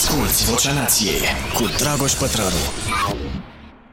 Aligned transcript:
Asculți 0.00 0.50
Vocea 0.50 0.72
Nației 0.72 1.20
cu 1.54 1.64
Dragoș 1.78 2.12
Pătrălu. 2.12 2.56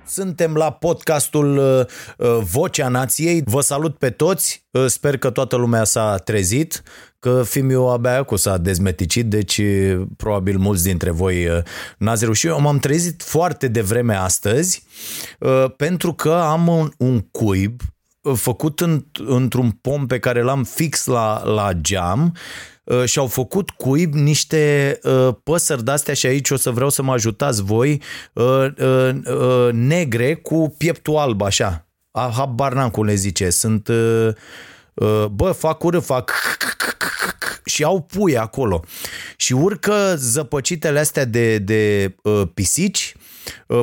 Suntem 0.06 0.54
la 0.54 0.72
podcastul 0.72 1.58
uh, 1.58 1.86
uh, 2.18 2.44
Vocea 2.44 2.88
Nației. 2.88 3.42
Vă 3.46 3.62
salut 3.62 3.98
pe 3.98 4.10
toți. 4.10 4.66
Uh, 4.72 4.86
sper 4.86 5.18
că 5.18 5.30
toată 5.30 5.56
lumea 5.56 5.84
s-a 5.84 6.18
trezit, 6.18 6.84
că 7.20 7.44
Fimiu 7.44 7.82
abia 7.82 8.24
cu 8.24 8.36
s-a 8.36 8.58
dezmeticit, 8.58 9.26
deci 9.26 9.58
uh, 9.58 10.02
probabil 10.18 10.58
mulți 10.58 10.84
dintre 10.84 11.10
voi 11.10 11.48
uh, 11.48 11.58
n-ați 11.98 12.24
reușit. 12.24 12.50
Eu 12.50 12.62
m-am 12.62 12.78
trezit 12.78 13.24
foarte 13.24 13.68
devreme 13.68 14.16
astăzi 14.16 14.84
uh, 15.40 15.66
pentru 15.78 16.14
că 16.14 16.34
am 16.34 16.68
un, 16.68 16.92
un 16.98 17.20
cuib 17.20 17.82
uh, 18.22 18.34
făcut 18.36 18.80
în, 18.80 19.06
într-un 19.26 19.72
pom 19.72 20.06
pe 20.06 20.20
care 20.20 20.42
l-am 20.42 20.64
fix 20.64 21.06
la, 21.06 21.44
la 21.46 21.74
geam 21.74 22.34
uh, 22.88 23.04
și 23.06 23.20
au 23.20 23.28
făcut 23.28 23.70
cuib 23.70 24.14
niște 24.14 25.00
uh, 25.04 25.30
păsări 25.44 25.84
de-astea 25.84 26.14
și 26.14 26.26
aici 26.26 26.50
o 26.50 26.56
să 26.56 26.72
vreau 26.72 26.90
să 26.90 27.02
mă 27.02 27.12
ajutați 27.12 27.64
voi, 27.64 28.02
uh, 28.34 28.68
uh, 28.78 29.10
uh, 29.26 29.70
negre 29.72 30.36
cu 30.36 30.76
pieptul 30.78 31.16
alb, 31.16 31.42
așa. 31.42 31.88
Ah, 32.12 32.30
Habar 32.34 32.74
n-am 32.74 32.90
cum 32.90 33.06
le 33.06 33.16
zice. 33.16 33.50
Sunt, 33.50 33.88
uh, 33.88 34.30
uh, 34.94 35.26
bă, 35.26 35.52
fac 35.52 35.84
urât, 35.84 36.04
fac 36.04 36.32
și 37.66 37.84
au 37.84 38.02
pui 38.02 38.38
acolo. 38.38 38.84
Și 39.38 39.54
urcă 39.54 40.14
zăpăcitele 40.18 41.00
astea 41.00 41.26
de, 41.26 41.58
de 41.58 42.16
uh, 42.24 42.42
pisici 42.54 43.14
uh, 43.16 43.17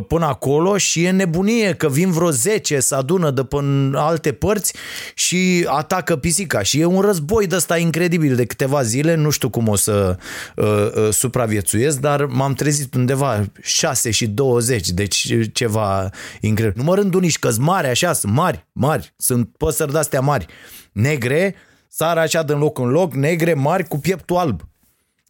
până 0.09 0.27
acolo 0.27 0.77
și 0.77 1.05
e 1.05 1.11
nebunie 1.11 1.75
că 1.75 1.89
vin 1.89 2.11
vreo 2.11 2.31
10, 2.31 2.81
să 2.81 2.95
adună 2.95 3.31
de 3.31 3.45
până 3.45 3.99
alte 3.99 4.33
părți 4.33 4.75
și 5.15 5.67
atacă 5.69 6.17
pisica. 6.17 6.63
Și 6.63 6.81
e 6.81 6.85
un 6.85 7.01
război 7.01 7.47
de 7.47 7.57
ăsta 7.57 7.79
incredibil 7.79 8.37
de 8.37 8.45
câteva 8.45 8.83
zile, 8.83 9.15
nu 9.15 9.31
știu 9.31 9.51
cum 9.51 9.69
o 9.69 9.77
să 9.77 10.17
uh, 10.57 10.67
uh, 10.67 11.09
supraviețuiesc, 11.13 11.99
dar 11.99 12.25
m-am 12.25 12.55
trezit 12.55 12.95
undeva 12.95 13.45
6 13.63 14.11
și 14.11 14.27
20, 14.27 14.89
deci 14.89 15.35
ceva 15.53 16.11
incredibil. 16.41 16.83
Numărând 16.83 17.15
unii 17.15 17.33
că 17.33 17.51
mari, 17.59 17.87
așa, 17.87 18.13
sunt 18.13 18.33
mari, 18.33 18.67
mari, 18.73 19.15
sunt 19.17 19.49
păsări 19.57 19.93
de-astea 19.93 20.21
mari, 20.21 20.47
negre, 20.93 21.55
sar 21.89 22.19
așa 22.19 22.43
din 22.43 22.59
loc 22.59 22.79
în 22.79 22.89
loc, 22.89 23.15
negre, 23.15 23.55
mari, 23.55 23.89
cu 23.89 23.99
pieptul 23.99 24.37
alb. 24.37 24.63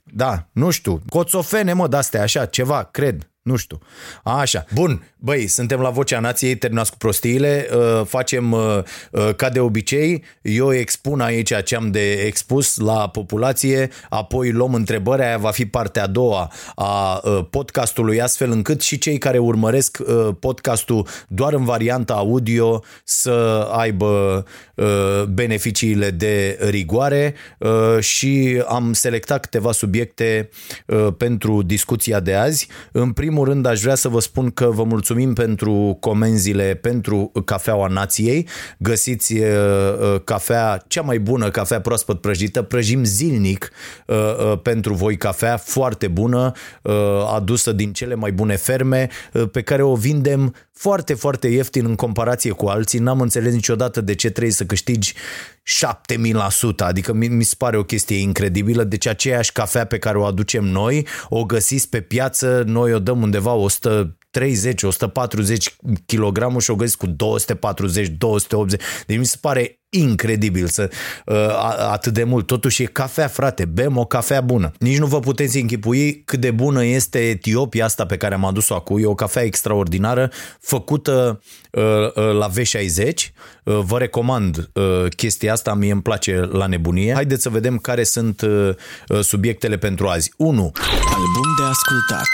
Da, 0.04 0.48
nu 0.52 0.70
știu. 0.70 1.00
Coțofene, 1.08 1.72
mă, 1.72 1.88
de-astea, 1.88 2.22
așa, 2.22 2.46
ceva, 2.46 2.82
cred. 2.82 3.28
Nu 3.44 3.56
știu. 3.56 3.78
Așa. 4.22 4.64
Bun, 4.74 5.02
băi, 5.16 5.46
suntem 5.46 5.80
la 5.80 5.90
Vocea 5.90 6.20
Nației, 6.20 6.56
terminați 6.56 6.90
cu 6.90 6.96
prostiile, 6.96 7.68
uh, 7.74 8.06
facem 8.06 8.52
uh, 8.52 8.78
uh, 9.10 9.34
ca 9.34 9.48
de 9.48 9.60
obicei, 9.60 10.24
eu 10.42 10.74
expun 10.74 11.20
aici 11.20 11.62
ce 11.64 11.76
am 11.76 11.90
de 11.90 12.12
expus 12.12 12.76
la 12.76 13.08
populație, 13.08 13.90
apoi 14.08 14.50
luăm 14.50 14.74
întrebarea, 14.74 15.26
aia 15.26 15.36
va 15.36 15.50
fi 15.50 15.66
partea 15.66 16.02
a 16.02 16.06
doua 16.06 16.52
a 16.74 17.20
uh, 17.24 17.44
podcastului, 17.50 18.20
astfel 18.20 18.50
încât 18.50 18.80
și 18.80 18.98
cei 18.98 19.18
care 19.18 19.38
urmăresc 19.38 19.98
uh, 20.06 20.28
podcastul 20.40 21.06
doar 21.28 21.52
în 21.52 21.64
varianta 21.64 22.14
audio 22.14 22.82
să 23.04 23.68
aibă 23.72 24.44
uh, 24.74 25.22
beneficiile 25.28 26.10
de 26.10 26.58
rigoare 26.70 27.34
uh, 27.58 27.98
și 28.00 28.62
am 28.68 28.92
selectat 28.92 29.40
câteva 29.40 29.72
subiecte 29.72 30.48
uh, 30.86 31.08
pentru 31.16 31.62
discuția 31.62 32.20
de 32.20 32.34
azi. 32.34 32.68
În 32.92 33.12
primul 33.12 33.32
rând 33.42 33.66
aș 33.66 33.80
vrea 33.80 33.94
să 33.94 34.08
vă 34.08 34.20
spun 34.20 34.50
că 34.50 34.66
vă 34.66 34.84
mulțumim 34.84 35.32
pentru 35.32 35.96
comenzile 36.00 36.74
pentru 36.74 37.32
cafeaua 37.44 37.88
nației. 37.88 38.48
Găsiți 38.78 39.34
uh, 39.34 39.46
uh, 40.00 40.20
cafea, 40.24 40.84
cea 40.86 41.02
mai 41.02 41.18
bună 41.18 41.50
cafea 41.50 41.80
proaspăt 41.80 42.20
prăjită, 42.20 42.62
prăjim 42.62 43.04
zilnic 43.04 43.70
uh, 44.06 44.16
uh, 44.16 44.58
pentru 44.62 44.94
voi 44.94 45.16
cafea 45.16 45.56
foarte 45.56 46.08
bună, 46.08 46.52
uh, 46.82 46.92
adusă 47.34 47.72
din 47.72 47.92
cele 47.92 48.14
mai 48.14 48.32
bune 48.32 48.56
ferme, 48.56 49.08
uh, 49.32 49.48
pe 49.52 49.62
care 49.62 49.82
o 49.82 49.94
vindem 49.94 50.54
foarte, 50.72 51.14
foarte 51.14 51.48
ieftin 51.48 51.84
în 51.84 51.94
comparație 51.94 52.50
cu 52.50 52.66
alții. 52.66 52.98
N-am 52.98 53.20
înțeles 53.20 53.52
niciodată 53.52 54.00
de 54.00 54.14
ce 54.14 54.30
trebuie 54.30 54.52
să 54.52 54.64
câștigi 54.64 55.14
7000%, 55.64 56.76
adică 56.76 57.12
mi, 57.12 57.28
mi 57.28 57.44
se 57.44 57.54
pare 57.58 57.76
o 57.76 57.84
chestie 57.84 58.16
incredibilă, 58.16 58.84
deci 58.84 59.06
aceeași 59.06 59.52
cafea 59.52 59.84
pe 59.84 59.98
care 59.98 60.18
o 60.18 60.24
aducem 60.24 60.64
noi, 60.64 61.06
o 61.28 61.44
găsiți 61.44 61.88
pe 61.88 62.00
piață, 62.00 62.62
noi 62.66 62.92
o 62.92 62.98
dăm 62.98 63.22
undeva 63.22 63.52
130, 63.52 64.22
140 64.82 65.76
kg 66.06 66.60
și 66.60 66.70
o 66.70 66.74
găsiți 66.74 66.96
cu 66.96 67.06
240, 67.06 68.08
280, 68.08 68.80
deci 69.06 69.18
mi 69.18 69.26
se 69.26 69.36
pare 69.40 69.78
incredibil 69.94 70.66
să 70.66 70.90
uh, 71.26 71.36
atât 71.90 72.12
de 72.12 72.24
mult. 72.24 72.46
Totuși 72.46 72.82
e 72.82 72.86
cafea, 72.86 73.26
frate, 73.26 73.64
bem 73.64 73.96
o 73.96 74.04
cafea 74.04 74.40
bună. 74.40 74.72
Nici 74.78 74.98
nu 74.98 75.06
vă 75.06 75.20
puteți 75.20 75.58
închipui 75.58 76.22
cât 76.24 76.40
de 76.40 76.50
bună 76.50 76.84
este 76.84 77.18
Etiopia 77.18 77.84
asta 77.84 78.06
pe 78.06 78.16
care 78.16 78.34
am 78.34 78.44
adus-o 78.44 78.74
acum. 78.74 79.02
E 79.02 79.06
o 79.06 79.14
cafea 79.14 79.42
extraordinară, 79.42 80.30
făcută 80.60 81.40
uh, 81.70 81.82
uh, 82.14 82.32
la 82.32 82.50
V60. 82.50 83.12
Uh, 83.64 83.78
vă 83.84 83.98
recomand 83.98 84.70
uh, 84.72 85.06
chestia 85.16 85.52
asta, 85.52 85.74
mie 85.74 85.92
îmi 85.92 86.02
place 86.02 86.48
la 86.52 86.66
nebunie. 86.66 87.12
Haideți 87.14 87.42
să 87.42 87.48
vedem 87.48 87.78
care 87.78 88.02
sunt 88.02 88.40
uh, 88.40 88.70
uh, 89.08 89.20
subiectele 89.20 89.76
pentru 89.76 90.06
azi. 90.06 90.32
1. 90.36 90.72
Album 91.14 91.54
de 91.58 91.64
ascultat. 91.70 92.26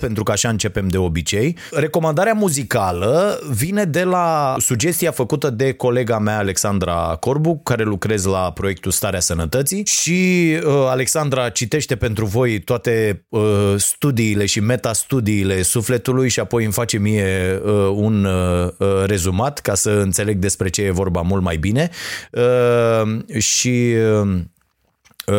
Pentru 0.00 0.22
că 0.22 0.32
așa 0.32 0.48
începem 0.48 0.88
de 0.88 0.98
obicei. 0.98 1.56
Recomandarea 1.70 2.32
muzicală 2.32 3.40
vine 3.50 3.84
de 3.84 4.02
la 4.02 4.54
sugestia 4.58 5.10
făcută 5.10 5.50
de 5.50 5.72
colega 5.72 6.18
mea 6.18 6.38
Alexandra 6.38 7.16
Corbu, 7.20 7.60
care 7.62 7.82
lucrez 7.82 8.24
la 8.24 8.52
proiectul 8.52 8.90
Starea 8.90 9.20
Sănătății 9.20 9.86
și 9.86 10.50
uh, 10.64 10.72
Alexandra 10.88 11.48
citește 11.48 11.96
pentru 11.96 12.24
voi 12.24 12.60
toate 12.60 13.24
uh, 13.28 13.74
studiile 13.76 14.46
și 14.46 14.60
metastudiile 14.60 15.62
sufletului 15.62 16.28
și 16.28 16.40
apoi 16.40 16.64
îmi 16.64 16.72
face 16.72 16.98
mie 16.98 17.60
uh, 17.64 17.72
un 17.94 18.24
uh, 18.24 18.68
uh, 18.78 19.04
rezumat 19.04 19.58
ca 19.58 19.74
să 19.74 19.90
înțeleg 19.90 20.38
despre 20.38 20.68
ce 20.68 20.82
e 20.82 20.90
vorba 20.90 21.20
mult 21.20 21.42
mai 21.42 21.56
bine 21.56 21.90
uh, 22.32 23.38
și 23.38 23.94
uh, 23.96 24.20
uh, 24.20 24.38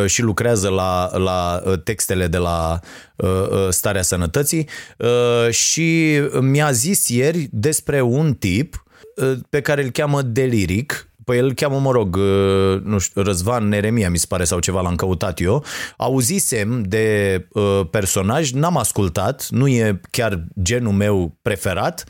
și 0.06 0.22
lucrează 0.22 0.70
la, 0.70 1.18
la 1.18 1.62
uh, 1.66 1.82
textele 1.84 2.28
de 2.28 2.38
la 2.38 2.80
uh, 3.16 3.30
uh, 3.30 3.68
Starea 3.70 4.02
Sănătății 4.02 4.68
uh, 4.98 5.50
și 5.50 6.20
mi-a 6.42 6.72
zis 6.72 7.08
ieri 7.08 7.48
despre 7.52 8.02
un 8.02 8.34
tip 8.34 8.84
uh, 9.16 9.34
pe 9.50 9.62
care 9.62 9.84
îl 9.84 9.90
cheamă 9.90 10.22
Deliric, 10.22 11.12
Păi 11.24 11.38
el 11.38 11.46
îl 11.46 11.54
cheamă, 11.54 11.80
mă 11.80 11.92
rog, 11.92 12.16
uh, 12.16 12.82
nu 12.84 12.98
știu, 12.98 13.22
Răzvan 13.22 13.68
Neremia, 13.68 14.10
mi 14.10 14.18
se 14.18 14.26
pare, 14.30 14.44
sau 14.44 14.60
ceva, 14.60 14.82
l-am 14.82 14.96
căutat 14.96 15.40
eu. 15.40 15.66
Auzisem 15.98 16.84
de 16.84 17.48
uh, 17.52 17.82
personaj, 17.92 18.52
n-am 18.52 18.78
ascultat, 18.78 19.48
nu 19.50 19.68
e 19.68 20.00
chiar 20.10 20.44
genul 20.62 20.92
meu 20.94 21.38
preferat, 21.42 22.04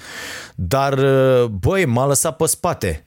dar, 0.56 0.98
uh, 0.98 1.46
băi, 1.46 1.86
m-a 1.86 2.06
lăsat 2.06 2.36
pe 2.36 2.46
spate. 2.46 3.06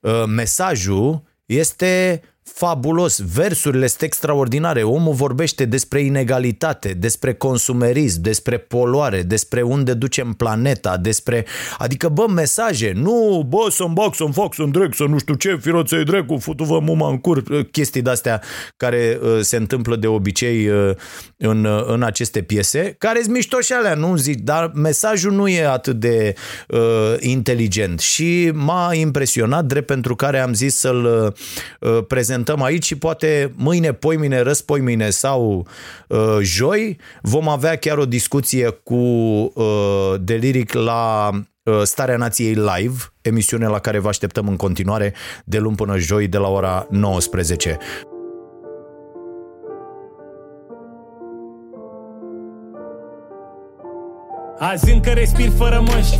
Uh, 0.00 0.24
mesajul 0.26 1.22
este 1.46 2.22
fabulos, 2.56 3.20
versurile 3.34 3.86
sunt 3.86 4.02
extraordinare, 4.02 4.82
omul 4.82 5.12
vorbește 5.12 5.64
despre 5.64 6.00
inegalitate, 6.00 6.88
despre 6.88 7.34
consumerism, 7.34 8.20
despre 8.20 8.58
poluare, 8.58 9.22
despre 9.22 9.62
unde 9.62 9.94
ducem 9.94 10.32
planeta, 10.32 10.96
despre, 10.96 11.44
adică 11.78 12.08
bă, 12.08 12.26
mesaje, 12.28 12.92
nu, 12.94 13.46
bă, 13.48 13.66
să-mi 13.70 13.94
bag, 13.94 14.14
să-mi 14.14 14.32
fac, 14.32 14.54
să-mi 14.54 14.72
dreg, 14.72 14.94
să 14.94 15.04
nu 15.04 15.18
știu 15.18 15.34
ce, 15.34 15.56
firoței 15.60 16.04
drecu, 16.04 16.36
futu-vă 16.36 16.80
muma 16.80 17.08
în 17.08 17.18
cur, 17.18 17.42
chestii 17.70 18.02
de-astea 18.02 18.42
care 18.76 19.18
uh, 19.22 19.38
se 19.40 19.56
întâmplă 19.56 19.96
de 19.96 20.06
obicei 20.06 20.68
uh, 20.68 20.90
în, 21.36 21.64
uh, 21.64 21.84
în 21.86 22.02
aceste 22.02 22.42
piese, 22.42 22.94
care 22.98 23.20
sunt 23.20 23.34
mișto 23.34 23.60
și 23.60 23.72
alea, 23.72 23.94
nu 23.94 24.16
zic, 24.16 24.40
dar 24.40 24.70
mesajul 24.74 25.32
nu 25.32 25.48
e 25.48 25.66
atât 25.66 25.96
de 25.96 26.34
uh, 26.68 27.14
inteligent 27.20 28.00
și 28.00 28.50
m-a 28.54 28.94
impresionat, 28.94 29.64
drept 29.64 29.86
pentru 29.86 30.16
care 30.16 30.38
am 30.38 30.54
zis 30.54 30.76
să-l 30.76 31.34
uh, 31.80 32.04
prezentăm 32.08 32.62
aici 32.62 32.84
și 32.84 32.98
poate 32.98 33.52
mâine, 33.56 33.92
poimine, 33.92 34.40
răspoimine 34.40 35.10
sau 35.10 35.66
uh, 36.08 36.38
joi 36.40 36.98
vom 37.22 37.48
avea 37.48 37.76
chiar 37.76 37.98
o 37.98 38.06
discuție 38.06 38.68
cu 38.68 38.94
uh, 38.94 40.14
Deliric 40.20 40.72
la 40.72 41.30
uh, 41.62 41.80
Starea 41.82 42.16
Nației 42.16 42.54
Live, 42.54 42.96
emisiune 43.20 43.66
la 43.66 43.78
care 43.78 43.98
vă 43.98 44.08
așteptăm 44.08 44.48
în 44.48 44.56
continuare 44.56 45.14
de 45.44 45.58
luni 45.58 45.76
până 45.76 45.98
joi 45.98 46.26
de 46.26 46.38
la 46.38 46.48
ora 46.48 46.86
19. 46.90 47.78
Azi 54.58 54.92
încă 54.92 55.10
respir 55.10 55.50
fără 55.56 55.82
măști 55.86 56.18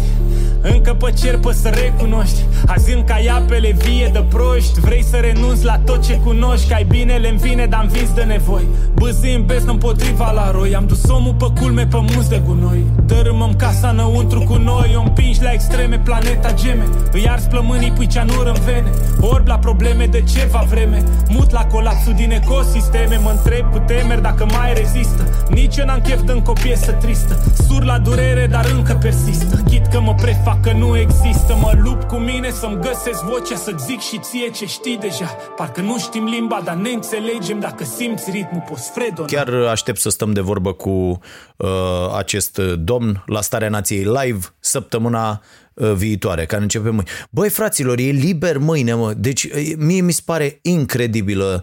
Încă 0.74 0.94
pe 0.94 1.10
cer 1.10 1.38
pe 1.38 1.52
să 1.52 1.68
recunoști. 1.68 2.40
Azi 2.66 2.92
încă 2.92 3.12
ai 3.12 3.26
apele 3.26 3.76
vie 3.84 4.10
de 4.12 4.24
proști. 4.28 4.80
Vrei 4.80 5.04
să 5.04 5.16
renunți 5.16 5.64
la 5.64 5.78
tot 5.78 6.06
ce 6.06 6.14
cunoști 6.24 6.68
Că 6.68 6.74
ai 6.74 6.84
binele 6.84 7.28
în 7.28 7.36
vine, 7.36 7.66
dar 7.66 7.80
învins 7.82 8.12
de 8.14 8.22
nevoi. 8.22 8.66
Băzi 8.94 9.34
în 9.34 9.44
besnă 9.44 9.70
împotriva 9.70 10.30
la 10.30 10.50
roi. 10.50 10.74
Am 10.74 10.86
dus 10.86 11.02
omul 11.08 11.34
pe 11.34 11.46
culme 11.60 11.86
pe 11.86 11.96
mus 11.96 12.28
de 12.28 12.42
gunoi. 12.46 12.84
Dărâmăm 13.06 13.54
casa 13.54 13.88
înăuntru 13.88 14.40
cu 14.40 14.54
noi 14.54 14.94
O 14.96 15.00
împingi 15.00 15.42
la 15.42 15.50
extreme 15.52 15.98
planeta 15.98 16.52
geme. 16.52 16.84
Îi 17.12 17.28
ars 17.28 17.44
plămânii, 17.44 17.92
pui 17.92 18.06
ceanură 18.06 18.52
în 18.54 18.60
vene. 18.64 18.90
Orb 19.20 19.46
la 19.46 19.58
probleme 19.58 20.06
de 20.06 20.22
ceva 20.22 20.66
vreme. 20.68 21.02
Mut 21.28 21.50
la 21.50 21.64
colapsul 21.64 22.14
din 22.14 22.30
ecosisteme. 22.30 23.20
Mă 23.22 23.30
întreb 23.30 23.70
cu 23.72 23.78
temeri 23.78 24.22
dacă 24.22 24.46
mai 24.52 24.72
rezistă. 24.74 25.22
Nici 25.50 25.76
eu 25.76 25.84
n-am 25.84 26.00
chef 26.00 26.22
de 26.22 26.32
încă 26.32 26.50
o 26.50 26.52
piesă 26.52 26.92
tristă. 26.92 27.42
Sur 27.68 27.84
la 27.84 27.98
durere, 27.98 28.46
dar 28.46 28.66
încă 28.76 28.98
persistă. 29.00 29.62
Chit 29.68 29.86
că 29.86 30.00
mă 30.00 30.14
prefac 30.14 30.56
că 30.62 30.73
nu 30.73 30.99
există 30.99 31.55
Mă 31.61 31.73
lupt 31.85 32.08
cu 32.08 32.17
mine 32.17 32.50
să-mi 32.50 32.81
găsesc 32.81 33.23
vocea 33.23 33.56
Să 33.56 33.73
zic 33.87 34.00
și 34.00 34.19
ție 34.19 34.50
ce 34.50 34.67
știi 34.67 34.99
deja 34.99 35.37
Parcă 35.56 35.81
nu 35.81 35.99
știm 35.99 36.25
limba, 36.25 36.61
dar 36.64 36.75
ne 36.75 36.91
înțelegem 36.91 37.61
Dacă 37.61 37.85
simți 37.85 38.31
ritmul, 38.31 38.64
poți 38.69 38.91
fredona 38.91 39.26
Chiar 39.26 39.53
aștept 39.55 39.99
să 39.99 40.08
stăm 40.08 40.32
de 40.32 40.41
vorbă 40.41 40.73
cu 40.73 41.19
uh, 41.56 41.69
acest 42.17 42.58
domn 42.58 43.23
la 43.26 43.41
Starea 43.41 43.69
Nației 43.69 44.03
live 44.05 44.47
săptămâna 44.61 45.43
uh, 45.75 45.93
viitoare, 45.93 46.47
care 46.47 46.62
începe 46.62 46.88
mâine. 46.88 47.11
Băi, 47.31 47.49
fraților, 47.49 47.99
e 47.99 48.11
liber 48.11 48.59
mâine, 48.59 48.94
mă. 48.94 49.12
Deci 49.12 49.44
uh, 49.44 49.73
mie 49.76 50.00
mi 50.00 50.12
se 50.12 50.23
pare 50.25 50.59
incredibilă 50.62 51.62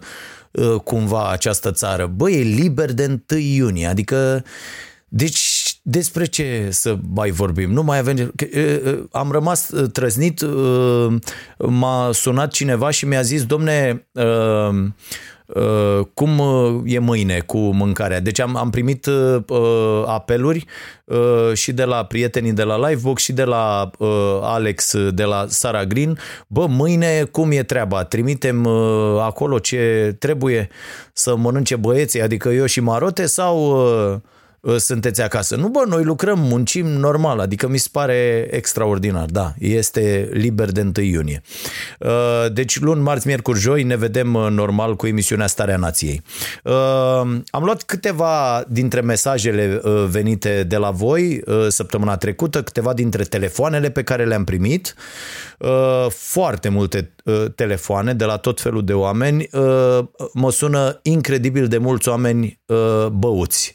uh, 0.50 0.74
cumva 0.84 1.30
această 1.30 1.70
țară. 1.70 2.06
Băi, 2.06 2.34
e 2.34 2.42
liber 2.42 2.92
de 2.92 3.20
1 3.30 3.40
iunie, 3.40 3.86
adică 3.86 4.44
deci 5.16 5.43
despre 5.86 6.24
ce 6.24 6.68
să 6.70 6.96
mai 7.14 7.30
vorbim? 7.30 7.72
Nu 7.72 7.82
mai 7.82 7.98
avem... 7.98 8.34
Am 9.10 9.30
rămas 9.30 9.70
trăznit, 9.92 10.44
m-a 11.58 12.10
sunat 12.12 12.52
cineva 12.52 12.90
și 12.90 13.06
mi-a 13.06 13.22
zis, 13.22 13.44
domne, 13.44 14.06
cum 16.14 16.42
e 16.84 16.98
mâine 16.98 17.40
cu 17.46 17.58
mâncarea. 17.58 18.20
Deci 18.20 18.40
am, 18.40 18.56
am 18.56 18.70
primit 18.70 19.08
apeluri 20.06 20.66
și 21.52 21.72
de 21.72 21.84
la 21.84 22.04
prietenii 22.04 22.52
de 22.52 22.62
la 22.62 22.88
Livebox 22.88 23.22
și 23.22 23.32
de 23.32 23.44
la 23.44 23.90
Alex 24.42 24.94
de 25.10 25.24
la 25.24 25.44
Sara 25.48 25.84
Green. 25.84 26.18
Bă, 26.46 26.66
mâine 26.66 27.22
cum 27.30 27.50
e 27.50 27.62
treaba? 27.62 28.04
Trimitem 28.04 28.66
acolo 29.20 29.58
ce 29.58 30.16
trebuie 30.18 30.68
să 31.12 31.36
mănânce 31.36 31.76
băieții, 31.76 32.22
adică 32.22 32.48
eu 32.48 32.66
și 32.66 32.80
Marote 32.80 33.26
sau 33.26 33.70
Ă, 33.76 34.20
sunteți 34.76 35.22
acasă. 35.22 35.56
Nu, 35.56 35.68
bă, 35.68 35.84
noi 35.86 36.04
lucrăm, 36.04 36.38
muncim 36.38 36.86
normal, 36.86 37.38
adică 37.38 37.68
mi 37.68 37.78
se 37.78 37.88
pare 37.92 38.48
extraordinar, 38.50 39.26
da, 39.26 39.54
este 39.58 40.28
liber 40.32 40.72
de 40.72 40.80
1 40.80 41.06
iunie. 41.06 41.42
Ă, 42.00 42.48
deci 42.48 42.80
luni, 42.80 43.02
marți, 43.02 43.26
miercuri, 43.26 43.58
joi 43.58 43.82
ne 43.82 43.96
vedem 43.96 44.34
ă, 44.34 44.48
normal 44.48 44.96
cu 44.96 45.06
emisiunea 45.06 45.46
Starea 45.46 45.76
Nației. 45.76 46.22
Am 47.50 47.62
luat 47.64 47.82
câteva 47.82 48.64
dintre 48.68 49.00
mesajele 49.00 49.80
venite 50.08 50.62
de 50.62 50.76
la 50.76 50.90
voi 50.90 51.42
săptămâna 51.68 52.16
trecută, 52.16 52.62
câteva 52.62 52.92
dintre 52.92 53.22
telefoanele 53.22 53.90
pe 53.90 54.02
care 54.02 54.24
le-am 54.24 54.44
primit, 54.44 54.94
foarte 56.08 56.68
multe 56.68 57.14
telefoane 57.54 58.14
de 58.14 58.24
la 58.24 58.36
tot 58.36 58.60
felul 58.60 58.84
de 58.84 58.92
oameni, 58.92 59.48
mă 60.32 60.50
sună 60.50 60.98
incredibil 61.02 61.68
de 61.68 61.78
mulți 61.78 62.08
oameni 62.08 62.60
băuți. 63.12 63.74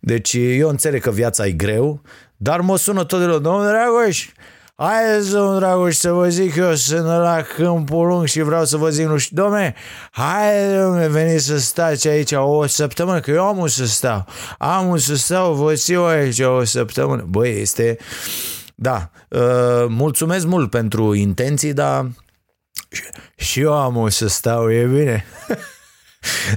Deci 0.00 0.32
eu 0.34 0.68
înțeleg 0.68 1.02
că 1.02 1.10
viața 1.10 1.46
e 1.46 1.52
greu, 1.52 2.02
dar 2.36 2.60
mă 2.60 2.76
sună 2.76 3.04
tot 3.04 3.20
de 3.20 3.26
la 3.26 3.38
domnul 3.38 3.66
Dragoș, 3.66 4.28
Haideți, 4.80 5.30
domnul 5.30 5.58
Dragoș, 5.58 5.94
să 5.94 6.12
vă 6.12 6.28
zic 6.28 6.56
eu, 6.56 6.74
sunt 6.74 7.04
la 7.04 7.42
câmpul 7.54 8.06
lung 8.06 8.26
și 8.26 8.40
vreau 8.40 8.64
să 8.64 8.76
vă 8.76 8.90
zic, 8.90 9.06
nu 9.06 9.16
știu, 9.16 9.42
domne, 9.42 9.74
haide, 10.10 10.80
domne, 10.80 11.08
veniți 11.08 11.44
să 11.44 11.58
stați 11.58 12.08
aici 12.08 12.32
o 12.32 12.66
săptămână, 12.66 13.20
că 13.20 13.30
eu 13.30 13.44
am 13.44 13.66
să 13.66 13.86
stau, 13.86 14.26
am 14.58 14.96
să 14.96 15.16
stau, 15.16 15.54
vă 15.54 15.74
țiu 15.74 16.02
aici 16.02 16.38
o 16.38 16.64
săptămână. 16.64 17.24
Băi, 17.28 17.60
este, 17.60 17.98
da, 18.74 19.10
uh, 19.28 19.86
mulțumesc 19.88 20.46
mult 20.46 20.70
pentru 20.70 21.14
intenții, 21.14 21.72
dar 21.72 22.10
și 23.36 23.60
eu 23.60 23.72
am 23.72 24.08
să 24.08 24.28
stau, 24.28 24.72
e 24.72 24.84
bine. 24.84 25.24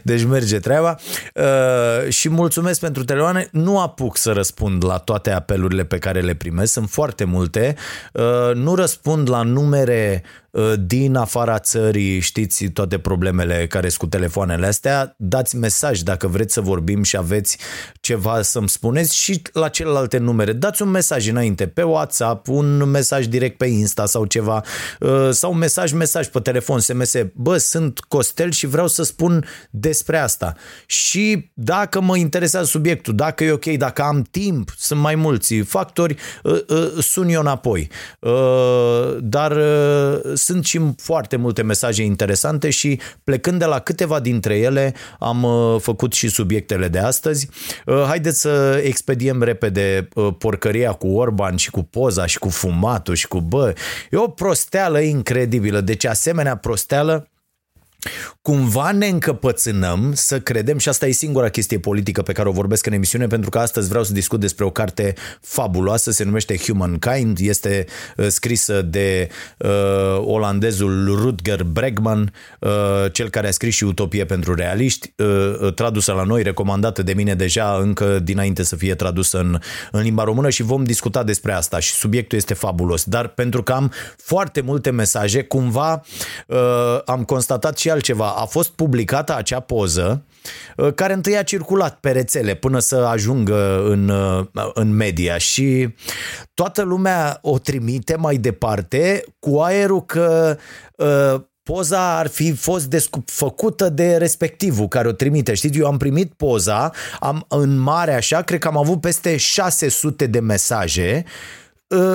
Deci 0.04 0.24
merge 0.24 0.60
treaba. 0.60 0.98
Uh, 1.36 2.10
și 2.10 2.30
mulțumesc 2.30 2.80
pentru 2.80 3.04
telefoane. 3.04 3.48
Nu 3.52 3.80
apuc 3.80 4.18
să 4.18 4.32
răspund 4.32 4.86
la 4.86 4.98
toate 4.98 5.32
apelurile 5.32 5.84
pe 5.84 5.98
care 5.98 6.22
le 6.22 6.34
primesc, 6.34 6.72
sunt 6.72 6.90
foarte 6.90 7.24
multe. 7.24 7.76
Uh, 8.14 8.56
nu 8.56 8.76
răspund 8.76 9.30
la 9.30 9.42
numere 9.42 10.24
Uh, 10.24 10.41
din 10.80 11.16
afara 11.16 11.60
țării, 11.60 12.20
știți 12.20 12.66
toate 12.66 13.00
problemele 13.00 13.68
care 13.68 13.88
sunt 13.88 14.00
cu 14.00 14.08
telefoanele 14.08 14.68
astea, 14.68 15.14
dați 15.18 15.56
mesaj 15.56 16.00
dacă 16.00 16.28
vreți 16.28 16.54
să 16.54 16.62
vorbim 16.62 17.04
și 17.04 17.18
aveți 17.18 17.58
ceva 18.00 18.42
să-mi 18.42 18.70
spuneți 18.70 19.16
și 19.16 19.42
la 19.54 19.68
celelalte 19.68 20.18
numere. 20.18 20.54
Dați 20.54 20.82
un 20.82 20.90
mesaj 20.90 21.28
înainte 21.28 21.68
pe 21.68 21.82
WhatsApp, 21.82 22.48
un 22.48 22.84
mesaj 22.84 23.26
direct 23.26 23.58
pe 23.58 23.66
Insta 23.66 24.06
sau 24.06 24.26
ceva, 24.26 24.64
uh, 25.00 25.30
sau 25.32 25.52
un 25.52 25.58
mesaj, 25.58 25.92
mesaj 25.92 26.28
pe 26.28 26.40
telefon, 26.40 26.80
SMS. 26.80 27.16
Bă, 27.34 27.58
sunt 27.58 28.00
Costel 28.00 28.52
și 28.52 28.66
vreau 28.68 28.88
să 28.88 29.04
spun 29.04 29.46
despre 29.70 30.18
asta. 30.18 30.56
Și 30.86 31.52
dacă 31.54 32.02
mă 32.02 32.18
interesează 32.18 32.66
subiectul, 32.66 33.16
dacă 33.16 33.44
e 33.44 33.52
ok, 33.52 33.66
dacă 33.66 34.02
am 34.02 34.22
timp, 34.32 34.74
sunt 34.78 35.00
mai 35.00 35.16
mulți 35.16 35.56
factori, 35.56 36.16
uh, 36.44 36.60
sun 37.00 37.30
eu 37.30 37.40
înapoi. 37.40 37.90
Dar 39.20 39.58
sunt 40.42 40.66
și 40.66 40.82
foarte 40.98 41.36
multe 41.36 41.62
mesaje 41.62 42.04
interesante 42.04 42.70
și 42.70 43.00
plecând 43.24 43.60
de 43.60 43.66
la 43.66 43.80
câteva 43.80 44.20
dintre 44.20 44.58
ele 44.58 44.94
am 45.20 45.44
uh, 45.44 45.82
făcut 45.82 46.14
și 46.14 46.28
subiectele 46.28 46.88
de 46.88 47.00
astăzi. 47.00 47.50
Uh, 47.86 48.04
haideți 48.08 48.40
să 48.40 48.82
expediem 48.84 49.44
repede 49.44 50.08
uh, 50.14 50.34
porcăria 50.38 50.92
cu 50.92 51.08
Orban 51.08 51.56
și 51.56 51.72
cu 51.72 51.84
poza 51.84 52.26
și 52.26 52.40
cu 52.40 52.50
fumatul 52.50 53.16
și 53.16 53.28
cu 53.28 53.42
bă. 53.42 53.74
E 54.12 54.18
o 54.18 54.28
prosteală 54.28 55.00
incredibilă. 55.00 55.82
Deci 55.82 56.06
asemenea 56.06 56.56
prosteală 56.56 57.31
Cumva 58.42 58.92
ne 58.92 59.08
încăpățânăm 59.08 60.12
să 60.16 60.40
credem, 60.40 60.78
și 60.78 60.90
asta 60.90 61.08
e 61.08 61.12
singura 61.12 61.50
chestie 61.50 61.80
politică 61.80 62.22
pe 62.22 62.32
care 62.32 62.50
o 62.50 62.52
vorbesc 62.52 62.86
în 62.86 62.94
emisiune, 62.94 63.28
pentru 63.28 63.50
că 63.50 63.60
astăzi 63.60 63.90
vreau 63.90 64.04
să 64.04 64.14
discut 64.14 64.40
despre 64.40 64.66
o 64.66 64.70
carte 64.70 65.14
fabuloasă, 65.42 66.12
se 66.12 66.24
numește 66.24 66.58
Humankind, 66.58 67.38
este 67.40 67.86
uh, 68.18 68.28
scrisă 68.28 68.82
de 68.82 69.30
uh, 69.58 69.70
olandezul 70.18 71.06
Rutger 71.22 71.64
Bregman, 71.64 72.34
uh, 72.60 72.70
cel 73.12 73.30
care 73.30 73.48
a 73.48 73.52
scris 73.52 73.76
și 73.76 73.84
Utopie 73.84 74.26
pentru 74.26 74.54
realiști, 74.54 75.14
uh, 75.18 75.28
uh, 75.62 75.74
tradusă 75.74 76.12
la 76.12 76.24
noi, 76.24 76.44
recomandată 76.44 77.04
de 77.04 77.14
mine 77.14 77.36
deja 77.36 77.78
încă 77.82 78.20
dinainte 78.20 78.64
să 78.64 78.76
fie 78.76 78.96
tradusă 78.96 79.40
în, 79.40 79.60
în 79.92 80.02
limba 80.02 80.24
română 80.24 80.50
și 80.50 80.64
vom 80.64 80.84
discuta 80.84 81.24
despre 81.24 81.54
asta 81.54 81.80
și 81.80 81.94
subiectul 81.94 82.38
este 82.38 82.54
fabulos, 82.54 83.04
dar 83.04 83.28
pentru 83.28 83.64
că 83.64 83.72
am 83.72 83.92
foarte 84.18 84.62
multe 84.62 84.90
mesaje, 84.90 85.44
cumva 85.44 86.02
uh, 86.48 86.58
am 87.06 87.24
constatat 87.24 87.78
și 87.78 87.90
altceva. 87.92 88.30
A 88.30 88.46
fost 88.46 88.70
publicată 88.70 89.36
acea 89.36 89.60
poză 89.60 90.26
uh, 90.78 90.94
care 90.94 91.14
întâi 91.14 91.38
a 91.38 91.44
circulat 91.44 92.00
pe 92.00 92.12
rețele 92.12 92.54
până 92.54 92.80
să 92.80 92.96
ajungă 92.96 93.84
în, 93.86 94.10
uh, 94.10 94.46
în 94.74 94.96
media 94.96 95.38
și 95.38 95.96
toată 96.54 96.82
lumea 96.82 97.40
o 97.42 97.60
trimite 97.60 98.16
mai 98.16 98.36
departe 98.36 99.24
cu 99.40 99.60
aerul 99.60 100.06
că 100.06 100.58
uh, 100.96 101.42
poza 101.64 102.18
ar 102.18 102.28
fi 102.28 102.54
fost 102.54 102.86
desfăcută 102.86 103.90
de 103.90 104.18
respectivul 104.18 104.88
care 104.88 105.08
o 105.08 105.12
trimite. 105.12 105.54
Știți, 105.54 105.80
eu 105.80 105.88
am 105.88 105.98
primit 105.98 106.34
poza, 106.34 106.92
am 107.20 107.46
în 107.48 107.78
mare 107.78 108.14
așa, 108.14 108.42
cred 108.42 108.60
că 108.60 108.68
am 108.68 108.78
avut 108.78 109.02
peste 109.02 109.38
600 109.38 110.26
de 110.26 110.40
mesaje 110.40 111.26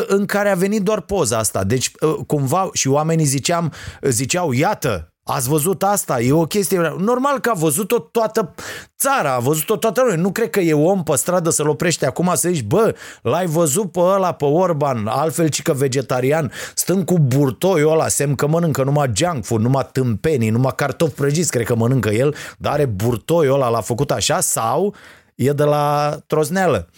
în 0.07 0.27
care 0.27 0.51
a 0.51 0.55
venit 0.55 0.83
doar 0.83 1.01
poza 1.01 1.39
asta. 1.39 1.65
Deci, 1.65 1.91
cumva, 2.27 2.69
și 2.73 2.89
oamenii 2.89 3.25
ziceam, 3.25 3.73
ziceau, 4.03 4.53
iată, 4.53 5.16
Ați 5.29 5.49
văzut 5.49 5.83
asta? 5.83 6.21
E 6.21 6.33
o 6.33 6.47
chestie... 6.47 6.95
Normal 6.99 7.39
că 7.39 7.51
a 7.51 7.59
văzut-o 7.59 7.99
toată 7.99 8.55
țara, 8.99 9.35
a 9.35 9.39
văzut-o 9.39 9.77
toată 9.77 10.01
lumea. 10.01 10.17
Nu 10.17 10.33
cred 10.33 10.51
că 10.51 10.61
e 10.61 10.73
om 10.73 11.03
pe 11.03 11.17
stradă 11.17 11.51
să-l 11.51 11.69
oprește 11.69 12.07
acum 12.07 12.31
să 12.35 12.49
zici, 12.49 12.63
bă, 12.63 12.95
l-ai 13.23 13.47
văzut 13.47 13.93
pe 13.93 14.01
ăla, 14.01 14.33
pe 14.33 14.45
Orban, 14.45 15.07
altfel 15.07 15.49
ci 15.49 15.63
că 15.63 15.73
vegetarian, 15.73 16.53
stând 16.75 17.05
cu 17.05 17.19
burtoi 17.19 17.85
ăla, 17.85 18.09
semn 18.09 18.35
că 18.35 18.47
mănâncă 18.47 18.83
numai 18.83 19.11
junk 19.15 19.45
food, 19.45 19.61
numai 19.61 19.89
tâmpenii, 19.93 20.51
numai 20.51 20.73
cartofi 20.77 21.15
prăjiți, 21.15 21.51
cred 21.51 21.67
că 21.67 21.75
mănâncă 21.75 22.09
el, 22.09 22.35
dar 22.59 22.73
are 22.73 22.85
burtoi 22.85 23.49
ăla, 23.49 23.69
l-a 23.69 23.81
făcut 23.81 24.11
așa, 24.11 24.41
sau 24.41 24.95
e 25.35 25.53
de 25.53 25.65
la 25.65 26.17
trozneală. 26.27 26.89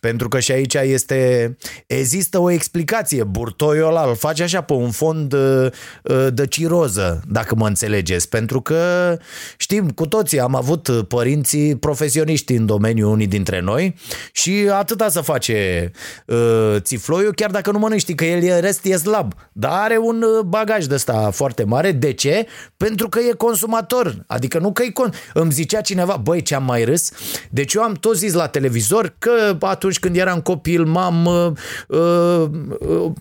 Pentru 0.00 0.28
că 0.28 0.38
și 0.40 0.52
aici 0.52 0.74
este, 0.74 1.56
există 1.86 2.38
o 2.38 2.50
explicație. 2.50 3.24
Burtoiul 3.24 3.86
ăla 3.86 4.08
îl 4.08 4.16
face 4.16 4.42
așa 4.42 4.60
pe 4.60 4.72
un 4.72 4.90
fond 4.90 5.32
uh, 5.32 5.66
uh, 6.02 6.26
de 6.32 6.46
ciroză, 6.46 7.20
dacă 7.28 7.54
mă 7.54 7.66
înțelegeți. 7.66 8.28
Pentru 8.28 8.60
că 8.60 9.16
știm 9.56 9.90
cu 9.90 10.06
toții, 10.06 10.40
am 10.40 10.54
avut 10.54 10.90
părinții 11.08 11.76
profesioniști 11.76 12.52
în 12.52 12.66
domeniu 12.66 13.10
unii 13.10 13.26
dintre 13.26 13.60
noi 13.60 13.94
și 14.32 14.68
atâta 14.72 15.08
să 15.08 15.20
face 15.20 15.90
uh, 16.26 16.76
țifloiul, 16.78 17.34
chiar 17.34 17.50
dacă 17.50 17.70
nu 17.70 17.78
mănânci, 17.78 18.00
știi 18.00 18.14
că 18.14 18.24
el 18.24 18.54
în 18.54 18.60
rest 18.60 18.84
e 18.84 18.96
slab. 18.96 19.32
Dar 19.52 19.72
are 19.72 19.96
un 19.96 20.22
uh, 20.22 20.44
bagaj 20.44 20.84
de 20.84 20.94
ăsta 20.94 21.30
foarte 21.30 21.64
mare. 21.64 21.92
De 21.92 22.12
ce? 22.12 22.46
Pentru 22.76 23.08
că 23.08 23.18
e 23.18 23.32
consumator. 23.32 24.24
Adică 24.26 24.58
nu 24.58 24.72
că 24.72 24.82
e 24.82 24.90
con... 24.90 25.12
Îmi 25.34 25.52
zicea 25.52 25.80
cineva, 25.80 26.16
băi, 26.16 26.42
ce 26.42 26.54
am 26.54 26.64
mai 26.64 26.84
râs? 26.84 27.10
Deci 27.50 27.74
eu 27.74 27.82
am 27.82 27.92
tot 27.92 28.16
zis 28.16 28.32
la 28.32 28.46
televizor 28.46 29.14
că 29.18 29.56
atunci 29.60 29.87
când 29.96 30.16
eram 30.16 30.40
copil 30.40 30.84
m-am... 30.84 31.26
Uh, 31.26 31.52
uh, 31.98 32.50
uh, 32.78 33.12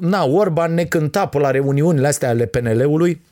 na, 0.00 0.24
Orban 0.24 0.74
ne 0.74 0.84
cânta 0.84 1.26
pe 1.26 1.38
la 1.38 1.50
reuniunile 1.50 2.06
astea 2.06 2.28
ale 2.28 2.46
PNL-ului 2.46 3.22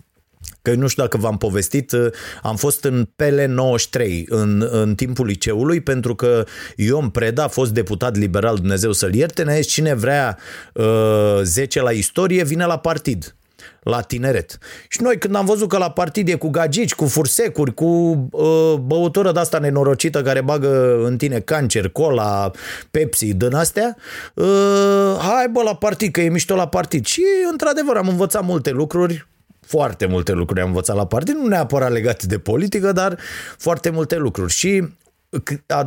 că 0.62 0.74
nu 0.74 0.86
știu 0.86 1.02
dacă 1.02 1.16
v-am 1.16 1.36
povestit, 1.36 1.92
uh, 1.92 2.06
am 2.42 2.56
fost 2.56 2.84
în 2.84 3.08
PL93 3.22 4.24
în, 4.26 4.68
în 4.70 4.94
timpul 4.94 5.26
liceului 5.26 5.80
pentru 5.80 6.14
că 6.14 6.44
Ion 6.76 7.08
Preda 7.08 7.44
a 7.44 7.48
fost 7.48 7.72
deputat 7.72 8.16
liberal, 8.16 8.56
Dumnezeu 8.56 8.92
să-l 8.92 9.14
ierte, 9.14 9.42
ne 9.42 9.60
cine 9.60 9.94
vrea 9.94 10.38
uh, 10.74 11.40
10 11.42 11.82
la 11.82 11.90
istorie 11.90 12.44
vine 12.44 12.66
la 12.66 12.78
partid 12.78 13.34
la 13.82 14.00
tineret. 14.00 14.58
Și 14.88 15.02
noi 15.02 15.18
când 15.18 15.34
am 15.34 15.44
văzut 15.44 15.68
că 15.68 15.78
la 15.78 15.90
partid 15.90 16.28
e 16.28 16.34
cu 16.34 16.48
gagici, 16.48 16.94
cu 16.94 17.06
fursecuri, 17.06 17.74
cu 17.74 17.84
uh, 18.30 18.74
băutură 18.74 19.32
de 19.32 19.38
asta 19.38 19.58
nenorocită 19.58 20.22
care 20.22 20.40
bagă 20.40 21.00
în 21.04 21.16
tine 21.16 21.40
cancer, 21.40 21.88
cola, 21.88 22.50
Pepsi, 22.90 23.34
din 23.34 23.54
astea, 23.54 23.96
uh, 24.34 25.16
hai 25.18 25.48
bă 25.50 25.62
la 25.62 25.74
partid, 25.74 26.12
că 26.12 26.20
e 26.20 26.28
mișto 26.28 26.54
la 26.54 26.68
partid. 26.68 27.06
Și 27.06 27.24
într-adevăr 27.50 27.96
am 27.96 28.08
învățat 28.08 28.44
multe 28.44 28.70
lucruri, 28.70 29.26
foarte 29.60 30.06
multe 30.06 30.32
lucruri 30.32 30.60
am 30.60 30.66
învățat 30.66 30.96
la 30.96 31.06
partid, 31.06 31.34
nu 31.34 31.46
neapărat 31.46 31.92
legate 31.92 32.26
de 32.26 32.38
politică, 32.38 32.92
dar 32.92 33.18
foarte 33.58 33.90
multe 33.90 34.16
lucruri. 34.16 34.52
Și 34.52 34.88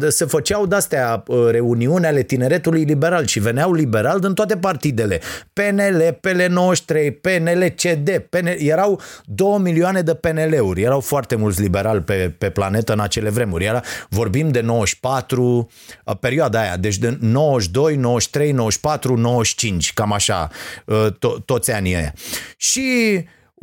se 0.08 0.26
făceau 0.26 0.66
de-astea 0.66 1.24
uh, 1.28 1.48
reuniuni 1.50 2.06
ale 2.06 2.24
tineretului 2.24 2.84
liberal 2.84 3.26
și 3.26 3.40
veneau 3.40 3.74
liberal 3.74 4.20
din 4.20 4.34
toate 4.34 4.58
partidele. 4.58 5.20
PNL, 5.54 6.20
PL93, 6.28 7.22
PNL, 7.22 7.74
CD, 7.76 8.18
PNL, 8.30 8.56
erau 8.58 9.02
2 9.26 9.58
milioane 9.58 10.02
de 10.02 10.14
PNL-uri, 10.14 10.82
erau 10.82 11.00
foarte 11.00 11.36
mulți 11.36 11.62
liberali 11.62 12.02
pe, 12.02 12.34
pe 12.38 12.50
planetă 12.50 12.94
în 12.94 13.00
acele 13.00 13.30
vremuri. 13.30 13.66
Era, 13.66 13.82
vorbim 14.10 14.50
de 14.50 14.62
94, 14.62 15.70
uh, 16.06 16.16
perioada 16.20 16.60
aia, 16.60 16.78
deci 16.78 16.98
de 16.98 17.18
92, 17.20 17.96
93, 17.96 18.52
94, 18.52 19.16
95, 19.18 19.94
cam 19.94 20.12
așa, 20.12 20.50
uh, 20.86 21.08
to- 21.12 21.46
toți 21.46 21.72
anii 21.72 21.96
aia. 21.96 22.14
Și 22.58 22.82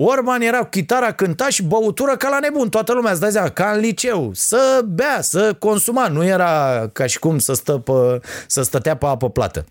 Orban 0.02 0.40
era 0.40 0.59
cu 0.59 0.69
chitara, 0.69 1.12
cânta 1.12 1.49
și 1.49 1.62
băutură 1.62 2.16
ca 2.16 2.28
la 2.28 2.38
nebun. 2.38 2.69
Toată 2.69 2.92
lumea 2.92 3.11
îți 3.11 3.21
dă 3.21 3.30
seama, 3.30 3.49
ca 3.49 3.71
în 3.75 3.80
liceu. 3.80 4.30
Să 4.35 4.85
bea, 4.87 5.21
să 5.21 5.57
consuma. 5.59 6.09
Nu 6.09 6.25
era 6.25 6.88
ca 6.92 7.07
și 7.07 7.19
cum 7.19 7.38
să, 7.38 7.52
stă 7.52 7.73
pe, 7.73 8.21
să 8.47 8.62
stătea 8.62 8.97
pe 8.97 9.07
apă 9.07 9.30
plată. 9.30 9.64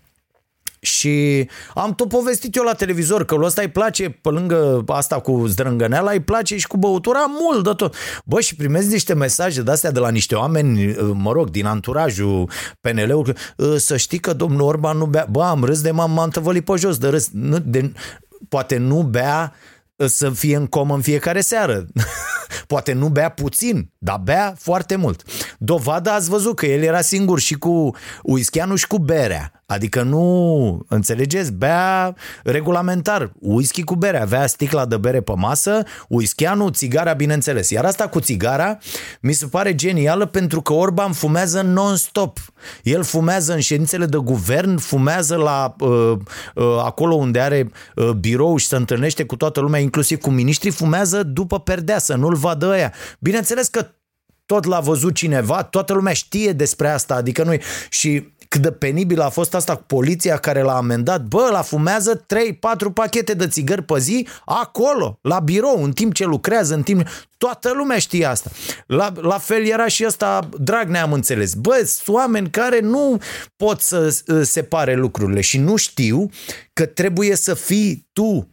Și 0.80 1.48
am 1.74 1.94
tot 1.94 2.08
povestit 2.08 2.56
eu 2.56 2.62
la 2.62 2.72
televizor 2.72 3.24
că 3.24 3.34
lui 3.34 3.46
ăsta 3.46 3.60
îi 3.60 3.68
place, 3.68 4.10
pe 4.10 4.28
lângă 4.28 4.84
asta 4.86 5.20
cu 5.20 5.46
zdrângăneala, 5.46 6.10
îi 6.10 6.20
place 6.20 6.56
și 6.56 6.66
cu 6.66 6.76
băutura 6.76 7.24
mult 7.40 7.64
de 7.64 7.70
tot. 7.70 7.94
Bă, 8.24 8.40
și 8.40 8.56
primesc 8.56 8.90
niște 8.90 9.14
mesaje 9.14 9.62
de 9.62 9.70
astea 9.70 9.90
de 9.90 9.98
la 9.98 10.10
niște 10.10 10.34
oameni, 10.34 10.96
mă 11.12 11.32
rog, 11.32 11.50
din 11.50 11.66
anturajul 11.66 12.50
PNL-ului, 12.80 13.34
ă, 13.58 13.76
să 13.76 13.96
știi 13.96 14.18
că 14.18 14.32
domnul 14.32 14.66
Orban 14.66 14.96
nu 14.96 15.06
bea. 15.06 15.26
Bă, 15.30 15.42
am 15.42 15.64
râs 15.64 15.80
de 15.80 15.90
m-am, 15.90 16.10
m-am 16.10 16.30
tăvălit 16.30 16.64
pe 16.64 16.72
jos 16.76 16.98
de 16.98 17.08
râs. 17.08 17.28
Nu, 17.32 17.58
de, 17.58 17.92
poate 18.48 18.76
nu 18.76 19.02
bea 19.02 19.54
să 20.06 20.30
fie 20.30 20.56
în 20.56 20.66
comă 20.66 20.94
în 20.94 21.00
fiecare 21.00 21.40
seară. 21.40 21.86
Poate 22.66 22.92
nu 22.92 23.08
bea 23.08 23.28
puțin, 23.28 23.90
dar 23.98 24.20
bea 24.24 24.54
foarte 24.58 24.96
mult. 24.96 25.22
Dovada 25.58 26.14
ați 26.14 26.28
văzut 26.28 26.56
că 26.56 26.66
el 26.66 26.82
era 26.82 27.00
singur 27.00 27.38
și 27.38 27.54
cu 27.54 27.94
whisky 28.22 28.60
și 28.74 28.86
cu 28.86 28.98
berea. 28.98 29.60
Adică 29.70 30.02
nu, 30.02 30.84
înțelegeți, 30.88 31.52
bea 31.52 32.14
regulamentar, 32.44 33.32
whisky 33.38 33.82
cu 33.82 33.94
bere, 33.94 34.20
avea 34.20 34.46
sticla 34.46 34.86
de 34.86 34.96
bere 34.96 35.20
pe 35.20 35.32
masă, 35.36 35.82
whisky 36.08 36.44
țigara, 36.70 37.12
bineînțeles. 37.12 37.70
Iar 37.70 37.84
asta 37.84 38.08
cu 38.08 38.20
țigara 38.20 38.78
mi 39.20 39.32
se 39.32 39.46
pare 39.46 39.74
genială 39.74 40.26
pentru 40.26 40.60
că 40.60 40.72
Orban 40.72 41.12
fumează 41.12 41.60
non-stop. 41.60 42.38
El 42.82 43.02
fumează 43.02 43.52
în 43.52 43.60
ședințele 43.60 44.06
de 44.06 44.16
guvern, 44.16 44.76
fumează 44.76 45.36
la 45.36 45.74
uh, 45.78 46.12
uh, 46.54 46.64
acolo 46.84 47.14
unde 47.14 47.40
are 47.40 47.70
uh, 47.96 48.10
birou 48.10 48.56
și 48.56 48.66
se 48.66 48.76
întâlnește 48.76 49.24
cu 49.24 49.36
toată 49.36 49.60
lumea, 49.60 49.80
inclusiv 49.80 50.20
cu 50.20 50.30
miniștrii, 50.30 50.72
fumează 50.72 51.22
după 51.22 51.60
perdea, 51.60 51.98
să 51.98 52.14
nu-l 52.14 52.34
vadă 52.40 52.66
ăia. 52.66 52.92
Bineînțeles 53.18 53.68
că 53.68 53.86
tot 54.46 54.64
l-a 54.64 54.80
văzut 54.80 55.14
cineva, 55.14 55.62
toată 55.62 55.92
lumea 55.92 56.12
știe 56.12 56.52
despre 56.52 56.88
asta, 56.88 57.14
adică 57.14 57.44
noi 57.44 57.60
și 57.90 58.32
cât 58.50 58.60
de 58.60 58.70
penibil 58.70 59.20
a 59.20 59.28
fost 59.28 59.54
asta 59.54 59.76
cu 59.76 59.82
poliția 59.82 60.36
care 60.36 60.62
l-a 60.62 60.76
amendat, 60.76 61.22
bă, 61.24 61.48
la 61.52 61.62
fumează 61.62 62.24
3-4 62.24 62.24
pachete 62.94 63.34
de 63.34 63.48
țigări 63.48 63.82
pe 63.82 63.98
zi 63.98 64.26
acolo, 64.44 65.18
la 65.22 65.38
birou, 65.38 65.84
în 65.84 65.92
timp 65.92 66.14
ce 66.14 66.24
lucrează, 66.24 66.74
în 66.74 66.82
timp... 66.82 67.08
Toată 67.36 67.72
lumea 67.74 67.98
știe 67.98 68.24
asta. 68.24 68.50
La, 68.86 69.12
la 69.20 69.38
fel 69.38 69.66
era 69.66 69.86
și 69.88 70.04
ăsta, 70.06 70.48
drag 70.58 70.88
ne-am 70.88 71.12
înțeles. 71.12 71.54
Bă, 71.54 71.82
sunt 71.84 72.16
oameni 72.16 72.50
care 72.50 72.80
nu 72.80 73.20
pot 73.56 73.80
să 73.80 74.20
separe 74.42 74.94
lucrurile 74.94 75.40
și 75.40 75.58
nu 75.58 75.76
știu 75.76 76.30
că 76.72 76.86
trebuie 76.86 77.36
să 77.36 77.54
fii 77.54 78.08
tu 78.12 78.48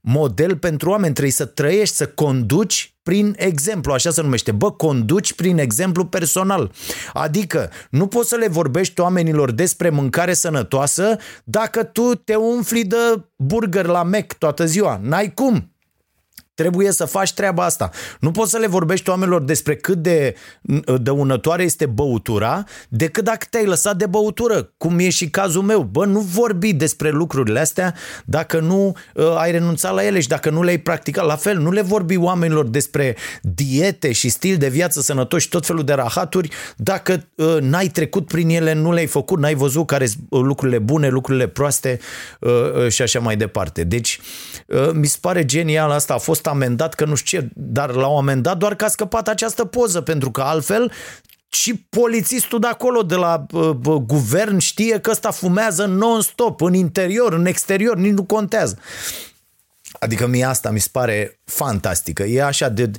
model 0.00 0.56
pentru 0.56 0.90
oameni, 0.90 1.12
trebuie 1.12 1.32
să 1.32 1.44
trăiești, 1.44 1.94
să 1.94 2.06
conduci 2.06 2.94
prin 3.08 3.34
exemplu, 3.36 3.92
așa 3.92 4.10
se 4.10 4.22
numește. 4.22 4.52
Bă, 4.52 4.72
conduci 4.72 5.32
prin 5.32 5.58
exemplu 5.58 6.04
personal. 6.04 6.72
Adică 7.12 7.70
nu 7.90 8.06
poți 8.06 8.28
să 8.28 8.36
le 8.36 8.48
vorbești 8.48 9.00
oamenilor 9.00 9.50
despre 9.50 9.90
mâncare 9.90 10.32
sănătoasă 10.32 11.16
dacă 11.44 11.84
tu 11.84 12.14
te 12.14 12.34
umfli 12.34 12.84
de 12.84 12.96
burger 13.36 13.86
la 13.86 14.02
Mac 14.02 14.32
toată 14.32 14.64
ziua. 14.66 15.00
N-ai 15.02 15.34
cum. 15.34 15.72
Trebuie 16.58 16.92
să 16.92 17.04
faci 17.04 17.32
treaba 17.32 17.64
asta. 17.64 17.90
Nu 18.20 18.30
poți 18.30 18.50
să 18.50 18.58
le 18.58 18.66
vorbești 18.66 19.08
oamenilor 19.08 19.42
despre 19.42 19.76
cât 19.76 19.96
de 19.98 20.34
dăunătoare 21.00 21.62
este 21.62 21.86
băutura, 21.86 22.64
decât 22.88 23.24
dacă 23.24 23.46
te-ai 23.50 23.66
lăsat 23.66 23.96
de 23.96 24.06
băutură, 24.06 24.72
cum 24.76 24.98
e 24.98 25.08
și 25.08 25.30
cazul 25.30 25.62
meu. 25.62 25.82
Bă, 25.82 26.04
nu 26.04 26.20
vorbi 26.20 26.72
despre 26.72 27.10
lucrurile 27.10 27.60
astea 27.60 27.94
dacă 28.24 28.60
nu 28.60 28.96
uh, 29.14 29.36
ai 29.36 29.50
renunțat 29.50 29.94
la 29.94 30.04
ele 30.04 30.20
și 30.20 30.28
dacă 30.28 30.50
nu 30.50 30.62
le-ai 30.62 30.78
practicat. 30.78 31.26
La 31.26 31.36
fel, 31.36 31.58
nu 31.58 31.70
le 31.70 31.80
vorbi 31.80 32.16
oamenilor 32.16 32.68
despre 32.68 33.16
diete 33.42 34.12
și 34.12 34.28
stil 34.28 34.56
de 34.56 34.68
viață 34.68 35.00
sănătos 35.00 35.42
și 35.42 35.48
tot 35.48 35.66
felul 35.66 35.84
de 35.84 35.92
rahaturi 35.92 36.48
dacă 36.76 37.26
uh, 37.34 37.56
n-ai 37.60 37.86
trecut 37.86 38.26
prin 38.26 38.48
ele, 38.48 38.72
nu 38.72 38.92
le-ai 38.92 39.06
făcut, 39.06 39.38
n-ai 39.38 39.54
văzut 39.54 39.86
care 39.86 40.06
sunt 40.06 40.22
lucrurile 40.30 40.78
bune, 40.78 41.08
lucrurile 41.08 41.46
proaste 41.46 41.98
uh, 42.40 42.50
uh, 42.50 42.88
și 42.88 43.02
așa 43.02 43.20
mai 43.20 43.36
departe. 43.36 43.84
Deci, 43.84 44.20
uh, 44.20 44.57
mi 44.92 45.06
se 45.06 45.18
pare 45.20 45.44
genial 45.44 45.90
asta. 45.90 46.14
A 46.14 46.18
fost 46.18 46.46
amendat 46.46 46.94
că 46.94 47.04
nu 47.04 47.14
știu 47.14 47.38
ce, 47.38 47.48
dar 47.54 47.90
l-au 47.90 48.18
amendat 48.18 48.56
doar 48.56 48.74
că 48.74 48.84
a 48.84 48.88
scăpat 48.88 49.28
această 49.28 49.64
poză, 49.64 50.00
pentru 50.00 50.30
că 50.30 50.40
altfel 50.40 50.92
și 51.48 51.74
polițistul 51.74 52.58
de 52.58 52.66
acolo, 52.66 53.02
de 53.02 53.14
la 53.14 53.46
uh, 53.52 53.70
guvern, 54.06 54.58
știe 54.58 54.98
că 54.98 55.10
ăsta 55.10 55.30
fumează 55.30 55.84
non-stop, 55.84 56.60
în 56.60 56.74
interior, 56.74 57.32
în 57.32 57.46
exterior, 57.46 57.96
nici 57.96 58.12
nu 58.12 58.24
contează. 58.24 58.78
Adică 60.00 60.26
mie 60.26 60.44
asta 60.44 60.70
mi 60.70 60.80
se 60.80 60.88
pare 60.92 61.40
fantastică. 61.44 62.22
E 62.22 62.42
așa 62.42 62.68
de... 62.68 62.90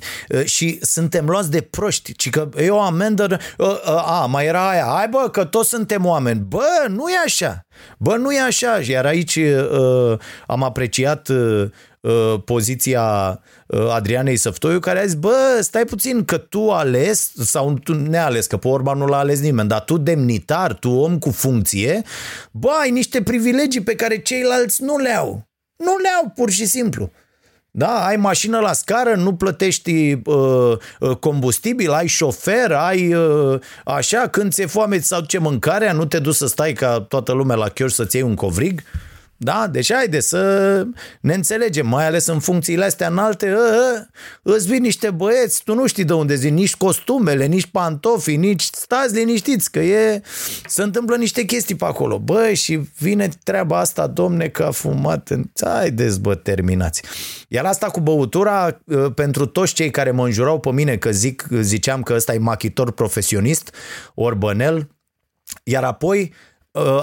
Și 0.44 0.78
suntem 0.82 1.26
luați 1.26 1.50
de 1.50 1.60
proști. 1.60 2.12
Ci 2.12 2.30
că 2.30 2.48
e 2.56 2.70
o 2.70 2.80
amendă... 2.80 3.38
A, 3.84 4.26
mai 4.26 4.46
era 4.46 4.68
aia. 4.68 4.92
Hai 4.96 5.08
bă, 5.08 5.28
că 5.32 5.44
toți 5.44 5.68
suntem 5.68 6.06
oameni. 6.06 6.40
Bă, 6.40 6.86
nu 6.88 7.08
e 7.08 7.16
așa. 7.24 7.60
Bă, 7.98 8.16
nu 8.16 8.32
e 8.32 8.40
așa. 8.40 8.80
Iar 8.88 9.06
aici 9.06 9.36
uh, 9.36 10.18
am 10.46 10.62
apreciat 10.62 11.28
uh, 11.28 11.70
poziția 12.44 13.40
Adrianei 13.90 14.36
Săftoiu 14.36 14.78
care 14.78 15.00
a 15.00 15.04
zis, 15.04 15.14
bă, 15.14 15.58
stai 15.60 15.84
puțin 15.84 16.24
că 16.24 16.36
tu 16.36 16.70
ales 16.70 17.32
sau 17.34 17.74
tu 17.74 17.94
neales, 17.94 18.46
că 18.46 18.56
pe 18.56 18.68
Orban 18.68 18.98
nu 18.98 19.06
l-a 19.06 19.18
ales 19.18 19.40
nimeni, 19.40 19.68
dar 19.68 19.80
tu 19.80 19.96
demnitar, 19.96 20.74
tu 20.74 20.90
om 20.90 21.18
cu 21.18 21.30
funcție, 21.30 22.02
bă, 22.50 22.70
ai 22.80 22.90
niște 22.90 23.22
privilegii 23.22 23.82
pe 23.82 23.94
care 23.94 24.18
ceilalți 24.18 24.82
nu 24.82 24.96
le 24.96 25.10
au. 25.10 25.49
Nu 25.84 25.96
le 25.96 26.08
au, 26.22 26.32
pur 26.34 26.50
și 26.50 26.66
simplu. 26.66 27.10
Da, 27.70 28.06
ai 28.06 28.16
mașină 28.16 28.58
la 28.58 28.72
scară, 28.72 29.14
nu 29.14 29.34
plătești 29.34 30.12
uh, 30.12 30.76
uh, 31.00 31.16
combustibil, 31.16 31.90
ai 31.90 32.06
șofer, 32.06 32.72
ai 32.72 33.14
uh, 33.14 33.60
așa, 33.84 34.28
când 34.28 34.52
ți-e 34.52 34.66
foame, 34.66 34.98
ți 34.98 35.14
aduce 35.14 35.38
mâncarea, 35.38 35.92
nu 35.92 36.04
te 36.04 36.18
duci 36.18 36.34
să 36.34 36.46
stai 36.46 36.72
ca 36.72 37.00
toată 37.00 37.32
lumea 37.32 37.56
la 37.56 37.68
chior 37.68 37.90
să-ți 37.90 38.16
iei 38.16 38.24
un 38.24 38.34
covrig. 38.34 38.82
Da? 39.42 39.66
Deci 39.66 39.92
haide 39.92 40.20
să 40.20 40.86
ne 41.20 41.34
înțelegem, 41.34 41.86
mai 41.86 42.06
ales 42.06 42.26
în 42.26 42.38
funcțiile 42.38 42.84
astea 42.84 43.08
înalte, 43.08 43.52
ă, 43.52 44.06
ă, 44.44 44.54
îți 44.54 44.66
vin 44.66 44.82
niște 44.82 45.10
băieți, 45.10 45.62
tu 45.64 45.74
nu 45.74 45.86
știi 45.86 46.04
de 46.04 46.12
unde 46.12 46.34
zic, 46.34 46.52
nici 46.52 46.76
costumele, 46.76 47.46
nici 47.46 47.66
pantofii, 47.66 48.36
nici 48.36 48.62
stați 48.62 49.14
liniștiți, 49.14 49.70
că 49.70 49.78
e, 49.78 50.22
se 50.66 50.82
întâmplă 50.82 51.16
niște 51.16 51.44
chestii 51.44 51.74
pe 51.74 51.84
acolo. 51.84 52.18
Băi, 52.18 52.54
și 52.54 52.80
vine 52.98 53.28
treaba 53.44 53.78
asta, 53.78 54.06
domne, 54.06 54.48
că 54.48 54.62
a 54.62 54.70
fumat, 54.70 55.28
în... 55.28 55.44
haideți 55.60 56.20
bă, 56.20 56.34
terminați. 56.34 57.02
Iar 57.48 57.64
asta 57.64 57.86
cu 57.86 58.00
băutura, 58.00 58.80
ă, 58.90 59.10
pentru 59.10 59.46
toți 59.46 59.74
cei 59.74 59.90
care 59.90 60.10
mă 60.10 60.24
înjurau 60.24 60.60
pe 60.60 60.70
mine 60.70 60.96
că 60.96 61.10
zic, 61.10 61.46
ziceam 61.60 62.02
că 62.02 62.14
ăsta 62.14 62.34
e 62.34 62.38
machitor 62.38 62.90
profesionist, 62.92 63.74
orbănel, 64.14 64.88
iar 65.62 65.84
apoi, 65.84 66.32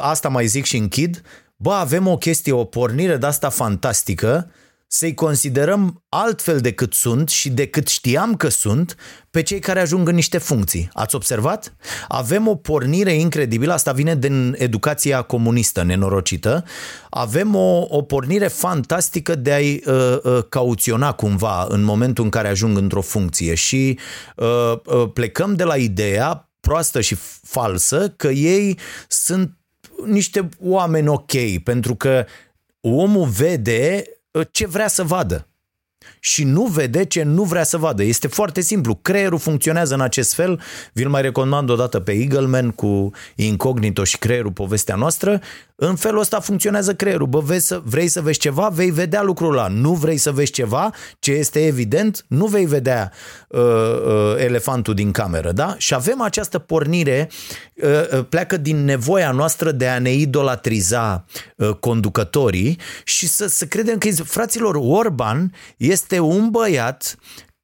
asta 0.01 0.29
mai 0.29 0.45
zic 0.45 0.65
și 0.65 0.77
închid, 0.77 1.21
bă, 1.57 1.73
avem 1.73 2.07
o 2.07 2.17
chestie, 2.17 2.51
o 2.51 2.63
pornire 2.63 3.17
de 3.17 3.25
asta 3.25 3.49
fantastică, 3.49 4.51
să-i 4.89 5.13
considerăm 5.13 6.03
altfel 6.09 6.59
decât 6.59 6.93
sunt 6.93 7.29
și 7.29 7.49
decât 7.49 7.87
știam 7.87 8.35
că 8.35 8.49
sunt 8.49 8.95
pe 9.31 9.41
cei 9.41 9.59
care 9.59 9.79
ajung 9.79 10.07
în 10.07 10.15
niște 10.15 10.37
funcții. 10.37 10.89
Ați 10.93 11.15
observat? 11.15 11.75
Avem 12.07 12.47
o 12.47 12.55
pornire 12.55 13.13
incredibilă, 13.13 13.73
asta 13.73 13.91
vine 13.91 14.15
din 14.15 14.55
educația 14.57 15.21
comunistă 15.21 15.83
nenorocită, 15.83 16.63
avem 17.09 17.55
o, 17.55 17.85
o 17.89 18.01
pornire 18.01 18.47
fantastică 18.47 19.35
de 19.35 19.51
a-i 19.51 19.81
uh, 19.85 20.17
uh, 20.23 20.43
cauționa 20.49 21.11
cumva 21.11 21.65
în 21.69 21.83
momentul 21.83 22.23
în 22.23 22.29
care 22.29 22.47
ajung 22.47 22.77
într-o 22.77 23.01
funcție 23.01 23.53
și 23.53 23.99
uh, 24.35 24.73
uh, 24.85 25.09
plecăm 25.13 25.55
de 25.55 25.63
la 25.63 25.75
ideea 25.75 26.51
proastă 26.59 27.01
și 27.01 27.17
falsă 27.41 28.09
că 28.09 28.27
ei 28.27 28.79
sunt 29.07 29.56
niște 30.05 30.49
oameni 30.59 31.07
ok, 31.07 31.59
pentru 31.63 31.95
că 31.95 32.25
omul 32.81 33.27
vede 33.27 34.03
uh, 34.31 34.47
ce 34.51 34.67
vrea 34.67 34.87
să 34.87 35.03
vadă 35.03 35.47
și 36.19 36.43
nu 36.43 36.65
vede 36.65 37.05
ce 37.05 37.23
nu 37.23 37.43
vrea 37.43 37.63
să 37.63 37.77
vadă. 37.77 38.03
Este 38.03 38.27
foarte 38.27 38.61
simplu. 38.61 38.95
Creierul 38.95 39.39
funcționează 39.39 39.93
în 39.93 40.01
acest 40.01 40.33
fel. 40.33 40.61
Vi-l 40.93 41.09
mai 41.09 41.21
recomand 41.21 41.69
odată 41.69 41.99
pe 41.99 42.11
Eagleman 42.11 42.71
cu 42.71 43.11
Incognito 43.35 44.03
și 44.03 44.17
creierul, 44.17 44.51
povestea 44.51 44.95
noastră. 44.95 45.41
În 45.79 45.95
felul 45.95 46.19
ăsta 46.19 46.39
funcționează 46.39 46.93
creierul. 46.93 47.27
Bă, 47.27 47.39
vezi 47.39 47.65
să, 47.65 47.81
vrei 47.83 48.07
să 48.07 48.21
vezi 48.21 48.39
ceva, 48.39 48.69
vei 48.69 48.89
vedea 48.89 49.21
lucrul 49.21 49.51
ăla. 49.51 49.67
Nu 49.67 49.93
vrei 49.93 50.17
să 50.17 50.31
vezi 50.31 50.51
ceva, 50.51 50.93
ce 51.19 51.31
este 51.31 51.65
evident, 51.65 52.25
nu 52.27 52.45
vei 52.45 52.65
vedea 52.65 53.11
uh, 53.47 53.61
uh, 53.61 54.35
elefantul 54.37 54.93
din 54.93 55.11
cameră. 55.11 55.51
Da? 55.51 55.75
Și 55.77 55.93
avem 55.93 56.21
această 56.21 56.59
pornire, 56.59 57.29
uh, 57.73 58.17
uh, 58.17 58.25
pleacă 58.29 58.57
din 58.57 58.85
nevoia 58.85 59.31
noastră 59.31 59.71
de 59.71 59.87
a 59.87 59.99
ne 59.99 60.13
idolatriza 60.13 61.25
uh, 61.55 61.69
conducătorii 61.69 62.79
și 63.03 63.27
să, 63.27 63.47
să 63.47 63.65
credem 63.65 63.97
că, 63.97 64.09
fraților, 64.09 64.75
Orban 64.79 65.53
este 65.77 66.19
un 66.19 66.49
băiat 66.49 67.17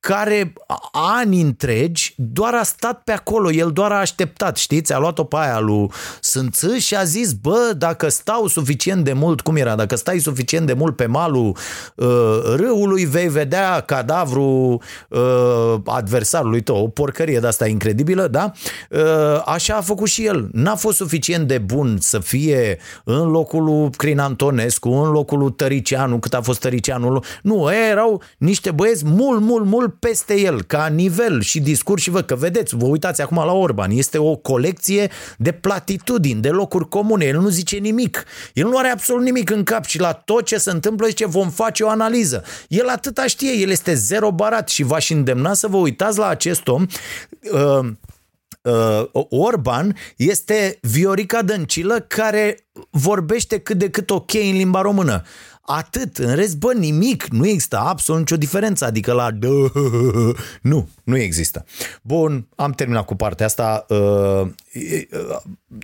care 0.05 0.53
ani 0.91 1.41
întregi 1.41 2.13
doar 2.17 2.53
a 2.53 2.63
stat 2.63 3.01
pe 3.03 3.11
acolo, 3.11 3.51
el 3.51 3.71
doar 3.71 3.91
a 3.91 3.99
așteptat, 3.99 4.57
știți, 4.57 4.93
a 4.93 4.97
luat-o 4.97 5.23
pe 5.23 5.35
aia 5.39 5.59
lui 5.59 5.91
Sânță 6.21 6.77
și 6.77 6.95
a 6.95 7.03
zis, 7.03 7.33
bă, 7.33 7.73
dacă 7.77 8.09
stau 8.09 8.47
suficient 8.47 9.03
de 9.03 9.13
mult, 9.13 9.41
cum 9.41 9.55
era, 9.55 9.75
dacă 9.75 9.95
stai 9.95 10.19
suficient 10.19 10.67
de 10.67 10.73
mult 10.73 10.95
pe 10.95 11.05
malul 11.05 11.57
uh, 11.95 12.41
râului, 12.55 13.05
vei 13.05 13.27
vedea 13.27 13.79
cadavrul 13.79 14.81
uh, 15.09 15.75
adversarului 15.85 16.61
tău, 16.61 16.83
o 16.83 16.87
porcărie 16.87 17.39
de 17.39 17.47
asta 17.47 17.67
incredibilă, 17.67 18.27
da? 18.27 18.51
Uh, 18.89 19.41
așa 19.45 19.75
a 19.75 19.81
făcut 19.81 20.07
și 20.07 20.25
el. 20.25 20.49
N-a 20.51 20.75
fost 20.75 20.97
suficient 20.97 21.47
de 21.47 21.57
bun 21.57 21.97
să 21.99 22.19
fie 22.19 22.77
în 23.03 23.29
locul 23.29 23.63
lui 23.63 23.89
Crin 23.89 24.19
Antonescu, 24.19 24.89
în 24.89 25.11
locul 25.11 25.39
lui 25.39 25.51
Tăricianu, 25.51 26.19
cât 26.19 26.33
a 26.33 26.41
fost 26.41 26.59
Tăricianu. 26.59 27.23
Nu, 27.41 27.69
erau 27.89 28.21
niște 28.37 28.71
băieți 28.71 29.05
mult, 29.05 29.41
mult, 29.41 29.65
mult 29.65 29.92
peste 29.99 30.39
el, 30.39 30.63
ca 30.63 30.87
nivel 30.87 31.41
și 31.41 31.59
discurs 31.59 32.01
și 32.01 32.09
văd 32.09 32.25
că 32.25 32.35
vedeți, 32.35 32.75
vă 32.75 32.85
uitați 32.85 33.21
acum 33.21 33.37
la 33.37 33.51
Orban, 33.51 33.91
este 33.91 34.17
o 34.17 34.35
colecție 34.35 35.11
de 35.37 35.51
platitudini, 35.51 36.41
de 36.41 36.49
locuri 36.49 36.89
comune, 36.89 37.25
el 37.25 37.39
nu 37.39 37.49
zice 37.49 37.77
nimic, 37.77 38.23
el 38.53 38.67
nu 38.67 38.77
are 38.77 38.87
absolut 38.87 39.23
nimic 39.23 39.49
în 39.49 39.63
cap 39.63 39.85
și 39.85 39.99
la 39.99 40.13
tot 40.13 40.45
ce 40.45 40.57
se 40.57 40.71
întâmplă 40.71 41.07
zice 41.07 41.25
vom 41.25 41.49
face 41.49 41.83
o 41.83 41.89
analiză. 41.89 42.43
El 42.67 42.87
atâta 42.87 43.25
știe, 43.27 43.51
el 43.51 43.69
este 43.69 43.93
zero 43.93 44.31
barat 44.31 44.69
și 44.69 44.83
v-aș 44.83 45.09
îndemna 45.09 45.53
să 45.53 45.67
vă 45.67 45.77
uitați 45.77 46.17
la 46.17 46.27
acest 46.27 46.67
om 46.67 46.85
uh, 47.51 47.89
uh, 48.61 49.25
Orban 49.29 49.95
este 50.15 50.77
Viorica 50.81 51.41
Dăncilă 51.41 51.99
care 51.99 52.67
vorbește 52.89 53.59
cât 53.59 53.77
de 53.77 53.89
cât 53.89 54.09
ok 54.09 54.33
în 54.33 54.55
limba 54.55 54.81
română. 54.81 55.23
Atât. 55.65 56.17
În 56.17 56.35
rest, 56.35 56.57
bă, 56.57 56.73
nimic. 56.73 57.27
Nu 57.27 57.47
există 57.47 57.77
absolut 57.77 58.19
nicio 58.19 58.37
diferență. 58.37 58.85
Adică 58.85 59.13
la... 59.13 59.29
Nu, 60.61 60.89
nu 61.03 61.17
există. 61.17 61.65
Bun, 62.01 62.47
am 62.55 62.71
terminat 62.71 63.05
cu 63.05 63.15
partea 63.15 63.45
asta 63.45 63.85
uh, 63.89 64.47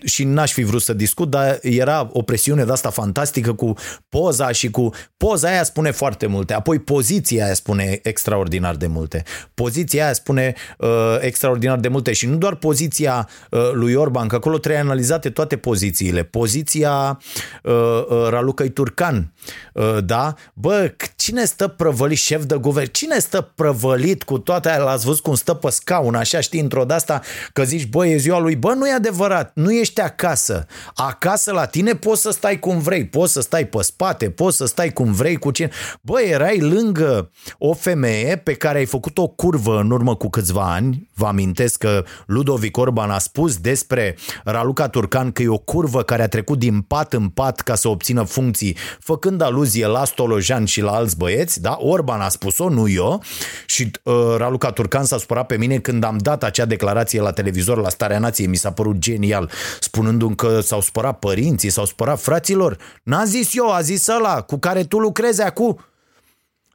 și 0.04 0.24
n-aș 0.24 0.52
fi 0.52 0.62
vrut 0.62 0.82
să 0.82 0.92
discut, 0.92 1.30
dar 1.30 1.58
era 1.62 2.08
o 2.12 2.22
presiune 2.22 2.64
de 2.64 2.72
asta 2.72 2.90
fantastică 2.90 3.52
cu 3.52 3.74
poza 4.08 4.52
și 4.52 4.70
cu... 4.70 4.90
Poza 5.16 5.48
aia 5.48 5.62
spune 5.62 5.90
foarte 5.90 6.26
multe, 6.26 6.52
apoi 6.52 6.78
poziția 6.78 7.44
aia 7.44 7.54
spune 7.54 8.00
extraordinar 8.02 8.76
de 8.76 8.86
multe. 8.86 9.22
Poziția 9.54 10.04
aia 10.04 10.12
spune 10.12 10.54
uh, 10.78 10.88
extraordinar 11.20 11.78
de 11.78 11.88
multe 11.88 12.12
și 12.12 12.26
nu 12.26 12.36
doar 12.36 12.54
poziția 12.54 13.28
uh, 13.50 13.70
lui 13.72 13.94
Orban, 13.94 14.28
că 14.28 14.34
acolo 14.34 14.58
trebuie 14.58 14.82
analizate 14.82 15.30
toate 15.30 15.56
pozițiile. 15.56 16.22
Poziția 16.22 17.20
uh, 17.62 17.72
uh, 18.08 18.26
Ralucăi 18.28 18.68
Turcan, 18.68 19.32
uh, 19.74 19.98
da? 20.04 20.34
Bă, 20.54 20.94
cine 21.16 21.44
stă 21.44 21.68
prăvălit 21.68 22.18
șef 22.18 22.44
de 22.44 22.56
guvern? 22.56 22.90
Cine 22.90 23.18
stă 23.18 23.52
prăvălit 23.54 24.22
cu 24.22 24.38
toate 24.38 24.70
aia? 24.70 24.78
L-ați 24.78 25.04
văzut 25.04 25.22
cum 25.22 25.34
stă 25.34 25.54
pe 25.54 25.70
scaun, 25.70 26.14
așa, 26.14 26.40
știi, 26.40 26.60
într-o 26.60 26.84
de 26.84 26.94
asta, 26.94 27.20
că 27.52 27.64
zici, 27.64 27.86
bă, 27.86 28.06
e 28.06 28.16
ziua 28.16 28.38
lui, 28.38 28.56
bă, 28.56 28.74
nu 28.80 28.88
e 28.88 28.92
adevărat, 28.92 29.50
nu 29.54 29.72
ești 29.72 30.00
acasă. 30.00 30.66
Acasă 30.94 31.52
la 31.52 31.66
tine 31.66 31.94
poți 31.94 32.20
să 32.20 32.30
stai 32.30 32.58
cum 32.58 32.78
vrei, 32.78 33.06
poți 33.06 33.32
să 33.32 33.40
stai 33.40 33.66
pe 33.66 33.82
spate, 33.82 34.30
poți 34.30 34.56
să 34.56 34.66
stai 34.66 34.92
cum 34.92 35.12
vrei 35.12 35.36
cu 35.36 35.50
cine. 35.50 35.70
Bă, 36.00 36.20
erai 36.20 36.60
lângă 36.60 37.30
o 37.58 37.72
femeie 37.72 38.36
pe 38.36 38.52
care 38.54 38.78
ai 38.78 38.84
făcut 38.84 39.18
o 39.18 39.28
curvă 39.28 39.78
în 39.78 39.90
urmă 39.90 40.16
cu 40.16 40.28
câțiva 40.28 40.72
ani, 40.72 41.10
vă 41.14 41.26
amintesc 41.26 41.78
că 41.78 42.04
Ludovic 42.26 42.76
Orban 42.76 43.10
a 43.10 43.18
spus 43.18 43.56
despre 43.56 44.16
Raluca 44.44 44.88
Turcan 44.88 45.32
că 45.32 45.42
e 45.42 45.48
o 45.48 45.58
curvă 45.58 46.02
care 46.02 46.22
a 46.22 46.28
trecut 46.28 46.58
din 46.58 46.80
pat 46.80 47.12
în 47.12 47.28
pat 47.28 47.60
ca 47.60 47.74
să 47.74 47.88
obțină 47.88 48.22
funcții, 48.22 48.76
făcând 48.98 49.40
aluzie 49.40 49.86
la 49.86 50.04
Stolojan 50.04 50.64
și 50.64 50.80
la 50.80 50.92
alți 50.92 51.16
băieți, 51.16 51.60
da? 51.60 51.76
Orban 51.80 52.20
a 52.20 52.28
spus-o, 52.28 52.68
nu 52.68 52.88
eu, 52.88 53.22
și 53.66 53.90
uh, 54.02 54.14
Raluca 54.36 54.70
Turcan 54.70 55.04
s-a 55.04 55.18
supărat 55.18 55.46
pe 55.46 55.56
mine 55.56 55.78
când 55.78 56.04
am 56.04 56.18
dat 56.18 56.42
acea 56.42 56.64
declarație 56.64 57.20
la 57.20 57.30
televizor 57.30 57.80
la 57.80 57.88
Starea 57.88 58.18
Nației, 58.18 58.46
mi 58.46 58.56
s-a 58.56 58.69
părut 58.72 58.98
genial, 58.98 59.50
spunându-mi 59.80 60.36
că 60.36 60.60
s-au 60.60 60.80
spărat 60.80 61.18
părinții, 61.18 61.70
s-au 61.70 61.84
spărat 61.84 62.20
fraților. 62.20 62.76
N-am 63.02 63.24
zis 63.24 63.54
eu, 63.54 63.72
a 63.72 63.80
zis 63.80 64.06
ăla 64.06 64.42
cu 64.42 64.58
care 64.58 64.84
tu 64.84 64.98
lucrezi 64.98 65.42
acum. 65.42 65.78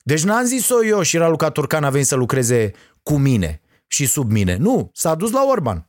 Deci 0.03 0.23
n-am 0.23 0.45
zis-o 0.45 0.85
eu 0.85 1.01
și 1.01 1.17
Raluca 1.17 1.49
Turcan 1.49 1.83
a 1.83 1.89
venit 1.89 2.07
să 2.07 2.15
lucreze 2.15 2.71
cu 3.03 3.17
mine 3.17 3.61
și 3.87 4.05
sub 4.05 4.31
mine. 4.31 4.57
Nu, 4.59 4.89
s-a 4.93 5.15
dus 5.15 5.31
la 5.31 5.45
Orban 5.49 5.87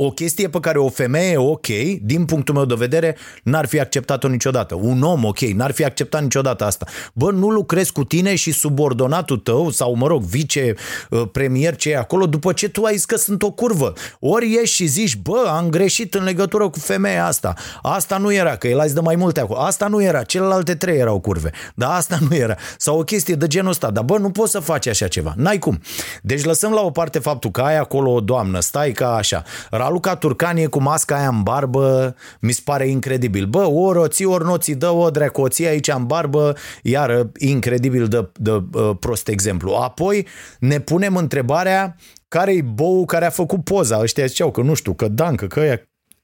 o 0.00 0.10
chestie 0.10 0.48
pe 0.48 0.60
care 0.60 0.78
o 0.78 0.88
femeie 0.88 1.36
ok, 1.36 1.66
din 2.02 2.24
punctul 2.24 2.54
meu 2.54 2.64
de 2.64 2.74
vedere, 2.74 3.16
n-ar 3.42 3.66
fi 3.66 3.80
acceptat-o 3.80 4.28
niciodată. 4.28 4.74
Un 4.74 5.02
om 5.02 5.24
ok, 5.24 5.38
n-ar 5.38 5.70
fi 5.70 5.84
acceptat 5.84 6.22
niciodată 6.22 6.64
asta. 6.64 6.86
Bă, 7.12 7.30
nu 7.30 7.50
lucrezi 7.50 7.92
cu 7.92 8.04
tine 8.04 8.34
și 8.34 8.52
subordonatul 8.52 9.36
tău, 9.36 9.70
sau 9.70 9.94
mă 9.94 10.06
rog, 10.06 10.22
vice-premier 10.22 11.76
ce 11.76 11.90
e 11.90 11.96
acolo, 11.96 12.26
după 12.26 12.52
ce 12.52 12.68
tu 12.68 12.82
ai 12.82 12.94
zis 12.94 13.04
că 13.04 13.16
sunt 13.16 13.42
o 13.42 13.50
curvă. 13.50 13.92
Ori 14.20 14.52
ieși 14.52 14.74
și 14.74 14.86
zici, 14.86 15.16
bă, 15.16 15.44
am 15.56 15.68
greșit 15.68 16.14
în 16.14 16.24
legătură 16.24 16.68
cu 16.68 16.78
femeia 16.78 17.26
asta. 17.26 17.54
Asta 17.82 18.18
nu 18.18 18.32
era, 18.32 18.56
că 18.56 18.68
el 18.68 18.80
azi 18.80 18.94
de 18.94 19.00
mai 19.00 19.16
multe 19.16 19.40
acolo. 19.40 19.60
Asta 19.60 19.86
nu 19.86 20.02
era, 20.02 20.22
celelalte 20.22 20.74
trei 20.74 20.98
erau 20.98 21.20
curve. 21.20 21.50
Dar 21.74 21.90
asta 21.90 22.18
nu 22.28 22.36
era. 22.36 22.56
Sau 22.76 22.98
o 22.98 23.02
chestie 23.02 23.34
de 23.34 23.46
genul 23.46 23.70
ăsta. 23.70 23.90
Dar 23.90 24.04
bă, 24.04 24.18
nu 24.18 24.30
poți 24.30 24.50
să 24.50 24.58
faci 24.58 24.86
așa 24.86 25.08
ceva. 25.08 25.34
N-ai 25.36 25.58
cum. 25.58 25.80
Deci 26.22 26.44
lăsăm 26.44 26.72
la 26.72 26.80
o 26.80 26.90
parte 26.90 27.18
faptul 27.18 27.50
că 27.50 27.60
ai 27.60 27.78
acolo 27.78 28.12
o 28.12 28.20
doamnă, 28.20 28.60
stai 28.60 28.92
ca 28.92 29.14
așa 29.14 29.44
Raluca 29.88 30.16
Turcanie 30.16 30.66
cu 30.66 30.82
masca 30.82 31.16
aia 31.16 31.28
în 31.28 31.42
barbă 31.42 32.14
mi 32.40 32.52
se 32.52 32.60
pare 32.64 32.88
incredibil. 32.88 33.46
Bă, 33.46 33.66
ori 33.66 33.98
o 33.98 34.08
ții, 34.08 34.24
ori 34.24 34.44
nu 34.44 34.52
o 34.52 34.58
ții, 34.58 34.74
dă 34.74 34.90
o 34.90 35.10
dracu, 35.10 35.40
o 35.40 35.48
ții 35.48 35.66
aici 35.66 35.88
în 35.88 36.06
barbă, 36.06 36.56
iară, 36.82 37.30
incredibil 37.38 38.08
de, 38.08 38.28
de 38.34 38.50
uh, 38.50 38.90
prost 39.00 39.28
exemplu. 39.28 39.72
Apoi 39.72 40.26
ne 40.58 40.80
punem 40.80 41.16
întrebarea 41.16 41.96
care 42.28 42.52
e 42.52 42.62
bou 42.62 43.04
care 43.04 43.26
a 43.26 43.30
făcut 43.30 43.64
poza? 43.64 44.00
Ăștia 44.00 44.26
ziceau 44.26 44.50
că 44.50 44.60
nu 44.60 44.74
știu, 44.74 44.94
că 44.94 45.08
Dancă, 45.08 45.46
că 45.46 45.60
ea... 45.60 45.82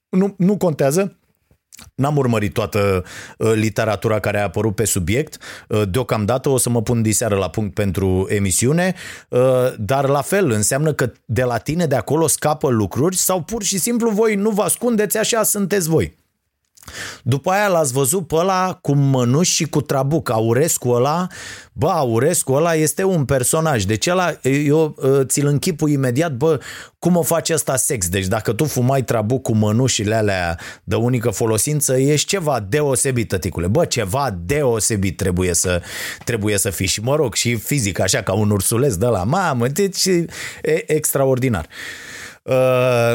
Nu, 0.08 0.34
nu 0.38 0.56
contează. 0.56 1.18
N-am 1.94 2.16
urmărit 2.16 2.52
toată 2.52 3.04
uh, 3.38 3.52
literatura 3.54 4.20
care 4.20 4.38
a 4.38 4.42
apărut 4.42 4.74
pe 4.74 4.84
subiect. 4.84 5.38
Uh, 5.68 5.82
deocamdată 5.90 6.48
o 6.48 6.56
să 6.56 6.70
mă 6.70 6.82
pun 6.82 7.02
diseară 7.02 7.36
la 7.36 7.48
punct 7.48 7.74
pentru 7.74 8.26
emisiune, 8.28 8.94
uh, 9.28 9.40
dar 9.78 10.08
la 10.08 10.20
fel 10.20 10.50
înseamnă 10.50 10.92
că 10.92 11.12
de 11.24 11.42
la 11.42 11.58
tine 11.58 11.86
de 11.86 11.96
acolo 11.96 12.26
scapă 12.26 12.68
lucruri 12.68 13.16
sau 13.16 13.42
pur 13.42 13.62
și 13.62 13.78
simplu 13.78 14.10
voi 14.10 14.34
nu 14.34 14.50
vă 14.50 14.62
ascundeți, 14.62 15.18
așa 15.18 15.42
sunteți 15.42 15.88
voi. 15.88 16.23
După 17.22 17.50
aia 17.50 17.68
l-ați 17.68 17.92
văzut 17.92 18.26
pe 18.26 18.34
ăla 18.34 18.78
cu 18.82 18.94
mănuși 18.94 19.54
și 19.54 19.64
cu 19.64 19.80
trabuc. 19.80 20.30
Aurescu 20.30 20.88
ăla, 20.88 21.26
bă, 21.72 21.88
Aurescu 21.88 22.52
ăla 22.52 22.74
este 22.74 23.04
un 23.04 23.24
personaj. 23.24 23.84
Deci 23.84 24.06
ăla, 24.06 24.32
eu 24.42 24.94
uh, 24.96 25.20
ți-l 25.26 25.46
închipui 25.46 25.92
imediat, 25.92 26.32
bă, 26.32 26.60
cum 26.98 27.16
o 27.16 27.22
face 27.22 27.52
asta 27.52 27.76
sex? 27.76 28.08
Deci 28.08 28.26
dacă 28.26 28.52
tu 28.52 28.64
fumai 28.64 29.02
trabuc 29.02 29.42
cu 29.42 29.54
mănușile 29.54 30.14
alea 30.14 30.58
de 30.84 30.94
unică 30.94 31.30
folosință, 31.30 31.98
ești 31.98 32.28
ceva 32.28 32.66
deosebit, 32.68 33.28
tăticule. 33.28 33.66
Bă, 33.66 33.84
ceva 33.84 34.36
deosebit 34.44 35.16
trebuie 35.16 35.54
să, 35.54 35.82
trebuie 36.24 36.58
să 36.58 36.70
fii. 36.70 36.86
Și 36.86 37.00
mă 37.00 37.16
rog, 37.16 37.34
și 37.34 37.56
fizic, 37.56 37.98
așa 37.98 38.22
ca 38.22 38.32
un 38.32 38.50
ursuleț 38.50 38.94
de 38.94 39.06
la 39.06 39.24
mamă, 39.24 39.68
deci 39.68 40.04
e 40.62 40.92
extraordinar. 40.92 41.64
Uh, 41.64 42.14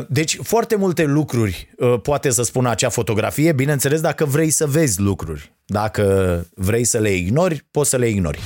deci 0.07 0.37
foarte 0.43 0.75
multe 0.75 1.03
lucruri 1.03 1.69
uh, 1.77 2.01
poate 2.01 2.29
să 2.29 2.43
spună 2.43 2.69
acea 2.69 2.89
fotografie, 2.89 3.51
bineînțeles 3.51 4.01
dacă 4.01 4.25
vrei 4.25 4.49
să 4.49 4.65
vezi 4.67 5.01
lucruri. 5.01 5.53
Dacă 5.65 6.45
vrei 6.55 6.83
să 6.83 6.97
le 6.97 7.11
ignori, 7.11 7.67
poți 7.71 7.89
să 7.89 7.97
le 7.97 8.07
ignori. 8.07 8.39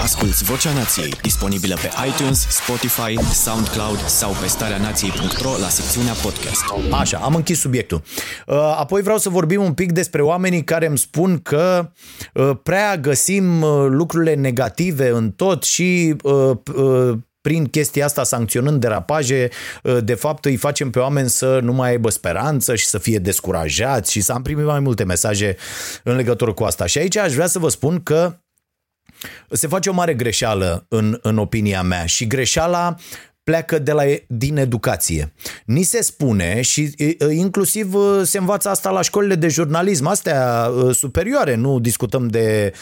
Asculți 0.00 0.44
Vocea 0.44 0.72
Nației, 0.72 1.12
disponibilă 1.22 1.74
pe 1.74 1.90
iTunes, 2.08 2.46
Spotify, 2.48 3.32
SoundCloud 3.32 3.98
sau 4.06 4.30
pe 4.40 4.46
starea 4.46 4.78
nației.ro 4.78 5.50
la 5.60 5.68
secțiunea 5.68 6.12
podcast. 6.12 6.64
Așa, 6.90 7.18
am 7.18 7.34
închis 7.34 7.60
subiectul. 7.60 8.02
Uh, 8.46 8.56
apoi 8.56 9.02
vreau 9.02 9.18
să 9.18 9.28
vorbim 9.28 9.62
un 9.62 9.74
pic 9.74 9.92
despre 9.92 10.22
oamenii 10.22 10.64
care 10.64 10.86
îmi 10.86 10.98
spun 10.98 11.38
că 11.42 11.90
prea 12.62 12.96
găsim 12.96 13.64
lucrurile 13.88 14.34
negative 14.34 15.08
în 15.08 15.30
tot 15.30 15.62
și 15.62 16.16
prin 17.48 17.66
chestia 17.66 18.04
asta, 18.04 18.24
sancționând 18.24 18.80
derapaje, 18.80 19.48
ă, 19.84 20.00
de 20.00 20.14
fapt 20.14 20.44
îi 20.44 20.56
facem 20.56 20.90
pe 20.90 20.98
oameni 20.98 21.28
să 21.28 21.58
nu 21.62 21.72
mai 21.72 21.90
aibă 21.90 22.10
speranță 22.10 22.74
și 22.74 22.86
să 22.86 22.98
fie 22.98 23.18
descurajați 23.18 24.12
și 24.12 24.20
să 24.20 24.32
am 24.32 24.42
primit 24.42 24.64
mai 24.64 24.80
multe 24.80 25.04
mesaje 25.04 25.56
în 26.02 26.16
legătură 26.16 26.52
cu 26.52 26.64
asta. 26.64 26.86
Și 26.86 26.98
aici 26.98 27.16
aș 27.16 27.32
vrea 27.32 27.46
să 27.46 27.58
vă 27.58 27.68
spun 27.68 28.02
că 28.02 28.38
se 29.50 29.66
face 29.66 29.90
o 29.90 29.92
mare 29.92 30.14
greșeală 30.14 30.86
în, 30.88 31.18
în 31.22 31.38
opinia 31.38 31.82
mea 31.82 32.06
și 32.06 32.26
greșeala 32.26 32.96
pleacă 33.48 33.78
de 33.78 33.92
la, 33.92 34.02
din 34.26 34.56
educație. 34.56 35.32
Ni 35.64 35.82
se 35.82 36.02
spune 36.02 36.60
și 36.60 36.94
inclusiv 37.30 37.94
se 38.22 38.38
învață 38.38 38.68
asta 38.68 38.90
la 38.90 39.02
școlile 39.02 39.34
de 39.34 39.48
jurnalism, 39.48 40.06
astea 40.06 40.70
superioare, 40.92 41.54
nu 41.54 41.78
discutăm 41.80 42.26
de 42.26 42.72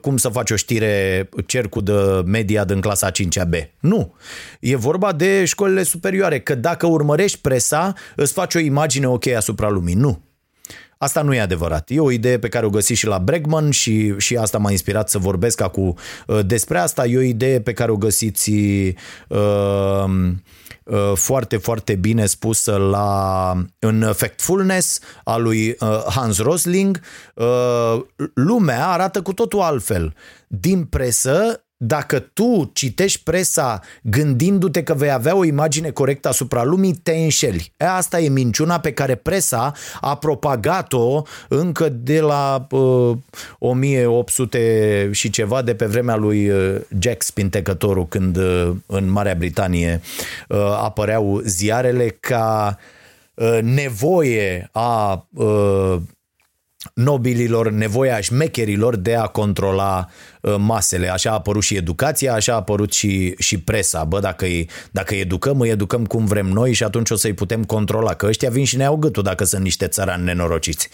cum 0.00 0.16
să 0.16 0.28
faci 0.28 0.50
o 0.50 0.56
știre 0.56 1.28
cercul 1.46 1.82
de 1.82 1.92
media 2.24 2.64
din 2.64 2.80
clasa 2.80 3.10
5-a 3.10 3.44
B. 3.44 3.54
Nu. 3.80 4.14
E 4.60 4.76
vorba 4.76 5.12
de 5.12 5.44
școlile 5.44 5.82
superioare, 5.82 6.40
că 6.40 6.54
dacă 6.54 6.86
urmărești 6.86 7.38
presa, 7.38 7.94
îți 8.16 8.32
faci 8.32 8.54
o 8.54 8.58
imagine 8.58 9.06
ok 9.06 9.26
asupra 9.26 9.68
lumii. 9.68 9.94
Nu. 9.94 10.20
Asta 11.02 11.22
nu 11.22 11.34
e 11.34 11.40
adevărat. 11.40 11.90
E 11.90 12.00
o 12.00 12.10
idee 12.10 12.38
pe 12.38 12.48
care 12.48 12.66
o 12.66 12.70
găsi 12.70 12.92
și 12.92 13.06
la 13.06 13.18
Bregman 13.18 13.70
și, 13.70 14.14
și 14.18 14.36
asta 14.36 14.58
m-a 14.58 14.70
inspirat 14.70 15.08
să 15.08 15.18
vorbesc 15.18 15.60
acum 15.60 15.96
uh, 16.26 16.40
despre 16.46 16.78
asta. 16.78 17.06
E 17.06 17.16
o 17.16 17.20
idee 17.20 17.60
pe 17.60 17.72
care 17.72 17.90
o 17.90 17.96
găsiți 17.96 18.50
uh, 19.28 20.04
uh, 20.84 21.12
foarte, 21.14 21.56
foarte 21.56 21.94
bine 21.94 22.26
spusă 22.26 22.76
la, 22.76 23.52
în 23.78 24.12
Factfulness 24.12 25.00
a 25.24 25.36
lui 25.36 25.68
uh, 25.68 26.04
Hans 26.08 26.38
Rosling. 26.38 27.00
Uh, 27.34 28.00
lumea 28.34 28.88
arată 28.88 29.22
cu 29.22 29.32
totul 29.32 29.60
altfel. 29.60 30.14
Din 30.48 30.84
presă 30.84 31.64
dacă 31.82 32.18
tu 32.18 32.70
citești 32.72 33.22
presa 33.22 33.80
gândindu-te 34.02 34.82
că 34.82 34.94
vei 34.94 35.10
avea 35.10 35.36
o 35.36 35.44
imagine 35.44 35.90
corectă 35.90 36.28
asupra 36.28 36.64
lumii, 36.64 36.92
te 36.92 37.12
înșeli. 37.12 37.72
E, 37.76 37.86
asta 37.86 38.20
e 38.20 38.28
minciuna 38.28 38.80
pe 38.80 38.92
care 38.92 39.14
presa 39.14 39.72
a 40.00 40.16
propagat-o 40.16 41.22
încă 41.48 41.88
de 41.88 42.20
la 42.20 42.66
uh, 42.70 43.16
1800 43.58 45.10
și 45.12 45.30
ceva 45.30 45.62
de 45.62 45.74
pe 45.74 45.86
vremea 45.86 46.16
lui 46.16 46.48
uh, 46.50 46.80
Jack 46.98 47.22
Spintecătorul, 47.22 48.08
când 48.08 48.36
uh, 48.36 48.70
în 48.86 49.10
Marea 49.10 49.34
Britanie 49.34 50.00
uh, 50.48 50.58
apăreau 50.58 51.40
ziarele 51.44 52.16
ca 52.20 52.78
uh, 53.34 53.58
nevoie 53.62 54.68
a 54.72 55.26
uh, 55.34 55.96
nobililor, 56.94 57.70
nevoia 57.70 58.20
șmecherilor 58.20 58.96
de 58.96 59.14
a 59.14 59.26
controla 59.26 60.08
uh, 60.40 60.54
masele. 60.58 61.08
Așa 61.08 61.30
a 61.30 61.34
apărut 61.34 61.62
și 61.62 61.76
educația, 61.76 62.34
așa 62.34 62.52
a 62.52 62.56
apărut 62.56 62.92
și, 62.92 63.34
și 63.38 63.60
presa. 63.60 64.04
Bă, 64.04 64.20
dacă 64.20 64.44
îi, 64.44 64.68
dacă 64.90 65.14
îi 65.14 65.20
educăm, 65.20 65.60
îi 65.60 65.68
educăm 65.68 66.06
cum 66.06 66.24
vrem 66.24 66.46
noi 66.46 66.72
și 66.72 66.84
atunci 66.84 67.10
o 67.10 67.16
să-i 67.16 67.34
putem 67.34 67.64
controla, 67.64 68.14
că 68.14 68.26
ăștia 68.26 68.50
vin 68.50 68.64
și 68.64 68.76
ne 68.76 68.84
au 68.84 68.96
gâtul 68.96 69.22
dacă 69.22 69.44
sunt 69.44 69.62
niște 69.62 69.86
țărani 69.86 70.24
nenorociți. 70.24 70.88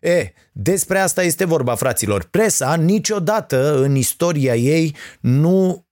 E, 0.00 0.32
despre 0.52 0.98
asta 0.98 1.22
este 1.22 1.44
vorba, 1.44 1.74
fraților. 1.74 2.24
Presa 2.30 2.74
niciodată 2.74 3.82
în 3.82 3.94
istoria 3.94 4.54
ei 4.54 4.96
nu 5.20 5.86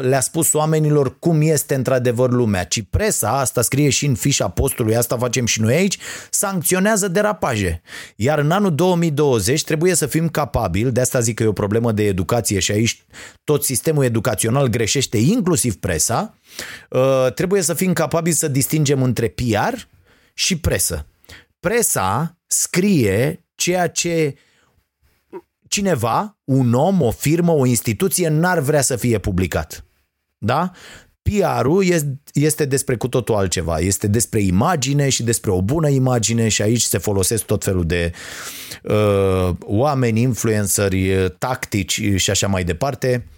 le-a 0.00 0.20
spus 0.20 0.52
oamenilor 0.52 1.18
cum 1.18 1.40
este 1.40 1.74
într-adevăr 1.74 2.30
lumea, 2.30 2.64
ci 2.64 2.82
presa, 2.90 3.38
asta 3.38 3.62
scrie 3.62 3.88
și 3.88 4.06
în 4.06 4.14
fișa 4.14 4.48
postului, 4.48 4.96
asta 4.96 5.16
facem 5.16 5.46
și 5.46 5.60
noi 5.60 5.74
aici, 5.74 5.98
sancționează 6.30 7.08
derapaje. 7.08 7.82
Iar 8.16 8.38
în 8.38 8.50
anul 8.50 8.74
2020 8.74 9.64
trebuie 9.64 9.94
să 9.94 10.06
fim 10.06 10.28
capabili, 10.28 10.92
de 10.92 11.00
asta 11.00 11.20
zic 11.20 11.34
că 11.34 11.42
e 11.42 11.46
o 11.46 11.52
problemă 11.52 11.92
de 11.92 12.06
educație 12.06 12.58
și 12.58 12.72
aici 12.72 13.04
tot 13.44 13.64
sistemul 13.64 14.04
educațional 14.04 14.66
greșește, 14.66 15.16
inclusiv 15.16 15.74
presa, 15.74 16.38
uh, 16.90 17.32
trebuie 17.34 17.62
să 17.62 17.74
fim 17.74 17.92
capabili 17.92 18.34
să 18.34 18.48
distingem 18.48 19.02
între 19.02 19.28
PR 19.28 19.78
și 20.34 20.58
presă. 20.58 21.06
Presa 21.60 22.38
scrie 22.46 23.44
ceea 23.54 23.88
ce 23.88 24.34
cineva, 25.76 26.38
un 26.44 26.72
om, 26.72 27.02
o 27.02 27.10
firmă, 27.10 27.52
o 27.52 27.66
instituție 27.66 28.28
n-ar 28.28 28.60
vrea 28.60 28.80
să 28.80 28.96
fie 28.96 29.18
publicat. 29.18 29.84
Da? 30.38 30.70
PR-ul 31.22 31.84
este 32.32 32.64
despre 32.64 32.96
cu 32.96 33.08
totul 33.08 33.34
altceva. 33.34 33.78
Este 33.78 34.06
despre 34.06 34.40
imagine 34.40 35.08
și 35.08 35.22
despre 35.22 35.50
o 35.50 35.62
bună 35.62 35.88
imagine 35.88 36.48
și 36.48 36.62
aici 36.62 36.82
se 36.82 36.98
folosesc 36.98 37.44
tot 37.44 37.64
felul 37.64 37.86
de 37.86 38.12
uh, 38.82 39.50
oameni, 39.60 40.20
influenceri, 40.20 41.34
tactici 41.38 42.02
și 42.16 42.30
așa 42.30 42.46
mai 42.46 42.64
departe 42.64 43.24
Uh, 43.26 43.35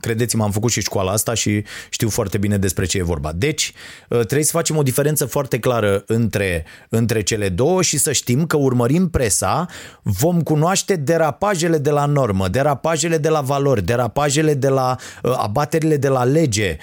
credeți-mă, 0.00 0.44
am 0.44 0.50
făcut 0.50 0.70
și 0.70 0.80
școala 0.80 1.12
asta 1.12 1.34
și 1.34 1.64
știu 1.90 2.08
foarte 2.08 2.38
bine 2.38 2.58
despre 2.58 2.84
ce 2.84 2.98
e 2.98 3.02
vorba. 3.02 3.32
Deci, 3.34 3.72
uh, 4.08 4.18
trebuie 4.18 4.44
să 4.44 4.50
facem 4.52 4.76
o 4.76 4.82
diferență 4.82 5.26
foarte 5.26 5.58
clară 5.58 6.02
între, 6.06 6.64
între 6.88 7.22
cele 7.22 7.48
două 7.48 7.82
și 7.82 7.98
să 7.98 8.12
știm 8.12 8.46
că 8.46 8.56
urmărim 8.56 9.08
presa, 9.08 9.66
vom 10.02 10.40
cunoaște 10.40 10.96
derapajele 10.96 11.78
de 11.78 11.90
la 11.90 12.04
normă, 12.04 12.48
derapajele 12.48 13.18
de 13.18 13.28
la 13.28 13.40
valori, 13.40 13.84
derapajele 13.84 14.54
de 14.54 14.68
la 14.68 14.96
uh, 15.22 15.34
abaterile 15.36 15.96
de 15.96 16.08
la 16.08 16.24
lege 16.24 16.76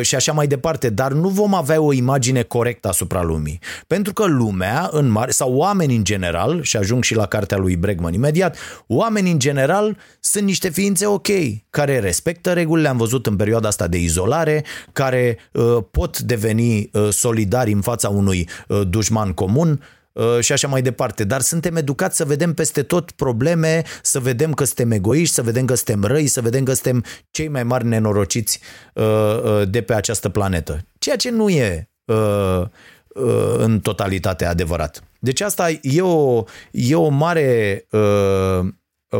și 0.00 0.14
așa 0.14 0.32
mai 0.32 0.46
departe, 0.46 0.90
dar 0.90 1.12
nu 1.12 1.28
vom 1.28 1.54
avea 1.54 1.80
o 1.80 1.92
imagine 1.92 2.42
corectă 2.42 2.88
asupra 2.88 3.22
lumii. 3.22 3.60
Pentru 3.86 4.12
că 4.12 4.24
lumea, 4.24 4.88
în 4.92 5.08
mare, 5.08 5.30
sau 5.30 5.54
oameni 5.54 5.96
în 5.96 6.04
general, 6.04 6.62
și 6.62 6.76
ajung 6.76 7.02
și 7.04 7.14
la 7.14 7.26
cartea 7.26 7.56
lui 7.56 7.76
Bregman 7.76 8.12
imediat, 8.12 8.56
oameni 8.86 9.30
în 9.30 9.38
general 9.38 9.96
sunt 10.20 10.44
niște 10.44 10.68
ființe 10.68 11.06
ok, 11.06 11.28
care 11.76 11.98
respectă 11.98 12.52
regulile, 12.52 12.88
am 12.88 12.96
văzut 12.96 13.26
în 13.26 13.36
perioada 13.36 13.68
asta 13.68 13.86
de 13.86 13.98
izolare, 13.98 14.64
care 14.92 15.38
uh, 15.52 15.76
pot 15.90 16.18
deveni 16.18 16.90
uh, 16.92 17.08
solidari 17.10 17.72
în 17.72 17.80
fața 17.80 18.08
unui 18.08 18.48
uh, 18.68 18.80
dușman 18.88 19.32
comun, 19.32 19.80
și 20.40 20.52
așa 20.52 20.68
mai 20.68 20.82
departe. 20.82 21.24
Dar 21.24 21.40
suntem 21.40 21.76
educați 21.76 22.16
să 22.16 22.24
vedem 22.24 22.54
peste 22.54 22.82
tot 22.82 23.10
probleme, 23.10 23.82
să 24.02 24.18
vedem 24.18 24.52
că 24.52 24.64
suntem 24.64 24.90
egoiști, 24.90 25.34
să 25.34 25.42
vedem 25.42 25.64
că 25.64 25.74
suntem 25.74 26.04
răi, 26.04 26.26
să 26.26 26.40
vedem 26.40 26.64
că 26.64 26.72
suntem 26.72 27.04
cei 27.30 27.48
mai 27.48 27.62
mari 27.62 27.86
nenorociți 27.86 28.60
de 29.68 29.82
pe 29.82 29.94
această 29.94 30.28
planetă. 30.28 30.80
Ceea 30.98 31.16
ce 31.16 31.30
nu 31.30 31.48
e 31.48 31.88
în 33.56 33.80
totalitate 33.80 34.44
adevărat. 34.44 35.02
Deci 35.18 35.40
asta 35.40 35.68
e 35.82 36.00
o, 36.00 36.42
e 36.70 36.94
o 36.94 37.08
mare 37.08 37.86
Uh, 37.90 38.66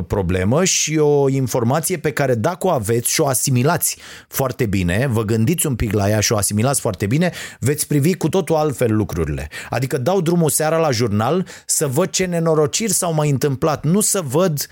problemă 0.07 0.65
și 0.65 0.99
o 0.99 1.29
informație 1.29 1.99
pe 1.99 2.13
care 2.13 2.35
dacă 2.35 2.67
o 2.67 2.71
aveți 2.71 3.11
și 3.11 3.21
o 3.21 3.27
asimilați 3.27 3.99
foarte 4.29 4.67
bine, 4.67 5.07
vă 5.11 5.23
gândiți 5.23 5.67
un 5.67 5.77
pic 5.77 5.93
la 5.93 6.09
ea 6.09 6.21
și 6.21 6.33
o 6.33 6.37
asimilați 6.37 6.81
foarte 6.81 7.07
bine, 7.07 7.33
veți 7.61 7.87
privi 7.87 8.15
cu 8.15 8.29
totul 8.29 8.57
altfel 8.57 8.97
lucrurile. 8.97 9.49
Adică 9.71 9.99
dau 9.99 10.21
drumul 10.21 10.51
seara 10.51 10.79
la 10.79 10.91
jurnal 10.91 11.47
să 11.67 11.87
văd 11.87 12.11
ce 12.11 12.25
nenorociri 12.25 12.93
s-au 12.93 13.15
mai 13.15 13.31
întâmplat, 13.31 13.85
nu 13.85 14.01
să 14.01 14.21
văd 14.21 14.67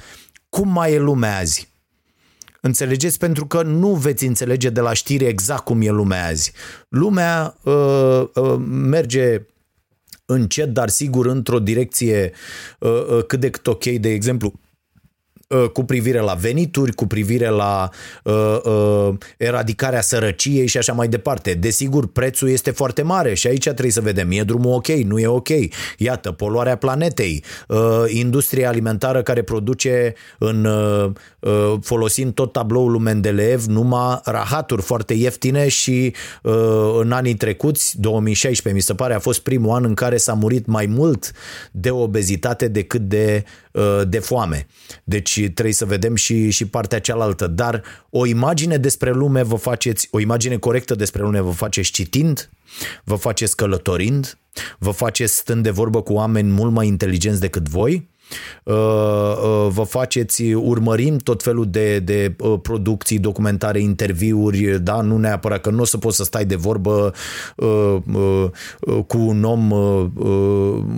cum 0.49 0.69
mai 0.69 0.93
e 0.93 0.99
lumea 0.99 1.39
azi. 1.39 1.73
Înțelegeți? 2.61 3.19
Pentru 3.19 3.47
că 3.47 3.63
nu 3.63 3.95
veți 3.95 4.25
înțelege 4.25 4.71
de 4.71 4.81
la 4.81 4.93
știri 4.93 5.25
exact 5.25 5.65
cum 5.65 5.81
e 5.81 5.91
lumea 5.91 6.27
azi. 6.27 6.53
Lumea 6.89 7.57
uh, 7.63 8.25
uh, 8.35 8.55
merge 8.67 9.47
încet, 10.27 10.69
dar 10.69 10.89
sigur 10.89 11.27
într-o 11.27 11.59
direcție 11.59 12.33
uh, 12.79 13.07
uh, 13.11 13.25
cât 13.27 13.41
de 13.41 13.51
cât 13.51 13.67
ok. 13.67 13.85
De 13.85 14.09
exemplu, 14.09 14.53
uh, 14.55 14.64
cu 15.73 15.85
privire 15.85 16.19
la 16.21 16.33
venituri, 16.35 16.93
cu 16.93 17.07
privire 17.07 17.49
la 17.49 17.91
uh, 18.23 18.59
uh, 18.65 19.15
eradicarea 19.37 20.01
sărăciei 20.01 20.67
și 20.67 20.79
așa 20.79 20.93
mai 20.93 21.09
departe. 21.09 21.55
Desigur, 21.55 22.07
prețul 22.07 22.49
este 22.49 22.71
foarte 22.71 23.03
mare 23.03 23.35
și 23.35 23.47
aici 23.47 23.63
trebuie 23.63 23.91
să 23.91 24.01
vedem, 24.01 24.31
e 24.31 24.43
drumul 24.43 24.73
ok, 24.75 24.87
nu 24.87 25.19
e 25.19 25.27
ok. 25.27 25.49
Iată, 25.99 26.33
poluarea 26.33 26.77
planetei, 26.77 27.45
uh, 27.69 28.03
industria 28.07 28.69
alimentară 28.69 29.23
care 29.23 29.43
produce 29.43 30.15
în, 30.39 30.65
uh, 30.65 31.11
uh, 31.41 31.75
folosind 31.83 32.35
tot 32.35 32.53
tabloul 32.53 32.91
lui 32.91 33.01
Mendeleev 33.01 33.65
numai 33.65 34.21
rahaturi 34.25 34.83
foarte 34.83 35.15
ieftine 35.15 35.69
și 35.69 36.15
uh, 36.43 36.99
în 37.01 37.13
anii 37.13 37.35
trecuți, 37.35 38.01
2016 38.01 38.83
mi 38.83 38.87
se 38.87 38.95
pare, 38.95 39.15
a 39.15 39.19
fost 39.19 39.41
primul 39.41 39.75
an 39.75 39.85
în 39.85 39.95
care 39.95 40.17
s-a 40.17 40.33
murit 40.33 40.67
mai 40.67 40.87
mult 40.87 41.33
de 41.73 41.91
obezitate 41.91 42.69
decât 42.69 43.01
de, 43.01 43.45
uh, 43.45 43.64
de 44.09 44.19
foame. 44.19 44.67
Deci 45.05 45.51
trebuie 45.55 45.75
să 45.75 45.85
vedem 45.85 46.15
și, 46.15 46.51
și 46.51 46.67
partea 46.67 47.01
cealaltă. 47.01 47.47
Dar 47.47 47.83
o 48.11 48.27
imagine 48.27 48.77
despre 48.77 49.11
lume 49.11 49.43
vă 49.43 49.57
faceți, 49.57 50.09
o 50.11 50.21
imagine 50.21 50.57
corectă 50.57 50.95
despre 50.95 51.23
lume 51.23 51.41
vă 51.41 51.51
faceți 51.51 51.91
citind, 51.91 52.51
vă 53.05 53.15
faceți 53.15 53.57
călătorind, 53.57 54.39
vă 54.79 54.91
faceți 54.91 55.37
stând 55.37 55.63
de 55.63 55.71
vorbă 55.71 56.03
cu 56.03 56.13
oameni 56.13 56.51
mult 56.51 56.73
mai 56.73 56.87
inteligenți 56.87 57.41
decât 57.41 57.69
voi, 57.69 58.13
Uh, 58.65 58.75
uh, 58.75 59.67
vă 59.69 59.83
faceți, 59.83 60.53
urmărim 60.53 61.17
tot 61.17 61.43
felul 61.43 61.71
de, 61.71 61.99
de 61.99 62.35
uh, 62.39 62.59
producții, 62.63 63.19
documentare, 63.19 63.81
interviuri, 63.81 64.83
da, 64.83 65.01
nu 65.01 65.17
neapărat 65.17 65.61
că 65.61 65.71
nu 65.71 65.81
o 65.81 65.85
să 65.85 65.99
poți 65.99 66.17
să 66.17 66.25
stai 66.25 66.45
de 66.45 66.55
vorbă 66.55 67.13
cu 69.07 69.19
un 69.19 69.45
om, 69.45 69.69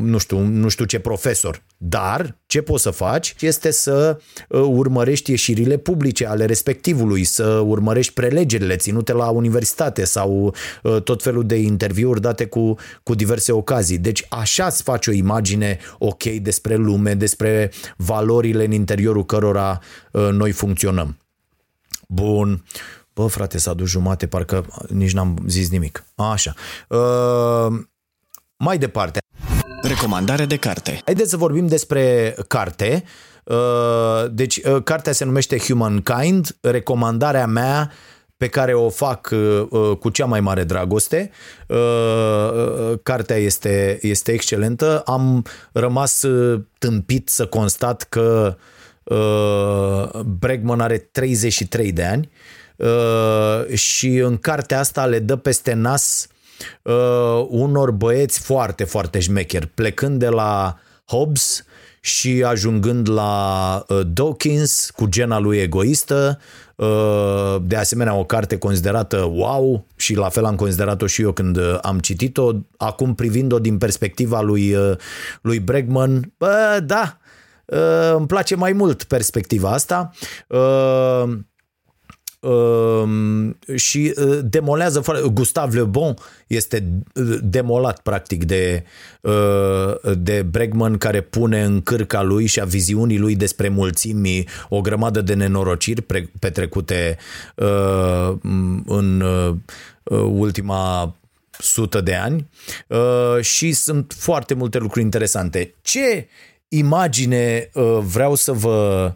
nu 0.02 0.18
știu, 0.18 0.38
nu 0.40 0.68
știu 0.68 0.84
ce 0.84 0.98
profesor, 0.98 1.62
dar 1.88 2.38
ce 2.46 2.62
poți 2.62 2.82
să 2.82 2.90
faci 2.90 3.34
este 3.40 3.70
să 3.70 4.20
urmărești 4.48 5.30
ieșirile 5.30 5.76
publice 5.76 6.26
ale 6.26 6.44
respectivului, 6.44 7.24
să 7.24 7.46
urmărești 7.46 8.12
prelegerile 8.12 8.76
ținute 8.76 9.12
la 9.12 9.28
universitate 9.28 10.04
sau 10.04 10.54
tot 11.04 11.22
felul 11.22 11.46
de 11.46 11.56
interviuri 11.56 12.20
date 12.20 12.46
cu, 12.46 12.74
cu 13.02 13.14
diverse 13.14 13.52
ocazii. 13.52 13.98
Deci 13.98 14.26
așa 14.28 14.66
îți 14.66 14.82
faci 14.82 15.06
o 15.06 15.12
imagine 15.12 15.78
ok 15.98 16.22
despre 16.22 16.74
lume, 16.74 17.14
despre 17.14 17.72
valorile 17.96 18.64
în 18.64 18.72
interiorul 18.72 19.24
cărora 19.24 19.80
uh, 20.12 20.28
noi 20.30 20.52
funcționăm. 20.52 21.18
Bun. 22.08 22.64
Bă, 23.14 23.26
frate, 23.26 23.58
s-a 23.58 23.74
dus 23.74 23.88
jumate, 23.88 24.26
parcă 24.26 24.64
nici 24.88 25.12
n-am 25.12 25.44
zis 25.46 25.70
nimic. 25.70 26.04
Așa. 26.14 26.54
Uh, 26.88 27.78
mai 28.56 28.78
departe. 28.78 29.18
Recomandare 29.86 30.44
de 30.44 30.56
carte. 30.56 31.00
Haideți 31.04 31.30
să 31.30 31.36
vorbim 31.36 31.66
despre 31.66 32.34
carte. 32.48 33.04
Uh, 33.44 34.24
deci, 34.30 34.56
uh, 34.56 34.82
cartea 34.82 35.12
se 35.12 35.24
numește 35.24 35.58
Humankind. 35.58 36.56
Recomandarea 36.60 37.46
mea 37.46 37.92
pe 38.36 38.46
care 38.46 38.74
o 38.74 38.88
fac 38.88 39.28
uh, 39.32 39.66
uh, 39.70 39.96
cu 39.96 40.08
cea 40.08 40.24
mai 40.24 40.40
mare 40.40 40.64
dragoste. 40.64 41.30
Uh, 41.66 42.98
cartea 43.02 43.36
este, 43.36 43.98
este 44.02 44.32
excelentă. 44.32 45.02
Am 45.06 45.44
rămas 45.72 46.24
tâmpit 46.78 47.28
să 47.28 47.46
constat 47.46 48.02
că 48.02 48.56
Bregman 50.38 50.80
are 50.80 50.98
33 50.98 51.92
de 51.92 52.04
ani 52.04 52.30
și 53.74 54.16
în 54.16 54.36
cartea 54.36 54.78
asta 54.78 55.06
le 55.06 55.18
dă 55.18 55.36
peste 55.36 55.72
nas 55.72 56.28
unor 57.48 57.90
băieți 57.90 58.40
foarte, 58.40 58.84
foarte 58.84 59.18
șmecheri, 59.18 59.66
plecând 59.66 60.18
de 60.18 60.28
la 60.28 60.78
Hobbes 61.06 61.64
și 62.00 62.44
ajungând 62.46 63.10
la 63.10 63.84
Dawkins 64.06 64.90
cu 64.90 65.06
gena 65.06 65.38
lui 65.38 65.58
egoistă, 65.58 66.38
Uh, 66.76 67.56
de 67.62 67.76
asemenea 67.76 68.14
o 68.14 68.24
carte 68.24 68.58
considerată 68.58 69.16
wow 69.16 69.86
și 69.96 70.14
la 70.14 70.28
fel 70.28 70.44
am 70.44 70.54
considerat-o 70.54 71.06
și 71.06 71.22
eu 71.22 71.32
când 71.32 71.56
uh, 71.56 71.78
am 71.82 71.98
citit-o. 71.98 72.50
Acum 72.76 73.14
privind-o 73.14 73.58
din 73.58 73.78
perspectiva 73.78 74.40
lui, 74.40 74.74
uh, 74.74 74.96
lui 75.40 75.58
Bregman, 75.58 76.32
bă, 76.38 76.82
da, 76.84 77.18
îmi 78.16 78.26
place 78.26 78.54
mai 78.56 78.72
mult 78.72 79.04
perspectiva 79.04 79.70
asta. 79.70 80.10
Ehm, 80.48 81.46
și 83.74 84.14
uh, 84.16 84.38
demolează 84.42 85.02
Gustav 85.32 85.74
Le 85.74 85.82
Bon 85.82 86.14
este 86.46 87.02
uh, 87.14 87.38
demolat 87.42 88.00
practic 88.00 88.44
de, 88.44 88.84
uh, 89.20 90.12
de 90.18 90.42
Bregman 90.42 90.98
care 90.98 91.20
pune 91.20 91.62
în 91.62 91.82
cârca 91.82 92.22
lui 92.22 92.46
și 92.46 92.60
a 92.60 92.64
viziunii 92.64 93.18
lui 93.18 93.36
despre 93.36 93.68
mulțimi 93.68 94.44
o 94.68 94.80
grămadă 94.80 95.20
de 95.20 95.34
nenorociri 95.34 96.06
petrecute 96.40 97.18
în 98.86 99.24
ultima 100.30 101.16
sută 101.58 102.00
de 102.00 102.14
ani 102.14 102.48
și 103.40 103.72
sunt 103.72 104.14
foarte 104.18 104.54
multe 104.54 104.78
lucruri 104.78 105.04
interesante. 105.04 105.74
Ce 105.82 106.28
imagine 106.68 107.70
vreau 108.00 108.34
să 108.34 108.52
vă 108.52 109.12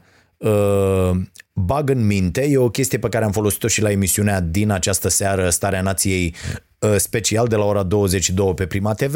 bag 1.52 1.90
în 1.90 2.06
minte, 2.06 2.42
e 2.42 2.56
o 2.56 2.70
chestie 2.70 2.98
pe 2.98 3.08
care 3.08 3.24
am 3.24 3.32
folosit-o 3.32 3.68
și 3.68 3.82
la 3.82 3.90
emisiunea 3.90 4.40
din 4.40 4.70
această 4.70 5.08
seară, 5.08 5.50
Starea 5.50 5.82
Nației 5.82 6.34
uh, 6.78 6.96
special 6.96 7.46
de 7.46 7.56
la 7.56 7.64
ora 7.64 7.82
22 7.82 8.54
pe 8.54 8.66
Prima 8.66 8.94
TV, 8.94 9.14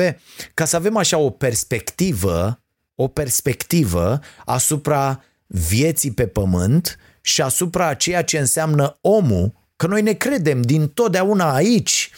ca 0.54 0.64
să 0.64 0.76
avem 0.76 0.96
așa 0.96 1.18
o 1.18 1.30
perspectivă, 1.30 2.60
o 2.94 3.08
perspectivă 3.08 4.20
asupra 4.44 5.22
vieții 5.46 6.10
pe 6.10 6.26
pământ 6.26 6.98
și 7.20 7.42
asupra 7.42 7.94
ceea 7.94 8.22
ce 8.22 8.38
înseamnă 8.38 8.98
omul, 9.00 9.52
că 9.84 9.90
noi 9.90 10.02
ne 10.02 10.12
credem 10.12 10.62
din 10.62 10.88
totdeauna 10.88 11.54
aici. 11.54 12.10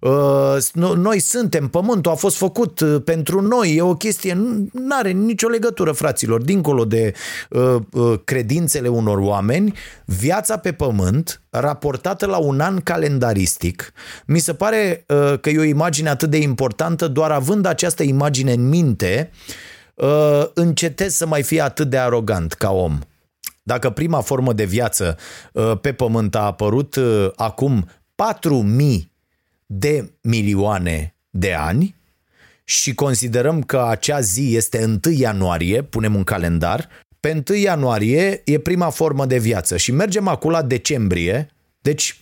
Uh, 0.00 0.94
noi 0.96 1.20
suntem, 1.20 1.68
pământul 1.68 2.12
a 2.12 2.14
fost 2.14 2.36
făcut 2.36 2.80
uh, 2.80 3.02
pentru 3.04 3.40
noi, 3.40 3.74
e 3.74 3.82
o 3.82 3.94
chestie, 3.94 4.34
nu 4.72 4.96
are 4.98 5.10
nicio 5.10 5.48
legătură, 5.48 5.92
fraților, 5.92 6.42
dincolo 6.42 6.84
de 6.84 7.12
uh, 7.50 8.20
credințele 8.24 8.88
unor 8.88 9.18
oameni, 9.18 9.74
viața 10.04 10.56
pe 10.56 10.72
pământ, 10.72 11.42
raportată 11.50 12.26
la 12.26 12.36
un 12.36 12.60
an 12.60 12.80
calendaristic, 12.80 13.92
mi 14.26 14.38
se 14.38 14.54
pare 14.54 15.04
că 15.40 15.50
e 15.50 15.58
o 15.58 15.62
imagine 15.62 16.08
atât 16.08 16.30
de 16.30 16.36
importantă, 16.36 17.08
doar 17.08 17.30
având 17.30 17.66
această 17.66 18.02
imagine 18.02 18.52
în 18.52 18.68
minte, 18.68 19.30
încetez 20.54 21.14
să 21.14 21.26
mai 21.26 21.42
fie 21.42 21.60
atât 21.60 21.90
de 21.90 21.98
arogant 21.98 22.52
ca 22.52 22.70
om. 22.70 22.98
Dacă 23.66 23.90
prima 23.90 24.20
formă 24.20 24.52
de 24.52 24.64
viață 24.64 25.16
pe 25.80 25.92
pământ 25.92 26.34
a 26.34 26.40
apărut 26.40 26.98
acum 27.36 27.88
4000 28.14 29.12
de 29.66 30.12
milioane 30.20 31.14
de 31.30 31.52
ani 31.52 31.96
și 32.64 32.94
considerăm 32.94 33.62
că 33.62 33.86
acea 33.88 34.20
zi 34.20 34.56
este 34.56 34.98
1 35.04 35.14
ianuarie, 35.14 35.82
punem 35.82 36.14
un 36.14 36.24
calendar, 36.24 36.88
pe 37.20 37.42
1 37.50 37.58
ianuarie 37.58 38.42
e 38.44 38.58
prima 38.58 38.90
formă 38.90 39.26
de 39.26 39.38
viață 39.38 39.76
și 39.76 39.92
mergem 39.92 40.28
acum 40.28 40.50
la 40.50 40.62
decembrie, 40.62 41.48
deci 41.80 42.20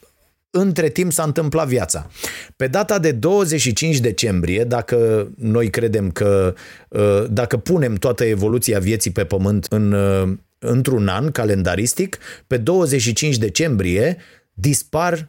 între 0.51 0.89
timp 0.89 1.13
s-a 1.13 1.23
întâmplat 1.23 1.67
viața. 1.67 2.11
Pe 2.57 2.67
data 2.67 2.99
de 2.99 3.13
25 3.13 3.99
decembrie, 3.99 4.65
dacă 4.65 5.29
noi 5.37 5.71
credem 5.71 6.11
că, 6.11 6.55
uh, 6.89 7.25
dacă 7.31 7.57
punem 7.57 7.95
toată 7.95 8.25
evoluția 8.25 8.79
vieții 8.79 9.11
pe 9.11 9.25
pământ 9.25 9.67
în, 9.71 9.93
uh, 9.93 10.33
într-un 10.65 11.09
an 11.09 11.31
calendaristic, 11.31 12.19
pe 12.47 12.57
25 12.57 13.37
decembrie 13.37 14.17
dispar 14.55 15.29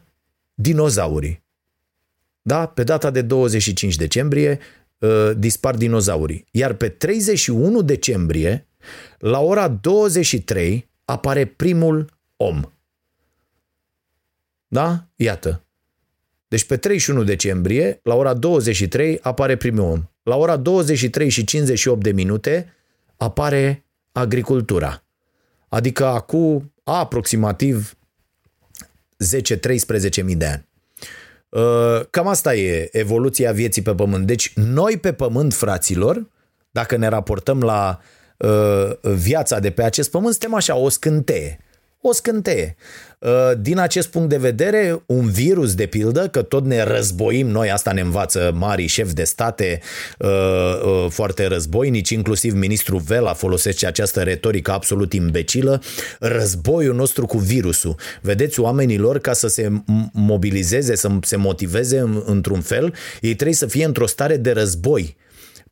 dinozaurii. 0.53 1.43
Da? 2.41 2.65
Pe 2.65 2.83
data 2.83 3.09
de 3.09 3.21
25 3.21 3.95
decembrie 3.95 4.59
uh, 4.97 5.31
dispar 5.37 5.75
dinozaurii. 5.75 6.45
Iar 6.51 6.73
pe 6.73 6.89
31 6.89 7.81
decembrie, 7.81 8.67
la 9.17 9.39
ora 9.39 9.67
23, 9.67 10.89
apare 11.05 11.45
primul 11.45 12.09
om. 12.35 12.71
Da? 14.67 15.07
Iată. 15.15 15.63
Deci 16.47 16.63
pe 16.63 16.77
31 16.77 17.23
decembrie, 17.23 17.99
la 18.03 18.15
ora 18.15 18.33
23, 18.33 19.19
apare 19.21 19.55
primul 19.55 19.83
om. 19.83 20.09
La 20.23 20.35
ora 20.35 20.57
23 20.57 21.29
și 21.29 21.43
58 21.43 22.03
de 22.03 22.11
minute 22.11 22.73
apare 23.17 23.85
agricultura. 24.11 25.04
Adică 25.75 26.05
acum 26.05 26.73
aproximativ 26.83 27.97
10-13 30.19 30.23
mii 30.23 30.35
de 30.35 30.45
ani. 30.45 30.67
Uh, 31.49 32.05
cam 32.09 32.27
asta 32.27 32.55
e 32.55 32.89
evoluția 32.91 33.51
vieții 33.51 33.81
pe 33.81 33.95
pământ. 33.95 34.25
Deci 34.25 34.53
noi 34.53 34.97
pe 34.97 35.13
pământ, 35.13 35.53
fraților, 35.53 36.29
dacă 36.71 36.97
ne 36.97 37.07
raportăm 37.07 37.61
la 37.61 37.99
uh, 38.38 38.91
viața 39.01 39.59
de 39.59 39.71
pe 39.71 39.83
acest 39.83 40.11
pământ, 40.11 40.31
suntem 40.31 40.53
așa, 40.53 40.75
o 40.75 40.89
scânteie. 40.89 41.59
O 42.07 42.13
scânteie. 42.13 42.75
Uh, 43.19 43.51
din 43.59 43.79
acest 43.79 44.07
punct 44.07 44.29
de 44.29 44.37
vedere, 44.37 45.03
un 45.05 45.29
virus, 45.29 45.75
de 45.75 45.85
pildă, 45.85 46.27
că 46.27 46.41
tot 46.41 46.65
ne 46.65 46.83
războim 46.83 47.47
noi, 47.47 47.71
asta 47.71 47.91
ne 47.91 48.01
învață 48.01 48.51
mari 48.55 48.85
șefi 48.85 49.13
de 49.13 49.23
state 49.23 49.81
uh, 50.19 50.29
uh, 50.29 51.05
foarte 51.09 51.45
războinici, 51.45 52.09
inclusiv 52.09 52.53
ministrul 52.53 52.99
Vela 52.99 53.33
folosește 53.33 53.87
această 53.87 54.21
retorică 54.21 54.71
absolut 54.71 55.13
imbecilă, 55.13 55.81
războiul 56.19 56.95
nostru 56.95 57.25
cu 57.25 57.37
virusul. 57.37 57.95
Vedeți, 58.21 58.59
oamenilor, 58.59 59.19
ca 59.19 59.33
să 59.33 59.47
se 59.47 59.69
mobilizeze, 60.13 60.95
să 60.95 61.09
se 61.21 61.35
motiveze 61.35 62.23
într-un 62.25 62.61
fel, 62.61 62.93
ei 63.21 63.33
trebuie 63.35 63.55
să 63.55 63.65
fie 63.65 63.85
într-o 63.85 64.07
stare 64.07 64.37
de 64.37 64.51
război 64.51 65.15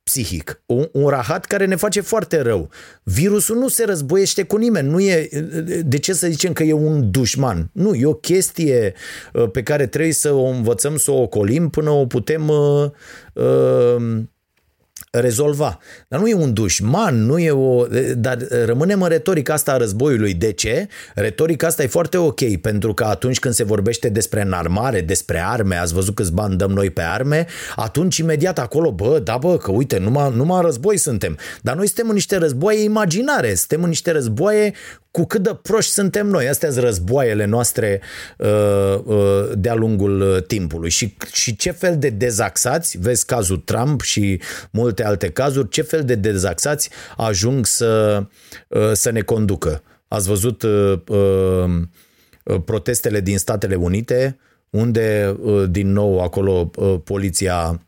psihic. 0.03 0.61
Un, 0.65 0.89
un 0.91 1.07
rahat 1.07 1.45
care 1.45 1.65
ne 1.65 1.75
face 1.75 2.01
foarte 2.01 2.41
rău. 2.41 2.69
Virusul 3.03 3.57
nu 3.57 3.67
se 3.67 3.85
războiește 3.85 4.43
cu 4.43 4.57
nimeni. 4.57 4.89
Nu 4.89 4.99
e, 4.99 5.29
de 5.85 5.99
ce 5.99 6.13
să 6.13 6.27
zicem 6.27 6.53
că 6.53 6.63
e 6.63 6.73
un 6.73 7.11
dușman? 7.11 7.69
Nu, 7.73 7.93
e 7.93 8.05
o 8.05 8.13
chestie 8.13 8.93
uh, 9.33 9.49
pe 9.51 9.63
care 9.63 9.87
trebuie 9.87 10.13
să 10.13 10.31
o 10.31 10.45
învățăm 10.45 10.97
să 10.97 11.11
o 11.11 11.21
ocolim 11.21 11.69
până 11.69 11.89
o 11.89 12.05
putem 12.05 12.49
uh, 12.49 12.89
uh, 13.33 14.21
rezolva. 15.19 15.79
Dar 16.07 16.19
nu 16.19 16.27
e 16.27 16.33
un 16.33 16.53
dușman, 16.53 17.25
nu 17.25 17.39
e 17.39 17.51
o... 17.51 17.85
Dar 18.15 18.37
rămânem 18.65 19.01
în 19.01 19.09
retorica 19.09 19.53
asta 19.53 19.71
a 19.71 19.77
războiului. 19.77 20.33
De 20.33 20.51
ce? 20.51 20.87
Retorica 21.15 21.67
asta 21.67 21.83
e 21.83 21.87
foarte 21.87 22.17
ok, 22.17 22.55
pentru 22.61 22.93
că 22.93 23.03
atunci 23.03 23.39
când 23.39 23.53
se 23.53 23.63
vorbește 23.63 24.09
despre 24.09 24.41
înarmare, 24.41 25.01
despre 25.01 25.43
arme, 25.45 25.75
ați 25.75 25.93
văzut 25.93 26.15
câți 26.15 26.33
bani 26.33 26.55
dăm 26.55 26.71
noi 26.71 26.89
pe 26.89 27.01
arme, 27.01 27.45
atunci 27.75 28.17
imediat 28.17 28.59
acolo, 28.59 28.91
bă, 28.91 29.19
da 29.23 29.37
bă, 29.37 29.57
că 29.57 29.71
uite, 29.71 29.97
numai, 29.97 30.31
numai 30.35 30.61
război 30.61 30.97
suntem. 30.97 31.37
Dar 31.61 31.75
noi 31.75 31.85
suntem 31.85 32.07
în 32.07 32.13
niște 32.13 32.37
războaie 32.37 32.83
imaginare, 32.83 33.53
suntem 33.53 33.83
în 33.83 33.89
niște 33.89 34.11
războaie 34.11 34.73
cu 35.13 35.25
cât 35.25 35.43
de 35.43 35.57
proști 35.61 35.91
suntem 35.91 36.27
noi. 36.27 36.47
Astea 36.47 36.71
sunt 36.71 36.83
războaiele 36.83 37.45
noastre 37.45 38.01
uh, 38.37 38.99
uh, 39.05 39.51
de-a 39.53 39.73
lungul 39.73 40.21
uh, 40.21 40.43
timpului. 40.43 40.89
Și, 40.89 41.17
și 41.31 41.55
ce 41.55 41.71
fel 41.71 41.97
de 41.97 42.09
dezaxați, 42.09 42.97
vezi 42.97 43.25
cazul 43.25 43.57
Trump 43.57 44.01
și 44.01 44.41
multe 44.71 45.03
alte 45.03 45.29
cazuri, 45.29 45.69
ce 45.69 45.81
fel 45.81 46.03
de 46.03 46.15
dezaxați 46.15 46.89
ajung 47.17 47.65
să, 47.65 48.23
uh, 48.67 48.91
să 48.93 49.11
ne 49.11 49.21
conducă. 49.21 49.83
Ați 50.07 50.27
văzut 50.27 50.61
uh, 50.61 50.99
uh, 51.07 52.61
protestele 52.65 53.21
din 53.21 53.37
Statele 53.37 53.75
Unite, 53.75 54.37
unde 54.69 55.35
uh, 55.41 55.63
din 55.69 55.91
nou 55.91 56.21
acolo 56.21 56.71
uh, 56.75 56.95
poliția 57.03 57.81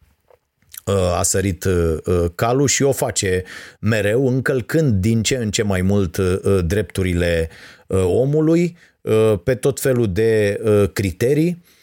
a 0.93 1.24
sărit 1.24 1.63
uh, 1.63 1.98
uh, 2.06 2.26
calul 2.36 2.67
și 2.67 2.84
o 2.84 2.91
face 2.91 3.43
mereu, 3.80 4.28
încălcând 4.28 4.93
din 4.93 5.24
ce 5.24 5.36
în 5.36 5.52
ce 5.52 5.63
mai 5.63 5.82
mult 5.82 6.17
uh, 6.17 6.60
drepturile 6.65 7.50
omului 8.04 8.78
pe 9.43 9.56
tot 9.56 9.80
felul 9.80 10.12
de 10.13 10.62
criterii. 10.93 11.62
Uh, 11.62 11.74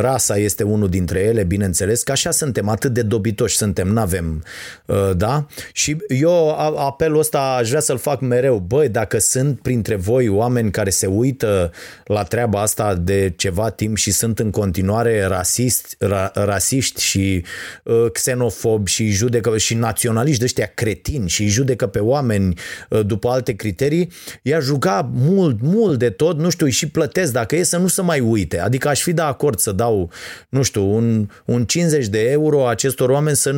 rasa 0.00 0.36
este 0.36 0.62
unul 0.62 0.88
dintre 0.88 1.20
ele, 1.20 1.44
bineînțeles, 1.44 2.02
că 2.02 2.12
așa 2.12 2.30
suntem, 2.30 2.68
atât 2.68 2.92
de 2.92 3.02
dobitoși 3.02 3.56
suntem, 3.56 3.88
n-avem, 3.88 4.42
uh, 4.86 5.10
da? 5.16 5.46
Și 5.72 5.96
eu 6.08 6.50
apelul 6.78 7.18
ăsta 7.18 7.56
aș 7.58 7.68
vrea 7.68 7.80
să-l 7.80 7.98
fac 7.98 8.20
mereu. 8.20 8.58
Băi, 8.58 8.88
dacă 8.88 9.18
sunt 9.18 9.60
printre 9.60 9.94
voi 9.94 10.28
oameni 10.28 10.70
care 10.70 10.90
se 10.90 11.06
uită 11.06 11.70
la 12.04 12.22
treaba 12.22 12.60
asta 12.60 12.94
de 12.94 13.32
ceva 13.36 13.70
timp 13.70 13.96
și 13.96 14.10
sunt 14.10 14.38
în 14.38 14.50
continuare 14.50 15.24
rasist, 15.24 15.96
ra, 15.98 16.30
rasiști 16.34 17.02
și 17.02 17.44
uh, 17.84 18.06
xenofobi 18.12 18.90
și 18.90 19.10
judecă 19.10 19.58
și 19.58 19.74
naționaliști 19.74 20.38
de 20.38 20.44
ăștia 20.44 20.70
cretini 20.74 21.28
și 21.28 21.46
judecă 21.46 21.86
pe 21.86 21.98
oameni 21.98 22.58
uh, 22.88 23.06
după 23.06 23.28
alte 23.28 23.52
criterii, 23.52 24.10
i-aș 24.42 24.64
juca 24.64 25.10
mult, 25.14 25.58
mult 25.60 25.98
de 25.98 26.10
tot, 26.10 26.38
nu 26.38 26.50
știu, 26.50 26.66
și 26.66 26.88
plătesc 26.88 27.32
dacă 27.32 27.56
e 27.56 27.62
să 27.62 27.76
nu 27.76 27.86
se 27.86 28.02
mai 28.02 28.20
uite. 28.20 28.60
Adică 28.60 28.88
aș 28.88 29.02
fi 29.02 29.12
de 29.12 29.22
acord 29.22 29.51
acord 29.52 29.58
să 29.58 29.72
dau, 29.72 30.10
nu 30.48 30.62
știu, 30.62 30.94
un, 30.94 31.28
un 31.44 31.64
50 31.64 32.06
de 32.06 32.30
euro 32.30 32.68
acestor 32.68 33.10
oameni 33.10 33.36
să 33.36 33.52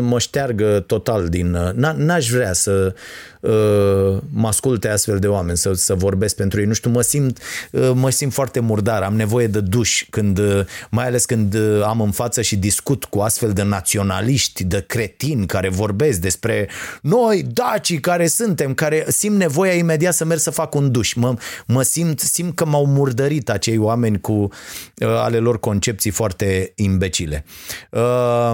mă 0.00 0.18
șteargă 0.18 0.84
total 0.86 1.28
din... 1.28 1.56
N-aș 1.96 2.30
vrea 2.30 2.52
să 2.52 2.94
uh, 3.40 4.18
mă 4.32 4.46
asculte 4.46 4.88
astfel 4.88 5.18
de 5.18 5.26
oameni, 5.26 5.56
să, 5.56 5.72
să 5.72 5.94
vorbesc 5.94 6.36
pentru 6.36 6.60
ei. 6.60 6.66
Nu 6.66 6.72
știu, 6.72 6.90
mă 6.90 7.00
simt, 7.00 7.38
uh, 7.72 7.90
mă 7.94 8.10
simt 8.10 8.32
foarte 8.32 8.60
murdar, 8.60 9.02
am 9.02 9.16
nevoie 9.16 9.46
de 9.46 9.60
duș, 9.60 10.04
când, 10.10 10.38
uh, 10.38 10.60
mai 10.90 11.06
ales 11.06 11.24
când 11.24 11.54
uh, 11.54 11.82
am 11.84 12.00
în 12.00 12.10
față 12.10 12.42
și 12.42 12.56
discut 12.56 13.04
cu 13.04 13.18
astfel 13.18 13.52
de 13.52 13.62
naționaliști, 13.62 14.64
de 14.64 14.84
cretini 14.86 15.46
care 15.46 15.68
vorbesc 15.68 16.20
despre 16.20 16.68
noi, 17.02 17.42
dacii 17.52 18.00
care 18.00 18.26
suntem, 18.26 18.74
care 18.74 19.04
simt 19.08 19.36
nevoia 19.36 19.72
imediat 19.72 20.14
să 20.14 20.24
merg 20.24 20.40
să 20.40 20.50
fac 20.50 20.74
un 20.74 20.90
duș. 20.90 21.12
Mă, 21.14 21.34
mă 21.66 21.82
simt, 21.82 22.20
simt 22.20 22.54
că 22.54 22.64
m-au 22.64 22.86
murdărit 22.86 23.50
acei 23.50 23.78
oameni 23.78 24.20
cu 24.20 24.32
uh, 24.32 24.48
ale 25.08 25.38
lor 25.38 25.60
concepții 25.60 26.10
foarte 26.10 26.72
imbecile. 26.74 27.44
Uh, 27.90 28.52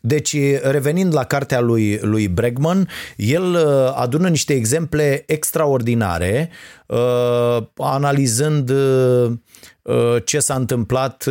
deci, 0.00 0.36
revenind 0.62 1.14
la 1.14 1.24
cartea 1.24 1.60
lui, 1.60 1.98
lui 1.98 2.28
Bregman, 2.28 2.88
el 3.16 3.42
uh, 3.42 3.92
adună 3.94 4.28
niște 4.28 4.52
exemple 4.52 5.24
extraordinare, 5.26 6.50
uh, 6.86 7.66
analizând 7.76 8.70
uh, 8.70 9.32
ce 10.24 10.38
s-a 10.38 10.54
întâmplat 10.54 11.24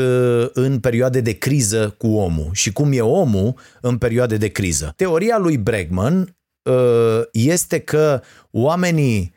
în 0.53 0.79
perioade 0.79 1.21
de 1.21 1.31
criză 1.31 1.95
cu 1.97 2.07
omul 2.07 2.49
și 2.51 2.73
cum 2.73 2.91
e 2.91 3.01
omul 3.01 3.53
în 3.81 3.97
perioade 3.97 4.37
de 4.37 4.47
criză. 4.47 4.93
Teoria 4.95 5.37
lui 5.37 5.57
Bregman 5.57 6.37
este 7.31 7.79
că 7.79 8.21
oamenii 8.51 9.33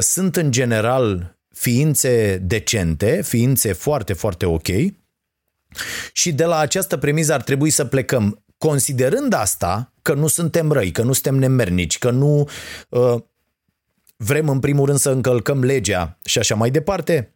sunt 0.00 0.36
în 0.36 0.50
general 0.50 1.36
ființe 1.54 2.42
decente, 2.42 3.20
ființe 3.24 3.72
foarte, 3.72 4.12
foarte 4.12 4.46
ok, 4.46 4.66
și 6.12 6.32
de 6.32 6.44
la 6.44 6.58
această 6.58 6.96
premiză 6.96 7.32
ar 7.32 7.42
trebui 7.42 7.70
să 7.70 7.84
plecăm. 7.84 8.42
Considerând 8.58 9.32
asta, 9.32 9.92
că 10.02 10.14
nu 10.14 10.26
suntem 10.26 10.72
răi, 10.72 10.90
că 10.90 11.02
nu 11.02 11.12
suntem 11.12 11.34
nemernici, 11.34 11.98
că 11.98 12.10
nu 12.10 12.48
uh, 12.88 13.14
vrem 14.16 14.48
în 14.48 14.60
primul 14.60 14.86
rând 14.86 14.98
să 14.98 15.10
încălcăm 15.10 15.64
legea 15.64 16.18
și 16.24 16.38
așa 16.38 16.54
mai 16.54 16.70
departe, 16.70 17.32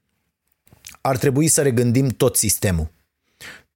ar 1.01 1.17
trebui 1.17 1.49
să 1.49 1.63
regândim 1.63 2.09
tot 2.09 2.37
sistemul 2.37 2.91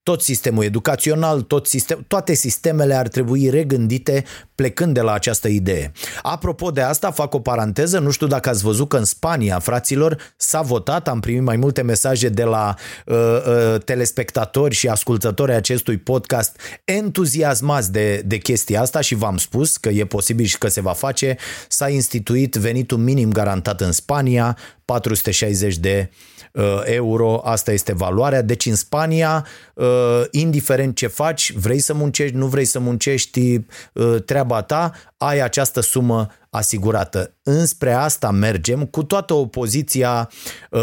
tot 0.06 0.22
sistemul 0.22 0.64
educațional, 0.64 1.40
tot 1.40 1.66
sistem, 1.66 2.04
toate 2.08 2.34
sistemele 2.34 2.94
ar 2.94 3.08
trebui 3.08 3.48
regândite 3.48 4.24
plecând 4.54 4.94
de 4.94 5.00
la 5.00 5.12
această 5.12 5.48
idee. 5.48 5.92
Apropo 6.22 6.70
de 6.70 6.80
asta, 6.80 7.10
fac 7.10 7.34
o 7.34 7.40
paranteză, 7.40 7.98
nu 7.98 8.10
știu 8.10 8.26
dacă 8.26 8.48
ați 8.48 8.62
văzut 8.62 8.88
că 8.88 8.96
în 8.96 9.04
Spania, 9.04 9.58
fraților, 9.58 10.34
s-a 10.36 10.60
votat, 10.60 11.08
am 11.08 11.20
primit 11.20 11.42
mai 11.42 11.56
multe 11.56 11.82
mesaje 11.82 12.28
de 12.28 12.44
la 12.44 12.74
uh, 13.06 13.16
uh, 13.16 13.82
telespectatori 13.84 14.74
și 14.74 14.88
ascultători 14.88 15.52
acestui 15.52 15.96
podcast 15.98 16.60
entuziasmați 16.84 17.92
de, 17.92 18.22
de 18.26 18.36
chestia 18.36 18.80
asta 18.80 19.00
și 19.00 19.14
v-am 19.14 19.36
spus 19.36 19.76
că 19.76 19.88
e 19.88 20.04
posibil 20.04 20.44
și 20.44 20.58
că 20.58 20.68
se 20.68 20.80
va 20.80 20.92
face, 20.92 21.36
s-a 21.68 21.88
instituit 21.88 22.54
venitul 22.54 22.98
minim 22.98 23.32
garantat 23.32 23.80
în 23.80 23.92
Spania, 23.92 24.56
460 24.86 25.76
de 25.76 26.10
Uh, 26.56 26.80
euro, 26.84 27.40
asta 27.44 27.72
este 27.72 27.94
valoarea. 27.94 28.42
Deci 28.42 28.66
în 28.66 28.74
Spania, 28.74 29.46
uh, 29.74 30.22
indiferent 30.30 30.96
ce 30.96 31.06
faci, 31.06 31.52
vrei 31.52 31.78
să 31.78 31.94
muncești, 31.94 32.36
nu 32.36 32.46
vrei 32.46 32.64
să 32.64 32.78
muncești, 32.78 33.54
uh, 33.92 34.22
treaba 34.24 34.62
ta, 34.62 34.92
ai 35.16 35.40
această 35.40 35.80
sumă 35.80 36.30
asigurată. 36.50 37.34
Înspre 37.42 37.92
asta 37.92 38.30
mergem 38.30 38.84
cu 38.84 39.02
toată 39.02 39.34
opoziția 39.34 40.30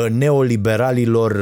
neoliberalilor 0.10 1.36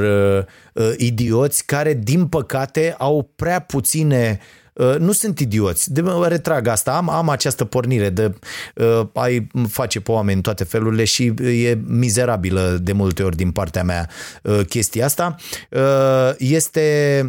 idioți 0.97 1.65
care, 1.65 1.93
din 1.93 2.27
păcate, 2.27 2.95
au 2.97 3.31
prea 3.35 3.59
puține 3.59 4.39
Uh, 4.39 4.60
nu 4.99 5.11
sunt 5.11 5.39
idioți. 5.39 5.93
De 5.93 6.01
mă 6.01 6.27
retrag 6.27 6.67
asta. 6.67 6.91
Am, 6.91 7.09
am 7.09 7.29
această 7.29 7.65
pornire 7.65 8.09
de 8.09 8.33
uh, 8.75 9.07
ai 9.13 9.47
face 9.67 9.99
pe 9.99 10.11
oameni 10.11 10.41
toate 10.41 10.63
felurile 10.63 11.03
și 11.03 11.33
e 11.63 11.79
mizerabilă 11.85 12.77
de 12.81 12.91
multe 12.91 13.23
ori 13.23 13.35
din 13.35 13.51
partea 13.51 13.83
mea 13.83 14.09
uh, 14.43 14.59
chestia 14.69 15.05
asta. 15.05 15.35
Uh, 15.69 16.33
este 16.37 17.25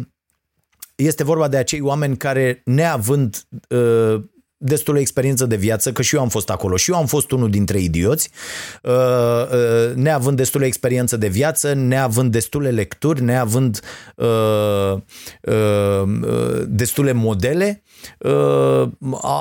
este 0.95 1.23
vorba 1.23 1.47
de 1.47 1.57
acei 1.57 1.81
oameni 1.81 2.17
care, 2.17 2.61
neavând 2.65 3.43
uh, 3.69 4.23
destulă 4.63 4.99
experiență 4.99 5.45
de 5.45 5.55
viață, 5.55 5.91
că 5.91 6.01
și 6.01 6.15
eu 6.15 6.21
am 6.21 6.29
fost 6.29 6.49
acolo. 6.49 6.75
Și 6.75 6.91
eu 6.91 6.97
am 6.97 7.05
fost 7.05 7.31
unul 7.31 7.49
dintre 7.49 7.79
idioți, 7.79 8.29
uh, 8.81 8.91
uh, 8.91 9.95
neavând 9.95 10.37
destulă 10.37 10.65
experiență 10.65 11.17
de 11.17 11.27
viață, 11.27 11.73
neavând 11.73 12.31
destule 12.31 12.69
lecturi, 12.69 13.23
neavând 13.23 13.79
uh, 14.15 15.01
destule 16.67 17.11
modele, 17.11 17.83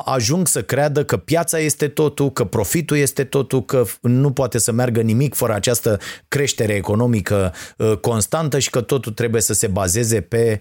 ajung 0.05 0.47
să 0.47 0.63
creadă 0.63 1.05
că 1.05 1.17
piața 1.17 1.59
este 1.59 1.89
totul, 1.89 2.31
că 2.31 2.45
profitul 2.45 2.97
este 2.97 3.25
totul, 3.25 3.65
că 3.65 3.85
nu 4.01 4.33
poate 4.33 4.59
să 4.59 4.73
meargă 4.73 5.01
nimic 5.01 5.35
fără 5.35 5.53
această 5.53 5.99
creștere 6.29 6.73
economică 6.73 7.53
constantă 8.01 8.59
și 8.59 8.71
că 8.71 8.81
totul 8.81 9.13
trebuie 9.13 9.41
să 9.41 9.53
se 9.53 9.67
bazeze 9.67 10.21
pe 10.21 10.61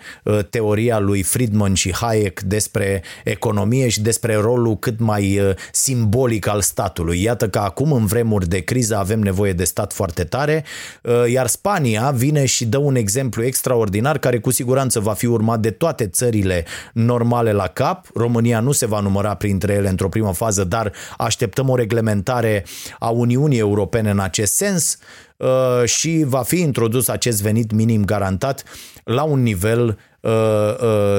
teoria 0.49 0.99
lui 0.99 1.21
Friedman 1.23 1.73
și 1.73 1.93
Hayek 1.93 2.41
despre 2.41 3.03
economie 3.23 3.87
și 3.87 4.01
despre 4.01 4.35
rolul 4.51 4.77
cât 4.77 4.99
mai 4.99 5.39
uh, 5.39 5.55
simbolic 5.71 6.47
al 6.47 6.61
statului. 6.61 7.21
Iată 7.21 7.49
că 7.49 7.59
acum, 7.59 7.91
în 7.91 8.05
vremuri 8.05 8.47
de 8.47 8.59
criză, 8.59 8.97
avem 8.97 9.19
nevoie 9.19 9.53
de 9.53 9.63
stat 9.63 9.93
foarte 9.93 10.23
tare, 10.23 10.63
uh, 11.03 11.31
iar 11.31 11.47
Spania 11.47 12.11
vine 12.11 12.45
și 12.45 12.65
dă 12.65 12.77
un 12.77 12.95
exemplu 12.95 13.43
extraordinar 13.43 14.17
care 14.17 14.39
cu 14.39 14.51
siguranță 14.51 14.99
va 14.99 15.13
fi 15.13 15.25
urmat 15.25 15.59
de 15.59 15.71
toate 15.71 16.07
țările 16.07 16.65
normale 16.93 17.51
la 17.51 17.67
cap. 17.67 18.07
România 18.13 18.59
nu 18.59 18.71
se 18.71 18.85
va 18.85 18.99
număra 18.99 19.33
printre 19.33 19.73
ele 19.73 19.89
într-o 19.89 20.09
primă 20.09 20.33
fază, 20.33 20.63
dar 20.63 20.91
așteptăm 21.17 21.69
o 21.69 21.75
reglementare 21.75 22.65
a 22.99 23.09
Uniunii 23.09 23.59
Europene 23.59 24.09
în 24.09 24.19
acest 24.19 24.53
sens 24.53 24.97
uh, 25.37 25.85
și 25.85 26.23
va 26.27 26.41
fi 26.41 26.59
introdus 26.59 27.07
acest 27.07 27.41
venit 27.41 27.71
minim 27.71 28.05
garantat 28.05 28.63
la 29.03 29.23
un 29.23 29.41
nivel, 29.41 29.97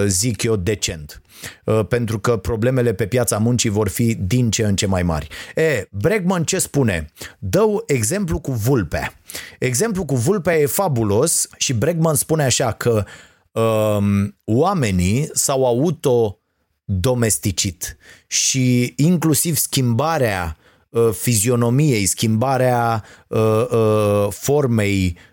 zic 0.07 0.43
eu, 0.43 0.57
decent. 0.57 1.23
Uh, 1.65 1.87
pentru 1.89 2.19
că 2.19 2.37
problemele 2.37 2.95
pe 2.95 3.07
piața 3.07 3.39
muncii 3.39 3.71
vor 3.71 3.89
fi 3.89 4.15
din 4.15 4.51
ce 4.51 4.63
în 4.65 4.77
ce 4.77 4.87
mai 4.87 5.03
mari. 5.03 5.29
E, 5.55 5.87
Bregman 5.91 6.45
ce 6.45 6.59
spune? 6.59 7.13
Dă 7.39 7.65
exemplu 7.87 8.39
cu 8.39 8.53
vulpea. 8.53 9.15
Exemplu 9.59 10.05
cu 10.05 10.17
vulpea 10.17 10.59
e 10.59 10.67
fabulos 10.67 11.49
și 11.57 11.73
Bregman 11.73 12.15
spune 12.15 12.45
așa 12.45 12.73
că 12.73 13.05
um, 13.51 14.39
oamenii 14.45 15.31
s-au 15.33 15.67
auto 15.67 16.39
domesticit 16.85 17.97
și 18.27 18.95
inclusiv 18.97 19.57
schimbarea 19.57 20.57
uh, 20.89 21.09
fizionomiei, 21.13 22.07
schimbarea 22.07 23.05
uh, 23.29 23.67
uh, 23.71 24.27
formei 24.31 25.17
Uh, 25.17 25.32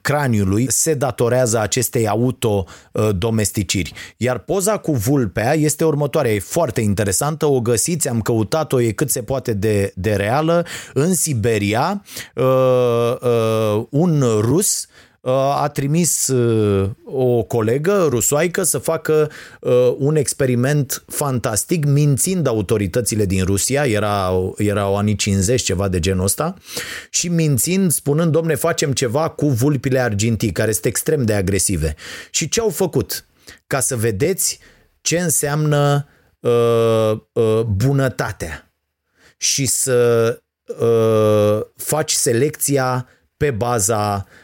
craniului 0.00 0.66
se 0.70 0.94
datorează 0.94 1.58
acestei 1.58 2.08
autodomesticiri. 2.08 3.92
Iar 4.16 4.38
poza 4.38 4.78
cu 4.78 4.92
vulpea 4.92 5.54
este 5.54 5.84
următoarea, 5.84 6.32
e 6.32 6.38
foarte 6.38 6.80
interesantă, 6.80 7.46
o 7.46 7.60
găsiți, 7.60 8.08
am 8.08 8.20
căutat-o, 8.20 8.80
e 8.80 8.90
cât 8.90 9.10
se 9.10 9.22
poate 9.22 9.52
de, 9.52 9.92
de 9.94 10.14
reală. 10.14 10.66
În 10.94 11.14
Siberia, 11.14 12.02
uh, 12.34 13.14
uh, 13.20 13.84
un 13.90 14.24
rus 14.40 14.86
a 15.30 15.68
trimis 15.68 16.28
uh, 16.28 16.90
o 17.04 17.42
colegă 17.42 18.06
rusoaică 18.08 18.62
să 18.62 18.78
facă 18.78 19.30
uh, 19.60 19.94
un 19.98 20.16
experiment 20.16 21.04
fantastic, 21.06 21.84
mințind 21.84 22.46
autoritățile 22.46 23.24
din 23.24 23.44
Rusia, 23.44 23.86
era, 23.86 24.30
erau 24.56 24.96
anii 24.96 25.14
50, 25.14 25.62
ceva 25.62 25.88
de 25.88 26.00
genul 26.00 26.24
ăsta, 26.24 26.54
și 27.10 27.28
mințind, 27.28 27.92
spunând, 27.92 28.32
domne, 28.32 28.54
facem 28.54 28.92
ceva 28.92 29.28
cu 29.28 29.48
vulpile 29.48 29.98
argintii, 29.98 30.52
care 30.52 30.72
sunt 30.72 30.84
extrem 30.84 31.24
de 31.24 31.34
agresive. 31.34 31.94
Și 32.30 32.48
ce 32.48 32.60
au 32.60 32.68
făcut? 32.68 33.26
Ca 33.66 33.80
să 33.80 33.96
vedeți 33.96 34.58
ce 35.00 35.18
înseamnă 35.18 36.08
uh, 36.40 37.12
uh, 37.32 37.60
bunătatea 37.60 38.72
și 39.36 39.66
să 39.66 40.40
uh, 40.80 41.60
faci 41.76 42.12
selecția 42.12 43.06
pe 43.36 43.50
baza 43.50 44.26
Uh, 44.26 44.41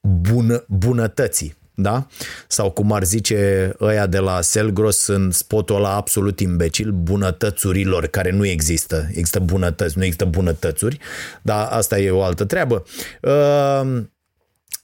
bun, 0.00 0.64
bunătății. 0.68 1.58
Da? 1.74 2.06
Sau 2.48 2.70
cum 2.70 2.92
ar 2.92 3.04
zice 3.04 3.72
ăia 3.80 4.06
de 4.06 4.18
la 4.18 4.40
Selgros 4.40 5.06
în 5.06 5.30
spotul 5.30 5.76
ăla 5.76 5.94
absolut 5.94 6.40
imbecil, 6.40 6.90
bunătățurilor, 6.90 8.06
care 8.06 8.30
nu 8.30 8.46
există. 8.46 9.08
Există 9.08 9.38
bunătăți, 9.38 9.98
nu 9.98 10.04
există 10.04 10.24
bunătățuri, 10.24 10.98
dar 11.42 11.68
asta 11.70 11.98
e 11.98 12.10
o 12.10 12.22
altă 12.22 12.44
treabă. 12.44 12.84
Uh, 13.22 14.02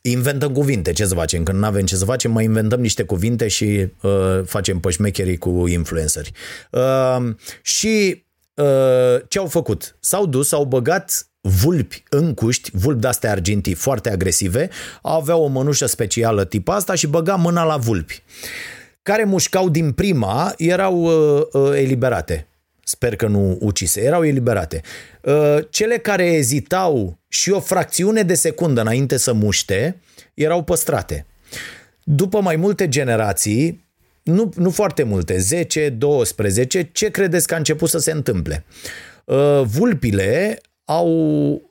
inventăm 0.01 0.53
cuvinte, 0.53 0.92
ce 0.92 1.07
să 1.07 1.14
facem? 1.14 1.42
Când 1.42 1.59
nu 1.59 1.66
avem 1.66 1.84
ce 1.84 1.97
să 1.97 2.05
facem, 2.05 2.32
mai 2.32 2.44
inventăm 2.44 2.80
niște 2.80 3.03
cuvinte 3.03 3.49
și 3.49 3.88
uh, 4.01 4.40
facem 4.44 4.80
pășmecherii 4.80 5.38
cu 5.38 5.66
influenceri. 5.66 6.32
Uh, 6.70 7.34
și 7.62 8.24
uh, 8.55 9.22
ce 9.28 9.38
au 9.38 9.47
făcut? 9.47 9.97
S-au 10.01 10.26
dus, 10.26 10.49
s-au 10.49 10.64
băgat 10.64 11.28
vulpi 11.47 12.03
încuști, 12.09 12.70
vulpi 12.72 13.01
de-astea 13.01 13.30
argintii 13.30 13.74
foarte 13.74 14.11
agresive, 14.11 14.68
aveau 15.03 15.42
o 15.42 15.47
mănușă 15.47 15.86
specială 15.86 16.44
tip 16.44 16.68
asta 16.68 16.94
și 16.94 17.07
băga 17.07 17.34
mâna 17.34 17.64
la 17.64 17.76
vulpi. 17.76 18.22
Care 19.03 19.24
mușcau 19.24 19.68
din 19.68 19.92
prima 19.92 20.55
erau 20.57 21.03
uh, 21.03 21.42
uh, 21.53 21.70
eliberate. 21.74 22.47
Sper 22.84 23.16
că 23.16 23.26
nu 23.26 23.59
ucise, 23.61 24.01
erau 24.03 24.24
eliberate. 24.24 24.80
Uh, 25.20 25.59
cele 25.70 25.99
care 25.99 26.24
ezitau 26.24 27.18
și 27.28 27.51
o 27.51 27.61
fracțiune 27.61 28.22
de 28.22 28.34
secundă 28.34 28.80
înainte 28.80 29.16
să 29.16 29.32
muște 29.32 30.01
erau 30.34 30.62
păstrate. 30.62 31.26
După 32.03 32.40
mai 32.40 32.57
multe 32.57 32.88
generații, 32.88 33.84
nu, 34.22 34.53
nu 34.57 34.70
foarte 34.70 35.03
multe, 35.03 35.38
10, 35.38 35.88
12, 35.88 36.88
ce 36.92 37.11
credeți 37.11 37.47
că 37.47 37.55
a 37.55 37.57
început 37.57 37.88
să 37.88 37.99
se 37.99 38.11
întâmple? 38.11 38.64
Uh, 39.24 39.62
vulpile 39.62 40.61
au, 40.87 41.09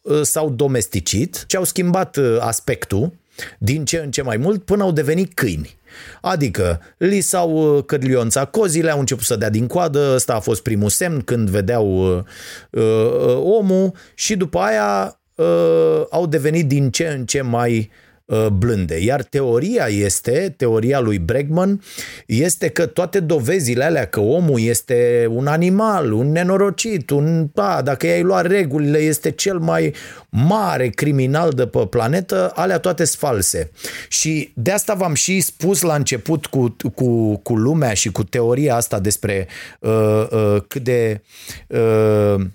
uh, 0.01 0.21
s-au 0.21 0.49
domesticit 0.49 1.43
și 1.47 1.55
au 1.55 1.63
schimbat 1.63 2.15
uh, 2.15 2.37
aspectul 2.39 3.13
din 3.57 3.85
ce 3.85 3.97
în 3.97 4.11
ce 4.11 4.21
mai 4.21 4.37
mult 4.37 4.63
până 4.63 4.83
au 4.83 4.91
devenit 4.91 5.33
câini. 5.33 5.77
Adică 6.21 6.81
li 6.97 7.19
s-au 7.19 7.75
uh, 7.77 7.83
cărlionțat 7.83 8.51
cozile, 8.51 8.91
au 8.91 8.99
început 8.99 9.23
să 9.23 9.35
dea 9.35 9.49
din 9.49 9.67
coadă, 9.67 10.11
ăsta 10.15 10.33
a 10.33 10.39
fost 10.39 10.61
primul 10.61 10.89
semn 10.89 11.21
când 11.21 11.49
vedeau 11.49 12.17
uh, 12.17 12.23
uh, 12.69 13.39
omul 13.43 13.93
și 14.13 14.35
după 14.35 14.59
aia 14.59 15.19
uh, 15.35 16.03
au 16.09 16.27
devenit 16.27 16.67
din 16.67 16.91
ce 16.91 17.07
în 17.07 17.25
ce 17.25 17.41
mai 17.41 17.77
uh, 17.77 17.85
Uh, 17.85 18.04
blânde. 18.51 19.03
Iar 19.03 19.23
teoria 19.23 19.85
este, 19.85 20.53
teoria 20.57 20.99
lui 20.99 21.19
Bregman, 21.19 21.81
este 22.25 22.69
că 22.69 22.85
toate 22.85 23.19
dovezile 23.19 23.83
alea 23.83 24.05
că 24.05 24.19
omul 24.19 24.59
este 24.59 25.27
un 25.29 25.47
animal, 25.47 26.11
un 26.11 26.31
nenorocit, 26.31 27.09
un, 27.09 27.49
da, 27.53 27.81
dacă 27.83 28.07
i-ai 28.07 28.21
luat 28.21 28.45
regulile, 28.45 28.97
este 28.97 29.31
cel 29.31 29.57
mai 29.57 29.93
mare 30.29 30.87
criminal 30.87 31.49
de 31.49 31.67
pe 31.67 31.87
planetă, 31.89 32.51
alea 32.55 32.79
toate 32.79 33.03
sunt 33.03 33.19
false. 33.19 33.71
Și 34.07 34.51
de 34.53 34.71
asta 34.71 34.93
v-am 34.93 35.13
și 35.13 35.39
spus 35.39 35.81
la 35.81 35.95
început 35.95 36.45
cu, 36.45 36.75
cu, 36.95 37.37
cu 37.37 37.55
lumea 37.55 37.93
și 37.93 38.11
cu 38.11 38.23
teoria 38.23 38.75
asta 38.75 38.99
despre 38.99 39.47
uh, 39.79 40.27
uh, 40.31 40.61
cât 40.67 40.83
de 40.83 41.21
uh, 41.67 42.45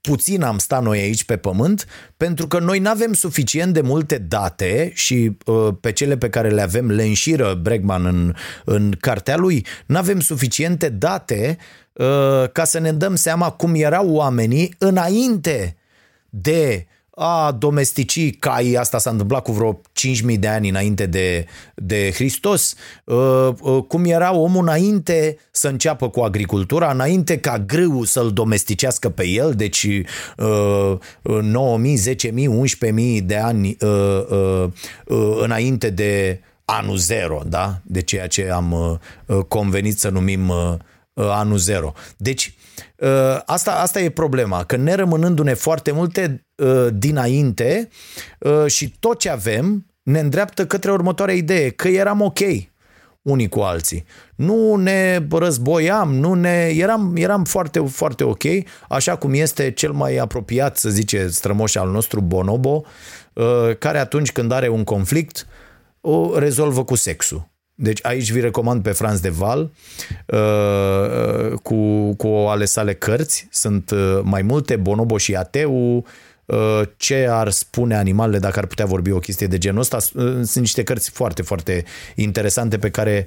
puțin 0.00 0.42
am 0.42 0.58
stat 0.58 0.82
noi 0.82 0.98
aici 0.98 1.24
pe 1.24 1.36
pământ, 1.36 1.86
pentru 2.16 2.46
că 2.46 2.58
noi 2.58 2.78
nu 2.78 2.88
avem 2.88 3.12
suficient 3.12 3.74
de 3.74 3.80
multe 3.80 4.18
date 4.18 4.90
și 4.94 5.36
uh, 5.46 5.68
pe 5.80 5.92
cele 5.92 6.16
pe 6.16 6.30
care 6.30 6.48
le 6.48 6.62
avem 6.62 6.90
le 6.90 7.02
înșiră 7.02 7.54
Bregman 7.54 8.06
în, 8.06 8.34
în 8.64 8.96
cartea 9.00 9.36
lui, 9.36 9.66
nu 9.86 9.96
avem 9.96 10.20
suficiente 10.20 10.88
date 10.88 11.58
uh, 11.92 12.50
ca 12.52 12.64
să 12.64 12.78
ne 12.78 12.92
dăm 12.92 13.14
seama 13.14 13.50
cum 13.50 13.74
erau 13.74 14.10
oamenii 14.10 14.74
înainte 14.78 15.76
de 16.28 16.86
a 17.22 17.52
domestici 17.52 18.38
cai, 18.38 18.72
asta 18.72 18.98
s-a 18.98 19.10
întâmplat 19.10 19.42
cu 19.42 19.52
vreo 19.52 19.80
5.000 20.32 20.38
de 20.38 20.48
ani 20.48 20.68
înainte 20.68 21.06
de, 21.06 21.46
de 21.74 22.10
Hristos, 22.14 22.74
uh, 23.04 23.48
uh, 23.60 23.82
cum 23.88 24.04
era 24.04 24.34
omul 24.34 24.62
înainte 24.62 25.38
să 25.50 25.68
înceapă 25.68 26.08
cu 26.08 26.20
agricultura, 26.20 26.90
înainte 26.90 27.38
ca 27.38 27.58
grâu 27.58 28.04
să-l 28.04 28.32
domesticească 28.32 29.08
pe 29.08 29.26
el, 29.26 29.54
deci 29.54 29.86
9.000, 29.86 30.02
10.000, 30.02 30.02
11.000 33.18 33.24
de 33.24 33.36
ani 33.36 33.76
uh, 33.80 34.64
înainte 35.42 35.90
de 35.90 36.40
anul 36.64 36.96
zero, 36.96 37.42
da? 37.46 37.80
de 37.82 38.02
ceea 38.02 38.26
ce 38.26 38.50
am 38.50 39.00
convenit 39.48 39.98
să 39.98 40.08
numim 40.08 40.52
anul 41.14 41.58
zero. 41.58 41.92
Deci, 42.16 42.54
Uh, 42.54 42.69
asta, 43.44 43.72
asta 43.72 44.00
e 44.00 44.10
problema, 44.10 44.64
că 44.64 44.76
ne 44.76 44.94
rămânându-ne 44.94 45.54
foarte 45.54 45.90
multe 45.90 46.46
uh, 46.54 46.86
dinainte 46.92 47.88
uh, 48.38 48.66
și 48.66 48.94
tot 49.00 49.18
ce 49.18 49.30
avem 49.30 49.86
ne 50.02 50.18
îndreaptă 50.20 50.66
către 50.66 50.90
următoarea 50.90 51.34
idee, 51.34 51.70
că 51.70 51.88
eram 51.88 52.20
ok 52.20 52.38
unii 53.22 53.48
cu 53.48 53.60
alții. 53.60 54.04
Nu 54.34 54.74
ne 54.74 55.26
războiam, 55.30 56.14
nu 56.14 56.34
ne... 56.34 56.70
Eram, 56.74 57.12
eram 57.16 57.44
foarte, 57.44 57.78
foarte 57.78 58.24
ok, 58.24 58.42
așa 58.88 59.16
cum 59.16 59.34
este 59.34 59.70
cel 59.70 59.92
mai 59.92 60.16
apropiat, 60.16 60.76
să 60.76 60.88
zice, 60.88 61.28
strămoș 61.28 61.74
al 61.74 61.90
nostru, 61.90 62.20
Bonobo, 62.20 62.84
care 63.78 63.98
atunci 63.98 64.32
când 64.32 64.52
are 64.52 64.68
un 64.68 64.84
conflict, 64.84 65.46
o 66.00 66.38
rezolvă 66.38 66.84
cu 66.84 66.94
sexul. 66.94 67.49
Deci 67.82 67.98
aici 68.02 68.30
vi 68.30 68.40
recomand 68.40 68.82
pe 68.82 68.90
Franz 68.90 69.20
de 69.20 69.28
Val 69.28 69.70
uh, 70.26 71.58
cu, 71.62 72.12
cu 72.14 72.26
ale 72.26 72.64
sale 72.64 72.94
cărți. 72.94 73.48
Sunt 73.50 73.90
uh, 73.90 74.20
mai 74.22 74.42
multe, 74.42 74.76
Bonobo 74.76 75.18
și 75.18 75.34
Ateu, 75.34 75.96
uh, 76.44 76.82
ce 76.96 77.26
ar 77.30 77.50
spune 77.50 77.96
animalele 77.96 78.38
dacă 78.38 78.58
ar 78.58 78.66
putea 78.66 78.86
vorbi 78.86 79.10
o 79.10 79.18
chestie 79.18 79.46
de 79.46 79.58
genul 79.58 79.80
ăsta. 79.80 79.98
Sunt 79.98 80.54
niște 80.54 80.82
cărți 80.82 81.10
foarte, 81.10 81.42
foarte 81.42 81.84
interesante 82.14 82.78
pe 82.78 82.90
care 82.90 83.26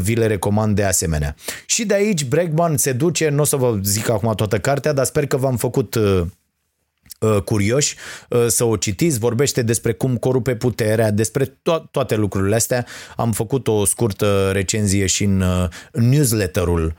vi 0.00 0.14
le 0.14 0.26
recomand 0.26 0.76
de 0.76 0.84
asemenea. 0.84 1.34
Și 1.66 1.84
de 1.84 1.94
aici 1.94 2.24
Bregman 2.24 2.76
se 2.76 2.92
duce, 2.92 3.28
nu 3.28 3.40
o 3.40 3.44
să 3.44 3.56
vă 3.56 3.78
zic 3.82 4.08
acum 4.08 4.34
toată 4.34 4.58
cartea, 4.58 4.92
dar 4.92 5.04
sper 5.04 5.26
că 5.26 5.36
v-am 5.36 5.56
făcut 5.56 5.98
curioși 7.44 7.96
să 8.46 8.64
o 8.64 8.76
citiți, 8.76 9.18
vorbește 9.18 9.62
despre 9.62 9.92
cum 9.92 10.16
corupe 10.16 10.54
puterea, 10.54 11.10
despre 11.10 11.44
to- 11.46 11.90
toate 11.90 12.16
lucrurile 12.16 12.54
astea. 12.54 12.86
Am 13.16 13.32
făcut 13.32 13.68
o 13.68 13.84
scurtă 13.84 14.50
recenzie 14.52 15.06
și 15.06 15.24
în 15.24 15.44
newsletterul 15.92 16.94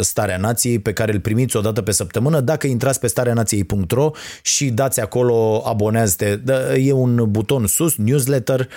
Starea 0.00 0.36
Nației 0.36 0.78
pe 0.78 0.92
care 0.92 1.12
îl 1.12 1.20
primiți 1.20 1.56
o 1.56 1.60
dată 1.60 1.82
pe 1.82 1.90
săptămână 1.90 2.40
dacă 2.40 2.66
intrați 2.66 3.00
pe 3.00 3.06
stareanației.ro 3.06 4.10
și 4.42 4.70
dați 4.70 5.00
acolo 5.00 5.62
abonează-te. 5.66 6.38
E 6.78 6.92
un 6.92 7.30
buton 7.30 7.66
sus, 7.66 7.96
newsletter, 7.96 8.68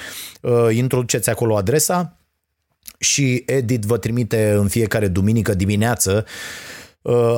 introduceți 0.71 1.29
acolo 1.29 1.55
adresa 1.55 2.17
și 2.99 3.43
Edit 3.45 3.83
vă 3.83 3.97
trimite 3.97 4.51
în 4.57 4.67
fiecare 4.67 5.07
duminică 5.07 5.53
dimineață 5.53 6.25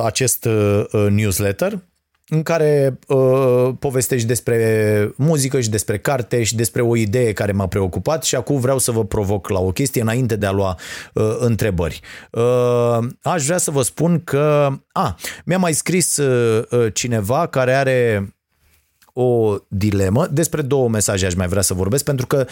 acest 0.04 0.48
newsletter 1.08 1.78
în 2.28 2.42
care 2.42 2.98
uh, 3.06 3.70
povestești 3.78 4.26
despre 4.26 5.12
muzică 5.16 5.60
și 5.60 5.70
despre 5.70 5.98
carte 5.98 6.42
și 6.42 6.54
despre 6.54 6.82
o 6.82 6.96
idee 6.96 7.32
care 7.32 7.52
m-a 7.52 7.66
preocupat 7.66 8.24
și 8.24 8.34
acum 8.34 8.60
vreau 8.60 8.78
să 8.78 8.90
vă 8.90 9.04
provoc 9.04 9.48
la 9.48 9.60
o 9.60 9.70
chestie 9.70 10.00
înainte 10.00 10.36
de 10.36 10.46
a 10.46 10.50
lua 10.50 10.78
uh, 11.14 11.36
întrebări. 11.38 12.00
Uh, 12.30 12.98
aș 13.22 13.44
vrea 13.44 13.58
să 13.58 13.70
vă 13.70 13.82
spun 13.82 14.20
că... 14.24 14.72
A, 14.92 15.16
mi-a 15.44 15.58
mai 15.58 15.72
scris 15.72 16.16
uh, 16.16 16.64
uh 16.70 16.86
cineva 16.92 17.46
care 17.46 17.74
are 17.74 18.28
o 19.18 19.56
dilemă. 19.68 20.26
Despre 20.30 20.62
două 20.62 20.88
mesaje 20.88 21.26
aș 21.26 21.34
mai 21.34 21.46
vrea 21.46 21.62
să 21.62 21.74
vorbesc, 21.74 22.04
pentru 22.04 22.26
că 22.26 22.46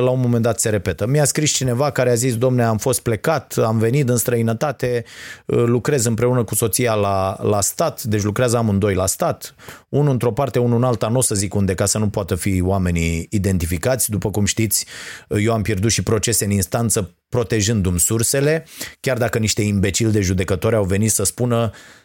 la 0.00 0.10
un 0.10 0.20
moment 0.20 0.42
dat 0.42 0.60
se 0.60 0.68
repetă. 0.68 1.06
Mi-a 1.06 1.24
scris 1.24 1.50
cineva 1.50 1.90
care 1.90 2.10
a 2.10 2.14
zis, 2.14 2.36
domne, 2.36 2.62
am 2.62 2.78
fost 2.78 3.00
plecat, 3.00 3.56
am 3.56 3.78
venit 3.78 4.08
în 4.08 4.16
străinătate, 4.16 5.04
lucrez 5.46 6.04
împreună 6.04 6.44
cu 6.44 6.54
soția 6.54 6.94
la, 6.94 7.38
la 7.42 7.60
stat, 7.60 8.02
deci 8.02 8.22
lucrează 8.22 8.56
amândoi 8.56 8.94
la 8.94 9.06
stat, 9.06 9.54
unul 9.88 10.12
într-o 10.12 10.32
parte, 10.32 10.58
unul 10.58 10.76
în 10.76 10.84
alta, 10.84 11.08
nu 11.08 11.18
o 11.18 11.20
să 11.20 11.34
zic 11.34 11.54
unde, 11.54 11.74
ca 11.74 11.86
să 11.86 11.98
nu 11.98 12.08
poată 12.08 12.34
fi 12.34 12.62
oamenii 12.62 13.26
identificați. 13.30 14.10
După 14.10 14.30
cum 14.30 14.44
știți, 14.44 14.86
eu 15.28 15.52
am 15.52 15.62
pierdut 15.62 15.90
și 15.90 16.02
procese 16.02 16.44
în 16.44 16.50
instanță 16.50 17.14
protejându-mi 17.28 18.00
sursele, 18.00 18.66
chiar 19.00 19.18
dacă 19.18 19.38
niște 19.38 19.62
imbecili 19.62 20.12
de 20.12 20.20
judecători 20.20 20.76
au 20.76 20.84
venit 20.84 21.10
să 21.10 21.24
spună 21.24 21.70
Uh, 21.70 21.97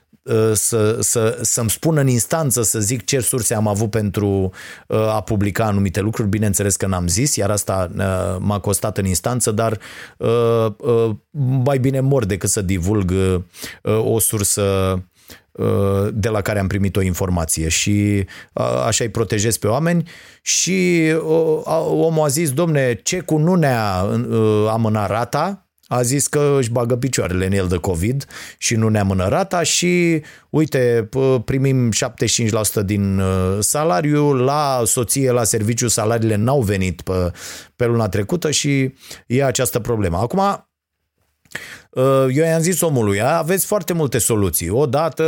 să, 0.53 0.97
să, 0.99 1.39
să-mi 1.41 1.70
spună 1.70 2.01
în 2.01 2.07
instanță 2.07 2.61
să 2.61 2.80
zic 2.80 3.05
ce 3.05 3.20
surse 3.20 3.53
am 3.53 3.68
avut 3.68 3.89
pentru 3.89 4.51
uh, 4.88 4.97
a 4.97 5.22
publica 5.22 5.66
anumite 5.66 5.99
lucruri. 5.99 6.30
Bineînțeles 6.30 6.76
că 6.76 6.88
n-am 6.88 7.07
zis, 7.07 7.36
iar 7.36 7.49
asta 7.49 7.91
uh, 7.97 8.38
m-a 8.39 8.59
costat 8.59 8.97
în 8.97 9.05
instanță, 9.05 9.51
dar 9.51 9.80
mai 11.64 11.78
bine 11.78 11.99
mor 11.99 12.26
decât 12.26 12.49
să 12.49 12.61
divulg 12.61 13.14
o 14.03 14.20
sursă 14.20 14.97
de 16.11 16.30
la 16.30 16.41
care 16.41 16.59
am 16.59 16.68
primit 16.68 16.95
o 16.95 17.01
informație. 17.01 17.70
Și 17.70 18.26
așa 18.86 19.03
îi 19.03 19.09
protejez 19.09 19.57
pe 19.57 19.68
oameni. 19.68 20.09
Și 20.41 21.09
omul 21.89 22.24
a 22.24 22.28
zis, 22.28 22.51
domne, 22.51 22.93
ce 23.03 23.20
cu 23.20 23.38
nu 23.38 23.55
ne-a 23.55 23.99
amânat 24.70 25.09
rata, 25.09 25.62
a 25.94 26.02
zis 26.02 26.28
că 26.28 26.56
își 26.60 26.72
bagă 26.72 26.96
picioarele 26.96 27.46
în 27.46 27.52
el 27.52 27.68
de 27.68 27.78
COVID 27.78 28.26
și 28.58 28.76
nu 28.76 28.88
ne 28.89 29.00
amână 29.00 29.28
rata 29.28 29.64
și 29.64 30.22
uite, 30.50 31.10
primim 31.46 31.91
75% 31.91 32.86
din 32.86 33.20
uh, 33.20 33.58
salariu, 33.60 34.34
la 34.34 34.82
soție, 34.86 35.32
la 35.32 35.44
serviciu, 35.44 35.88
salariile 35.88 36.36
n-au 36.36 36.62
venit 36.62 37.02
pe, 37.02 37.32
pe 37.76 37.86
luna 37.86 38.10
trecută 38.10 38.52
și 38.52 38.94
e 39.28 39.44
această 39.44 39.80
problemă. 39.80 40.18
Acum, 40.18 40.68
Uh, 41.54 41.83
eu 42.30 42.46
i-am 42.46 42.62
zis 42.62 42.82
omului, 42.82 43.22
aveți 43.22 43.66
foarte 43.66 43.94
multe 43.94 44.18
soluții. 44.18 44.70
Odată 44.70 45.24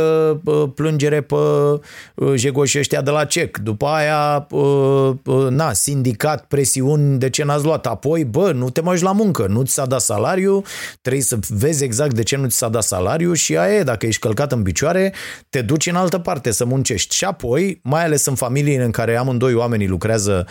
plângere 0.74 1.20
pe 1.20 1.34
uh, 1.34 2.32
jegoșii 2.34 2.78
ăștia 2.78 3.02
de 3.02 3.10
la 3.10 3.24
CEC, 3.24 3.58
după 3.58 3.86
aia, 3.86 4.46
uh, 4.50 5.48
na, 5.48 5.72
sindicat, 5.72 6.44
presiuni, 6.44 7.18
de 7.18 7.30
ce 7.30 7.44
n-ați 7.44 7.64
luat? 7.64 7.86
Apoi, 7.86 8.24
bă, 8.24 8.52
nu 8.52 8.70
te 8.70 8.80
mai 8.80 9.00
la 9.00 9.12
muncă, 9.12 9.46
nu 9.46 9.62
ți 9.62 9.72
s-a 9.72 9.86
dat 9.86 10.00
salariu, 10.00 10.62
trebuie 11.00 11.22
să 11.22 11.38
vezi 11.48 11.84
exact 11.84 12.14
de 12.14 12.22
ce 12.22 12.36
nu 12.36 12.48
ți 12.48 12.56
s-a 12.56 12.68
dat 12.68 12.82
salariu 12.82 13.32
și 13.32 13.56
aia 13.56 13.74
e, 13.74 13.82
dacă 13.82 14.06
ești 14.06 14.20
călcat 14.20 14.52
în 14.52 14.62
picioare, 14.62 15.14
te 15.48 15.62
duci 15.62 15.86
în 15.86 15.96
altă 15.96 16.18
parte 16.18 16.50
să 16.50 16.64
muncești. 16.64 17.14
Și 17.14 17.24
apoi, 17.24 17.80
mai 17.82 18.04
ales 18.04 18.26
în 18.26 18.34
familii 18.34 18.76
în 18.76 18.90
care 18.90 19.16
amândoi 19.16 19.54
oamenii 19.54 19.88
lucrează 19.88 20.46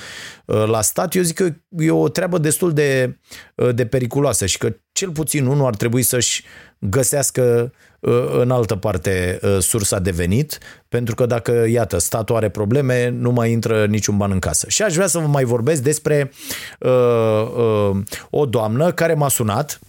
la 0.45 0.81
stat, 0.81 1.15
eu 1.15 1.21
zic 1.21 1.35
că 1.35 1.49
e 1.77 1.91
o 1.91 2.07
treabă 2.07 2.37
destul 2.37 2.73
de, 2.73 3.19
de 3.73 3.85
periculoasă 3.85 4.45
și 4.45 4.57
că 4.57 4.75
cel 4.95 5.11
puțin 5.11 5.45
unul 5.45 5.65
ar 5.65 5.75
trebui 5.75 6.01
să-și 6.01 6.43
găsească 6.79 7.73
uh, 7.99 8.25
în 8.31 8.51
altă 8.51 8.75
parte 8.75 9.39
uh, 9.41 9.57
sursa 9.59 9.99
de 9.99 10.11
venit, 10.11 10.57
pentru 10.89 11.15
că 11.15 11.25
dacă, 11.25 11.65
iată, 11.67 11.97
statul 11.97 12.35
are 12.35 12.49
probleme, 12.49 13.09
nu 13.09 13.31
mai 13.31 13.51
intră 13.51 13.85
niciun 13.85 14.17
ban 14.17 14.31
în 14.31 14.39
casă. 14.39 14.65
Și 14.69 14.81
aș 14.81 14.93
vrea 14.93 15.07
să 15.07 15.17
vă 15.17 15.27
mai 15.27 15.43
vorbesc 15.43 15.81
despre 15.81 16.31
uh, 16.79 16.89
uh, 17.57 17.97
o 18.29 18.45
doamnă 18.45 18.91
care 18.91 19.13
m-a 19.13 19.29
sunat 19.29 19.79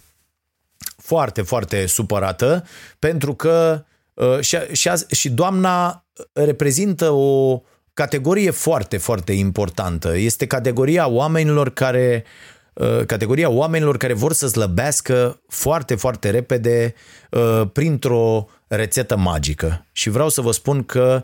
foarte, 0.97 1.41
foarte 1.41 1.85
supărată, 1.85 2.63
pentru 2.99 3.33
că 3.33 3.83
uh, 4.13 4.39
și, 4.39 4.57
și, 4.71 4.89
și 5.11 5.29
doamna 5.29 6.05
reprezintă 6.33 7.09
o 7.09 7.61
categorie 7.93 8.49
foarte, 8.49 8.97
foarte 8.97 9.33
importantă. 9.33 10.17
Este 10.17 10.47
categoria 10.47 11.07
oamenilor 11.07 11.69
care 11.69 12.23
uh, 12.25 12.55
Uh, 12.56 12.56
categoria 13.05 13.49
oamenilor 13.49 13.97
care 13.97 14.13
vor 14.13 14.33
să 14.33 14.47
slăbească 14.47 15.41
foarte, 15.47 15.95
foarte 15.95 16.29
repede 16.29 16.93
uh, 17.31 17.61
printr-o 17.73 18.47
rețetă 18.67 19.17
magică. 19.17 19.85
Și 19.91 20.09
vreau 20.09 20.29
să 20.29 20.41
vă 20.41 20.51
spun 20.51 20.83
că 20.83 21.23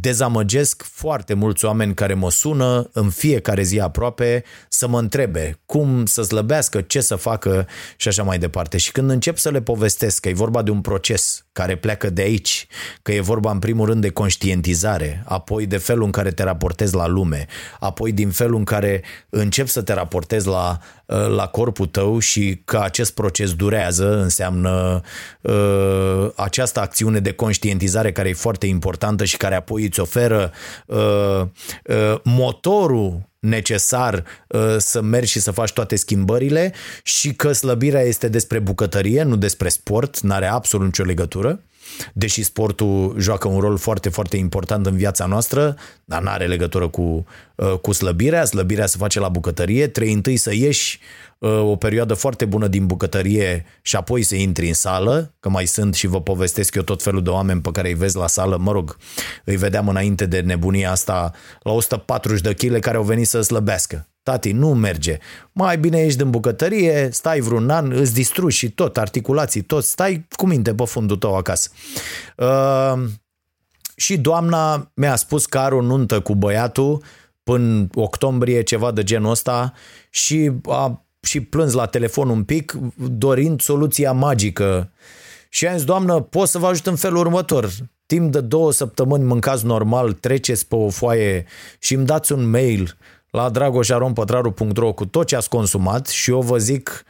dezamăgesc 0.00 0.82
foarte 0.82 1.34
mulți 1.34 1.64
oameni 1.64 1.94
care 1.94 2.14
mă 2.14 2.30
sună 2.30 2.90
în 2.92 3.10
fiecare 3.10 3.62
zi 3.62 3.80
aproape 3.80 4.44
să 4.68 4.88
mă 4.88 4.98
întrebe 4.98 5.58
cum 5.66 6.06
să 6.06 6.22
slăbească, 6.22 6.80
ce 6.80 7.00
să 7.00 7.14
facă 7.14 7.66
și 7.96 8.08
așa 8.08 8.22
mai 8.22 8.38
departe. 8.38 8.76
Și 8.76 8.92
când 8.92 9.10
încep 9.10 9.36
să 9.36 9.50
le 9.50 9.60
povestesc 9.60 10.20
că 10.20 10.28
e 10.28 10.34
vorba 10.34 10.62
de 10.62 10.70
un 10.70 10.80
proces 10.80 11.44
care 11.52 11.76
pleacă 11.76 12.10
de 12.10 12.22
aici, 12.22 12.66
că 13.02 13.12
e 13.12 13.20
vorba 13.20 13.50
în 13.50 13.58
primul 13.58 13.86
rând 13.86 14.00
de 14.00 14.10
conștientizare, 14.10 15.22
apoi 15.26 15.66
de 15.66 15.76
felul 15.76 16.04
în 16.04 16.10
care 16.10 16.30
te 16.30 16.42
raportezi 16.42 16.94
la 16.94 17.06
lume, 17.06 17.46
apoi 17.80 18.12
din 18.12 18.30
felul 18.30 18.56
în 18.56 18.64
care 18.64 19.02
încep 19.28 19.66
să 19.66 19.82
te 19.82 19.92
raportezi 19.92 20.46
la, 20.46 20.78
la 21.36 21.46
corpul 21.46 21.86
tău 21.86 22.18
și 22.18 22.62
că 22.64 22.78
acest 22.78 23.14
proces 23.14 23.54
durează, 23.54 24.20
înseamnă 24.20 25.00
uh, 25.40 26.30
această 26.36 26.80
acțiune 26.80 27.18
de 27.18 27.32
conștientizare 27.32 28.12
care 28.12 28.28
e 28.28 28.34
foarte 28.34 28.66
importantă 28.66 29.24
și 29.24 29.36
care 29.36 29.54
apoi 29.54 29.83
îți 29.84 30.00
oferă 30.00 30.52
uh, 30.86 31.42
uh, 31.84 32.20
motorul 32.22 33.28
necesar 33.38 34.24
uh, 34.48 34.76
să 34.78 35.00
mergi 35.00 35.30
și 35.30 35.40
să 35.40 35.50
faci 35.50 35.72
toate 35.72 35.96
schimbările 35.96 36.72
și 37.02 37.34
că 37.34 37.52
slăbirea 37.52 38.02
este 38.02 38.28
despre 38.28 38.58
bucătărie, 38.58 39.22
nu 39.22 39.36
despre 39.36 39.68
sport, 39.68 40.20
n-are 40.20 40.46
absolut 40.46 40.86
nicio 40.86 41.04
legătură 41.04 41.60
deși 42.12 42.42
sportul 42.42 43.14
joacă 43.18 43.48
un 43.48 43.60
rol 43.60 43.76
foarte, 43.76 44.08
foarte 44.08 44.36
important 44.36 44.86
în 44.86 44.96
viața 44.96 45.26
noastră, 45.26 45.76
dar 46.04 46.22
nu 46.22 46.28
are 46.28 46.46
legătură 46.46 46.88
cu, 46.88 47.26
uh, 47.54 47.78
cu 47.78 47.92
slăbirea. 47.92 48.44
Slăbirea 48.44 48.86
se 48.86 48.96
face 48.98 49.20
la 49.20 49.28
bucătărie. 49.28 49.88
Trebuie 49.88 50.14
întâi 50.14 50.36
să 50.36 50.54
ieși 50.54 50.98
uh, 51.38 51.60
o 51.60 51.76
perioadă 51.76 52.14
foarte 52.14 52.44
bună 52.44 52.66
din 52.66 52.86
bucătărie 52.86 53.64
și 53.82 53.96
apoi 53.96 54.22
să 54.22 54.34
intri 54.34 54.68
în 54.68 54.74
sală, 54.74 55.34
că 55.40 55.48
mai 55.48 55.66
sunt 55.66 55.94
și 55.94 56.06
vă 56.06 56.20
povestesc 56.20 56.74
eu 56.74 56.82
tot 56.82 57.02
felul 57.02 57.22
de 57.22 57.30
oameni 57.30 57.60
pe 57.60 57.70
care 57.70 57.88
îi 57.88 57.94
vezi 57.94 58.16
la 58.16 58.26
sală, 58.26 58.56
mă 58.56 58.72
rog, 58.72 58.96
îi 59.44 59.56
vedeam 59.56 59.88
înainte 59.88 60.26
de 60.26 60.40
nebunia 60.40 60.90
asta 60.90 61.32
la 61.62 61.72
140 61.72 62.40
de 62.40 62.54
kg 62.54 62.78
care 62.78 62.96
au 62.96 63.02
venit 63.02 63.26
să 63.26 63.40
slăbească. 63.40 64.08
Tati, 64.24 64.52
nu 64.52 64.74
merge. 64.74 65.18
Mai 65.52 65.78
bine 65.78 65.98
ești 65.98 66.22
în 66.22 66.30
bucătărie, 66.30 67.08
stai 67.12 67.40
vreun 67.40 67.70
an, 67.70 67.90
îți 67.92 68.14
distrugi 68.14 68.56
și 68.56 68.70
tot, 68.70 68.96
articulații, 68.96 69.62
tot, 69.62 69.84
stai 69.84 70.26
cu 70.36 70.46
minte 70.46 70.74
pe 70.74 70.84
fundul 70.84 71.16
tău 71.16 71.36
acasă. 71.36 71.70
Uh, 72.36 73.04
și 73.96 74.18
doamna 74.18 74.90
mi-a 74.94 75.16
spus 75.16 75.46
că 75.46 75.58
are 75.58 75.74
o 75.74 75.80
nuntă 75.80 76.20
cu 76.20 76.34
băiatul 76.34 77.02
până 77.42 77.86
octombrie, 77.94 78.62
ceva 78.62 78.90
de 78.90 79.02
genul 79.02 79.30
ăsta 79.30 79.72
și 80.10 80.50
a 80.68 81.04
și 81.20 81.40
plâns 81.40 81.72
la 81.72 81.86
telefon 81.86 82.28
un 82.28 82.44
pic, 82.44 82.78
dorind 82.96 83.60
soluția 83.60 84.12
magică. 84.12 84.90
Și 85.48 85.66
am 85.66 85.76
zis, 85.76 85.84
doamnă, 85.84 86.20
pot 86.20 86.48
să 86.48 86.58
vă 86.58 86.66
ajut 86.66 86.86
în 86.86 86.96
felul 86.96 87.18
următor. 87.18 87.70
Timp 88.06 88.32
de 88.32 88.40
două 88.40 88.72
săptămâni 88.72 89.24
mâncați 89.24 89.66
normal, 89.66 90.12
treceți 90.12 90.66
pe 90.66 90.74
o 90.74 90.88
foaie 90.88 91.46
și 91.78 91.94
îmi 91.94 92.06
dați 92.06 92.32
un 92.32 92.50
mail 92.50 92.96
la 93.34 93.48
dragoșarompătraru.ro 93.48 94.92
cu 94.92 95.06
tot 95.06 95.26
ce 95.26 95.36
ați 95.36 95.48
consumat 95.48 96.06
și 96.06 96.30
eu 96.30 96.40
vă 96.40 96.58
zic 96.58 97.04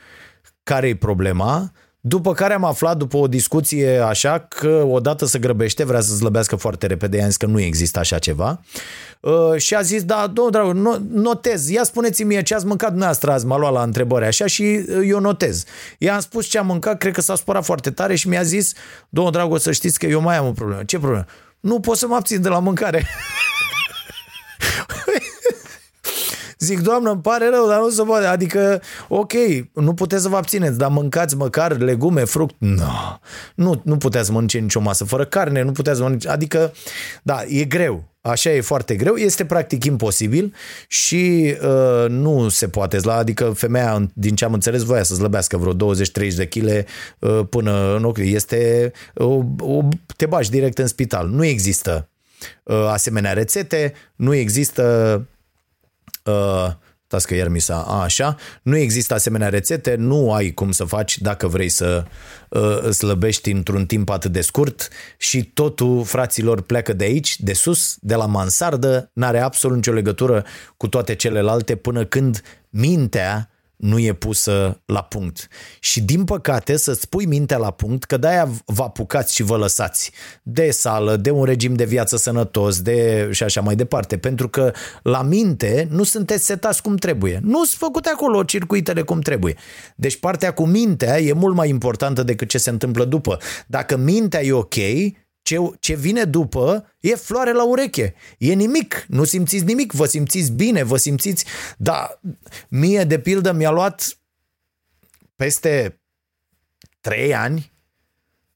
care 0.63 0.89
e 0.89 0.97
problema, 0.97 1.73
după 2.01 2.33
care 2.33 2.55
am 2.55 2.65
aflat, 2.65 2.97
după 2.97 3.17
o 3.17 3.27
discuție 3.27 3.99
așa, 3.99 4.39
că 4.39 4.85
odată 4.89 5.27
se 5.27 5.39
grăbește, 5.39 5.85
vrea 5.85 6.01
să 6.01 6.15
slăbească 6.15 6.57
foarte 6.57 6.87
repede, 6.87 7.17
i-am 7.17 7.27
zis 7.27 7.37
că 7.37 7.47
nu 7.47 7.61
există 7.61 7.99
așa 7.99 8.19
ceva. 8.19 8.61
Uh, 9.21 9.57
și 9.57 9.75
a 9.75 9.81
zis, 9.81 10.05
da, 10.05 10.27
domnul 10.27 10.53
dragul, 10.53 11.03
notez, 11.11 11.69
ia 11.69 11.83
spuneți-mi 11.83 12.29
mie 12.29 12.43
ce 12.43 12.55
ați 12.55 12.67
mâncat 12.67 12.89
dumneavoastră 12.89 13.31
azi, 13.31 13.47
m-a 13.47 13.59
luat 13.59 13.73
la 13.73 13.83
întrebări 13.83 14.25
așa 14.25 14.47
și 14.47 14.63
uh, 14.63 15.03
eu 15.07 15.21
notez. 15.21 15.65
I-am 15.99 16.21
spus 16.21 16.47
ce 16.47 16.59
am 16.59 16.67
mâncat, 16.67 16.99
cred 16.99 17.13
că 17.13 17.21
s-a 17.21 17.35
supărat 17.35 17.65
foarte 17.65 17.91
tare 17.91 18.15
și 18.15 18.29
mi-a 18.29 18.43
zis, 18.43 18.73
domnul 19.09 19.33
dragul, 19.33 19.59
să 19.59 19.73
știți 19.73 19.99
că 19.99 20.07
eu 20.07 20.21
mai 20.21 20.37
am 20.37 20.47
o 20.47 20.53
problemă. 20.53 20.85
Ce 20.85 20.99
problemă? 20.99 21.25
nu 21.61 21.81
pot 21.81 21.97
să 21.97 22.07
mă 22.07 22.15
abțin 22.15 22.43
de 22.43 22.49
la 22.49 22.59
mâncare. 22.59 23.07
Zic, 26.65 26.81
doamnă, 26.81 27.11
îmi 27.11 27.21
pare 27.21 27.49
rău, 27.49 27.69
dar 27.69 27.81
nu 27.81 27.91
se 27.91 28.03
poate. 28.03 28.27
Adică, 28.27 28.81
ok, 29.09 29.33
nu 29.73 29.95
puteți 29.95 30.23
să 30.23 30.29
vă 30.29 30.37
abțineți, 30.37 30.79
dar 30.79 30.91
mâncați 30.91 31.37
măcar 31.37 31.79
legume, 31.79 32.25
fruct. 32.25 32.55
No. 32.59 33.19
Nu, 33.55 33.81
nu 33.85 33.97
puteți 33.97 34.27
să 34.27 34.33
mănânce 34.33 34.59
nicio 34.59 34.81
masă 34.81 35.05
fără 35.05 35.25
carne, 35.25 35.63
nu 35.63 35.73
puteți 35.73 35.97
să 35.97 36.03
mănânce. 36.03 36.29
Adică, 36.29 36.73
da, 37.23 37.43
e 37.49 37.65
greu. 37.65 38.05
Așa 38.21 38.51
e 38.51 38.61
foarte 38.61 38.95
greu, 38.95 39.15
este 39.15 39.45
practic 39.45 39.85
imposibil 39.85 40.55
și 40.89 41.55
uh, 41.63 42.09
nu 42.09 42.49
se 42.49 42.69
poate. 42.69 42.99
La, 43.03 43.17
adică 43.17 43.45
femeia, 43.45 44.11
din 44.15 44.35
ce 44.35 44.45
am 44.45 44.53
înțeles, 44.53 44.83
voia 44.83 45.03
să 45.03 45.15
slăbească 45.15 45.57
vreo 45.57 45.95
20-30 45.95 46.35
de 46.37 46.47
kg 46.47 46.67
uh, 47.19 47.41
până 47.51 47.95
în 47.97 48.05
ochi. 48.05 48.19
Este, 48.19 48.93
uh, 49.15 49.41
uh, 49.61 49.85
te 50.17 50.27
bași 50.27 50.51
direct 50.51 50.79
în 50.79 50.87
spital. 50.87 51.29
Nu 51.29 51.45
există 51.45 52.09
uh, 52.63 52.87
asemenea 52.91 53.33
rețete, 53.33 53.93
nu 54.17 54.35
există 54.35 55.27
uh, 56.25 56.73
Stați 57.15 57.27
că 57.27 57.35
iar 57.35 57.49
mi 57.49 57.61
s-a... 57.61 57.83
A, 57.83 58.03
așa. 58.03 58.37
Nu 58.63 58.77
există 58.77 59.15
asemenea 59.15 59.49
rețete, 59.49 59.95
nu 59.95 60.33
ai 60.33 60.51
cum 60.51 60.73
să 60.73 60.85
faci 60.85 61.19
dacă 61.19 61.49
vrei 61.49 61.69
să 61.69 62.05
uh, 62.49 62.91
slăbești 62.91 63.51
într-un 63.51 63.87
timp 63.87 64.11
atât 64.11 64.33
de 64.33 64.41
scurt 64.41 64.89
și 65.19 65.45
totul, 65.45 66.05
fraților, 66.05 66.61
pleacă 66.61 66.93
de 66.93 67.05
aici, 67.05 67.41
de 67.41 67.53
sus, 67.53 67.97
de 68.01 68.15
la 68.15 68.27
mansardă, 68.27 69.11
n-are 69.13 69.39
absolut 69.39 69.77
nicio 69.77 69.93
legătură 69.93 70.45
cu 70.77 70.89
toate 70.89 71.15
celelalte 71.15 71.77
până 71.77 72.05
când 72.05 72.43
mintea 72.69 73.54
nu 73.77 73.99
e 73.99 74.13
pusă 74.13 74.81
la 74.87 75.03
punct. 75.03 75.49
Și 75.81 76.01
din 76.01 76.25
păcate 76.25 76.77
să-ți 76.77 77.09
pui 77.09 77.27
mintea 77.27 77.57
la 77.57 77.71
punct, 77.71 78.05
că 78.05 78.17
de-aia 78.17 78.51
vă 78.65 78.83
apucați 78.83 79.35
și 79.35 79.43
vă 79.43 79.57
lăsați 79.57 80.13
de 80.43 80.71
sală, 80.71 81.17
de 81.17 81.31
un 81.31 81.45
regim 81.45 81.75
de 81.75 81.85
viață 81.85 82.17
sănătos, 82.17 82.81
de 82.81 83.29
și 83.33 83.43
așa 83.43 83.61
mai 83.61 83.77
departe, 83.77 84.19
pentru 84.19 84.49
că 84.49 84.73
la 85.03 85.23
minte 85.23 85.89
nu 85.91 86.03
sunteți 86.03 86.45
setați 86.45 86.83
cum 86.83 86.97
trebuie. 86.97 87.41
Nu 87.43 87.65
sunt 87.65 87.81
făcute 87.81 88.09
acolo 88.09 88.43
circuitele 88.43 89.03
cum 89.03 89.21
trebuie. 89.21 89.57
Deci 89.97 90.17
partea 90.17 90.53
cu 90.53 90.67
mintea 90.67 91.21
e 91.21 91.33
mult 91.33 91.55
mai 91.55 91.69
importantă 91.69 92.23
decât 92.23 92.49
ce 92.49 92.59
se 92.59 92.71
întâmplă 92.71 93.05
după. 93.05 93.39
Dacă 93.67 93.97
mintea 93.97 94.45
e 94.45 94.53
ok, 94.53 94.75
ce, 95.45 95.57
ce 95.81 95.95
vine 95.95 96.25
după 96.25 96.93
e 97.01 97.15
floare 97.15 97.53
la 97.53 97.65
ureche. 97.65 98.15
E 98.39 98.53
nimic. 98.53 99.05
Nu 99.09 99.25
simțiți 99.25 99.65
nimic. 99.65 99.93
Vă 99.93 100.07
simțiți 100.07 100.53
bine, 100.53 100.83
vă 100.83 100.97
simțiți... 100.97 101.45
Da, 101.77 102.21
mie, 102.69 103.05
de 103.05 103.19
pildă, 103.19 103.53
mi-a 103.53 103.71
luat 103.71 104.19
peste 105.37 106.01
trei 107.01 107.35
ani 107.35 107.73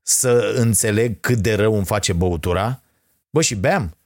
să 0.02 0.54
înțeleg 0.56 1.20
cât 1.20 1.38
de 1.38 1.54
rău 1.54 1.74
îmi 1.74 1.84
face 1.84 2.12
băutura. 2.12 2.82
Bă, 3.30 3.42
și 3.42 3.54
beam. 3.54 3.96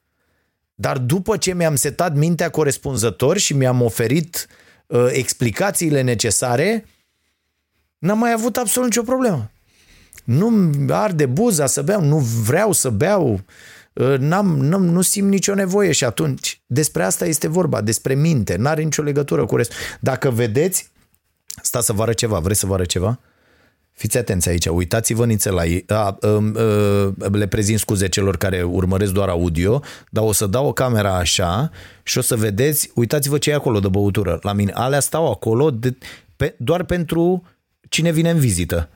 Dar 0.75 0.99
după 0.99 1.37
ce 1.37 1.55
mi-am 1.55 1.75
setat 1.75 2.15
mintea 2.15 2.51
corespunzător 2.51 3.39
și 3.39 3.55
mi-am 3.55 3.83
oferit 3.83 4.47
uh, 4.87 5.07
explicațiile 5.13 6.01
necesare, 6.01 6.87
n-am 7.99 8.19
mai 8.19 8.33
avut 8.33 8.57
absolut 8.57 8.89
nicio 8.89 9.03
problemă 9.03 9.51
nu 10.25 10.71
arde 10.89 11.27
buza 11.27 11.67
să 11.67 11.83
beau, 11.83 12.05
nu 12.05 12.19
vreau 12.19 12.73
să 12.73 12.91
beau, 12.91 13.41
ă, 13.97 14.17
n-am, 14.17 14.59
n-am, 14.59 14.85
nu 14.85 15.01
simt 15.01 15.29
nicio 15.29 15.55
nevoie 15.55 15.93
și 15.93 16.05
atunci 16.05 16.63
despre 16.67 17.03
asta 17.03 17.27
este 17.27 17.49
vorba, 17.49 17.81
despre 17.81 18.15
minte, 18.15 18.57
n-are 18.57 18.83
nicio 18.83 19.03
legătură 19.03 19.45
cu 19.45 19.57
restul. 19.57 19.77
Dacă 20.01 20.31
vedeți, 20.31 20.91
sta 21.63 21.81
să 21.81 21.93
vă 21.93 22.03
arăt 22.03 22.17
ceva, 22.17 22.39
vreți 22.39 22.61
să 22.61 22.67
vă 22.67 22.75
arăt 22.75 22.89
ceva? 22.89 23.21
Fiți 23.93 24.19
atenți 24.19 24.49
aici, 24.49 24.67
uitați-vă 24.67 25.27
nițel 25.27 25.55
la 25.55 25.65
ei. 25.65 25.85
A, 25.89 25.95
a, 25.95 26.17
a, 26.23 27.29
le 27.33 27.47
prezint 27.47 27.79
scuze 27.79 28.09
celor 28.09 28.37
care 28.37 28.63
urmăresc 28.63 29.13
doar 29.13 29.29
audio, 29.29 29.83
dar 30.11 30.25
o 30.25 30.33
să 30.33 30.47
dau 30.47 30.67
o 30.67 30.73
camera 30.73 31.17
așa 31.17 31.71
și 32.03 32.19
o 32.19 32.21
să 32.21 32.37
vedeți, 32.37 32.91
uitați-vă 32.95 33.39
ce 33.39 33.51
e 33.51 33.55
acolo 33.55 33.81
de 33.81 33.89
băutură. 33.89 34.39
La 34.43 34.53
mine, 34.53 34.73
alea 34.75 35.01
stau 35.01 35.31
acolo 35.31 35.71
de, 35.71 35.97
pe, 36.37 36.55
doar 36.59 36.85
pentru 36.85 37.43
cine 37.89 38.13
vine 38.13 38.31
în 38.31 38.39
vizită. 38.39 38.89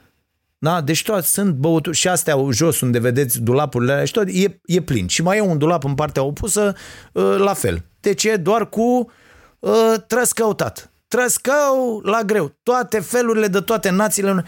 Da? 0.59 0.81
Deci 0.81 1.03
toate 1.03 1.27
sunt 1.27 1.55
băuturi 1.55 1.97
și 1.97 2.09
astea 2.09 2.37
jos 2.51 2.81
unde 2.81 2.99
vedeți 2.99 3.41
dulapurile 3.41 3.93
alea 3.93 4.05
și 4.05 4.13
tot, 4.13 4.29
e, 4.29 4.61
e 4.65 4.81
plin. 4.81 5.07
Și 5.07 5.23
mai 5.23 5.37
e 5.37 5.41
un 5.41 5.59
dulap 5.59 5.85
în 5.85 5.95
partea 5.95 6.23
opusă 6.23 6.75
ă, 7.15 7.37
la 7.37 7.55
fel. 7.55 7.85
Deci 8.01 8.25
e 8.25 8.37
doar 8.37 8.69
cu 8.69 9.11
uh, 9.59 9.95
trăscăutat. 10.07 10.91
Trăscău 11.09 12.01
la 12.05 12.23
greu. 12.23 12.53
Toate 12.63 13.01
felurile 13.01 13.47
de 13.47 13.61
toate 13.61 13.91
națiile 13.91 14.45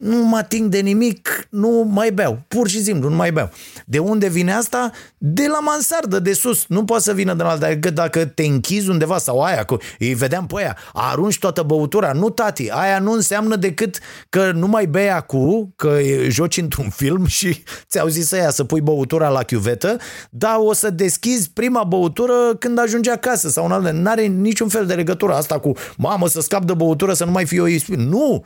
nu 0.00 0.16
mă 0.16 0.36
ating 0.36 0.68
de 0.68 0.78
nimic, 0.78 1.46
nu 1.50 1.88
mai 1.90 2.12
beau. 2.12 2.42
Pur 2.48 2.68
și 2.68 2.82
simplu, 2.82 3.08
nu 3.08 3.16
mai 3.16 3.32
beau. 3.32 3.50
De 3.86 3.98
unde 3.98 4.28
vine 4.28 4.52
asta? 4.52 4.90
De 5.18 5.46
la 5.46 5.58
mansardă, 5.60 6.18
de 6.18 6.32
sus. 6.32 6.64
Nu 6.68 6.84
poate 6.84 7.02
să 7.02 7.12
vină 7.12 7.34
de 7.34 7.42
la 7.42 7.56
dacă, 7.56 7.90
dacă 7.90 8.24
te 8.24 8.42
închizi 8.42 8.88
undeva 8.88 9.18
sau 9.18 9.40
aia, 9.42 9.64
cu, 9.64 9.76
îi 9.98 10.14
vedeam 10.14 10.46
pe 10.46 10.54
aia, 10.56 10.76
arunci 10.92 11.38
toată 11.38 11.62
băutura. 11.62 12.12
Nu, 12.12 12.30
tati, 12.30 12.70
aia 12.70 12.98
nu 12.98 13.12
înseamnă 13.12 13.56
decât 13.56 13.98
că 14.28 14.52
nu 14.54 14.66
mai 14.66 14.86
bei 14.86 15.10
acu, 15.10 15.72
că 15.76 15.98
joci 16.28 16.56
într-un 16.56 16.88
film 16.88 17.26
și 17.26 17.62
ți-au 17.88 18.08
zis 18.08 18.30
ăia 18.30 18.50
să 18.50 18.64
pui 18.64 18.80
băutura 18.80 19.28
la 19.28 19.42
chiuvetă, 19.42 19.96
dar 20.30 20.56
o 20.58 20.72
să 20.72 20.90
deschizi 20.90 21.50
prima 21.50 21.84
băutură 21.84 22.34
când 22.58 22.78
ajungi 22.78 23.10
acasă 23.10 23.48
sau 23.48 23.64
în 23.64 23.72
altă. 23.72 23.90
N-are 23.90 24.26
niciun 24.26 24.68
fel 24.68 24.86
de 24.86 24.94
legătură 24.94 25.34
asta 25.34 25.58
cu 25.58 25.72
mamă 25.96 26.28
să 26.28 26.40
scap 26.40 26.64
de 26.64 26.74
băutură 26.74 27.12
să 27.12 27.24
nu 27.24 27.30
mai 27.30 27.46
fie 27.46 27.60
o 27.60 27.66
ispit. 27.66 27.98
Nu! 27.98 28.44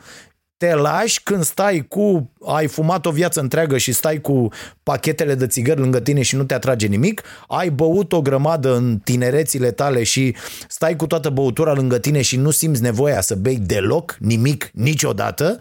Te 0.57 0.73
lași 0.73 1.23
când 1.23 1.43
stai 1.43 1.85
cu, 1.87 2.31
ai 2.45 2.67
fumat 2.67 3.05
o 3.05 3.11
viață 3.11 3.39
întreagă 3.39 3.77
și 3.77 3.91
stai 3.91 4.21
cu 4.21 4.47
pachetele 4.83 5.35
de 5.35 5.47
țigări 5.47 5.79
lângă 5.79 5.99
tine 5.99 6.21
și 6.21 6.35
nu 6.35 6.43
te 6.43 6.53
atrage 6.53 6.87
nimic, 6.87 7.21
ai 7.47 7.69
băut 7.69 8.13
o 8.13 8.21
grămadă 8.21 8.75
în 8.75 8.99
tinerețile 9.03 9.71
tale 9.71 10.03
și 10.03 10.35
stai 10.67 10.95
cu 10.95 11.07
toată 11.07 11.29
băutura 11.29 11.73
lângă 11.73 11.99
tine 11.99 12.21
și 12.21 12.37
nu 12.37 12.49
simți 12.49 12.81
nevoia 12.81 13.21
să 13.21 13.35
bei 13.35 13.57
deloc, 13.57 14.17
nimic, 14.19 14.69
niciodată, 14.73 15.59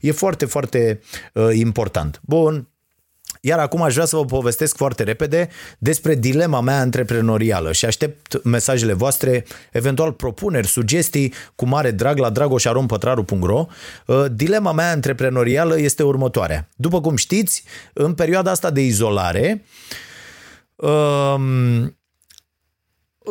e 0.00 0.12
foarte, 0.12 0.44
foarte 0.44 1.00
uh, 1.32 1.48
important. 1.52 2.20
Bun, 2.22 2.68
iar 3.46 3.58
acum 3.58 3.82
aș 3.82 3.94
vrea 3.94 4.04
să 4.04 4.16
vă 4.16 4.24
povestesc 4.24 4.76
foarte 4.76 5.02
repede 5.02 5.48
despre 5.78 6.14
dilema 6.14 6.60
mea 6.60 6.78
antreprenorială 6.78 7.72
și 7.72 7.84
aștept 7.84 8.44
mesajele 8.44 8.92
voastre, 8.92 9.44
eventual 9.72 10.12
propuneri, 10.12 10.66
sugestii, 10.66 11.32
cu 11.54 11.66
mare 11.66 11.90
drag 11.90 12.18
la 12.18 12.30
dragoșarompătraru.ro. 12.30 13.66
Uh, 14.06 14.24
dilema 14.32 14.72
mea 14.72 14.90
antreprenorială 14.90 15.78
este 15.78 16.02
următoarea. 16.02 16.68
După 16.76 17.00
cum 17.00 17.16
știți, 17.16 17.64
în 17.92 18.14
perioada 18.14 18.50
asta 18.50 18.70
de 18.70 18.80
izolare, 18.80 19.64
um, 20.74 21.98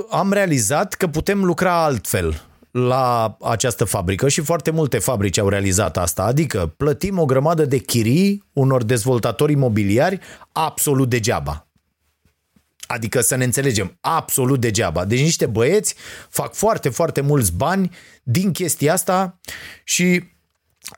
am 0.10 0.32
realizat 0.32 0.94
că 0.94 1.08
putem 1.08 1.44
lucra 1.44 1.84
altfel 1.84 2.42
la 2.74 3.38
această 3.42 3.84
fabrică 3.84 4.28
și 4.28 4.42
foarte 4.42 4.72
multe 4.72 5.00
fabrici 5.00 5.38
au 5.38 5.50
realizat 5.50 5.98
asta, 5.98 6.24
adică 6.24 6.74
plătim 6.78 7.20
o 7.20 7.26
grămadă 7.26 7.66
de 7.66 7.78
chirii 7.78 8.44
unor 8.54 8.84
dezvoltatori 8.84 9.52
imobiliari 9.52 10.20
absolut 10.52 11.10
degeaba. 11.10 11.68
Adică 12.88 13.22
să 13.22 13.36
ne 13.36 13.44
înțelegem, 13.44 13.98
absolut 14.02 14.60
degeaba. 14.60 15.06
Deci 15.06 15.22
niște 15.22 15.46
băieți 15.46 15.96
fac 16.30 16.54
foarte, 16.54 16.90
foarte 16.90 17.22
mulți 17.22 17.54
bani 17.54 17.92
din 18.24 18.52
chestia 18.52 18.94
asta 18.94 19.40
și 19.84 20.24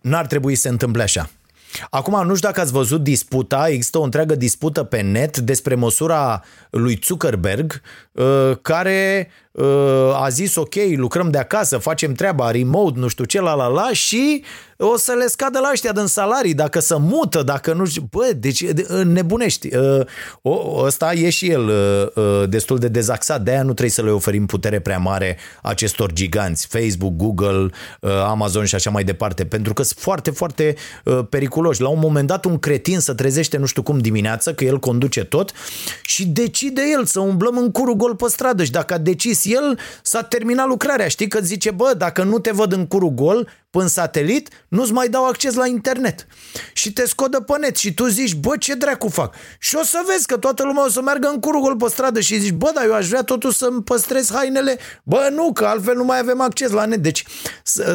n-ar 0.01 0.25
trebui 0.25 0.55
să 0.55 0.61
se 0.61 0.69
întâmple 0.69 1.03
așa. 1.03 1.29
Acum, 1.89 2.25
nu 2.25 2.35
știu 2.35 2.47
dacă 2.47 2.61
ați 2.61 2.71
văzut 2.71 3.03
disputa, 3.03 3.67
există 3.69 3.97
o 3.97 4.03
întreagă 4.03 4.35
dispută 4.35 4.83
pe 4.83 5.01
net 5.01 5.37
despre 5.37 5.75
măsura 5.75 6.43
lui 6.69 6.99
Zuckerberg, 7.03 7.81
uh, 8.11 8.57
care 8.61 9.27
uh, 9.29 9.44
a 10.13 10.29
zis 10.29 10.55
ok, 10.55 10.73
lucrăm 10.95 11.29
de 11.29 11.37
acasă, 11.37 11.77
facem 11.77 12.13
treaba 12.13 12.51
remote, 12.51 12.99
nu 12.99 13.07
știu 13.07 13.23
ce, 13.23 13.41
la 13.41 13.53
la 13.53 13.67
la 13.67 13.89
și 13.91 14.43
o 14.77 14.97
să 14.97 15.11
le 15.11 15.27
scadă 15.27 15.59
la 15.59 15.69
ăștia 15.71 15.91
din 15.91 16.05
salarii, 16.05 16.53
dacă 16.53 16.79
să 16.79 16.97
mută, 16.97 17.43
dacă 17.43 17.73
nu 17.73 17.85
știu, 17.85 18.07
bă, 18.11 18.31
deci 18.35 18.65
nebunești. 19.03 19.75
Uh, 19.75 20.83
ăsta 20.83 21.13
e 21.13 21.29
și 21.29 21.49
el 21.49 21.71
destul 22.49 22.77
de 22.77 22.87
dezaxat, 22.87 23.41
de 23.41 23.51
aia 23.51 23.59
nu 23.59 23.71
trebuie 23.71 23.89
să 23.89 24.01
le 24.01 24.09
oferim 24.09 24.45
putere 24.45 24.79
prea 24.79 24.97
mare 24.97 25.37
acestor 25.61 26.11
giganți, 26.13 26.67
Facebook, 26.67 27.13
Google, 27.15 27.69
Amazon 28.27 28.65
și 28.65 28.75
așa 28.75 28.89
mai 28.89 29.03
departe, 29.03 29.45
pentru 29.45 29.73
că 29.73 29.83
sunt 29.83 29.99
foarte, 29.99 30.31
foarte 30.31 30.75
periculoși. 31.29 31.81
La 31.81 31.89
un 31.89 31.99
moment 31.99 32.27
dat 32.27 32.45
un 32.45 32.59
cretin 32.59 32.99
să 32.99 33.13
trezește 33.13 33.57
nu 33.57 33.65
știu 33.65 33.83
cum 33.83 33.97
dimineață, 33.97 34.53
că 34.53 34.63
el 34.63 34.79
conduce 34.79 35.23
tot 35.23 35.51
și 36.01 36.27
decide 36.27 36.81
el 36.97 37.05
să 37.05 37.19
umblăm 37.19 37.57
în 37.57 37.71
curul 37.71 37.95
gol 37.95 38.15
pe 38.15 38.25
stradă. 38.27 38.63
Și 38.63 38.71
dacă 38.71 38.93
a 38.93 38.97
decis 38.97 39.44
el, 39.45 39.79
s-a 40.01 40.23
terminat 40.23 40.67
lucrarea. 40.67 41.07
Știi 41.07 41.27
că 41.27 41.39
zice, 41.39 41.71
bă, 41.71 41.93
dacă 41.97 42.23
nu 42.23 42.39
te 42.39 42.51
văd 42.51 42.71
în 42.71 42.87
curul 42.87 43.09
gol, 43.09 43.49
până 43.69 43.87
satelit, 43.87 44.49
nu-ți 44.67 44.91
mai 44.91 45.09
dau 45.09 45.25
acces 45.25 45.53
la 45.53 45.67
internet. 45.67 46.27
Și 46.73 46.93
te 46.93 47.07
scodă 47.07 47.39
pe 47.39 47.53
net 47.59 47.75
și 47.75 47.93
tu 47.93 48.07
zici, 48.07 48.35
bă, 48.35 48.57
ce 48.57 48.73
dracu 48.73 49.07
fac? 49.07 49.35
Și 49.59 49.75
o 49.75 49.83
să 49.83 50.03
vezi 50.07 50.25
că 50.25 50.37
toată 50.37 50.63
lumea 50.63 50.85
o 50.85 50.89
să 50.89 51.01
meargă 51.01 51.27
în 51.27 51.39
curul 51.39 51.75
pe 51.75 51.85
stradă 51.89 52.19
și 52.19 52.39
zici, 52.39 52.53
bă, 52.53 52.71
dar 52.73 52.85
eu 52.85 52.93
aș 52.93 53.07
vrea 53.07 53.23
totuși 53.23 53.57
să-mi 53.57 53.83
păstrez 53.83 54.31
hainele. 54.31 54.77
Bă, 55.03 55.29
nu, 55.31 55.51
că 55.53 55.65
altfel 55.65 55.95
nu 55.95 56.03
mai 56.03 56.19
avem 56.19 56.41
acces 56.41 56.71
la 56.71 56.85
net. 56.85 57.01
Deci, 57.01 57.23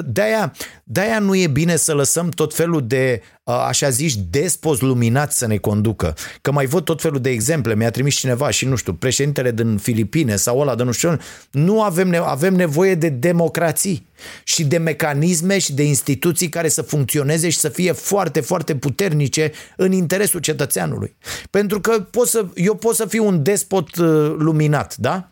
de-aia, 0.05 0.53
de-aia 0.85 1.19
nu 1.19 1.35
e 1.35 1.47
bine 1.47 1.77
să 1.77 1.95
lăsăm 1.95 2.29
tot 2.29 2.55
felul 2.55 2.87
de 2.87 3.23
așa 3.51 3.89
zici, 3.89 4.15
despoți 4.31 4.83
luminați 4.83 5.39
să 5.39 5.47
ne 5.47 5.57
conducă. 5.57 6.15
Că 6.41 6.53
mai 6.53 6.67
văd 6.67 6.85
tot 6.85 7.01
felul 7.01 7.21
de 7.21 7.31
exemple, 7.31 7.75
mi-a 7.75 7.91
trimis 7.91 8.15
cineva 8.15 8.51
și 8.51 8.67
nu 8.67 8.77
știu, 8.77 8.93
președintele 8.93 9.51
din 9.51 9.77
Filipine 9.77 10.37
sau 10.37 10.59
ăla 10.59 10.75
de 10.75 10.83
nu 10.83 10.93
știu, 10.93 11.17
nu 11.51 11.83
avem, 11.83 12.15
avem 12.25 12.55
nevoie 12.55 12.95
de 12.95 13.09
democrații 13.09 14.07
și 14.45 14.65
de 14.65 14.79
mecanisme 14.79 15.59
și 15.59 15.73
de 15.73 15.83
instituții 15.83 16.49
care 16.49 16.69
să 16.69 16.83
funcționeze 16.83 17.49
și 17.49 17.59
să 17.59 17.69
fie 17.69 17.93
foarte, 17.93 18.41
foarte 18.41 18.75
puternice 18.75 19.53
în 19.77 19.93
interesul 19.93 20.41
cetățeanului. 20.41 21.15
Pentru 21.51 21.81
că 21.81 22.01
pot 22.11 22.29
să, 22.29 22.47
eu 22.55 22.75
pot 22.75 22.95
să 22.95 23.07
fiu 23.07 23.27
un 23.27 23.43
despot 23.43 23.97
uh, 23.97 24.35
luminat, 24.39 24.97
da? 24.97 25.29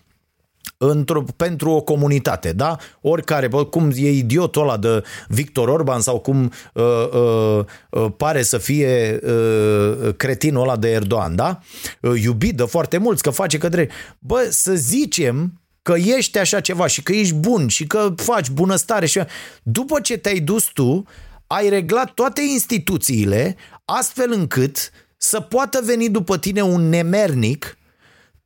Într-o, 0.79 1.25
pentru 1.37 1.71
o 1.71 1.81
comunitate, 1.81 2.53
da? 2.53 2.77
Oricare, 3.01 3.49
bă, 3.49 3.65
cum 3.65 3.91
e 3.95 4.11
idiotul 4.11 4.63
ăla 4.63 4.77
de 4.77 5.03
Victor 5.29 5.69
Orban 5.69 6.01
sau 6.01 6.19
cum 6.21 6.53
uh, 6.73 6.85
uh, 7.13 7.65
uh, 7.91 8.07
pare 8.17 8.43
să 8.43 8.59
fie 8.59 9.21
uh, 9.23 10.15
cretinul 10.17 10.63
ăla 10.63 10.77
de 10.77 10.91
Erdogan, 10.91 11.37
da? 11.37 11.61
Uh, 12.01 12.23
iubit 12.23 12.57
de 12.57 12.63
foarte 12.63 12.99
mulți, 12.99 13.23
că 13.23 13.31
face 13.31 13.59
către... 13.59 13.89
Bă, 14.19 14.47
să 14.51 14.75
zicem 14.75 15.61
că 15.83 15.95
ești 15.97 16.39
așa 16.39 16.61
ceva 16.61 16.87
și 16.87 17.03
că 17.03 17.13
ești 17.13 17.35
bun 17.35 17.69
și 17.69 17.87
că 17.87 18.15
faci 18.17 18.51
bunăstare 18.51 19.07
și 19.07 19.21
după 19.63 20.01
ce 20.01 20.17
te-ai 20.17 20.41
dus 20.41 20.65
tu, 20.65 21.05
ai 21.47 21.69
reglat 21.69 22.11
toate 22.11 22.41
instituțiile 22.53 23.57
astfel 23.85 24.33
încât 24.33 24.91
să 25.17 25.41
poată 25.41 25.81
veni 25.85 26.09
după 26.09 26.39
tine 26.39 26.63
un 26.63 26.89
nemernic 26.89 27.78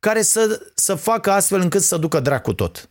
care 0.03 0.21
să, 0.21 0.59
să 0.75 0.95
facă 0.95 1.31
astfel 1.31 1.59
încât 1.59 1.81
să 1.81 1.97
ducă 1.97 2.19
dracu 2.19 2.53
tot. 2.53 2.89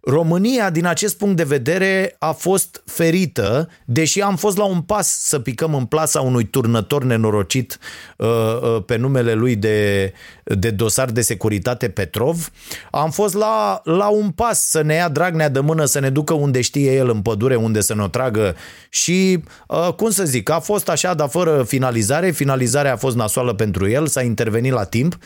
România, 0.00 0.70
din 0.70 0.86
acest 0.86 1.16
punct 1.16 1.36
de 1.36 1.42
vedere, 1.42 2.16
a 2.18 2.32
fost 2.32 2.82
ferită, 2.86 3.68
deși 3.84 4.20
am 4.20 4.36
fost 4.36 4.56
la 4.56 4.64
un 4.64 4.80
pas 4.80 5.18
să 5.20 5.38
picăm 5.38 5.74
în 5.74 5.84
plasa 5.84 6.20
unui 6.20 6.44
turnător 6.44 7.04
nenorocit 7.04 7.78
uh, 8.16 8.28
uh, 8.28 8.82
pe 8.86 8.96
numele 8.96 9.32
lui 9.32 9.56
de, 9.56 10.12
de 10.44 10.70
dosar 10.70 11.10
de 11.10 11.20
securitate 11.20 11.88
Petrov. 11.88 12.50
Am 12.90 13.10
fost 13.10 13.34
la, 13.34 13.80
la 13.84 14.08
un 14.08 14.30
pas 14.30 14.68
să 14.68 14.82
ne 14.82 14.94
ia 14.94 15.08
Dragnea 15.08 15.48
de 15.48 15.60
mână, 15.60 15.84
să 15.84 15.98
ne 15.98 16.10
ducă 16.10 16.34
unde 16.34 16.60
știe 16.60 16.94
el 16.94 17.08
în 17.08 17.22
pădure, 17.22 17.54
unde 17.54 17.80
să 17.80 17.94
ne 17.94 18.02
o 18.02 18.08
tragă 18.08 18.56
și, 18.88 19.42
uh, 19.68 19.92
cum 19.96 20.10
să 20.10 20.24
zic, 20.24 20.50
a 20.50 20.58
fost 20.58 20.88
așa, 20.88 21.14
dar 21.14 21.28
fără 21.28 21.62
finalizare. 21.62 22.30
Finalizarea 22.30 22.92
a 22.92 22.96
fost 22.96 23.16
nasoală 23.16 23.54
pentru 23.54 23.88
el, 23.88 24.06
s-a 24.06 24.22
intervenit 24.22 24.72
la 24.72 24.84
timp. 24.84 25.18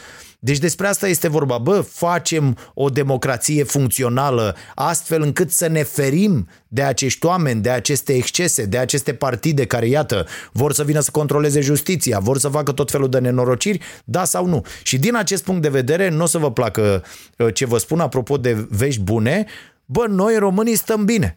Deci 0.44 0.58
despre 0.58 0.86
asta 0.86 1.08
este 1.08 1.28
vorba. 1.28 1.58
Bă, 1.58 1.80
facem 1.80 2.56
o 2.74 2.88
democrație 2.88 3.64
funcțională 3.64 4.56
astfel 4.74 5.22
încât 5.22 5.50
să 5.50 5.66
ne 5.66 5.82
ferim 5.82 6.48
de 6.68 6.82
acești 6.82 7.26
oameni, 7.26 7.60
de 7.60 7.70
aceste 7.70 8.12
excese, 8.14 8.64
de 8.64 8.78
aceste 8.78 9.14
partide 9.14 9.66
care, 9.66 9.88
iată, 9.88 10.26
vor 10.52 10.72
să 10.72 10.84
vină 10.84 11.00
să 11.00 11.10
controleze 11.10 11.60
justiția, 11.60 12.18
vor 12.18 12.38
să 12.38 12.48
facă 12.48 12.72
tot 12.72 12.90
felul 12.90 13.08
de 13.08 13.18
nenorociri, 13.18 13.80
da 14.04 14.24
sau 14.24 14.46
nu. 14.46 14.64
Și 14.82 14.98
din 14.98 15.16
acest 15.16 15.44
punct 15.44 15.62
de 15.62 15.68
vedere, 15.68 16.08
nu 16.08 16.22
o 16.22 16.26
să 16.26 16.38
vă 16.38 16.52
placă 16.52 17.04
uh, 17.38 17.54
ce 17.54 17.66
vă 17.66 17.78
spun 17.78 18.00
apropo 18.00 18.36
de 18.36 18.66
vești 18.70 19.00
bune, 19.00 19.46
bă, 19.84 20.06
noi 20.08 20.36
românii 20.36 20.76
stăm 20.76 21.04
bine 21.04 21.36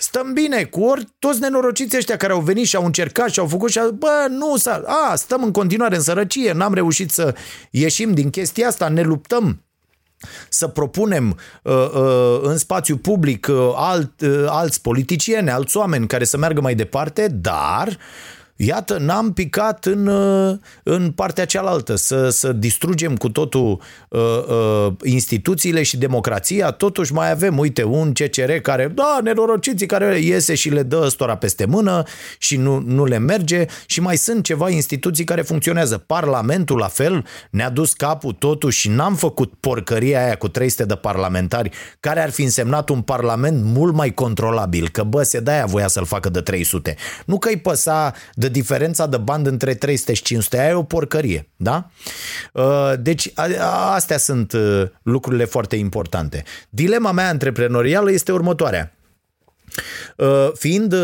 stăm 0.00 0.32
bine 0.32 0.64
cu 0.64 0.80
ori 0.80 1.04
toți 1.18 1.40
nenorociții 1.40 1.98
ăștia 1.98 2.16
care 2.16 2.32
au 2.32 2.40
venit 2.40 2.66
și 2.66 2.76
au 2.76 2.84
încercat 2.84 3.30
și 3.30 3.38
au 3.38 3.46
făcut 3.46 3.70
și 3.70 3.78
au, 3.78 3.90
bă, 3.90 4.26
nu, 4.28 4.56
s-a, 4.56 4.82
a, 5.10 5.14
stăm 5.14 5.42
în 5.42 5.50
continuare 5.50 5.96
în 5.96 6.02
sărăcie, 6.02 6.52
n-am 6.52 6.74
reușit 6.74 7.10
să 7.10 7.34
ieșim 7.70 8.12
din 8.12 8.30
chestia 8.30 8.68
asta, 8.68 8.88
ne 8.88 9.02
luptăm 9.02 9.62
să 10.48 10.68
propunem 10.68 11.38
uh, 11.62 11.90
uh, 11.94 12.38
în 12.42 12.56
spațiu 12.56 12.96
public 12.96 13.46
uh, 13.50 13.72
alt, 13.74 14.20
uh, 14.20 14.44
alți 14.46 14.80
politicieni, 14.80 15.50
alți 15.50 15.76
oameni 15.76 16.06
care 16.06 16.24
să 16.24 16.36
meargă 16.36 16.60
mai 16.60 16.74
departe, 16.74 17.28
dar 17.28 17.98
Iată, 18.60 18.96
n-am 18.98 19.32
picat 19.32 19.84
în, 19.84 20.06
uh, 20.06 20.56
în 20.82 21.10
partea 21.10 21.44
cealaltă, 21.44 21.94
să, 21.96 22.28
să 22.28 22.52
distrugem 22.52 23.16
cu 23.16 23.28
totul 23.28 23.80
uh, 24.08 24.20
uh, 24.20 24.92
instituțiile 25.04 25.82
și 25.82 25.96
democrația, 25.96 26.70
totuși 26.70 27.12
mai 27.12 27.30
avem, 27.30 27.58
uite, 27.58 27.84
un 27.84 28.12
CCR 28.12 28.50
care, 28.50 28.86
da, 28.94 29.18
nenorociții 29.22 29.86
care 29.86 30.18
iese 30.18 30.54
și 30.54 30.68
le 30.68 30.82
dă 30.82 31.08
stora 31.08 31.36
peste 31.36 31.64
mână 31.64 32.02
și 32.38 32.56
nu, 32.56 32.82
nu 32.86 33.04
le 33.04 33.18
merge 33.18 33.66
și 33.86 34.00
mai 34.00 34.16
sunt 34.16 34.44
ceva 34.44 34.70
instituții 34.70 35.24
care 35.24 35.42
funcționează. 35.42 35.98
Parlamentul, 35.98 36.78
la 36.78 36.88
fel, 36.88 37.24
ne-a 37.50 37.70
dus 37.70 37.92
capul 37.92 38.32
totuși 38.32 38.80
și 38.80 38.88
n-am 38.88 39.14
făcut 39.14 39.52
porcăria 39.60 40.24
aia 40.24 40.36
cu 40.36 40.48
300 40.48 40.84
de 40.84 40.94
parlamentari 40.94 41.70
care 42.00 42.22
ar 42.22 42.30
fi 42.30 42.42
însemnat 42.42 42.88
un 42.88 43.00
parlament 43.00 43.64
mult 43.64 43.94
mai 43.94 44.14
controlabil, 44.14 44.88
că 44.88 45.02
bă, 45.02 45.22
se 45.22 45.40
de-aia 45.40 45.66
voia 45.66 45.88
să-l 45.88 46.04
facă 46.04 46.28
de 46.28 46.40
300. 46.40 46.96
Nu 47.26 47.38
că 47.38 47.48
îi 47.48 47.58
păsa 47.58 48.12
de 48.34 48.46
de 48.48 48.60
diferența 48.60 49.06
de 49.06 49.16
bani 49.16 49.46
între 49.46 49.74
300 49.74 50.14
și 50.14 50.22
500, 50.22 50.58
aia 50.58 50.68
e 50.68 50.72
o 50.72 50.82
porcărie, 50.82 51.48
da? 51.56 51.90
Uh, 52.52 52.92
deci 53.00 53.32
astea 53.94 54.18
sunt 54.18 54.52
uh, 54.52 54.82
lucrurile 55.02 55.44
foarte 55.44 55.76
importante. 55.76 56.44
Dilema 56.68 57.12
mea 57.12 57.28
antreprenorială 57.28 58.10
este 58.10 58.32
următoarea. 58.32 58.94
Uh, 60.16 60.50
fiind 60.54 60.94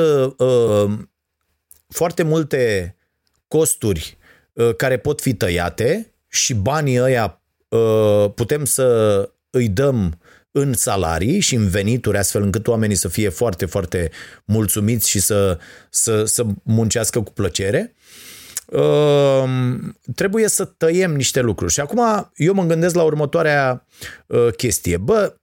foarte 1.89 2.23
multe 2.23 2.97
costuri 3.49 4.19
care 4.77 4.97
pot 4.99 5.21
fi 5.21 5.35
tăiate 5.35 6.15
și 6.29 6.55
banii 6.55 7.01
ăia 7.01 7.41
putem 8.35 8.65
să 8.65 9.31
îi 9.51 9.69
dăm 9.69 10.19
în 10.57 10.73
salarii 10.73 11.41
și 11.41 11.55
în 11.55 11.69
venituri, 11.69 12.19
astfel 12.19 12.43
încât 12.43 12.67
oamenii 12.67 12.97
să 12.97 13.09
fie 13.09 13.29
foarte, 13.29 13.67
foarte 13.67 14.11
mulțumiți 14.45 15.09
și 15.09 15.21
să, 15.21 15.59
să, 15.91 16.25
să 16.25 16.45
muncească 16.63 17.21
cu 17.21 17.33
plăcere, 17.33 17.95
uh, 18.67 19.45
trebuie 20.15 20.49
să 20.49 20.65
tăiem 20.65 21.15
niște 21.15 21.41
lucruri. 21.41 21.73
Și 21.73 21.81
acum 21.81 22.31
eu 22.35 22.55
mă 22.55 22.65
gândesc 22.65 22.95
la 22.95 23.03
următoarea 23.03 23.87
uh, 24.27 24.49
chestie. 24.57 24.97
Bă, 24.97 25.35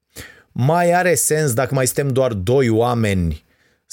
mai 0.51 0.91
are 0.91 1.15
sens 1.15 1.53
dacă 1.53 1.73
mai 1.73 1.85
suntem 1.85 2.07
doar 2.07 2.33
doi 2.33 2.69
oameni 2.69 3.43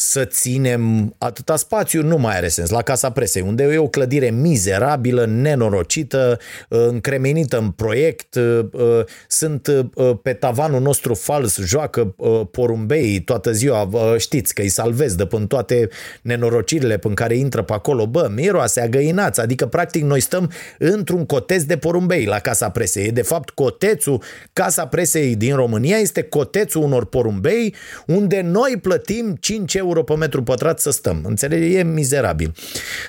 să 0.00 0.24
ținem 0.24 1.14
atâta 1.18 1.56
spațiu, 1.56 2.02
nu 2.02 2.16
mai 2.16 2.36
are 2.36 2.48
sens. 2.48 2.70
La 2.70 2.82
Casa 2.82 3.10
Presei, 3.10 3.42
unde 3.42 3.62
e 3.62 3.78
o 3.78 3.88
clădire 3.88 4.30
mizerabilă, 4.30 5.26
nenorocită, 5.26 6.38
încremenită 6.68 7.58
în 7.58 7.70
proiect, 7.70 8.34
uh, 8.34 8.60
uh, 8.72 9.04
sunt 9.28 9.66
uh, 9.66 10.16
pe 10.22 10.32
tavanul 10.32 10.80
nostru 10.80 11.14
fals, 11.14 11.58
joacă 11.58 12.14
porumbei 12.50 13.20
toată 13.20 13.52
ziua, 13.52 13.88
știți 14.18 14.54
că 14.54 14.62
îi 14.62 14.68
salvez 14.68 15.14
de 15.14 15.26
până 15.26 15.46
toate 15.46 15.88
nenorocirile 16.22 16.98
până 16.98 17.14
care 17.14 17.36
intră 17.36 17.62
pe 17.62 17.72
acolo, 17.72 18.06
bă, 18.06 18.30
miroase 18.34 18.80
agăinați, 18.80 19.40
adică 19.40 19.66
practic 19.66 20.02
noi 20.02 20.20
stăm 20.20 20.50
într-un 20.78 21.26
coteț 21.26 21.62
de 21.62 21.76
porumbei 21.76 22.24
la 22.24 22.38
Casa 22.38 22.70
Presei. 22.70 23.06
E 23.06 23.10
de 23.10 23.22
fapt 23.22 23.50
cotețul, 23.50 24.22
Casa 24.52 24.86
Presei 24.86 25.36
din 25.36 25.54
România 25.54 25.96
este 25.96 26.22
cotețul 26.22 26.82
unor 26.82 27.04
porumbei 27.04 27.74
unde 28.06 28.40
noi 28.40 28.78
plătim 28.82 29.36
5 29.40 29.74
euro 29.74 29.86
euro 29.88 30.02
pe 30.02 30.14
metru 30.14 30.42
pătrat 30.42 30.80
să 30.80 30.90
stăm. 30.90 31.20
Înțelegi? 31.24 31.74
E 31.74 31.82
mizerabil. 31.82 32.54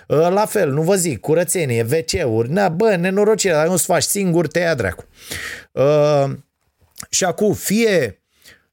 Ă, 0.10 0.30
la 0.30 0.46
fel, 0.46 0.72
nu 0.72 0.82
vă 0.82 0.96
zic, 0.96 1.20
curățenie, 1.20 1.86
WC-uri, 1.92 2.52
na, 2.52 2.70
bă, 2.70 2.96
nenorocire, 2.96 3.54
dacă 3.54 3.70
nu-ți 3.70 3.86
faci 3.86 4.04
singur, 4.04 4.48
te 4.48 4.60
ia 4.60 4.76
dracu. 4.76 5.06
Uh, 5.72 6.30
și 7.10 7.24
acum, 7.24 7.54
fie 7.54 8.20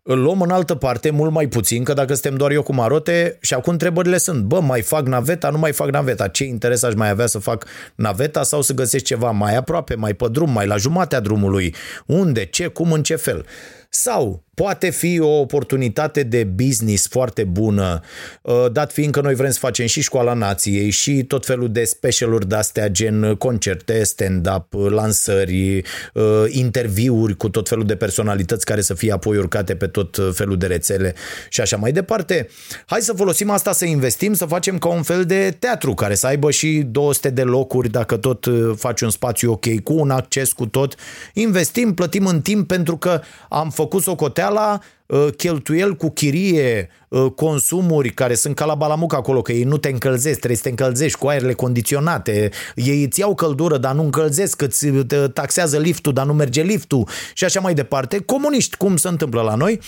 îl 0.09 0.23
luăm 0.23 0.41
în 0.41 0.51
altă 0.51 0.75
parte, 0.75 1.11
mult 1.11 1.33
mai 1.33 1.47
puțin, 1.47 1.85
că 1.85 1.93
dacă 1.93 2.13
suntem 2.13 2.37
doar 2.37 2.51
eu 2.51 2.63
cu 2.63 2.75
marote, 2.75 3.39
și 3.41 3.55
acum 3.55 3.73
întrebările 3.73 4.19
sunt, 4.19 4.43
bă, 4.43 4.61
mai 4.61 4.83
fac 4.83 5.07
naveta, 5.07 5.51
nu 5.51 5.59
mai 5.59 5.73
fac 5.73 5.91
naveta, 5.91 6.29
ce 6.29 6.45
interes 6.45 6.83
aș 6.83 6.95
mai 6.95 7.09
avea 7.09 7.27
să 7.27 7.39
fac 7.39 7.67
naveta 7.95 8.43
sau 8.43 8.63
să 8.63 8.73
găsesc 8.73 9.05
ceva 9.05 9.31
mai 9.31 9.57
aproape, 9.57 9.95
mai 9.95 10.15
pe 10.15 10.29
drum, 10.29 10.51
mai 10.51 10.67
la 10.67 10.77
jumatea 10.77 11.21
drumului, 11.21 11.75
unde, 12.07 12.45
ce, 12.45 12.67
cum, 12.67 12.93
în 12.93 13.03
ce 13.03 13.17
fel. 13.17 13.47
Sau 13.89 14.45
poate 14.57 14.91
fi 14.91 15.21
o 15.21 15.41
oportunitate 15.41 16.23
de 16.23 16.45
business 16.45 17.09
foarte 17.09 17.45
bună, 17.45 18.01
uh, 18.43 18.67
dat 18.73 18.93
fiind 18.93 19.13
că 19.13 19.21
noi 19.21 19.35
vrem 19.35 19.51
să 19.51 19.59
facem 19.59 19.87
și 19.87 20.03
școala 20.03 20.33
nației 20.33 20.91
și 20.91 21.25
tot 21.25 21.47
felul 21.47 21.73
de 21.73 21.85
specialuri 21.85 22.49
de-astea 22.49 22.89
gen 22.89 23.35
concerte, 23.35 24.05
stand-up, 24.05 24.73
lansări, 24.73 25.77
uh, 26.15 26.45
interviuri 26.49 27.37
cu 27.37 27.49
tot 27.49 27.69
felul 27.69 27.85
de 27.85 27.97
personalități 27.97 28.65
care 28.65 28.81
să 28.81 28.95
fie 28.95 29.13
apoi 29.13 29.37
urcate 29.37 29.77
pe 29.77 29.87
tot 29.87 30.19
felul 30.33 30.57
de 30.57 30.67
rețele 30.67 31.15
și 31.49 31.61
așa 31.61 31.77
mai 31.77 31.93
departe. 31.93 32.49
Hai 32.87 33.01
să 33.01 33.13
folosim 33.13 33.51
asta 33.51 33.73
să 33.73 33.85
investim, 33.85 34.35
să 34.35 34.45
facem 34.45 34.79
ca 34.79 34.89
un 34.89 35.03
fel 35.03 35.25
de 35.25 35.57
teatru 35.59 35.95
care 35.95 36.15
să 36.15 36.27
aibă 36.27 36.51
și 36.51 36.87
200 36.91 37.31
de 37.31 37.43
locuri 37.43 37.91
dacă 37.91 38.17
tot 38.17 38.45
uh, 38.45 38.73
faci 38.77 39.01
un 39.01 39.11
spațiu 39.11 39.53
ok, 39.53 39.81
cu 39.83 39.93
un 39.93 40.11
acces, 40.11 40.53
cu 40.53 40.67
tot. 40.67 40.95
Investim, 41.35 41.95
plătim 41.95 42.27
în 42.27 42.41
timp 42.41 42.69
pentru 42.69 42.97
că 42.97 43.21
am 43.49 43.71
făcut 43.71 44.03
făcut 44.03 44.03
socoteala, 44.47 44.81
uh, 45.07 45.33
cheltuiel 45.37 45.95
cu 45.95 46.11
chirie, 46.11 46.89
uh, 47.09 47.31
consumuri 47.37 48.11
care 48.11 48.35
sunt 48.35 48.55
ca 48.55 48.65
la 48.65 48.75
balamuc 48.75 49.15
acolo, 49.15 49.43
că 49.43 49.53
ei 49.53 49.65
nu 49.65 49.77
te 49.77 49.89
încălzesc, 49.89 50.37
trebuie 50.37 50.57
să 50.57 50.63
te 50.63 50.69
încălzești 50.69 51.19
cu 51.19 51.27
aerele 51.27 51.53
condiționate, 51.53 52.51
ei 52.75 53.05
îți 53.05 53.21
iau 53.21 53.35
căldură, 53.35 53.79
dar 53.79 53.95
nu 53.95 54.03
încălzesc, 54.03 54.63
îți 54.63 54.87
taxează 55.33 55.79
liftul, 55.79 56.13
dar 56.13 56.27
nu 56.27 56.33
merge 56.33 56.63
liftul 56.63 57.09
și 57.35 57.45
așa 57.45 57.61
mai 57.61 57.75
departe. 57.75 58.19
Comuniști, 58.19 58.77
cum 58.77 58.97
se 58.97 59.09
întâmplă 59.09 59.43
la 59.43 59.55
noi 59.55 59.81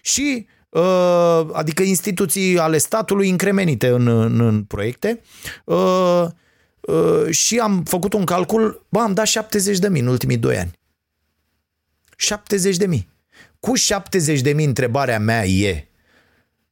și 0.00 0.46
adică 1.52 1.82
instituții 1.82 2.58
ale 2.58 2.78
statului 2.78 3.28
incremenite 3.28 3.88
în, 3.88 4.06
în, 4.06 4.40
în 4.40 4.62
proiecte 4.62 5.20
și 7.30 7.58
am 7.58 7.82
făcut 7.82 8.12
un 8.12 8.24
calcul, 8.24 8.86
bă, 8.88 8.98
am 8.98 9.14
dat 9.14 9.26
70 9.26 9.78
de 9.78 9.88
mii 9.88 10.00
în 10.00 10.06
ultimii 10.06 10.36
2 10.36 10.56
ani. 10.56 10.70
70 12.16 12.76
de 12.76 12.86
mii. 12.86 13.08
Cu 13.60 13.74
70 13.74 14.40
de 14.40 14.52
mii 14.52 14.66
întrebarea 14.66 15.18
mea 15.18 15.46
e, 15.46 15.88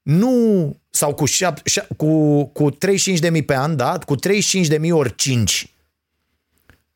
nu, 0.03 0.76
sau 0.91 1.14
cu, 1.14 1.24
șap, 1.24 1.62
cu, 1.97 2.45
cu 2.45 2.70
35 2.70 3.18
de 3.18 3.30
mii 3.30 3.43
pe 3.43 3.55
an, 3.55 3.76
da? 3.76 3.99
Cu 3.99 4.16
35 4.16 4.66
de 4.66 4.78
mii 4.78 4.91
ori 4.91 5.14
5. 5.14 5.74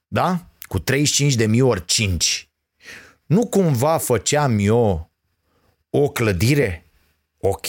Da? 0.09 0.47
Cu 0.61 0.79
35 0.79 1.35
de 1.35 1.47
mii 1.47 1.61
ori 1.61 1.85
5. 1.85 2.49
Nu 3.27 3.47
cumva 3.47 3.99
făceam 3.99 4.59
eu 4.59 5.11
o 5.91 6.09
clădire, 6.09 6.87
ok, 7.39 7.67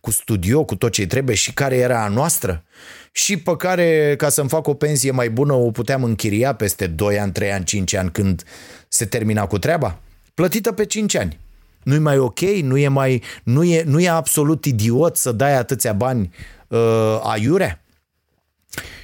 cu 0.00 0.10
studio, 0.10 0.64
cu 0.64 0.76
tot 0.76 0.92
ce 0.92 1.06
trebuie 1.06 1.36
și 1.36 1.52
care 1.52 1.76
era 1.76 2.04
a 2.04 2.08
noastră 2.08 2.64
și 3.12 3.36
pe 3.36 3.56
care, 3.56 4.14
ca 4.16 4.28
să-mi 4.28 4.48
fac 4.48 4.66
o 4.66 4.74
pensie 4.74 5.10
mai 5.10 5.30
bună, 5.30 5.52
o 5.52 5.70
puteam 5.70 6.04
închiria 6.04 6.54
peste 6.54 6.86
2 6.86 7.18
ani, 7.18 7.32
3 7.32 7.52
ani, 7.52 7.64
5 7.64 7.94
ani 7.94 8.10
când 8.10 8.44
se 8.88 9.06
termina 9.06 9.46
cu 9.46 9.58
treaba? 9.58 10.00
plătită 10.34 10.72
pe 10.72 10.84
5 10.84 11.14
ani. 11.14 11.38
Nu-i 11.82 11.98
mai 11.98 12.18
ok? 12.18 12.40
Nu 12.40 12.76
e, 12.76 12.88
mai, 12.88 13.22
nu 13.42 13.64
e, 13.64 13.82
nu 13.82 14.00
e 14.00 14.08
absolut 14.08 14.64
idiot 14.64 15.16
să 15.16 15.32
dai 15.32 15.56
atâția 15.56 15.92
bani 15.92 16.30
uh, 16.68 17.20
aiure? 17.22 17.84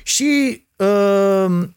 Și 0.02 0.62
uh, 0.76 1.68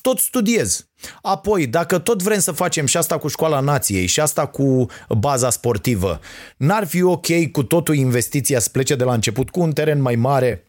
tot 0.00 0.18
studiez. 0.18 0.88
Apoi, 1.22 1.66
dacă 1.66 1.98
tot 1.98 2.22
vrem 2.22 2.38
să 2.38 2.52
facem 2.52 2.86
și 2.86 2.96
asta 2.96 3.18
cu 3.18 3.28
școala 3.28 3.60
nației 3.60 4.06
și 4.06 4.20
asta 4.20 4.46
cu 4.46 4.86
baza 5.18 5.50
sportivă, 5.50 6.20
n-ar 6.56 6.86
fi 6.86 7.02
ok 7.02 7.26
cu 7.52 7.62
totul 7.62 7.94
investiția 7.94 8.58
să 8.58 8.68
plece 8.72 8.94
de 8.94 9.04
la 9.04 9.12
început 9.12 9.50
cu 9.50 9.60
un 9.60 9.72
teren 9.72 10.00
mai 10.00 10.14
mare, 10.14 10.64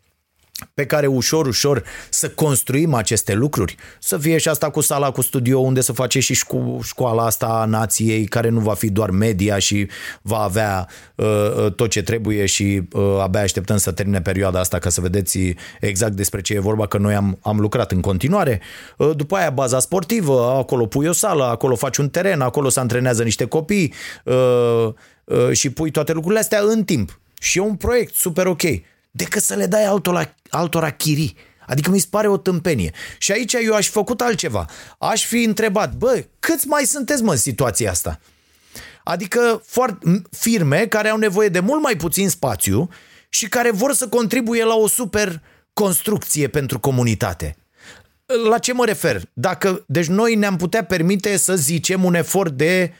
pe 0.77 0.85
care 0.85 1.07
ușor, 1.07 1.47
ușor 1.47 1.83
să 2.09 2.29
construim 2.29 2.93
aceste 2.93 3.33
lucruri. 3.33 3.75
Să 3.99 4.17
fie 4.17 4.37
și 4.37 4.49
asta 4.49 4.69
cu 4.69 4.81
sala 4.81 5.11
cu 5.11 5.21
studio 5.21 5.59
unde 5.59 5.81
să 5.81 5.91
face 5.91 6.19
și 6.19 6.35
șco- 6.35 6.83
școala 6.83 7.25
asta 7.25 7.45
a 7.45 7.65
nației 7.65 8.25
care 8.25 8.49
nu 8.49 8.59
va 8.59 8.73
fi 8.73 8.89
doar 8.89 9.09
media 9.09 9.57
și 9.57 9.87
va 10.21 10.37
avea 10.37 10.87
uh, 11.15 11.25
uh, 11.25 11.71
tot 11.71 11.89
ce 11.89 12.01
trebuie 12.01 12.45
și 12.45 12.81
uh, 12.91 13.19
abia 13.21 13.41
așteptăm 13.41 13.77
să 13.77 13.91
termine 13.91 14.21
perioada 14.21 14.59
asta 14.59 14.79
ca 14.79 14.89
să 14.89 15.01
vedeți 15.01 15.39
exact 15.81 16.13
despre 16.13 16.41
ce 16.41 16.53
e 16.53 16.59
vorba, 16.59 16.87
că 16.87 16.97
noi 16.97 17.15
am, 17.15 17.37
am 17.41 17.59
lucrat 17.59 17.91
în 17.91 18.01
continuare. 18.01 18.61
Uh, 18.97 19.11
după 19.15 19.35
aia 19.35 19.49
baza 19.49 19.79
sportivă, 19.79 20.55
acolo 20.57 20.85
pui 20.85 21.07
o 21.07 21.11
sală, 21.11 21.43
acolo 21.43 21.75
faci 21.75 21.97
un 21.97 22.09
teren, 22.09 22.41
acolo 22.41 22.69
se 22.69 22.79
antrenează 22.79 23.23
niște 23.23 23.45
copii 23.45 23.93
uh, 24.23 24.93
uh, 25.23 25.51
și 25.51 25.69
pui 25.69 25.91
toate 25.91 26.13
lucrurile 26.13 26.39
astea 26.39 26.59
în 26.61 26.83
timp. 26.83 27.19
Și 27.39 27.57
e 27.57 27.61
un 27.61 27.75
proiect 27.75 28.13
super 28.13 28.45
ok 28.45 28.61
decât 29.17 29.43
să 29.43 29.55
le 29.55 29.65
dai 29.65 29.85
altora, 29.85 30.35
altora 30.49 30.91
chirii. 30.91 31.35
Adică 31.65 31.89
mi 31.89 31.99
se 31.99 32.07
pare 32.09 32.27
o 32.27 32.37
tâmpenie. 32.37 32.91
Și 33.17 33.31
aici 33.31 33.53
eu 33.53 33.73
aș 33.73 33.85
fi 33.85 33.91
făcut 33.91 34.21
altceva. 34.21 34.65
Aș 34.97 35.25
fi 35.25 35.43
întrebat, 35.43 35.95
bă, 35.95 36.25
câți 36.39 36.67
mai 36.67 36.83
sunteți 36.83 37.23
mă 37.23 37.31
în 37.31 37.37
situația 37.37 37.91
asta? 37.91 38.19
Adică 39.03 39.63
firme 40.31 40.87
care 40.87 41.09
au 41.09 41.17
nevoie 41.17 41.49
de 41.49 41.59
mult 41.59 41.81
mai 41.81 41.95
puțin 41.95 42.29
spațiu 42.29 42.89
și 43.29 43.47
care 43.47 43.71
vor 43.71 43.93
să 43.93 44.07
contribuie 44.07 44.63
la 44.63 44.75
o 44.75 44.87
super 44.87 45.41
construcție 45.73 46.47
pentru 46.47 46.79
comunitate. 46.79 47.55
La 48.49 48.57
ce 48.57 48.73
mă 48.73 48.85
refer? 48.85 49.21
Dacă, 49.33 49.83
deci 49.87 50.07
noi 50.07 50.35
ne-am 50.35 50.55
putea 50.55 50.83
permite 50.83 51.37
să 51.37 51.55
zicem 51.55 52.03
un 52.03 52.13
efort 52.13 52.51
de 52.51 52.93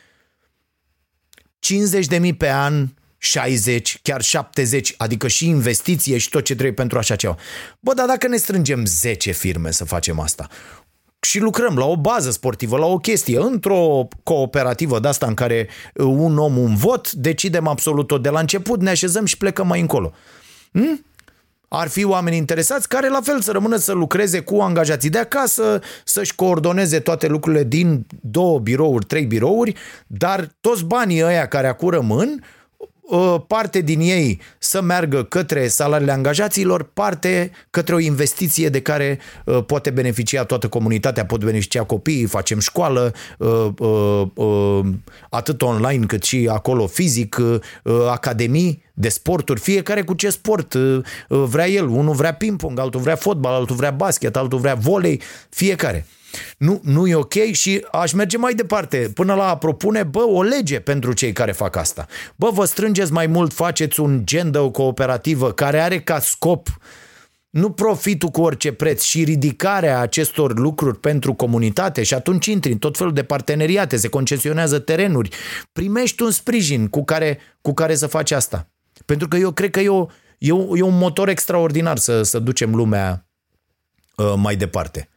50.000 2.20 2.38
pe 2.38 2.50
an 2.50 2.88
60, 3.28 4.00
chiar 4.02 4.22
70, 4.22 4.94
adică 4.98 5.28
și 5.28 5.48
investiție 5.48 6.18
și 6.18 6.30
tot 6.30 6.44
ce 6.44 6.54
trebuie 6.54 6.74
pentru 6.74 6.98
așa 6.98 7.16
ceva. 7.16 7.36
Bă, 7.80 7.94
dar 7.94 8.06
dacă 8.06 8.28
ne 8.28 8.38
strângem 8.38 8.86
10 8.86 9.32
firme 9.32 9.72
să 9.72 9.86
facem 9.86 10.20
asta 10.20 10.48
și 11.22 11.40
lucrăm 11.40 11.78
la 11.78 11.86
o 11.86 11.98
bază 11.98 12.32
sportivă, 12.32 12.78
la 12.78 12.86
o 12.86 12.98
chestie, 12.98 13.40
într-o 13.40 14.08
cooperativă 14.24 15.00
de 15.00 15.08
asta 15.08 15.26
în 15.26 15.34
care 15.34 15.68
un 15.94 16.38
om, 16.38 16.58
un 16.58 16.76
vot, 16.76 17.12
decidem 17.12 17.68
absolut 17.68 18.08
tot 18.08 18.24
de 18.24 18.30
la 18.30 18.40
început, 18.40 18.82
ne 18.82 18.90
așezăm 18.90 19.26
și 19.26 19.38
plecăm 19.38 19.68
mai 19.68 19.80
încolo. 19.80 20.14
Hm? 20.72 21.06
Ar 21.68 21.88
fi 21.88 22.04
oameni 22.04 22.38
interesați 22.38 22.88
care 22.88 23.10
la 23.10 23.22
fel 23.24 23.42
să 23.42 23.52
rămână 23.52 23.76
să 23.76 23.92
lucreze 23.92 24.40
cu 24.40 24.60
angajații 24.60 25.10
de 25.10 25.18
acasă, 25.18 25.82
să-și 26.04 26.36
coordoneze 26.36 27.00
toate 27.00 27.28
lucrurile 27.28 27.64
din 27.64 28.06
două 28.22 28.60
birouri, 28.60 29.06
trei 29.06 29.26
birouri, 29.26 29.74
dar 30.08 30.50
toți 30.62 30.84
banii 30.84 31.24
ăia 31.24 31.48
care 31.48 31.68
acum 31.68 31.90
rămân 31.90 32.44
parte 33.48 33.82
din 33.82 34.00
ei 34.00 34.42
să 34.58 34.82
meargă 34.82 35.24
către 35.24 35.68
salariile 35.68 36.12
angajaților, 36.12 36.84
parte 36.94 37.52
către 37.70 37.96
o 37.96 38.00
investiție 38.00 38.70
de 38.70 38.82
care 38.82 39.20
uh, 39.46 39.64
poate 39.66 39.90
beneficia 39.90 40.44
toată 40.44 40.68
comunitatea, 40.68 41.26
pot 41.26 41.44
beneficia 41.44 41.84
copiii, 41.84 42.26
facem 42.26 42.60
școală, 42.60 43.14
uh, 43.38 43.68
uh, 44.36 44.86
atât 45.30 45.62
online 45.62 46.06
cât 46.06 46.24
și 46.24 46.50
acolo 46.52 46.88
fizic, 46.88 47.42
academii 48.10 48.84
de 48.94 49.10
sporturi, 49.10 49.60
fiecare 49.60 50.02
cu 50.02 50.14
ce 50.14 50.30
sport 50.30 50.74
vrea 51.28 51.68
el. 51.68 51.88
Unul 51.88 52.14
vrea 52.14 52.34
ping-pong, 52.34 52.80
altul 52.80 53.00
vrea 53.00 53.16
fotbal, 53.16 53.54
altul 53.54 53.76
vrea 53.76 53.92
basket, 53.92 54.36
altul 54.36 54.60
vrea 54.60 54.76
volei, 54.76 55.22
fiecare. 55.50 56.06
Nu, 56.58 56.80
nu 56.84 57.08
e 57.08 57.16
ok 57.16 57.34
și 57.52 57.86
aș 57.92 58.12
merge 58.12 58.38
mai 58.38 58.54
departe 58.54 59.12
până 59.14 59.34
la 59.34 59.50
a 59.50 59.58
propune, 59.58 60.04
bă, 60.04 60.26
o 60.28 60.42
lege 60.42 60.80
pentru 60.80 61.14
cei 61.14 61.32
care 61.34 61.52
fac 61.52 61.76
asta. 61.76 62.06
Bă, 62.36 62.50
vă 62.50 62.66
strângeți 62.66 63.12
mai 63.12 63.28
mult, 63.28 63.54
faceți 63.54 64.00
un 64.00 64.22
gen 64.26 64.52
de 64.52 64.58
o 64.58 64.72
cooperativă 64.72 65.52
care 65.52 65.80
are 65.80 66.00
ca 66.00 66.20
scop 66.20 66.68
nu 67.50 67.72
profitul 67.72 68.30
cu 68.30 68.42
orice 68.42 68.72
preț 68.72 69.04
și 69.04 69.24
ridicarea 69.24 70.00
acestor 70.00 70.60
lucruri 70.60 71.00
pentru 71.00 71.34
comunitate 71.34 72.04
și 72.04 72.14
atunci 72.14 72.46
intri 72.46 72.72
în 72.72 72.78
tot 72.78 72.98
felul 72.98 73.14
de 73.14 73.24
parteneriate, 73.24 73.98
se 73.98 74.08
concesionează 74.08 74.80
terenuri, 74.80 75.30
primești 75.72 76.24
un 76.24 76.32
sprijin 76.32 76.88
cu 76.88 77.04
care, 77.04 77.40
cu 77.62 77.74
care 77.74 77.96
să 77.96 78.08
faci 78.08 78.32
asta. 78.32 78.70
Pentru 79.06 79.28
că 79.28 79.38
eu 79.38 79.52
cred 79.52 79.70
că 79.70 79.80
e, 79.80 79.90
o, 79.90 80.06
e, 80.38 80.52
o, 80.52 80.78
e 80.78 80.82
un 80.82 80.98
motor 80.98 81.30
extraordinar 81.30 81.98
să, 81.98 82.22
să 82.22 82.40
ducem 82.40 82.76
lumea 82.76 83.28
uh, 84.16 84.34
mai 84.36 84.56
departe 84.56 85.10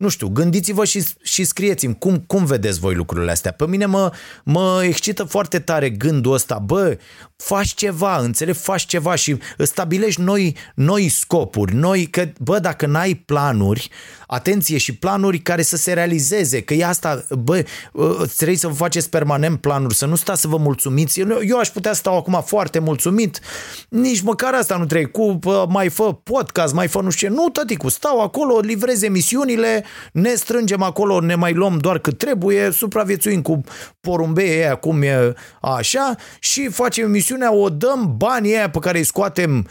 nu 0.00 0.08
știu, 0.08 0.28
gândiți-vă 0.28 0.84
și, 0.84 1.04
și 1.22 1.44
scrieți-mi 1.44 1.98
cum, 1.98 2.18
cum 2.26 2.44
vedeți 2.44 2.80
voi 2.80 2.94
lucrurile 2.94 3.30
astea. 3.30 3.52
Pe 3.52 3.66
mine 3.66 3.86
mă, 3.86 4.12
mă 4.44 4.82
excită 4.84 5.24
foarte 5.24 5.58
tare 5.58 5.90
gândul 5.90 6.32
ăsta, 6.32 6.58
bă, 6.58 6.98
faci 7.36 7.74
ceva, 7.74 8.18
înțeleg, 8.18 8.54
faci 8.54 8.86
ceva 8.86 9.14
și 9.14 9.38
stabilești 9.58 10.20
noi, 10.20 10.56
noi 10.74 11.08
scopuri, 11.08 11.74
noi, 11.74 12.06
că, 12.06 12.28
bă, 12.38 12.58
dacă 12.58 12.86
n-ai 12.86 13.14
planuri, 13.14 13.90
atenție 14.30 14.78
și 14.78 14.94
planuri 14.94 15.38
care 15.38 15.62
să 15.62 15.76
se 15.76 15.92
realizeze, 15.92 16.62
că 16.62 16.74
e 16.74 16.84
asta, 16.84 17.24
bă, 17.38 17.64
ă, 17.96 18.26
trebuie 18.36 18.56
să 18.56 18.66
vă 18.68 18.74
faceți 18.74 19.10
permanent 19.10 19.60
planuri, 19.60 19.94
să 19.94 20.06
nu 20.06 20.14
stați 20.14 20.40
să 20.40 20.48
vă 20.48 20.56
mulțumiți. 20.56 21.20
Eu, 21.20 21.38
eu 21.42 21.58
aș 21.58 21.68
putea 21.68 21.92
sta 21.92 22.10
acum 22.10 22.42
foarte 22.46 22.78
mulțumit, 22.78 23.40
nici 23.88 24.20
măcar 24.20 24.54
asta 24.54 24.76
nu 24.76 24.86
trebuie, 24.86 25.10
cu 25.10 25.32
bă, 25.32 25.66
mai 25.68 25.88
fă 25.88 26.14
podcast, 26.14 26.74
mai 26.74 26.88
fă 26.88 27.00
nu 27.00 27.10
știu 27.10 27.28
ce, 27.28 27.34
nu, 27.34 27.48
tăticu, 27.48 27.88
stau 27.88 28.20
acolo, 28.20 28.58
livrez 28.58 29.02
emisiunile, 29.02 29.84
ne 30.12 30.34
strângem 30.34 30.82
acolo, 30.82 31.20
ne 31.20 31.34
mai 31.34 31.52
luăm 31.52 31.78
doar 31.78 31.98
cât 31.98 32.18
trebuie, 32.18 32.70
supraviețuim 32.70 33.42
cu 33.42 33.60
porumbei 34.00 34.48
aia 34.48 34.74
cum 34.74 35.02
e 35.02 35.34
așa 35.60 36.14
și 36.38 36.68
facem 36.68 37.04
emisiunea, 37.04 37.54
o 37.54 37.68
dăm 37.68 38.14
banii 38.16 38.56
aia 38.56 38.70
pe 38.70 38.78
care 38.78 38.98
îi 38.98 39.04
scoatem 39.04 39.66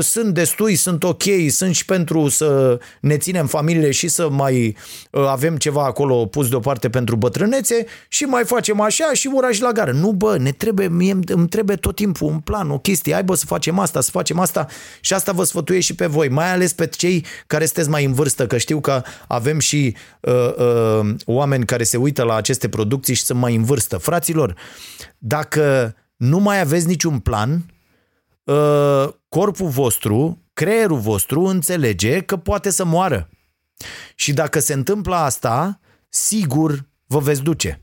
sunt 0.00 0.34
destui, 0.34 0.74
sunt 0.74 1.04
ok, 1.04 1.22
sunt 1.48 1.74
și 1.74 1.84
pentru 1.84 2.28
să 2.28 2.78
ne 3.00 3.16
ținem 3.16 3.46
familiile 3.46 3.90
și 3.90 4.08
să 4.08 4.28
mai 4.28 4.76
avem 5.10 5.56
ceva 5.56 5.84
acolo 5.84 6.26
pus 6.26 6.48
deoparte 6.48 6.90
pentru 6.90 7.16
bătrânețe 7.16 7.86
și 8.08 8.24
mai 8.24 8.44
facem 8.44 8.80
așa 8.80 9.12
și 9.12 9.30
ura 9.32 9.50
și 9.50 9.62
la 9.62 9.72
gară. 9.72 9.92
Nu 9.92 10.12
bă, 10.12 10.36
ne 10.38 10.50
trebuie, 10.52 10.88
mie 10.88 11.18
îmi 11.26 11.48
trebuie 11.48 11.76
tot 11.76 11.94
timpul 11.94 12.28
un 12.28 12.38
plan, 12.38 12.70
o 12.70 12.78
chestie, 12.78 13.12
hai 13.12 13.24
bă 13.24 13.34
să 13.34 13.46
facem 13.46 13.78
asta, 13.78 14.00
să 14.00 14.10
facem 14.10 14.38
asta 14.38 14.66
și 15.00 15.14
asta 15.14 15.32
vă 15.32 15.44
sfătuie 15.44 15.80
și 15.80 15.94
pe 15.94 16.06
voi, 16.06 16.28
mai 16.28 16.52
ales 16.52 16.72
pe 16.72 16.86
cei 16.86 17.24
care 17.46 17.64
sunteți 17.64 17.88
mai 17.88 18.04
în 18.04 18.12
vârstă, 18.12 18.46
că 18.46 18.58
știu 18.58 18.80
că 18.80 19.02
avem 19.28 19.58
și 19.58 19.96
uh, 20.20 20.54
uh, 20.56 21.14
oameni 21.24 21.64
care 21.64 21.82
se 21.82 21.96
uită 21.96 22.22
la 22.22 22.34
aceste 22.34 22.68
producții 22.68 23.14
și 23.14 23.24
sunt 23.24 23.38
mai 23.38 23.54
în 23.54 23.64
vârstă. 23.64 23.96
Fraților, 23.96 24.54
dacă 25.18 25.94
nu 26.16 26.38
mai 26.38 26.60
aveți 26.60 26.86
niciun 26.86 27.18
plan, 27.18 27.64
uh, 28.44 29.08
corpul 29.30 29.68
vostru, 29.68 30.42
creierul 30.52 30.98
vostru 30.98 31.40
înțelege 31.40 32.20
că 32.20 32.36
poate 32.36 32.70
să 32.70 32.84
moară. 32.84 33.28
Și 34.14 34.32
dacă 34.32 34.58
se 34.58 34.72
întâmplă 34.72 35.14
asta, 35.14 35.80
sigur 36.08 36.88
vă 37.06 37.18
veți 37.18 37.42
duce. 37.42 37.80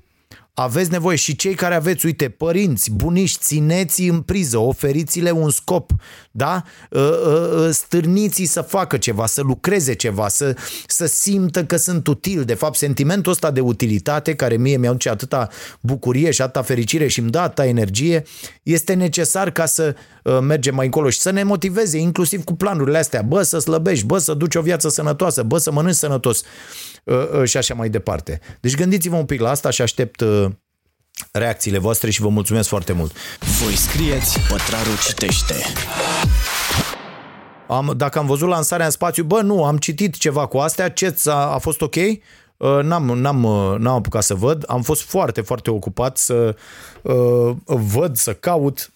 Aveți 0.59 0.91
nevoie 0.91 1.15
și 1.15 1.35
cei 1.35 1.53
care 1.53 1.75
aveți, 1.75 2.05
uite, 2.05 2.29
părinți, 2.29 2.91
bunici, 2.91 3.37
țineți 3.37 4.01
în 4.01 4.21
priză, 4.21 4.57
oferiți-le 4.57 5.31
un 5.31 5.49
scop, 5.49 5.91
da? 6.31 6.63
Ă, 6.93 6.99
ă, 6.99 7.65
ă, 7.67 7.71
stârniți 7.71 8.43
să 8.43 8.61
facă 8.61 8.97
ceva, 8.97 9.25
să 9.25 9.41
lucreze 9.41 9.93
ceva, 9.93 10.27
să, 10.27 10.55
să 10.87 11.05
simtă 11.05 11.65
că 11.65 11.77
sunt 11.77 12.07
util. 12.07 12.43
De 12.43 12.53
fapt, 12.53 12.75
sentimentul 12.75 13.31
ăsta 13.31 13.51
de 13.51 13.59
utilitate, 13.59 14.35
care 14.35 14.57
mie 14.57 14.77
mi-aduce 14.77 15.09
atâta 15.09 15.49
bucurie 15.81 16.31
și 16.31 16.41
atâta 16.41 16.61
fericire 16.61 17.07
și 17.07 17.19
îmi 17.19 17.29
dă 17.29 17.39
atâta 17.39 17.65
energie, 17.65 18.23
este 18.63 18.93
necesar 18.93 19.51
ca 19.51 19.65
să 19.65 19.95
mergem 20.41 20.75
mai 20.75 20.85
încolo 20.85 21.09
și 21.09 21.19
să 21.19 21.31
ne 21.31 21.43
motiveze, 21.43 21.97
inclusiv 21.97 22.43
cu 22.43 22.53
planurile 22.55 22.97
astea. 22.97 23.21
Bă, 23.21 23.41
să 23.41 23.59
slăbești, 23.59 24.05
bă, 24.05 24.17
să 24.17 24.33
duci 24.33 24.55
o 24.55 24.61
viață 24.61 24.89
sănătoasă, 24.89 25.43
bă, 25.43 25.57
să 25.57 25.71
mănânci 25.71 25.95
sănătos 25.95 26.43
și 27.43 27.57
așa 27.57 27.73
mai 27.73 27.89
departe. 27.89 28.39
Deci 28.59 28.75
gândiți-vă 28.75 29.15
un 29.15 29.25
pic 29.25 29.39
la 29.39 29.49
asta 29.49 29.69
și 29.69 29.81
aștept 29.81 30.23
reacțiile 31.31 31.77
voastre 31.77 32.09
și 32.09 32.21
vă 32.21 32.29
mulțumesc 32.29 32.69
foarte 32.69 32.93
mult. 32.93 33.11
Voi 33.63 33.75
scrieți, 33.75 34.39
Pătraru 34.39 34.89
citește. 35.07 35.55
Am, 37.67 37.93
dacă 37.97 38.19
am 38.19 38.25
văzut 38.25 38.47
lansarea 38.47 38.85
în 38.85 38.91
spațiu, 38.91 39.23
bă, 39.23 39.41
nu, 39.41 39.63
am 39.63 39.77
citit 39.77 40.17
ceva 40.17 40.45
cu 40.45 40.57
astea, 40.57 40.89
ce 40.89 41.15
a, 41.25 41.31
a 41.31 41.57
fost 41.57 41.81
ok, 41.81 41.95
uh, 41.95 42.19
N-am, 42.81 43.03
n-am, 43.03 43.43
uh, 43.43 43.77
n-am 43.77 43.95
apucat 43.95 44.23
să 44.23 44.35
văd, 44.35 44.63
am 44.67 44.81
fost 44.81 45.01
foarte, 45.01 45.41
foarte 45.41 45.71
ocupat 45.71 46.17
să 46.17 46.55
uh, 47.01 47.55
văd, 47.65 48.17
să 48.17 48.33
caut 48.33 48.91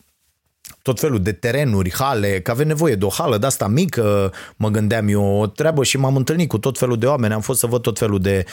tot 0.81 0.99
felul 0.99 1.21
de 1.21 1.31
terenuri, 1.31 1.93
hale, 1.93 2.41
că 2.41 2.51
avem 2.51 2.67
nevoie 2.67 2.95
de 2.95 3.05
o 3.05 3.09
hală 3.09 3.37
de 3.37 3.45
asta 3.45 3.67
mică, 3.67 4.33
mă 4.55 4.69
gândeam 4.69 5.07
eu, 5.07 5.23
o 5.23 5.47
treabă 5.47 5.83
și 5.83 5.97
m-am 5.97 6.15
întâlnit 6.15 6.49
cu 6.49 6.57
tot 6.57 6.77
felul 6.77 6.97
de 6.97 7.05
oameni, 7.05 7.33
am 7.33 7.41
fost 7.41 7.59
să 7.59 7.67
văd 7.67 7.81
tot 7.81 7.97
felul 7.97 8.19
de, 8.19 8.45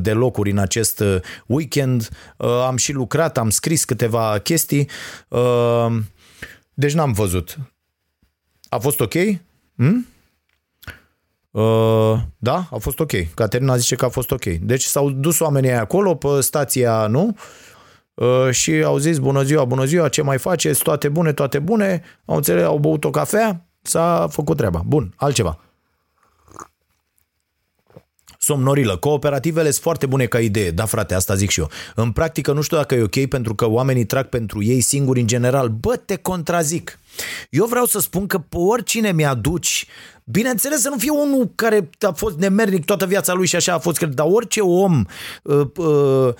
de 0.00 0.12
locuri 0.12 0.50
în 0.50 0.58
acest 0.58 1.00
uh, 1.00 1.16
weekend, 1.46 2.08
uh, 2.36 2.64
am 2.66 2.76
și 2.76 2.92
lucrat, 2.92 3.38
am 3.38 3.50
scris 3.50 3.84
câteva 3.84 4.38
chestii, 4.38 4.88
uh, 5.28 5.96
deci 6.74 6.92
n-am 6.92 7.12
văzut. 7.12 7.58
A 8.68 8.78
fost 8.78 9.00
ok? 9.00 9.14
Hmm? 9.76 10.06
Uh, 11.50 12.18
da, 12.38 12.68
a 12.70 12.76
fost 12.78 13.00
ok. 13.00 13.12
Caterina 13.34 13.76
zice 13.76 13.94
că 13.94 14.04
a 14.04 14.08
fost 14.08 14.30
ok. 14.30 14.44
Deci 14.44 14.82
s-au 14.82 15.10
dus 15.10 15.38
oamenii 15.38 15.70
acolo 15.70 16.14
pe 16.14 16.40
stația, 16.40 17.06
nu? 17.06 17.26
Uh, 17.26 17.63
și 18.50 18.72
au 18.72 18.98
zis 18.98 19.18
bună 19.18 19.42
ziua, 19.42 19.64
bună 19.64 19.84
ziua, 19.84 20.08
ce 20.08 20.22
mai 20.22 20.38
faceți, 20.38 20.82
toate 20.82 21.08
bune, 21.08 21.32
toate 21.32 21.58
bune, 21.58 22.02
au 22.24 22.36
înțeles, 22.36 22.64
au 22.64 22.78
băut 22.78 23.04
o 23.04 23.10
cafea, 23.10 23.66
s-a 23.82 24.26
făcut 24.30 24.56
treaba. 24.56 24.82
Bun, 24.86 25.12
altceva. 25.16 25.58
Somnorilă. 28.38 28.96
Cooperativele 28.96 29.70
sunt 29.70 29.82
foarte 29.82 30.06
bune 30.06 30.26
ca 30.26 30.40
idee, 30.40 30.70
da 30.70 30.84
frate, 30.84 31.14
asta 31.14 31.34
zic 31.34 31.50
și 31.50 31.60
eu. 31.60 31.70
În 31.94 32.12
practică 32.12 32.52
nu 32.52 32.60
știu 32.60 32.76
dacă 32.76 32.94
e 32.94 33.02
ok 33.02 33.26
pentru 33.26 33.54
că 33.54 33.66
oamenii 33.68 34.04
trag 34.04 34.26
pentru 34.26 34.62
ei 34.62 34.80
singuri 34.80 35.20
în 35.20 35.26
general. 35.26 35.68
Bă, 35.68 35.96
te 35.96 36.16
contrazic. 36.16 36.98
Eu 37.50 37.66
vreau 37.66 37.84
să 37.84 38.00
spun 38.00 38.26
că 38.26 38.38
pe 38.38 38.56
oricine 38.56 39.12
mi-aduci 39.12 39.86
Bineînțeles 40.26 40.80
să 40.80 40.88
nu 40.88 40.98
fie 40.98 41.10
unul 41.10 41.52
care 41.54 41.90
a 42.00 42.12
fost 42.12 42.38
nemernic 42.38 42.84
toată 42.84 43.06
viața 43.06 43.32
lui 43.32 43.46
și 43.46 43.56
așa 43.56 43.74
a 43.74 43.78
fost, 43.78 44.00
dar 44.00 44.26
orice 44.30 44.60
om 44.60 45.04
uh, 45.42 45.66
uh, 45.76 46.34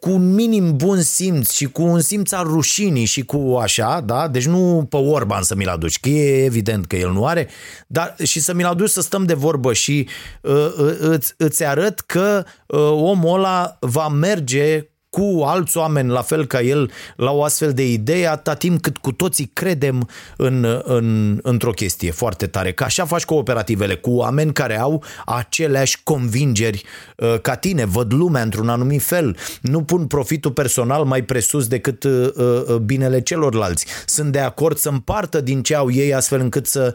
cu 0.00 0.10
un 0.10 0.34
minim 0.34 0.76
bun 0.76 1.02
simț 1.02 1.50
și 1.50 1.64
cu 1.64 1.82
un 1.82 2.00
simț 2.00 2.32
al 2.32 2.44
rușinii 2.46 3.04
și 3.04 3.24
cu 3.24 3.58
așa, 3.62 4.00
da? 4.00 4.28
Deci 4.28 4.46
nu 4.46 4.86
pe 4.90 4.96
Orban 4.96 5.42
să 5.42 5.54
mi-l 5.54 5.68
aduci, 5.68 6.00
că 6.00 6.08
e 6.08 6.44
evident 6.44 6.86
că 6.86 6.96
el 6.96 7.12
nu 7.12 7.26
are, 7.26 7.48
dar 7.86 8.14
și 8.22 8.40
să 8.40 8.54
mi-l 8.54 8.66
aduci 8.66 8.90
să 8.90 9.00
stăm 9.00 9.24
de 9.24 9.34
vorbă 9.34 9.72
și 9.72 10.08
uh, 10.42 10.52
uh, 10.78 10.96
îți, 10.98 11.34
îți 11.36 11.64
arăt 11.64 12.00
că 12.00 12.44
uh, 12.66 12.78
omul 12.90 13.38
ăla 13.38 13.76
va 13.80 14.08
merge 14.08 14.88
cu 15.10 15.42
alți 15.44 15.76
oameni 15.76 16.08
la 16.08 16.22
fel 16.22 16.46
ca 16.46 16.60
el 16.60 16.90
la 17.16 17.30
o 17.30 17.42
astfel 17.42 17.72
de 17.72 17.92
idee 17.92 18.26
atâta 18.26 18.54
timp 18.54 18.80
cât 18.80 18.96
cu 18.96 19.12
toții 19.12 19.50
credem 19.52 20.08
în, 20.36 20.82
în, 20.84 21.38
într-o 21.42 21.70
chestie 21.70 22.10
foarte 22.10 22.46
tare. 22.46 22.72
Că 22.72 22.84
așa 22.84 23.04
faci 23.04 23.24
cooperativele 23.24 23.94
cu 23.94 24.10
oameni 24.10 24.52
care 24.52 24.78
au 24.78 25.04
aceleași 25.26 26.00
convingeri 26.02 26.84
uh, 27.16 27.40
ca 27.40 27.54
tine, 27.54 27.84
văd 27.84 28.12
lumea 28.12 28.42
într-un 28.42 28.68
anumit 28.68 29.02
fel, 29.02 29.36
nu 29.60 29.82
pun 29.82 30.06
profitul 30.06 30.50
personal 30.50 31.04
mai 31.04 31.22
presus 31.22 31.66
decât 31.66 32.04
uh, 32.04 32.28
uh, 32.34 32.76
binele 32.76 33.20
celorlalți. 33.20 33.86
Sunt 34.06 34.32
de 34.32 34.40
acord 34.40 34.76
să 34.76 34.88
împartă 34.88 35.40
din 35.40 35.62
ce 35.62 35.74
au 35.74 35.92
ei 35.92 36.14
astfel 36.14 36.40
încât 36.40 36.66
să, 36.66 36.94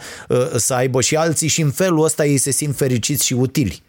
să 0.55 0.73
aibă 0.73 1.01
și 1.01 1.15
alții 1.15 1.47
și 1.47 1.61
în 1.61 1.71
felul 1.71 2.03
ăsta 2.03 2.25
ei 2.25 2.37
se 2.37 2.51
simt 2.51 2.75
fericiți 2.75 3.25
și 3.25 3.33
utili. 3.33 3.83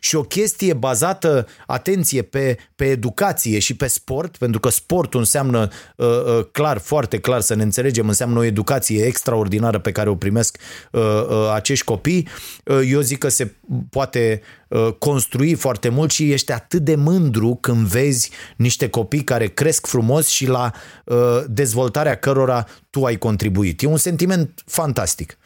Și 0.00 0.16
o 0.16 0.22
chestie 0.22 0.72
bazată, 0.72 1.46
atenție, 1.66 2.22
pe, 2.22 2.56
pe 2.76 2.84
educație 2.84 3.58
și 3.58 3.76
pe 3.76 3.86
sport, 3.86 4.36
pentru 4.36 4.60
că 4.60 4.68
sportul 4.68 5.20
înseamnă 5.20 5.68
uh, 5.96 6.06
uh, 6.06 6.44
clar, 6.52 6.78
foarte 6.78 7.18
clar 7.18 7.40
să 7.40 7.54
ne 7.54 7.62
înțelegem, 7.62 8.08
înseamnă 8.08 8.38
o 8.38 8.44
educație 8.44 9.04
extraordinară 9.04 9.78
pe 9.78 9.92
care 9.92 10.08
o 10.08 10.14
primesc 10.14 10.58
uh, 10.92 11.02
uh, 11.02 11.50
acești 11.54 11.84
copii. 11.84 12.28
Uh, 12.64 12.80
eu 12.88 13.00
zic 13.00 13.18
că 13.18 13.28
se 13.28 13.54
poate 13.90 14.42
uh, 14.68 14.88
construi 14.98 15.54
foarte 15.54 15.88
mult 15.88 16.10
și 16.10 16.32
ești 16.32 16.52
atât 16.52 16.82
de 16.82 16.94
mândru 16.94 17.58
când 17.60 17.86
vezi 17.86 18.30
niște 18.56 18.88
copii 18.88 19.24
care 19.24 19.46
cresc 19.46 19.86
frumos 19.86 20.26
și 20.26 20.46
la 20.46 20.72
uh, 21.04 21.16
dezvoltarea 21.46 22.14
cărora 22.14 22.66
tu 22.90 23.04
ai 23.04 23.16
contribuit. 23.16 23.82
E 23.82 23.86
un 23.86 23.96
sentiment 23.96 24.62
fantastic. 24.66 25.37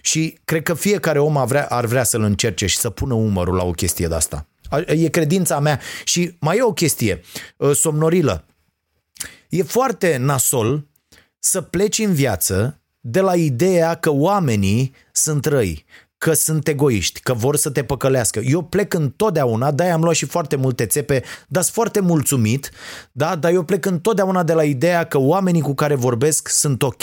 Și 0.00 0.38
cred 0.44 0.62
că 0.62 0.74
fiecare 0.74 1.18
om 1.18 1.36
ar 1.36 1.46
vrea, 1.46 1.66
ar 1.66 1.84
vrea 1.84 2.04
să-l 2.04 2.22
încerce 2.22 2.66
și 2.66 2.76
să 2.76 2.90
pună 2.90 3.14
umărul 3.14 3.54
la 3.54 3.64
o 3.64 3.70
chestie 3.70 4.06
de 4.06 4.14
asta. 4.14 4.46
E 4.86 5.08
credința 5.08 5.58
mea. 5.58 5.80
Și 6.04 6.36
mai 6.40 6.56
e 6.56 6.62
o 6.62 6.72
chestie, 6.72 7.20
ă, 7.60 7.72
somnorilă. 7.72 8.44
E 9.48 9.62
foarte 9.62 10.16
nasol 10.16 10.86
să 11.38 11.60
pleci 11.60 11.98
în 11.98 12.12
viață 12.12 12.80
de 13.00 13.20
la 13.20 13.34
ideea 13.34 13.94
că 13.94 14.10
oamenii 14.10 14.94
sunt 15.12 15.44
răi, 15.44 15.84
că 16.18 16.32
sunt 16.32 16.68
egoiști, 16.68 17.20
că 17.20 17.34
vor 17.34 17.56
să 17.56 17.70
te 17.70 17.84
păcălească. 17.84 18.38
Eu 18.38 18.62
plec 18.62 18.94
întotdeauna, 18.94 19.70
de 19.70 19.82
am 19.82 20.02
luat 20.02 20.14
și 20.14 20.26
foarte 20.26 20.56
multe 20.56 20.86
țepe, 20.86 21.22
dar 21.48 21.62
sunt 21.62 21.74
foarte 21.74 22.00
mulțumit, 22.00 22.70
da? 23.12 23.36
dar 23.36 23.52
eu 23.52 23.62
plec 23.62 23.86
întotdeauna 23.86 24.42
de 24.42 24.52
la 24.52 24.64
ideea 24.64 25.04
că 25.04 25.18
oamenii 25.18 25.60
cu 25.60 25.74
care 25.74 25.94
vorbesc 25.94 26.48
sunt 26.48 26.82
ok, 26.82 27.02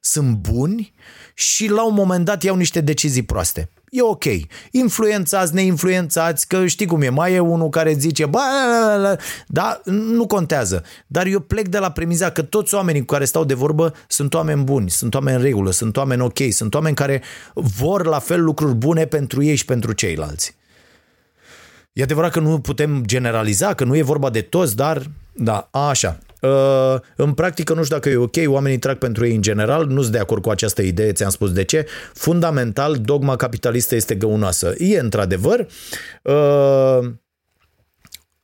sunt 0.00 0.36
buni 0.36 0.94
și 1.38 1.68
la 1.68 1.86
un 1.86 1.94
moment 1.94 2.24
dat 2.24 2.42
iau 2.42 2.56
niște 2.56 2.80
decizii 2.80 3.22
proaste. 3.22 3.70
E 3.90 4.02
ok. 4.02 4.24
Influențați, 4.70 5.54
neinfluențați, 5.54 6.46
că 6.46 6.66
știi 6.66 6.86
cum 6.86 7.02
e, 7.02 7.08
mai 7.08 7.34
e 7.34 7.38
unul 7.38 7.68
care 7.68 7.92
zice, 7.92 8.26
bă, 8.26 8.38
da, 9.46 9.80
nu 9.84 10.26
contează. 10.26 10.82
Dar 11.06 11.26
eu 11.26 11.40
plec 11.40 11.68
de 11.68 11.78
la 11.78 11.90
premiza 11.90 12.30
că 12.30 12.42
toți 12.42 12.74
oamenii 12.74 13.00
cu 13.00 13.06
care 13.06 13.24
stau 13.24 13.44
de 13.44 13.54
vorbă 13.54 13.94
sunt 14.08 14.34
oameni 14.34 14.62
buni, 14.62 14.90
sunt 14.90 15.14
oameni 15.14 15.36
în 15.36 15.42
regulă, 15.42 15.70
sunt 15.70 15.96
oameni 15.96 16.22
ok, 16.22 16.38
sunt 16.50 16.74
oameni 16.74 16.94
care 16.94 17.22
vor 17.54 18.06
la 18.06 18.18
fel 18.18 18.42
lucruri 18.42 18.74
bune 18.74 19.04
pentru 19.04 19.42
ei 19.42 19.56
și 19.56 19.64
pentru 19.64 19.92
ceilalți. 19.92 20.56
E 21.92 22.02
adevărat 22.02 22.30
că 22.30 22.40
nu 22.40 22.60
putem 22.60 23.02
generaliza, 23.06 23.74
că 23.74 23.84
nu 23.84 23.96
e 23.96 24.02
vorba 24.02 24.30
de 24.30 24.40
toți, 24.40 24.76
dar 24.76 25.10
da, 25.32 25.68
așa. 25.70 26.18
Uh, 26.40 26.96
în 27.16 27.32
practică 27.32 27.74
nu 27.74 27.82
știu 27.82 27.96
dacă 27.96 28.08
e 28.08 28.16
ok, 28.16 28.36
oamenii 28.46 28.78
trag 28.78 28.98
pentru 28.98 29.26
ei 29.26 29.34
în 29.34 29.42
general, 29.42 29.86
nu 29.86 30.00
sunt 30.00 30.12
de 30.12 30.18
acord 30.18 30.42
cu 30.42 30.50
această 30.50 30.82
idee, 30.82 31.12
ți-am 31.12 31.30
spus 31.30 31.52
de 31.52 31.64
ce. 31.64 31.86
Fundamental, 32.12 32.96
dogma 32.96 33.36
capitalistă 33.36 33.94
este 33.94 34.14
găunoasă. 34.14 34.74
E 34.78 34.98
într-adevăr, 34.98 35.66
uh, 36.22 37.10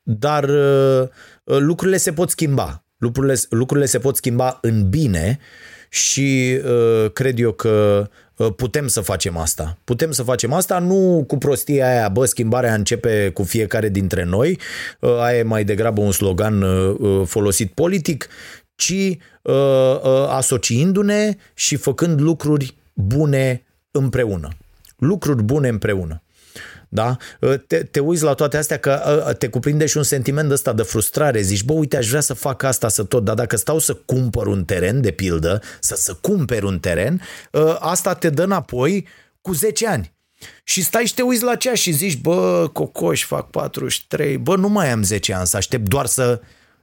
dar 0.03 0.49
uh, 0.49 1.09
lucrurile 1.45 1.97
se 1.97 2.13
pot 2.13 2.31
schimba. 2.31 2.85
Lucrurile, 2.97 3.35
lucrurile 3.49 3.87
se 3.87 3.99
pot 3.99 4.17
schimba 4.17 4.59
în 4.63 4.89
bine 4.89 5.39
și 5.95 6.61
cred 7.13 7.39
eu 7.39 7.53
că 7.53 8.09
Uh, 8.37 8.53
putem 8.57 8.87
să 8.87 9.01
facem 9.01 9.37
asta. 9.37 9.79
Putem 9.85 10.11
să 10.11 10.23
facem 10.23 10.53
asta 10.53 10.79
nu 10.79 11.25
cu 11.27 11.39
prostia 11.39 11.89
aia, 11.89 12.09
bă, 12.09 12.25
schimbarea 12.25 12.75
începe 12.75 13.31
cu 13.35 13.43
fiecare 13.43 13.89
dintre 13.89 14.25
noi, 14.25 14.59
uh, 15.01 15.19
aia 15.19 15.39
e 15.39 15.43
mai 15.43 15.65
degrabă 15.65 16.01
un 16.01 16.13
slogan 16.13 16.63
uh, 16.63 17.27
folosit 17.27 17.73
politic, 17.73 18.29
ci 18.75 19.19
asociindu-ne 20.29 21.37
și 21.55 21.77
făcând 21.77 22.21
lucruri 22.21 22.77
bune 22.93 23.65
împreună. 23.91 24.49
Lucruri 24.97 25.43
bune 25.43 25.69
împreună. 25.69 26.24
Da? 26.95 27.17
Ă, 27.43 27.57
te, 27.57 27.83
te 27.83 28.01
uiți 28.01 28.23
la 28.23 28.35
toate 28.35 28.57
astea 28.57 28.79
că 28.79 29.03
ă, 29.07 29.29
ă, 29.29 29.33
te 29.33 29.49
cuprinde 29.49 29.87
și 29.87 29.97
un 29.97 30.03
sentiment 30.03 30.51
ăsta 30.51 30.73
de 30.73 30.83
frustrare. 30.83 31.41
Zici, 31.41 31.65
bă, 31.65 31.73
uite, 31.73 31.97
aș 31.97 32.09
vrea 32.09 32.21
să 32.21 32.35
fac 32.35 32.63
asta, 32.63 32.89
să 32.89 33.05
tot, 33.05 33.25
dar 33.25 33.35
dacă 33.35 33.57
stau 33.57 33.79
să 33.79 33.95
cumpăr 33.95 34.47
un 34.47 34.65
teren, 34.65 35.01
de 35.01 35.11
pildă, 35.11 35.63
să, 35.81 35.95
să 35.95 36.17
cumperi 36.21 36.65
un 36.65 36.79
teren, 36.79 37.21
asta 37.79 38.15
te 38.15 38.31
dă 38.31 38.43
înapoi 38.43 39.07
cu 39.41 39.53
10 39.53 39.89
ani. 39.89 40.15
Și 40.65 40.83
stai 40.83 41.05
și 41.05 41.15
te 41.15 41.23
uiți 41.23 41.43
la 41.43 41.55
ceas 41.55 41.79
și 41.79 41.93
zici, 41.93 42.21
bă, 42.21 42.71
cocoș, 42.73 43.25
fac 43.25 43.51
43, 43.51 44.39
bă, 44.39 44.57
nu 44.57 44.69
mai 44.69 44.91
am 44.91 45.03
10 45.03 45.35
ani 45.35 45.47
să 45.47 45.57
aștept 45.57 45.89
doar 45.89 46.07
să 46.07 46.41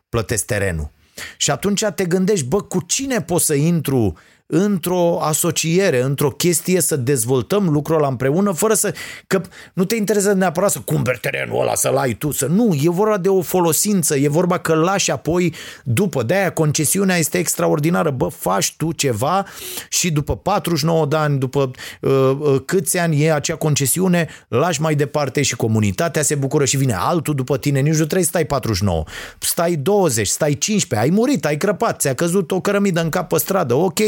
plătesc 0.10 0.46
terenul. 0.46 0.92
Și 1.38 1.52
atunci 1.52 1.84
te 1.96 2.06
gândești, 2.06 2.46
bă, 2.46 2.62
cu 2.62 2.82
cine 2.82 3.22
pot 3.22 3.42
să 3.42 3.54
intru 3.54 4.18
într-o 4.54 5.20
asociere, 5.22 6.02
într-o 6.02 6.30
chestie 6.30 6.82
să 6.82 6.96
dezvoltăm 6.96 7.70
lucrul 7.70 7.96
ăla 7.96 8.08
împreună 8.08 8.52
fără 8.52 8.74
să... 8.74 8.94
Că 9.28 9.42
nu 9.74 9.86
te 9.86 9.96
interesează 9.96 10.38
neapărat 10.38 10.72
să 10.72 10.80
cumperi 10.80 11.20
terenul 11.20 11.62
ăla, 11.62 11.76
să-l 11.76 11.98
ai 11.98 12.14
tu, 12.14 12.32
să... 12.32 12.46
Nu, 12.46 12.74
e 12.82 12.90
vorba 12.90 13.18
de 13.18 13.30
o 13.30 13.42
folosință, 13.42 14.18
e 14.18 14.28
vorba 14.28 14.58
că 14.58 14.74
lași 14.74 15.12
apoi 15.12 15.54
după. 15.84 16.24
De-aia 16.24 16.52
concesiunea 16.52 17.18
este 17.18 17.38
extraordinară. 17.38 18.10
Bă, 18.10 18.28
faci 18.28 18.74
tu 18.78 18.92
ceva 18.92 19.46
și 19.90 20.12
după 20.12 20.38
49 20.38 21.06
de 21.06 21.16
ani, 21.16 21.38
după 21.38 21.72
uh, 22.02 22.12
uh, 22.40 22.62
câți 22.66 22.98
ani 22.98 23.24
e 23.24 23.34
acea 23.34 23.56
concesiune, 23.56 24.28
lași 24.48 24.82
mai 24.82 24.96
departe 24.96 25.42
și 25.42 25.56
comunitatea 25.56 26.22
se 26.22 26.36
bucură 26.36 26.66
și 26.66 26.78
vine 26.78 26.96
altul 26.98 27.36
după 27.36 27.58
tine, 27.58 27.80
nici 27.80 27.98
nu 27.98 28.06
trebuie 28.06 28.24
să 28.24 28.30
stai 28.30 28.46
49. 28.46 29.04
Stai 29.40 29.76
20, 29.76 30.28
stai 30.28 30.54
15, 30.54 31.08
ai 31.10 31.16
murit, 31.16 31.46
ai 31.46 31.58
crăpat, 31.58 32.00
ți-a 32.00 32.14
căzut 32.14 32.52
o 32.52 32.62
cărămidă 32.62 33.02
în 33.02 33.10
cap 33.10 33.28
pe 33.30 33.38
stradă, 33.38 33.74
ok, 33.74 34.00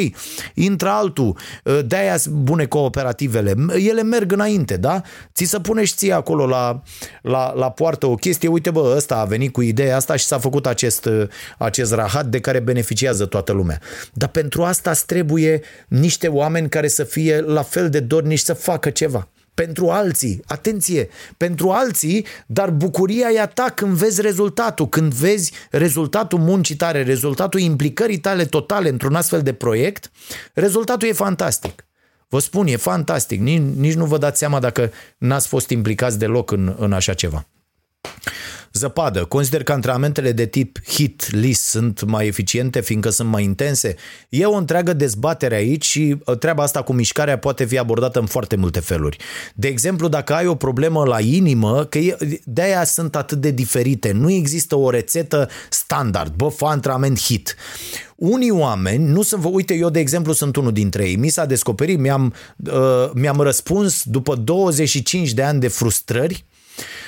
intră 0.54 0.90
altul, 0.90 1.38
uh, 1.64 1.80
de-aia 1.86 2.16
bune 2.30 2.66
cooperativele, 2.66 3.56
ele 3.76 4.04
merg 4.04 4.32
înainte, 4.32 4.78
da? 4.78 5.02
Ți 5.34 5.44
să 5.44 5.60
pune 5.60 5.84
și 5.84 5.94
ție 5.96 6.14
acolo 6.14 6.46
la, 6.46 6.82
la, 7.22 7.54
la 7.54 7.72
poartă 7.72 8.06
o 8.06 8.16
chestie, 8.16 8.48
uite 8.50 8.72
bă, 8.72 8.94
ăsta 8.96 9.16
a 9.16 9.26
venit 9.26 9.54
cu 9.54 9.62
ideea 9.62 9.96
asta 9.96 10.16
și 10.16 10.26
s-a 10.26 10.38
făcut 10.38 10.66
acest, 10.66 11.06
uh, 11.06 11.28
acest 11.58 11.94
rahat 11.94 12.26
de 12.26 12.40
care 12.40 12.60
beneficiază 12.60 13.26
toată 13.26 13.52
lumea. 13.52 13.80
Dar 14.14 14.30
pentru 14.30 14.64
asta 14.64 14.90
îți 14.90 15.06
trebuie 15.06 15.62
niște 15.88 16.28
oameni 16.28 16.70
care 16.70 16.88
să 16.88 17.04
fie 17.04 17.40
la 17.40 17.62
fel 17.62 17.90
de 17.90 18.00
dornici 18.00 18.40
să 18.40 18.54
facă 18.54 18.90
ceva 18.90 19.28
pentru 19.54 19.90
alții, 19.90 20.42
atenție, 20.46 21.10
pentru 21.38 21.70
alții, 21.70 22.26
dar 22.46 22.70
bucuria 22.70 23.30
e 23.30 23.40
a 23.40 23.48
ta 23.48 23.72
când 23.76 23.94
vezi 23.94 24.22
rezultatul, 24.22 24.90
când 24.90 25.14
vezi 25.14 25.54
rezultatul 25.72 26.40
muncii 26.40 26.76
tale, 26.76 27.04
rezultatul 27.04 27.60
implicării 27.60 28.20
tale 28.20 28.46
totale 28.46 28.90
într-un 28.90 29.16
astfel 29.16 29.42
de 29.42 29.54
proiect, 29.54 30.12
rezultatul 30.54 31.08
e 31.08 31.12
fantastic. 31.12 31.86
Vă 32.28 32.40
spun, 32.40 32.68
e 32.68 32.76
fantastic, 32.76 33.40
nici, 33.40 33.62
nici 33.76 33.94
nu 33.94 34.06
vă 34.06 34.18
dați 34.18 34.38
seama 34.38 34.60
dacă 34.60 34.92
n-ați 35.18 35.48
fost 35.48 35.70
implicați 35.70 36.20
deloc 36.20 36.52
în, 36.52 36.76
în 36.80 36.94
așa 36.94 37.14
ceva. 37.14 37.48
Zăpadă. 38.74 39.26
Consider 39.26 39.64
că 39.64 39.72
antrenamentele 39.72 40.32
de 40.32 40.46
tip 40.46 40.78
hit 40.88 41.32
list 41.32 41.64
sunt 41.64 42.04
mai 42.04 42.28
eficiente 42.28 42.82
fiindcă 42.82 43.10
sunt 43.10 43.30
mai 43.30 43.44
intense. 43.44 43.96
E 44.30 44.46
o 44.46 44.56
întreagă 44.56 44.94
dezbatere 44.94 45.56
aici 45.56 45.86
și 45.86 46.16
uh, 46.26 46.38
treaba 46.38 46.64
asta 46.64 46.82
cu 46.82 46.94
mișcarea 46.94 47.38
poate 47.38 47.66
fi 47.66 47.78
abordată 47.78 48.20
în 48.20 48.26
foarte 48.26 48.56
multe 48.56 48.80
feluri. 48.80 49.18
De 49.56 49.68
exemplu, 49.68 50.08
dacă 50.08 50.34
ai 50.34 50.48
o 50.48 50.56
problemă 50.56 51.06
la 51.06 51.20
inimă, 51.20 51.86
că 51.86 52.00
de-aia 52.44 52.84
sunt 52.84 53.16
atât 53.16 53.42
de 53.42 53.52
diferite. 53.52 54.12
Nu 54.12 54.32
există 54.32 54.76
o 54.76 54.90
rețetă 54.90 55.50
standard. 55.70 56.34
Bă, 56.34 56.48
fă 56.48 56.66
antrenament 56.66 57.20
hit 57.20 57.56
unii 58.16 58.52
oameni 58.52 59.06
nu 59.06 59.22
sunt, 59.22 59.44
uite, 59.52 59.74
eu 59.74 59.90
de 59.90 60.00
exemplu 60.00 60.34
sunt 60.34 60.56
unul 60.56 60.72
dintre 60.72 61.08
ei, 61.08 61.16
mi 61.16 61.30
s-a 61.30 61.46
descoperit, 61.46 62.00
mi-am, 62.00 62.34
uh, 62.66 63.12
mi-am 63.14 63.40
răspuns 63.40 64.04
după 64.04 64.36
25 64.36 65.32
de 65.32 65.44
ani 65.44 65.60
de 65.60 65.68
frustrări 65.68 66.46
Uh, 66.76 66.80
uh, 66.80 67.03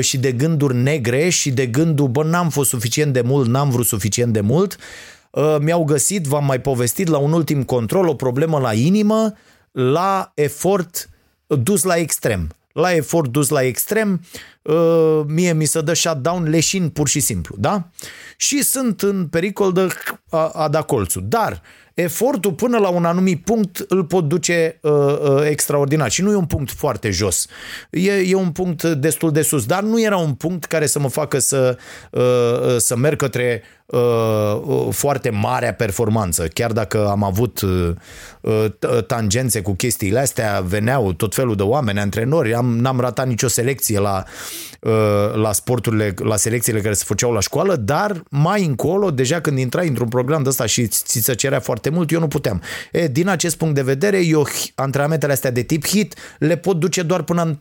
și 0.00 0.18
de 0.18 0.32
gânduri 0.32 0.74
negre 0.74 1.28
și 1.28 1.50
de 1.50 1.66
gândul, 1.66 2.08
bă, 2.08 2.24
n-am 2.24 2.48
fost 2.48 2.68
suficient 2.68 3.12
de 3.12 3.20
mult, 3.20 3.48
n-am 3.48 3.70
vrut 3.70 3.86
suficient 3.86 4.32
de 4.32 4.40
mult, 4.40 4.76
uh, 5.30 5.56
mi-au 5.60 5.84
găsit, 5.84 6.24
v-am 6.24 6.44
mai 6.44 6.60
povestit, 6.60 7.08
la 7.08 7.18
un 7.18 7.32
ultim 7.32 7.62
control 7.62 8.08
o 8.08 8.14
problemă 8.14 8.58
la 8.58 8.72
inimă, 8.72 9.32
la 9.72 10.32
efort 10.34 11.08
dus 11.46 11.82
la 11.82 11.96
extrem. 11.96 12.48
La 12.72 12.94
efort 12.94 13.30
dus 13.30 13.48
la 13.48 13.62
extrem, 13.62 14.20
mie 15.26 15.52
mi 15.52 15.64
se 15.64 15.80
dă 15.80 15.92
shutdown 15.92 16.48
leșin 16.48 16.88
pur 16.88 17.08
și 17.08 17.20
simplu, 17.20 17.56
da? 17.58 17.88
Și 18.36 18.62
sunt 18.62 19.02
în 19.02 19.26
pericol 19.26 19.72
de 19.72 19.88
a, 20.30 20.48
a 20.48 20.68
da 20.68 20.82
colțul. 20.82 21.24
Dar 21.28 21.62
efortul 21.94 22.52
până 22.52 22.78
la 22.78 22.88
un 22.88 23.04
anumit 23.04 23.44
punct 23.44 23.84
îl 23.88 24.04
pot 24.04 24.28
duce 24.28 24.78
uh, 24.82 24.92
uh, 24.92 25.46
extraordinar 25.48 26.10
și 26.10 26.22
nu 26.22 26.30
e 26.30 26.34
un 26.34 26.46
punct 26.46 26.70
foarte 26.70 27.10
jos. 27.10 27.46
E, 27.90 28.12
e 28.12 28.34
un 28.34 28.50
punct 28.50 28.84
destul 28.84 29.32
de 29.32 29.42
sus, 29.42 29.66
dar 29.66 29.82
nu 29.82 30.00
era 30.00 30.16
un 30.16 30.34
punct 30.34 30.64
care 30.64 30.86
să 30.86 30.98
mă 30.98 31.08
facă 31.08 31.38
să, 31.38 31.78
uh, 32.10 32.22
uh 32.22 32.76
să 32.78 32.96
merg 32.96 33.18
către 33.18 33.62
Uh, 33.86 34.60
uh, 34.64 34.86
foarte 34.90 35.30
marea 35.30 35.74
performanță. 35.74 36.46
Chiar 36.46 36.72
dacă 36.72 37.08
am 37.08 37.22
avut 37.22 37.60
uh, 37.60 39.02
tangențe 39.06 39.62
cu 39.62 39.72
chestiile 39.72 40.18
astea, 40.18 40.60
veneau 40.60 41.12
tot 41.12 41.34
felul 41.34 41.56
de 41.56 41.62
oameni, 41.62 41.98
antrenori, 41.98 42.54
am, 42.54 42.78
n-am 42.78 43.00
ratat 43.00 43.26
nicio 43.26 43.48
selecție 43.48 43.98
la, 43.98 44.24
la 45.34 45.52
sporturile, 45.52 46.14
la 46.22 46.36
selecțiile 46.36 46.80
care 46.80 46.94
se 46.94 47.04
făceau 47.06 47.32
la 47.32 47.40
școală, 47.40 47.76
dar 47.76 48.22
mai 48.30 48.64
încolo, 48.64 49.10
deja 49.10 49.40
când 49.40 49.58
intrai 49.58 49.88
într-un 49.88 50.08
program 50.08 50.42
de 50.42 50.48
ăsta 50.48 50.66
și 50.66 50.86
ți 50.86 51.20
se 51.20 51.34
cerea 51.34 51.60
foarte 51.60 51.90
mult, 51.90 52.10
eu 52.10 52.20
nu 52.20 52.28
puteam. 52.28 52.62
E, 52.92 53.06
din 53.06 53.28
acest 53.28 53.56
punct 53.56 53.74
de 53.74 53.82
vedere, 53.82 54.24
eu 54.24 54.46
antrenamentele 54.74 55.32
astea 55.32 55.50
de 55.50 55.62
tip 55.62 55.86
hit 55.86 56.14
le 56.38 56.56
pot 56.56 56.78
duce 56.78 57.02
doar 57.02 57.22
până 57.22 57.60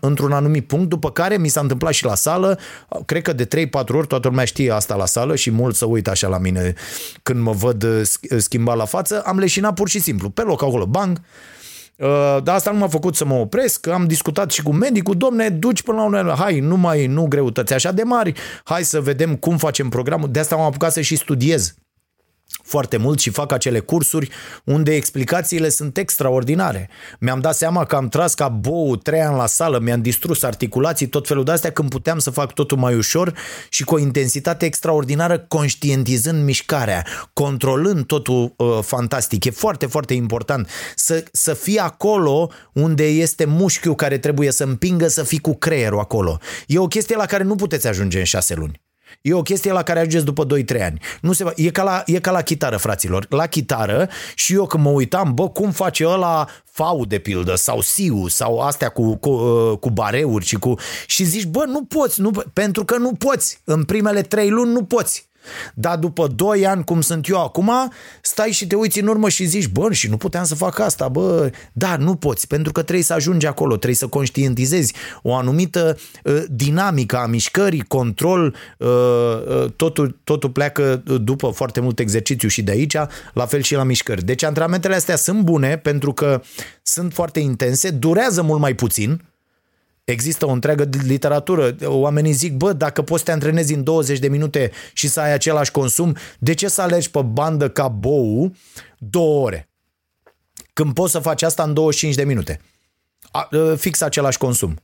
într-un 0.00 0.32
anumit 0.32 0.66
punct, 0.66 0.88
după 0.88 1.10
care 1.10 1.36
mi 1.36 1.48
s-a 1.48 1.60
întâmplat 1.60 1.92
și 1.92 2.04
la 2.04 2.14
sală, 2.14 2.58
cred 3.06 3.22
că 3.22 3.32
de 3.32 3.46
3-4 3.46 3.48
ori 3.88 4.06
toată 4.06 4.28
lumea 4.28 4.44
știe 4.44 4.72
asta 4.72 4.94
la 4.94 5.06
sală 5.06 5.36
și 5.36 5.50
mult 5.50 5.74
să 5.74 5.84
uit 5.84 6.08
așa 6.08 6.28
la 6.28 6.38
mine 6.38 6.74
când 7.22 7.40
mă 7.40 7.52
văd 7.52 7.82
uh, 7.82 8.00
uh, 8.30 8.38
schimbat 8.38 8.76
la 8.76 8.84
față, 8.84 9.22
am 9.26 9.38
leșinat 9.38 9.74
pur 9.74 9.88
și 9.88 10.00
simplu, 10.00 10.28
pe 10.28 10.42
loc 10.42 10.62
acolo, 10.62 10.86
bang, 10.86 11.20
Uh, 11.20 11.53
dar 12.42 12.54
asta 12.54 12.70
nu 12.70 12.78
m-a 12.78 12.88
făcut 12.88 13.16
să 13.16 13.24
mă 13.24 13.34
opresc, 13.34 13.86
am 13.86 14.06
discutat 14.06 14.50
și 14.50 14.62
cu 14.62 14.72
medicul, 14.72 15.16
domne, 15.16 15.48
duci 15.48 15.82
până 15.82 15.96
la 15.96 16.04
un 16.04 16.34
hai, 16.36 16.60
nu 16.60 16.76
mai, 16.76 17.06
nu 17.06 17.26
greutăți 17.26 17.72
așa 17.72 17.92
de 17.92 18.02
mari, 18.02 18.32
hai 18.64 18.84
să 18.84 19.00
vedem 19.00 19.36
cum 19.36 19.56
facem 19.56 19.88
programul, 19.88 20.30
de 20.30 20.38
asta 20.38 20.56
m-am 20.56 20.66
apucat 20.66 20.92
să 20.92 21.00
și 21.00 21.16
studiez 21.16 21.74
foarte 22.62 22.96
mult 22.96 23.18
și 23.18 23.30
fac 23.30 23.52
acele 23.52 23.78
cursuri 23.78 24.30
unde 24.64 24.94
explicațiile 24.94 25.68
sunt 25.68 25.96
extraordinare. 25.96 26.88
Mi-am 27.18 27.40
dat 27.40 27.56
seama 27.56 27.84
că 27.84 27.96
am 27.96 28.08
tras 28.08 28.34
ca 28.34 28.48
bou 28.48 28.96
trei 28.96 29.20
ani 29.20 29.36
la 29.36 29.46
sală, 29.46 29.78
mi-am 29.78 30.02
distrus 30.02 30.42
articulații, 30.42 31.06
tot 31.06 31.26
felul 31.26 31.44
de 31.44 31.50
astea, 31.50 31.72
când 31.72 31.88
puteam 31.88 32.18
să 32.18 32.30
fac 32.30 32.52
totul 32.52 32.78
mai 32.78 32.94
ușor 32.94 33.34
și 33.68 33.84
cu 33.84 33.94
o 33.94 33.98
intensitate 33.98 34.64
extraordinară, 34.64 35.38
conștientizând 35.38 36.44
mișcarea, 36.44 37.06
controlând 37.32 38.06
totul 38.06 38.54
uh, 38.56 38.78
fantastic. 38.82 39.44
E 39.44 39.50
foarte, 39.50 39.86
foarte 39.86 40.14
important 40.14 40.68
să, 40.94 41.24
să 41.32 41.54
fii 41.54 41.78
acolo 41.78 42.50
unde 42.72 43.06
este 43.06 43.44
mușchiul 43.44 43.94
care 43.94 44.18
trebuie 44.18 44.50
să 44.50 44.64
împingă 44.64 45.08
să 45.08 45.22
fii 45.22 45.38
cu 45.38 45.54
creierul 45.54 45.98
acolo. 45.98 46.38
E 46.66 46.78
o 46.78 46.86
chestie 46.86 47.16
la 47.16 47.26
care 47.26 47.42
nu 47.42 47.54
puteți 47.54 47.86
ajunge 47.86 48.18
în 48.18 48.24
șase 48.24 48.54
luni. 48.54 48.82
E 49.20 49.34
o 49.34 49.42
chestie 49.42 49.72
la 49.72 49.82
care 49.82 49.98
ajungeți 49.98 50.24
după 50.24 50.46
2-3 50.46 50.82
ani. 50.82 51.00
Nu 51.20 51.32
se 51.32 51.44
va, 51.44 51.52
e, 51.56 51.70
ca 51.70 51.82
la, 51.82 52.02
e 52.06 52.20
ca 52.20 52.30
la 52.30 52.42
chitară, 52.42 52.76
fraților. 52.76 53.26
La 53.28 53.46
chitară 53.46 54.08
și 54.34 54.54
eu 54.54 54.66
când 54.66 54.84
mă 54.84 54.90
uitam, 54.90 55.34
bă, 55.34 55.48
cum 55.48 55.70
face 55.70 56.06
ăla 56.06 56.48
fau 56.64 57.04
de 57.04 57.18
pildă 57.18 57.54
sau 57.54 57.80
siu 57.80 58.28
sau 58.28 58.58
astea 58.58 58.88
cu, 58.88 59.16
cu, 59.16 59.30
uh, 59.30 59.78
cu 59.78 59.90
bareuri 59.90 60.44
și 60.44 60.56
cu... 60.56 60.74
Și 61.06 61.24
zici, 61.24 61.46
bă, 61.46 61.64
nu 61.66 61.84
poți, 61.84 62.20
nu, 62.20 62.30
pentru 62.52 62.84
că 62.84 62.96
nu 62.96 63.12
poți. 63.12 63.60
În 63.64 63.84
primele 63.84 64.22
trei 64.22 64.50
luni 64.50 64.72
nu 64.72 64.84
poți. 64.84 65.28
Dar 65.74 65.96
după 65.96 66.26
2 66.26 66.66
ani, 66.66 66.84
cum 66.84 67.00
sunt 67.00 67.28
eu 67.28 67.42
acum, 67.42 67.72
stai 68.22 68.50
și 68.50 68.66
te 68.66 68.74
uiți 68.74 69.00
în 69.00 69.06
urmă 69.06 69.28
și 69.28 69.44
zici, 69.44 69.68
bă, 69.68 69.92
și 69.92 70.08
nu 70.08 70.16
puteam 70.16 70.44
să 70.44 70.54
fac 70.54 70.78
asta, 70.78 71.08
bă, 71.08 71.50
dar 71.72 71.98
nu 71.98 72.14
poți, 72.14 72.46
pentru 72.46 72.72
că 72.72 72.82
trebuie 72.82 73.04
să 73.04 73.12
ajungi 73.12 73.46
acolo, 73.46 73.74
trebuie 73.74 73.94
să 73.94 74.06
conștientizezi 74.06 74.94
o 75.22 75.34
anumită 75.34 75.98
uh, 76.24 76.42
dinamică 76.48 77.16
a 77.16 77.26
mișcării, 77.26 77.84
control, 77.88 78.56
uh, 78.78 78.88
uh, 78.88 79.70
totul, 79.76 80.18
totul 80.24 80.50
pleacă 80.50 81.02
după 81.20 81.48
foarte 81.48 81.80
mult 81.80 81.98
exercițiu 81.98 82.48
și 82.48 82.62
de 82.62 82.70
aici, 82.70 82.96
la 83.32 83.46
fel 83.46 83.62
și 83.62 83.74
la 83.74 83.82
mișcări. 83.82 84.24
Deci 84.24 84.42
antrenamentele 84.42 84.94
astea 84.94 85.16
sunt 85.16 85.40
bune 85.40 85.76
pentru 85.76 86.12
că 86.12 86.42
sunt 86.82 87.12
foarte 87.12 87.40
intense, 87.40 87.90
durează 87.90 88.42
mult 88.42 88.60
mai 88.60 88.74
puțin, 88.74 89.22
Există 90.04 90.46
o 90.46 90.50
întreagă 90.50 90.88
literatură. 91.02 91.76
Oamenii 91.84 92.32
zic, 92.32 92.56
bă, 92.56 92.72
dacă 92.72 93.02
poți 93.02 93.18
să 93.18 93.24
te 93.24 93.32
antrenezi 93.32 93.74
în 93.74 93.82
20 93.82 94.18
de 94.18 94.28
minute 94.28 94.70
și 94.92 95.08
să 95.08 95.20
ai 95.20 95.32
același 95.32 95.70
consum, 95.70 96.16
de 96.38 96.54
ce 96.54 96.68
să 96.68 96.82
alergi 96.82 97.10
pe 97.10 97.22
bandă 97.22 97.70
ca 97.70 97.88
bou 97.88 98.54
două 98.98 99.44
ore? 99.44 99.68
Când 100.72 100.94
poți 100.94 101.12
să 101.12 101.18
faci 101.18 101.42
asta 101.42 101.62
în 101.62 101.74
25 101.74 102.14
de 102.14 102.24
minute. 102.24 102.60
Ă, 103.52 103.74
fix 103.76 104.00
același 104.00 104.38
consum. 104.38 104.78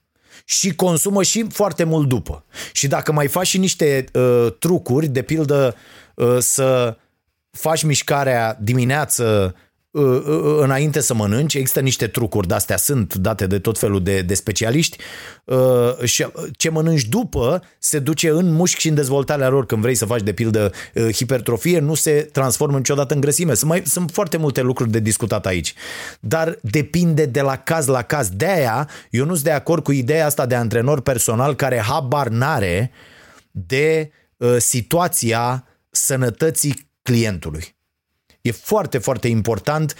Și 0.44 0.74
consumă 0.74 1.22
și 1.22 1.46
foarte 1.48 1.84
mult 1.84 2.08
după. 2.08 2.44
Și 2.72 2.88
dacă 2.88 3.12
mai 3.12 3.28
faci 3.28 3.46
și 3.46 3.58
niște 3.58 4.04
uh, 4.12 4.46
trucuri, 4.58 5.06
de 5.06 5.22
pildă 5.22 5.74
uh, 6.14 6.36
să 6.38 6.96
faci 7.50 7.82
mișcarea 7.82 8.58
dimineață 8.60 9.24
Uh, 9.24 9.50
uh, 9.50 9.52
uh, 9.52 9.52
înainte 10.60 11.00
să 11.00 11.14
mănânci, 11.14 11.54
există 11.54 11.80
niște 11.80 12.06
trucuri 12.06 12.46
de-astea, 12.46 12.76
sunt 12.76 13.14
date 13.14 13.46
de 13.46 13.58
tot 13.58 13.78
felul 13.78 14.02
de, 14.02 14.22
de 14.22 14.34
specialiști 14.34 14.96
și 16.04 16.26
ce 16.56 16.70
mănânci 16.70 17.04
după 17.04 17.62
se 17.78 17.98
duce 17.98 18.28
în 18.28 18.52
mușchi 18.52 18.80
și 18.80 18.88
în 18.88 18.94
dezvoltarea 18.94 19.48
lor. 19.48 19.66
Când 19.66 19.82
vrei 19.82 19.94
să 19.94 20.04
faci, 20.04 20.22
de 20.22 20.32
pildă, 20.32 20.72
hipertrofie, 21.12 21.78
nu 21.78 21.94
se 21.94 22.28
transformă 22.32 22.76
niciodată 22.76 23.14
în 23.14 23.20
grăsime. 23.20 23.54
Sunt, 23.54 23.70
mai, 23.70 23.82
sunt 23.84 24.10
foarte 24.10 24.36
multe 24.36 24.60
lucruri 24.60 24.90
de 24.90 24.98
discutat 24.98 25.46
aici. 25.46 25.74
Dar 26.20 26.58
depinde 26.62 27.24
de 27.24 27.40
la 27.40 27.56
caz 27.56 27.86
la 27.86 28.02
caz. 28.02 28.28
De 28.28 28.46
aia, 28.46 28.88
eu 29.10 29.24
nu 29.24 29.32
sunt 29.32 29.44
de 29.44 29.50
acord 29.50 29.82
cu 29.82 29.92
ideea 29.92 30.26
asta 30.26 30.46
de 30.46 30.54
antrenor 30.54 31.00
personal 31.00 31.54
care 31.54 31.78
habar 31.78 32.28
n-are 32.28 32.90
de 33.50 34.10
uh, 34.36 34.56
situația 34.58 35.64
sănătății 35.90 36.90
clientului. 37.02 37.78
E 38.42 38.50
foarte, 38.50 38.98
foarte 38.98 39.28
important 39.28 39.94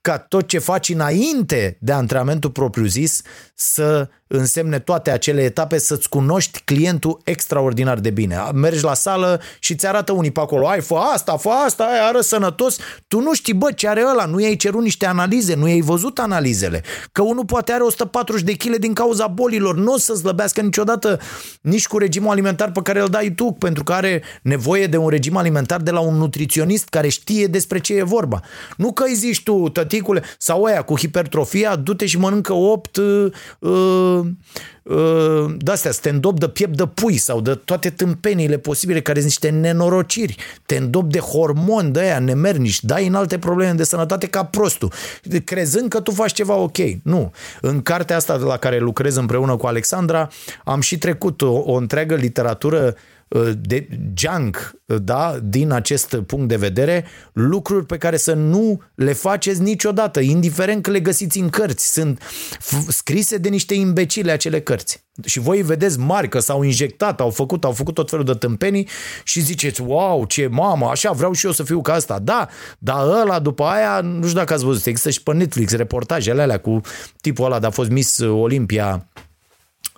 ca 0.00 0.18
tot 0.18 0.48
ce 0.48 0.58
faci 0.58 0.88
înainte 0.88 1.76
de 1.80 1.92
antrenamentul 1.92 2.50
propriu-zis 2.50 3.22
să 3.54 4.08
însemne 4.26 4.78
toate 4.78 5.10
acele 5.10 5.42
etape 5.42 5.78
să-ți 5.78 6.08
cunoști 6.08 6.62
clientul 6.64 7.20
extraordinar 7.24 7.98
de 7.98 8.10
bine. 8.10 8.36
Mergi 8.54 8.84
la 8.84 8.94
sală 8.94 9.40
și 9.58 9.74
ți 9.74 9.86
arată 9.86 10.12
unii 10.12 10.30
pe 10.30 10.40
acolo, 10.40 10.68
ai 10.68 10.80
fă 10.80 10.94
asta, 10.94 11.36
fă 11.36 11.48
asta, 11.48 11.84
ai 11.84 12.08
ară 12.08 12.20
sănătos. 12.20 12.76
Tu 13.08 13.20
nu 13.20 13.34
știi, 13.34 13.54
bă, 13.54 13.72
ce 13.72 13.88
are 13.88 14.04
ăla, 14.10 14.24
nu 14.24 14.40
i-ai 14.40 14.56
cerut 14.56 14.82
niște 14.82 15.06
analize, 15.06 15.54
nu 15.54 15.68
i-ai 15.68 15.80
văzut 15.80 16.18
analizele. 16.18 16.82
Că 17.12 17.22
unul 17.22 17.44
poate 17.44 17.72
are 17.72 17.82
140 17.82 18.42
de 18.42 18.52
kg 18.52 18.76
din 18.76 18.92
cauza 18.92 19.26
bolilor, 19.26 19.76
nu 19.76 19.92
o 19.92 19.98
să 19.98 20.14
slăbească 20.14 20.60
niciodată 20.60 21.20
nici 21.60 21.86
cu 21.86 21.98
regimul 21.98 22.30
alimentar 22.30 22.72
pe 22.72 22.80
care 22.82 23.00
îl 23.00 23.08
dai 23.08 23.30
tu, 23.30 23.44
pentru 23.44 23.84
că 23.84 23.92
are 23.92 24.22
nevoie 24.42 24.86
de 24.86 24.96
un 24.96 25.08
regim 25.08 25.36
alimentar 25.36 25.80
de 25.80 25.90
la 25.90 26.00
un 26.00 26.14
nutriționist 26.14 26.88
care 26.88 27.08
știe 27.08 27.46
despre 27.46 27.78
ce 27.78 27.94
e 27.94 28.02
vorba. 28.02 28.40
Nu 28.76 28.92
că 28.92 29.04
îi 29.06 29.14
zici 29.14 29.42
tu, 29.42 29.68
tăticule, 29.68 30.22
sau 30.38 30.64
aia 30.64 30.82
cu 30.82 30.98
hipertrofia, 30.98 31.76
du-te 31.76 32.06
și 32.06 32.18
mănâncă 32.18 32.52
8 32.52 32.96
uh, 32.96 34.15
uh 34.18 34.26
uh, 34.82 35.54
de-astea, 35.58 35.90
stand-up 35.90 36.38
de 36.38 36.48
piept 36.48 36.76
de 36.76 36.86
pui 36.86 37.16
sau 37.16 37.40
de 37.40 37.54
toate 37.54 37.90
tâmpenile 37.90 38.58
posibile 38.58 39.00
care 39.00 39.20
sunt 39.20 39.30
niște 39.30 39.48
nenorociri, 39.48 40.36
stand-up 40.62 41.10
de 41.10 41.18
hormoni 41.18 41.90
de 41.90 42.00
aia 42.00 42.18
nemernici, 42.18 42.84
dai 42.84 43.06
în 43.06 43.14
alte 43.14 43.38
probleme 43.38 43.72
de 43.72 43.84
sănătate 43.84 44.26
ca 44.26 44.44
prostul, 44.44 44.92
crezând 45.44 45.88
că 45.88 46.00
tu 46.00 46.10
faci 46.10 46.32
ceva 46.32 46.54
ok. 46.54 46.76
Nu. 47.02 47.32
În 47.60 47.82
cartea 47.82 48.16
asta 48.16 48.34
la 48.34 48.56
care 48.56 48.78
lucrez 48.78 49.16
împreună 49.16 49.56
cu 49.56 49.66
Alexandra 49.66 50.28
am 50.64 50.80
și 50.80 50.98
trecut 50.98 51.42
o, 51.42 51.52
o 51.52 51.72
întreagă 51.74 52.14
literatură 52.14 52.84
Uh, 52.86 52.92
de 53.60 53.88
junk, 54.14 54.74
uh, 54.86 54.96
da, 55.02 55.38
din 55.42 55.72
acest 55.72 56.16
punct 56.26 56.48
de 56.48 56.56
vedere, 56.56 57.04
lucruri 57.32 57.86
pe 57.86 57.98
care 57.98 58.16
să 58.16 58.32
nu 58.32 58.82
le 58.94 59.12
faceți 59.12 59.60
niciodată, 59.60 60.20
indiferent 60.20 60.82
că 60.82 60.90
le 60.90 61.00
găsiți 61.00 61.38
în 61.38 61.48
cărți. 61.48 61.92
Sunt 61.92 62.22
scrise 62.88 63.36
de 63.36 63.48
niște 63.48 63.74
imbecile 63.74 64.32
acele 64.32 64.60
cărți. 64.60 65.04
Și 65.24 65.38
voi 65.38 65.62
vedeți 65.62 65.98
mari 65.98 66.28
că 66.28 66.38
s-au 66.38 66.62
injectat, 66.62 67.20
au 67.20 67.30
făcut, 67.30 67.64
au 67.64 67.72
făcut 67.72 67.94
tot 67.94 68.10
felul 68.10 68.24
de 68.24 68.32
tâmpenii 68.32 68.88
și 69.24 69.40
ziceți, 69.40 69.80
wow, 69.80 70.24
ce 70.24 70.46
mamă, 70.46 70.86
așa 70.86 71.12
vreau 71.12 71.32
și 71.32 71.46
eu 71.46 71.52
să 71.52 71.62
fiu 71.62 71.80
ca 71.80 71.92
asta. 71.92 72.18
Da, 72.18 72.48
dar 72.78 73.06
ăla 73.06 73.38
după 73.38 73.64
aia, 73.64 74.00
nu 74.00 74.26
știu 74.26 74.38
dacă 74.38 74.52
ați 74.52 74.64
văzut, 74.64 74.86
există 74.86 75.10
și 75.10 75.22
pe 75.22 75.32
Netflix 75.32 75.72
reportajele 75.72 76.42
alea 76.42 76.58
cu 76.58 76.80
tipul 77.20 77.44
ăla 77.44 77.58
de 77.58 77.66
a 77.66 77.70
fost 77.70 77.90
Miss 77.90 78.18
Olimpia 78.18 79.08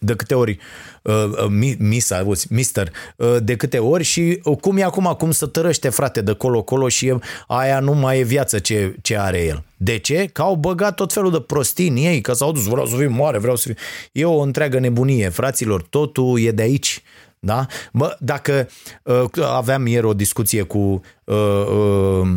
de 0.00 0.14
câte 0.14 0.34
ori 0.34 0.58
uh, 1.02 1.14
uh 1.14 1.74
misa, 1.78 2.26
mister, 2.48 2.92
uh, 3.16 3.36
de 3.42 3.56
câte 3.56 3.78
ori 3.78 4.04
și 4.04 4.40
cum 4.60 4.76
e 4.76 4.82
acum, 4.82 5.14
cum 5.18 5.30
să 5.30 5.46
tărăște 5.46 5.88
frate 5.88 6.20
de 6.20 6.32
colo-colo 6.32 6.88
și 6.88 7.06
e, 7.06 7.18
aia 7.46 7.80
nu 7.80 7.92
mai 7.92 8.18
e 8.18 8.22
viață 8.22 8.58
ce, 8.58 8.94
ce 9.02 9.18
are 9.18 9.44
el. 9.44 9.64
De 9.76 9.98
ce? 9.98 10.30
Că 10.32 10.42
au 10.42 10.54
băgat 10.54 10.94
tot 10.94 11.12
felul 11.12 11.30
de 11.30 11.40
prostii 11.40 11.88
în 11.88 11.96
ei, 11.96 12.20
că 12.20 12.32
s-au 12.32 12.52
dus, 12.52 12.64
vreau 12.64 12.86
să 12.86 12.96
fiu 12.96 13.10
mare, 13.10 13.38
vreau 13.38 13.56
să 13.56 13.62
fiu... 13.62 13.74
E 14.12 14.24
o 14.24 14.40
întreagă 14.40 14.78
nebunie, 14.78 15.28
fraților, 15.28 15.82
totul 15.82 16.40
e 16.40 16.50
de 16.50 16.62
aici. 16.62 17.02
Da? 17.38 17.66
Bă, 17.92 18.16
dacă 18.20 18.68
uh, 19.02 19.42
aveam 19.42 19.86
ieri 19.86 20.06
o 20.06 20.14
discuție 20.14 20.62
cu 20.62 21.00
uh, 21.24 21.36
uh, 21.66 22.28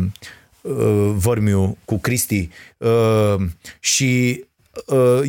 uh, 0.60 1.12
Vărmiu, 1.14 1.76
cu 1.84 1.98
Cristi 1.98 2.48
uh, 2.78 3.34
și 3.80 4.44
Uh, 4.44 4.51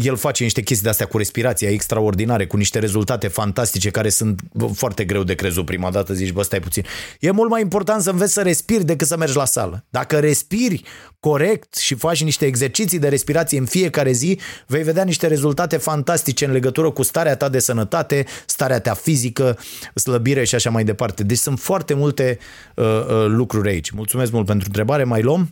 el 0.02 0.16
face 0.16 0.44
niște 0.44 0.62
chestii 0.62 0.84
de-astea 0.84 1.06
cu 1.06 1.18
respirația 1.18 1.70
extraordinare, 1.70 2.48
cu 2.48 2.58
niște 2.58 2.80
rezultate 2.80 3.28
fantastice 3.28 3.90
care 3.90 4.10
sunt 4.10 4.42
foarte 4.74 5.06
greu 5.06 5.24
de 5.24 5.36
crezut 5.36 5.66
prima 5.66 5.92
dată, 5.92 6.14
zici, 6.14 6.32
bă, 6.32 6.42
stai 6.42 6.60
puțin. 6.60 6.86
E 7.20 7.32
mult 7.32 7.50
mai 7.50 7.62
important 7.62 8.02
să 8.02 8.10
înveți 8.10 8.34
să 8.34 8.42
respiri 8.42 8.84
decât 8.84 9.08
să 9.08 9.18
mergi 9.18 9.36
la 9.36 9.46
sală. 9.46 9.86
Dacă 9.90 10.20
respiri 10.20 10.84
corect 11.20 11.76
și 11.76 11.96
faci 11.96 12.24
niște 12.24 12.46
exerciții 12.46 13.00
de 13.00 13.08
respirație 13.08 13.58
în 13.58 13.66
fiecare 13.66 14.12
zi, 14.12 14.40
vei 14.68 14.84
vedea 14.84 15.04
niște 15.04 15.28
rezultate 15.28 15.78
fantastice 15.78 16.46
în 16.46 16.52
legătură 16.52 16.92
cu 16.92 17.04
starea 17.04 17.36
ta 17.36 17.50
de 17.50 17.60
sănătate, 17.60 18.26
starea 18.46 18.80
ta 18.80 18.94
fizică, 18.94 19.58
slăbire 19.94 20.44
și 20.44 20.56
așa 20.56 20.70
mai 20.70 20.84
departe. 20.84 21.24
Deci 21.24 21.38
sunt 21.38 21.60
foarte 21.60 21.94
multe 21.94 22.38
uh, 22.76 22.86
uh, 22.86 23.26
lucruri 23.28 23.70
aici. 23.70 23.90
Mulțumesc 23.90 24.32
mult 24.32 24.46
pentru 24.46 24.66
întrebare. 24.68 25.04
Mai 25.04 25.22
luăm? 25.22 25.50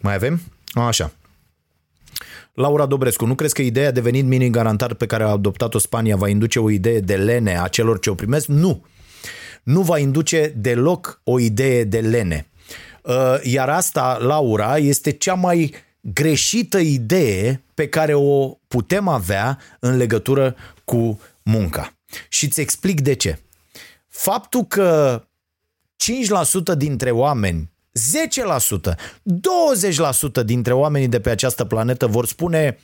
Mai 0.00 0.14
avem? 0.14 0.40
Așa. 0.72 1.12
Laura 2.54 2.86
Dobrescu, 2.86 3.26
nu 3.26 3.34
crezi 3.34 3.54
că 3.54 3.62
ideea 3.62 3.90
de 3.90 4.00
venit 4.00 4.24
minim 4.24 4.50
garantat 4.50 4.92
pe 4.92 5.06
care 5.06 5.22
a 5.22 5.26
adoptat-o 5.26 5.78
Spania 5.78 6.16
va 6.16 6.28
induce 6.28 6.58
o 6.58 6.70
idee 6.70 7.00
de 7.00 7.16
lene 7.16 7.60
a 7.60 7.68
celor 7.68 7.98
ce 7.98 8.10
o 8.10 8.14
primesc? 8.14 8.46
Nu. 8.46 8.84
Nu 9.62 9.80
va 9.80 9.98
induce 9.98 10.52
deloc 10.56 11.20
o 11.24 11.38
idee 11.38 11.84
de 11.84 12.00
lene. 12.00 12.46
Uh, 13.02 13.38
iar 13.42 13.68
asta, 13.68 14.18
Laura, 14.20 14.76
este 14.76 15.10
cea 15.10 15.34
mai 15.34 15.74
greșită 16.00 16.78
idee 16.78 17.62
pe 17.74 17.88
care 17.88 18.14
o 18.14 18.48
putem 18.68 19.08
avea 19.08 19.58
în 19.80 19.96
legătură 19.96 20.56
cu 20.84 21.20
munca. 21.42 21.92
Și 22.28 22.44
îți 22.44 22.60
explic 22.60 23.00
de 23.00 23.14
ce. 23.14 23.38
Faptul 24.08 24.64
că 24.64 25.22
5% 26.74 26.76
dintre 26.76 27.10
oameni 27.10 27.71
10%, 28.90 28.94
20% 30.40 30.44
dintre 30.44 30.72
oamenii 30.72 31.08
de 31.08 31.20
pe 31.20 31.30
această 31.30 31.64
planetă 31.64 32.06
vor 32.06 32.26
spune 32.26 32.78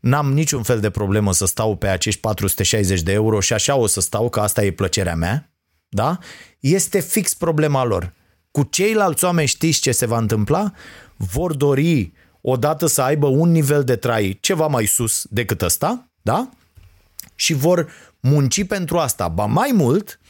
n-am 0.00 0.32
niciun 0.32 0.62
fel 0.62 0.80
de 0.80 0.90
problemă 0.90 1.32
să 1.32 1.46
stau 1.46 1.76
pe 1.76 1.88
acești 1.88 2.20
460 2.20 3.00
de 3.00 3.12
euro 3.12 3.40
și 3.40 3.52
așa 3.52 3.76
o 3.76 3.86
să 3.86 4.00
stau, 4.00 4.28
că 4.28 4.40
asta 4.40 4.64
e 4.64 4.70
plăcerea 4.70 5.14
mea, 5.14 5.52
da? 5.88 6.18
Este 6.60 7.00
fix 7.00 7.34
problema 7.34 7.84
lor. 7.84 8.12
Cu 8.50 8.62
ceilalți 8.62 9.24
oameni 9.24 9.48
știți 9.48 9.80
ce 9.80 9.92
se 9.92 10.06
va 10.06 10.18
întâmpla? 10.18 10.72
Vor 11.16 11.54
dori 11.54 12.12
odată 12.40 12.86
să 12.86 13.02
aibă 13.02 13.26
un 13.26 13.50
nivel 13.50 13.84
de 13.84 13.96
trai 13.96 14.38
ceva 14.40 14.66
mai 14.66 14.86
sus 14.86 15.24
decât 15.30 15.62
ăsta, 15.62 16.10
da? 16.22 16.48
Și 17.34 17.52
vor 17.52 17.88
munci 18.20 18.66
pentru 18.66 18.98
asta. 18.98 19.28
Ba 19.28 19.46
mai 19.46 19.70
mult, 19.74 20.20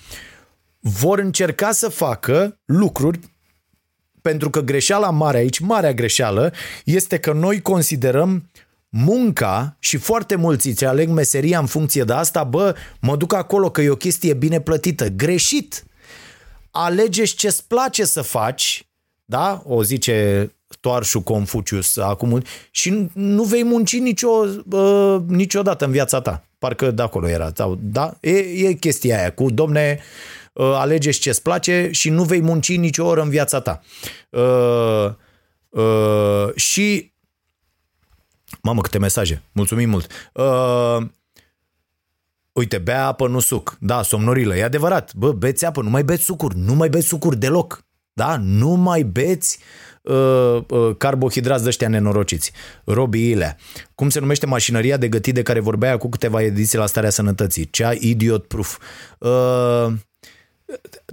vor 0.79 1.19
încerca 1.19 1.73
să 1.73 1.89
facă 1.89 2.61
lucruri 2.65 3.21
pentru 4.23 4.51
că 4.51 4.61
greșeala 4.61 5.11
mare 5.11 5.39
aici, 5.39 5.59
marea 5.59 5.93
greșeală, 5.93 6.53
este 6.85 7.19
că 7.19 7.33
noi 7.33 7.61
considerăm 7.61 8.51
munca 8.89 9.77
și 9.79 9.97
foarte 9.97 10.35
mulți 10.35 10.69
îți 10.69 10.85
aleg 10.85 11.09
meseria 11.09 11.59
în 11.59 11.67
funcție 11.67 12.05
de 12.05 12.13
asta, 12.13 12.45
bă, 12.45 12.75
mă 13.01 13.17
duc 13.17 13.35
acolo 13.35 13.71
că 13.71 13.81
e 13.81 13.91
o 13.91 13.97
chestie 13.97 14.35
bine 14.35 14.61
plătită. 14.61 15.09
Greșit! 15.09 15.85
Alegeți 16.71 17.35
ce-ți 17.35 17.67
place 17.67 18.05
să 18.05 18.23
faci, 18.23 18.87
da? 19.25 19.63
O 19.67 19.83
zice 19.83 20.51
toarșul 20.81 21.21
Confucius 21.21 21.97
acum 21.97 22.43
și 22.71 23.09
nu 23.13 23.43
vei 23.43 23.65
munci 23.65 23.99
nicio, 23.99 24.31
uh, 24.71 25.17
niciodată 25.27 25.85
în 25.85 25.91
viața 25.91 26.21
ta. 26.21 26.45
Parcă 26.59 26.91
de 26.91 27.03
acolo 27.03 27.29
era. 27.29 27.53
Sau, 27.55 27.79
da? 27.83 28.17
E, 28.21 28.31
e 28.39 28.73
chestia 28.73 29.19
aia 29.19 29.33
cu, 29.33 29.51
domne, 29.51 29.99
uh, 29.99 30.05
Uh, 30.05 30.42
alegeți 30.55 31.19
ce-ți 31.19 31.43
place 31.43 31.89
și 31.91 32.11
nu 32.11 32.25
vei 32.25 32.41
munci 32.41 32.77
nicio 32.77 33.05
oră 33.05 33.23
în 33.23 33.29
viața 33.29 33.61
ta. 33.61 33.81
Uh, 34.31 35.11
uh, 35.69 36.55
și 36.55 37.13
Mamă, 38.63 38.81
câte 38.81 38.99
mesaje. 38.99 39.43
Mulțumim 39.53 39.91
mult. 39.91 40.31
Uh, 40.33 41.07
uite, 42.53 42.79
bea 42.79 43.07
apă, 43.07 43.29
nu 43.29 43.41
suc. 43.41 43.77
Da, 43.81 44.03
somnorilă. 44.03 44.57
E 44.57 44.65
adevărat. 44.65 45.15
Bă, 45.15 45.33
beți 45.33 45.65
apă, 45.65 45.83
nu 45.83 45.91
mai 45.91 46.05
beți 46.05 46.23
sucuri. 46.23 46.59
Nu 46.59 46.75
mai 46.75 46.89
beți 46.89 47.07
sucuri 47.07 47.39
deloc. 47.39 47.85
Da? 48.13 48.37
Nu 48.37 48.69
mai 48.69 49.03
beți 49.03 49.59
uh, 50.03 50.59
uh, 50.69 50.97
carbohidrați 50.99 51.63
de 51.63 51.69
ăștia 51.69 51.89
nenorociți. 51.89 52.53
Robi 52.85 53.31
Ilea. 53.31 53.57
Cum 53.95 54.09
se 54.11 54.21
numește 54.21 54.47
mașinăria 54.47 54.97
de 54.97 55.09
gătit 55.09 55.35
de 55.35 55.43
care 55.43 55.61
vorbea 55.61 55.97
cu 55.97 56.09
câteva 56.09 56.43
ediții 56.43 56.79
la 56.79 56.87
starea 56.87 57.11
sănătății? 57.11 57.71
Cea 57.71 57.93
idiot 57.93 58.47
proof. 58.47 58.79
Uh, 59.19 59.93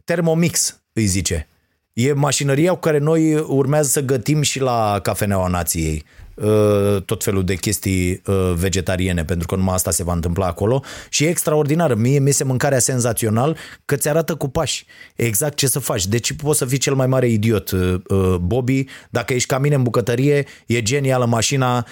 Thermomix 0.05 0.81
îi 0.93 1.05
zice. 1.05 1.47
E 1.93 2.13
mașinăria 2.13 2.71
cu 2.71 2.79
care 2.79 2.97
noi 2.97 3.35
urmează 3.35 3.87
să 3.87 4.01
gătim 4.01 4.41
și 4.41 4.59
la 4.59 4.99
Cafeneaua 5.03 5.47
Nației 5.47 6.05
uh, 6.35 7.01
tot 7.01 7.23
felul 7.23 7.43
de 7.43 7.55
chestii 7.55 8.21
uh, 8.25 8.53
vegetariene, 8.55 9.25
pentru 9.25 9.47
că 9.47 9.55
numai 9.55 9.73
asta 9.73 9.91
se 9.91 10.03
va 10.03 10.13
întâmpla 10.13 10.45
acolo 10.45 10.83
și 11.09 11.23
e 11.23 11.29
extraordinar. 11.29 11.93
Mie 11.93 12.19
mi 12.19 12.31
se 12.31 12.43
mâncarea 12.43 12.79
senzațional 12.79 13.57
că 13.85 13.95
ți 13.95 14.09
arată 14.09 14.35
cu 14.35 14.47
pași 14.47 14.85
exact 15.15 15.57
ce 15.57 15.67
să 15.67 15.79
faci. 15.79 16.07
Deci 16.07 16.33
poți 16.33 16.57
să 16.57 16.65
fii 16.65 16.77
cel 16.77 16.93
mai 16.93 17.07
mare 17.07 17.27
idiot, 17.27 17.71
uh, 17.71 18.35
Bobby. 18.41 18.85
Dacă 19.09 19.33
ești 19.33 19.47
ca 19.47 19.57
mine 19.57 19.75
în 19.75 19.83
bucătărie, 19.83 20.45
e 20.65 20.81
genială 20.81 21.25
mașina, 21.25 21.85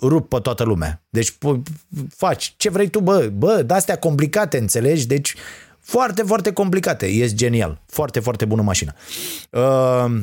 rup 0.00 0.28
pe 0.28 0.38
toată 0.38 0.64
lumea. 0.64 1.04
Deci 1.10 1.34
faci 2.16 2.54
ce 2.56 2.70
vrei 2.70 2.88
tu, 2.88 3.00
bă, 3.00 3.30
bă, 3.36 3.62
de-astea 3.66 3.98
complicate, 3.98 4.58
înțelegi? 4.58 5.06
Deci 5.06 5.34
foarte, 5.86 6.22
foarte 6.22 6.52
complicate. 6.52 7.06
E 7.06 7.26
genial. 7.26 7.82
Foarte, 7.86 8.20
foarte 8.20 8.44
bună 8.44 8.62
mașină. 8.62 8.94
Uh, 9.50 10.20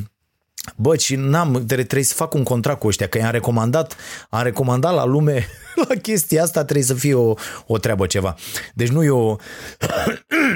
Bă, 0.76 0.96
și 0.96 1.16
n-am, 1.16 1.64
trebuie 1.66 2.02
să 2.02 2.14
fac 2.14 2.34
un 2.34 2.42
contract 2.42 2.78
cu 2.78 2.86
ăștia, 2.86 3.08
că 3.08 3.18
i-am 3.18 3.30
recomandat, 3.30 3.96
am 4.30 4.42
recomandat 4.42 4.94
la 4.94 5.04
lume 5.04 5.46
la 5.88 5.94
chestia 5.94 6.42
asta, 6.42 6.64
trebuie 6.64 6.84
să 6.84 6.94
fie 6.94 7.14
o, 7.14 7.34
o 7.66 7.78
treabă 7.78 8.06
ceva. 8.06 8.34
Deci 8.74 8.88
nu 8.88 9.04
e 9.04 9.10
o, 9.10 9.36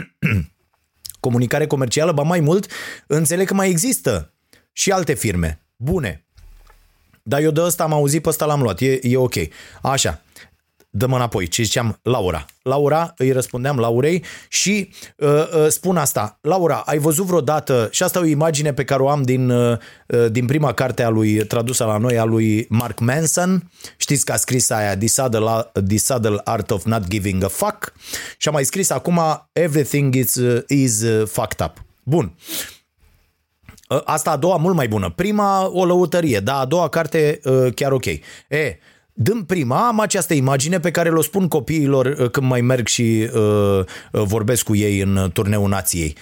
comunicare 1.20 1.66
comercială, 1.66 2.12
ba 2.12 2.22
mai 2.22 2.40
mult, 2.40 2.70
înțeleg 3.06 3.46
că 3.46 3.54
mai 3.54 3.68
există 3.68 4.32
și 4.72 4.90
alte 4.90 5.14
firme 5.14 5.62
bune. 5.76 6.26
Dar 7.22 7.40
eu 7.40 7.50
de 7.50 7.60
ăsta 7.60 7.82
am 7.82 7.92
auzit, 7.92 8.22
pe 8.22 8.28
ăsta 8.28 8.44
l-am 8.44 8.62
luat, 8.62 8.80
e, 8.80 8.98
e 9.02 9.16
ok. 9.16 9.34
Așa, 9.82 10.22
dăm 10.90 11.12
înapoi. 11.12 11.46
Ce 11.46 11.62
ziceam? 11.62 11.98
Laura. 12.02 12.46
Laura, 12.62 13.14
îi 13.16 13.32
răspundeam 13.32 13.78
Laurei 13.78 14.24
și 14.48 14.92
uh, 15.16 15.28
uh, 15.28 15.66
spun 15.68 15.96
asta. 15.96 16.38
Laura, 16.42 16.82
ai 16.86 16.98
văzut 16.98 17.24
vreodată, 17.26 17.88
și 17.92 18.02
asta 18.02 18.18
e 18.18 18.22
o 18.22 18.24
imagine 18.24 18.72
pe 18.72 18.84
care 18.84 19.02
o 19.02 19.08
am 19.08 19.22
din, 19.22 19.50
uh, 19.50 19.78
uh 20.06 20.26
din 20.30 20.46
prima 20.46 20.72
carte 20.72 21.02
a 21.02 21.08
lui, 21.08 21.46
tradusă 21.46 21.84
la 21.84 21.96
noi, 21.96 22.18
a 22.18 22.24
lui 22.24 22.66
Mark 22.68 22.98
Manson. 22.98 23.70
Știți 23.96 24.24
că 24.24 24.32
a 24.32 24.36
scris 24.36 24.70
aia 24.70 24.96
The 24.96 25.08
Subtle, 25.08 25.70
The 25.86 25.98
Subtle 25.98 26.40
Art 26.44 26.70
of 26.70 26.84
Not 26.84 27.08
Giving 27.08 27.44
a 27.44 27.48
Fuck 27.48 27.92
și 28.36 28.48
a 28.48 28.50
mai 28.50 28.64
scris 28.64 28.90
acum 28.90 29.20
Everything 29.52 30.14
is, 30.14 30.34
uh, 30.34 30.62
is 30.68 31.02
uh, 31.02 31.26
fucked 31.26 31.66
up. 31.66 31.84
Bun. 32.02 32.34
Asta 34.04 34.30
a 34.30 34.36
doua 34.36 34.56
mult 34.56 34.74
mai 34.74 34.88
bună. 34.88 35.12
Prima 35.16 35.68
o 35.72 35.84
lăutărie, 35.84 36.40
dar 36.40 36.60
a 36.60 36.64
doua 36.64 36.88
carte 36.88 37.40
chiar 37.74 37.92
ok. 37.92 38.04
E, 38.04 38.78
Dăm 39.20 39.44
prima, 39.44 39.86
am 39.86 40.00
această 40.00 40.34
imagine 40.34 40.80
pe 40.80 40.90
care 40.90 41.10
le 41.10 41.20
spun 41.20 41.48
copiilor 41.48 42.06
uh, 42.06 42.30
când 42.30 42.46
mai 42.46 42.60
merg 42.60 42.86
și 42.86 43.30
uh, 43.34 43.78
uh, 43.78 43.84
vorbesc 44.10 44.64
cu 44.64 44.74
ei 44.74 45.00
în 45.00 45.30
turneul 45.32 45.68
nației. 45.68 46.16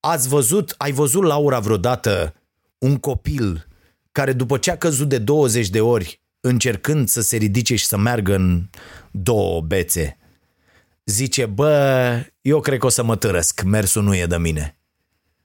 Ați 0.00 0.28
văzut, 0.28 0.74
ai 0.78 0.92
văzut, 0.92 1.22
Laura, 1.22 1.58
vreodată 1.58 2.34
un 2.78 2.96
copil 2.96 3.66
care 4.12 4.32
după 4.32 4.58
ce 4.58 4.70
a 4.70 4.76
căzut 4.76 5.08
de 5.08 5.18
20 5.18 5.68
de 5.68 5.80
ori 5.80 6.20
încercând 6.40 7.08
să 7.08 7.20
se 7.20 7.36
ridice 7.36 7.76
și 7.76 7.86
să 7.86 7.96
meargă 7.96 8.34
în 8.34 8.68
două 9.10 9.60
bețe, 9.60 10.18
zice, 11.04 11.46
bă, 11.46 12.14
eu 12.40 12.60
cred 12.60 12.78
că 12.78 12.86
o 12.86 12.88
să 12.88 13.02
mă 13.02 13.16
târăsc, 13.16 13.62
mersul 13.62 14.02
nu 14.02 14.14
e 14.16 14.26
de 14.26 14.38
mine. 14.38 14.76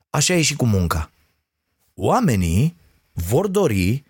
Așa 0.09 0.33
e 0.33 0.41
și 0.41 0.55
cu 0.55 0.65
munca. 0.65 1.11
Oamenii 1.93 2.77
vor 3.11 3.47
dori 3.47 4.03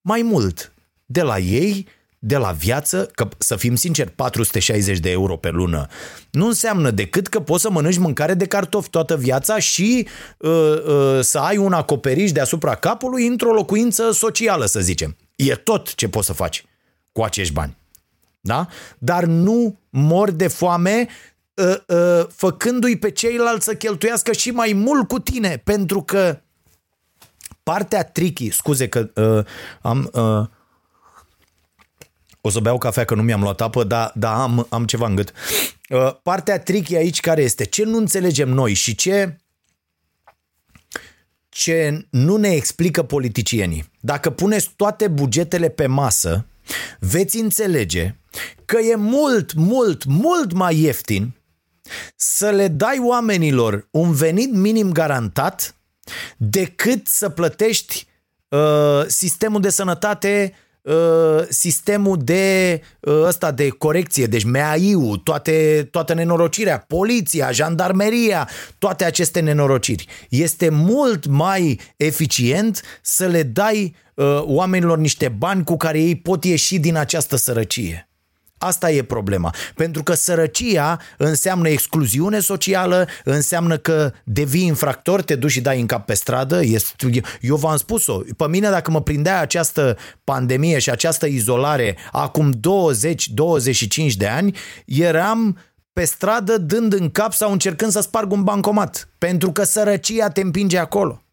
mai 0.00 0.22
mult 0.22 0.72
de 1.06 1.22
la 1.22 1.38
ei 1.38 1.86
de 2.26 2.36
la 2.36 2.50
viață, 2.50 3.10
că 3.14 3.28
să 3.38 3.56
fim 3.56 3.74
sinceri, 3.74 4.10
460 4.10 4.98
de 4.98 5.10
euro 5.10 5.36
pe 5.36 5.48
lună 5.48 5.86
nu 6.30 6.46
înseamnă 6.46 6.90
decât 6.90 7.26
că 7.26 7.40
poți 7.40 7.62
să 7.62 7.70
mănânci 7.70 7.98
mâncare 7.98 8.34
de 8.34 8.46
cartofi 8.46 8.90
toată 8.90 9.16
viața 9.16 9.58
și 9.58 10.08
uh, 10.38 10.50
uh, 10.50 11.20
să 11.20 11.38
ai 11.38 11.56
un 11.56 11.72
acoperiș 11.72 12.32
deasupra 12.32 12.74
capului 12.74 13.26
într-o 13.26 13.52
locuință 13.52 14.10
socială, 14.10 14.66
să 14.66 14.80
zicem. 14.80 15.16
E 15.36 15.54
tot 15.54 15.94
ce 15.94 16.08
poți 16.08 16.26
să 16.26 16.32
faci 16.32 16.64
cu 17.12 17.22
acești 17.22 17.52
bani. 17.52 17.76
Da? 18.40 18.66
Dar 18.98 19.24
nu 19.24 19.78
mor 19.90 20.30
de 20.30 20.48
foame 20.48 21.08
uh, 21.54 21.76
uh, 21.86 22.26
făcându-i 22.34 22.96
pe 22.96 23.10
ceilalți 23.10 23.64
să 23.64 23.74
cheltuiască 23.74 24.32
și 24.32 24.50
mai 24.50 24.72
mult 24.72 25.08
cu 25.08 25.18
tine, 25.18 25.62
pentru 25.64 26.02
că 26.02 26.40
partea 27.62 28.04
tricky, 28.04 28.50
scuze 28.50 28.88
că 28.88 29.10
uh, 29.14 29.44
am... 29.80 30.10
Uh, 30.12 30.46
o 32.46 32.50
să 32.50 32.60
beau 32.60 32.78
cafea 32.78 33.04
că 33.04 33.14
nu 33.14 33.22
mi-am 33.22 33.40
luat 33.40 33.60
apă, 33.60 33.84
dar, 33.84 34.12
dar 34.14 34.34
am, 34.34 34.66
am 34.68 34.84
ceva 34.84 35.06
în 35.06 35.14
gât. 35.14 35.32
Uh, 35.88 36.16
partea 36.22 36.58
tricky 36.58 36.96
aici 36.96 37.20
care 37.20 37.42
este? 37.42 37.64
Ce 37.64 37.84
nu 37.84 37.96
înțelegem 37.96 38.48
noi 38.48 38.72
și 38.72 38.94
ce 38.94 39.38
ce 41.48 42.06
nu 42.10 42.36
ne 42.36 42.48
explică 42.48 43.02
politicienii. 43.02 43.90
Dacă 44.00 44.30
puneți 44.30 44.70
toate 44.76 45.08
bugetele 45.08 45.68
pe 45.68 45.86
masă, 45.86 46.46
veți 46.98 47.36
înțelege 47.36 48.14
că 48.64 48.78
e 48.78 48.94
mult, 48.94 49.54
mult, 49.54 50.04
mult 50.04 50.52
mai 50.52 50.78
ieftin 50.78 51.34
să 52.16 52.50
le 52.50 52.68
dai 52.68 52.98
oamenilor 52.98 53.88
un 53.90 54.12
venit 54.12 54.52
minim 54.52 54.92
garantat 54.92 55.76
decât 56.36 57.06
să 57.06 57.28
plătești 57.28 58.06
uh, 58.48 59.04
sistemul 59.06 59.60
de 59.60 59.70
sănătate 59.70 60.54
Uh, 60.54 60.62
sistemul 61.48 62.18
de 62.22 62.80
uh, 63.00 63.22
ăsta 63.22 63.50
de 63.50 63.68
corecție, 63.68 64.26
deci 64.26 64.44
MAI-ul, 64.44 65.16
toate, 65.16 65.88
toată 65.90 66.14
nenorocirea, 66.14 66.78
poliția, 66.78 67.50
jandarmeria, 67.50 68.48
toate 68.78 69.04
aceste 69.04 69.40
nenorociri. 69.40 70.06
Este 70.28 70.68
mult 70.68 71.26
mai 71.26 71.80
eficient 71.96 72.82
să 73.02 73.26
le 73.26 73.42
dai 73.42 73.94
uh, 74.14 74.42
oamenilor 74.42 74.98
niște 74.98 75.28
bani 75.28 75.64
cu 75.64 75.76
care 75.76 76.00
ei 76.00 76.16
pot 76.16 76.44
ieși 76.44 76.78
din 76.78 76.96
această 76.96 77.36
sărăcie. 77.36 78.08
Asta 78.64 78.90
e 78.90 79.02
problema. 79.02 79.54
Pentru 79.74 80.02
că 80.02 80.14
sărăcia 80.14 81.00
înseamnă 81.18 81.68
excluziune 81.68 82.40
socială, 82.40 83.06
înseamnă 83.24 83.76
că 83.76 84.12
devii 84.24 84.66
infractor, 84.66 85.22
te 85.22 85.34
duci 85.34 85.50
și 85.50 85.60
dai 85.60 85.80
în 85.80 85.86
cap 85.86 86.06
pe 86.06 86.14
stradă. 86.14 86.64
Este, 86.64 87.10
eu 87.40 87.56
v-am 87.56 87.76
spus-o. 87.76 88.20
Pe 88.36 88.48
mine, 88.48 88.70
dacă 88.70 88.90
mă 88.90 89.02
prindea 89.02 89.40
această 89.40 89.96
pandemie 90.24 90.78
și 90.78 90.90
această 90.90 91.26
izolare 91.26 91.96
acum 92.12 92.52
20-25 92.52 92.56
de 94.16 94.26
ani, 94.26 94.56
eram 94.86 95.58
pe 95.92 96.04
stradă 96.04 96.58
dând 96.58 96.92
în 96.92 97.10
cap 97.10 97.32
sau 97.32 97.52
încercând 97.52 97.90
să 97.90 98.00
sparg 98.00 98.32
un 98.32 98.42
bancomat. 98.42 99.08
Pentru 99.18 99.52
că 99.52 99.64
sărăcia 99.64 100.28
te 100.28 100.40
împinge 100.40 100.78
acolo. 100.78 101.23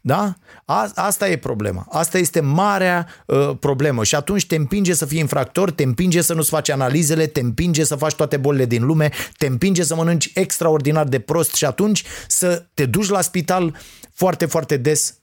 Da? 0.00 0.34
A, 0.64 0.90
asta 0.94 1.28
e 1.28 1.36
problema. 1.36 1.86
Asta 1.90 2.18
este 2.18 2.40
marea 2.40 3.06
uh, 3.26 3.50
problemă. 3.60 4.04
Și 4.04 4.14
atunci 4.14 4.46
te 4.46 4.56
împinge 4.56 4.94
să 4.94 5.06
fii 5.06 5.18
infractor, 5.18 5.70
te 5.70 5.82
împinge 5.82 6.22
să 6.22 6.34
nu-ți 6.34 6.50
faci 6.50 6.68
analizele, 6.68 7.26
te 7.26 7.40
împinge 7.40 7.84
să 7.84 7.96
faci 7.96 8.14
toate 8.14 8.36
bolile 8.36 8.64
din 8.64 8.86
lume, 8.86 9.10
te 9.36 9.46
împinge 9.46 9.82
să 9.82 9.94
mănânci 9.94 10.30
extraordinar 10.34 11.06
de 11.06 11.18
prost 11.18 11.54
și 11.54 11.64
atunci 11.64 12.04
să 12.28 12.66
te 12.74 12.86
duci 12.86 13.08
la 13.08 13.20
spital 13.20 13.76
foarte, 14.12 14.46
foarte 14.46 14.76
des 14.76 15.19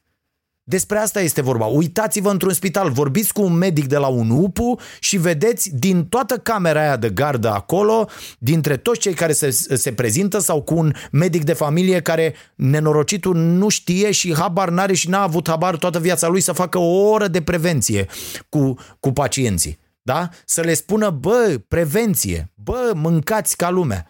despre 0.69 0.97
asta 0.97 1.21
este 1.21 1.41
vorba. 1.41 1.65
Uitați-vă 1.65 2.29
într-un 2.29 2.53
spital, 2.53 2.89
vorbiți 2.89 3.33
cu 3.33 3.41
un 3.41 3.53
medic 3.53 3.87
de 3.87 3.97
la 3.97 4.07
un 4.07 4.29
UPU 4.29 4.79
și 4.99 5.17
vedeți 5.17 5.75
din 5.75 6.05
toată 6.05 6.37
camera 6.37 6.79
aia 6.79 6.97
de 6.97 7.09
gardă 7.09 7.49
acolo, 7.49 8.09
dintre 8.39 8.77
toți 8.77 8.99
cei 8.99 9.13
care 9.13 9.31
se, 9.31 9.49
se 9.75 9.91
prezintă 9.91 10.39
sau 10.39 10.61
cu 10.61 10.75
un 10.75 10.93
medic 11.11 11.43
de 11.43 11.53
familie 11.53 12.01
care 12.01 12.33
nenorocitul 12.55 13.35
nu 13.35 13.69
știe 13.69 14.11
și 14.11 14.35
habar 14.35 14.69
n-are 14.69 14.93
și 14.93 15.09
n-a 15.09 15.21
avut 15.21 15.47
habar 15.47 15.75
toată 15.75 15.99
viața 15.99 16.27
lui 16.27 16.41
să 16.41 16.51
facă 16.51 16.77
o 16.77 17.09
oră 17.09 17.27
de 17.27 17.41
prevenție 17.41 18.05
cu, 18.49 18.73
cu 18.99 19.11
pacienții. 19.11 19.79
Da? 20.01 20.29
Să 20.45 20.61
le 20.61 20.73
spună, 20.73 21.09
bă, 21.09 21.61
prevenție, 21.67 22.51
bă, 22.53 22.91
mâncați 22.95 23.57
ca 23.57 23.69
lumea. 23.69 24.07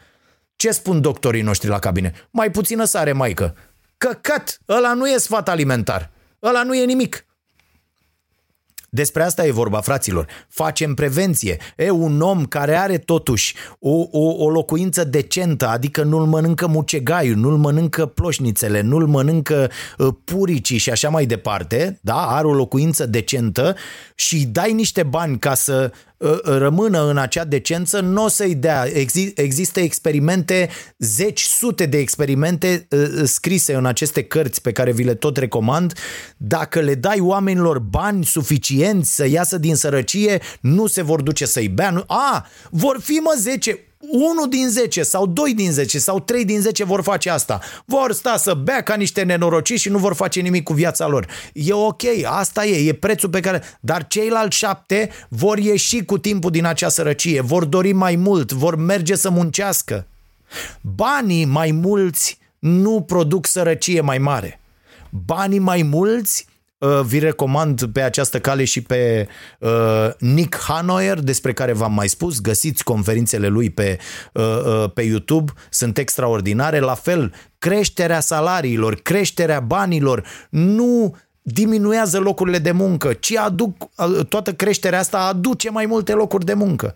Ce 0.55 0.71
spun 0.71 1.01
doctorii 1.01 1.41
noștri 1.41 1.69
la 1.69 1.79
cabine? 1.79 2.13
Mai 2.31 2.51
puțină 2.51 2.84
sare, 2.84 3.11
maică. 3.11 3.55
Căcat, 3.97 4.59
ăla 4.69 4.93
nu 4.93 5.09
e 5.09 5.17
sfat 5.17 5.49
alimentar. 5.49 6.15
Ăla 6.43 6.64
nu 6.64 6.76
e 6.76 6.85
nimic. 6.85 7.27
Despre 8.89 9.23
asta 9.23 9.45
e 9.45 9.51
vorba, 9.51 9.81
fraților. 9.81 10.27
Facem 10.47 10.93
prevenție. 10.93 11.57
E 11.76 11.89
un 11.89 12.22
om 12.22 12.45
care 12.45 12.76
are 12.76 12.97
totuși 12.97 13.55
o, 13.80 14.07
o, 14.11 14.45
o 14.45 14.49
locuință 14.49 15.03
decentă, 15.03 15.68
adică 15.68 16.03
nu-l 16.03 16.26
mănâncă 16.26 16.68
mucegaiul, 16.68 17.35
nu-l 17.35 17.57
mănâncă 17.57 18.05
ploșnițele, 18.05 18.81
nu-l 18.81 19.07
mănâncă 19.07 19.72
uh, 19.97 20.14
puricii 20.23 20.77
și 20.77 20.89
așa 20.89 21.09
mai 21.09 21.26
departe, 21.26 21.99
da? 22.01 22.27
are 22.27 22.47
o 22.47 22.53
locuință 22.53 23.05
decentă 23.05 23.76
și 24.15 24.45
dai 24.45 24.73
niște 24.73 25.03
bani 25.03 25.39
ca 25.39 25.53
să 25.53 25.91
uh, 25.93 25.99
rămână 26.44 27.10
în 27.10 27.18
acea 27.18 27.44
decență, 27.44 27.99
nu 27.99 28.23
o 28.23 28.27
să-i 28.27 28.56
dea. 28.56 28.85
Exi- 28.88 29.34
există 29.35 29.80
experimente, 29.80 30.69
zeci, 30.98 31.41
sute 31.41 31.85
de 31.85 31.98
experimente 31.98 32.88
uh, 32.89 33.07
scrise 33.23 33.73
în 33.73 33.85
aceste 33.85 34.23
cărți 34.23 34.61
pe 34.61 34.72
care 34.72 34.91
vi 34.91 35.03
le 35.03 35.14
tot 35.14 35.38
recomand. 35.38 35.94
Dacă 36.38 36.80
le 36.80 36.95
dai 36.95 37.19
oamenilor 37.19 37.80
bani 37.80 38.26
suficienți 38.26 39.15
să 39.15 39.27
iasă 39.27 39.57
din 39.57 39.76
sărăcie, 39.76 40.41
nu 40.61 40.88
se 40.88 41.02
vor 41.02 41.22
duce 41.22 41.45
să-i 41.45 41.68
bea. 41.68 41.89
Nu... 41.89 42.03
A, 42.07 42.48
vor 42.69 42.99
fi 43.02 43.14
mă 43.14 43.35
10, 43.38 43.80
1 44.11 44.47
din 44.47 44.69
10 44.69 45.03
sau 45.03 45.25
2 45.25 45.53
din 45.53 45.71
10 45.71 45.99
sau 45.99 46.19
3 46.19 46.45
din 46.45 46.61
10 46.61 46.84
vor 46.84 47.01
face 47.01 47.29
asta. 47.29 47.59
Vor 47.85 48.11
sta 48.11 48.38
să 48.38 48.53
bea 48.53 48.81
ca 48.81 48.95
niște 48.95 49.23
nenorociți 49.23 49.81
și 49.81 49.89
nu 49.89 49.97
vor 49.97 50.13
face 50.13 50.39
nimic 50.39 50.63
cu 50.63 50.73
viața 50.73 51.07
lor. 51.07 51.27
E 51.53 51.73
ok, 51.73 52.01
asta 52.25 52.65
e, 52.65 52.88
e 52.88 52.93
prețul 52.93 53.29
pe 53.29 53.39
care... 53.39 53.61
Dar 53.79 54.07
ceilalți 54.07 54.57
șapte 54.57 55.09
vor 55.29 55.57
ieși 55.57 56.03
cu 56.03 56.17
timpul 56.17 56.51
din 56.51 56.65
acea 56.65 56.89
sărăcie, 56.89 57.41
vor 57.41 57.65
dori 57.65 57.93
mai 57.93 58.15
mult, 58.15 58.51
vor 58.51 58.75
merge 58.75 59.15
să 59.15 59.29
muncească. 59.29 60.07
Banii 60.81 61.45
mai 61.45 61.71
mulți 61.71 62.38
nu 62.59 63.01
produc 63.01 63.45
sărăcie 63.45 64.01
mai 64.01 64.17
mare. 64.17 64.59
Banii 65.09 65.59
mai 65.59 65.81
mulți 65.81 66.45
Uh, 66.47 66.56
vi 67.05 67.19
recomand 67.19 67.85
pe 67.85 68.01
această 68.01 68.39
cale 68.39 68.63
și 68.63 68.81
pe 68.81 69.27
uh, 69.59 70.09
Nick 70.19 70.57
Hanoyer, 70.57 71.19
despre 71.19 71.53
care 71.53 71.73
v-am 71.73 71.93
mai 71.93 72.07
spus. 72.07 72.41
Găsiți 72.41 72.83
conferințele 72.83 73.47
lui 73.47 73.69
pe, 73.69 73.97
uh, 74.33 74.43
uh, 74.43 74.91
pe 74.93 75.01
YouTube, 75.01 75.51
sunt 75.69 75.97
extraordinare. 75.97 76.79
La 76.79 76.93
fel, 76.93 77.33
creșterea 77.57 78.19
salariilor, 78.19 78.95
creșterea 78.95 79.59
banilor 79.59 80.25
nu 80.49 81.15
diminuează 81.41 82.19
locurile 82.19 82.57
de 82.59 82.71
muncă, 82.71 83.13
ci 83.13 83.35
aduc, 83.35 83.83
uh, 83.95 84.25
toată 84.25 84.53
creșterea 84.53 84.99
asta 84.99 85.19
aduce 85.19 85.69
mai 85.69 85.85
multe 85.85 86.13
locuri 86.13 86.45
de 86.45 86.53
muncă. 86.53 86.95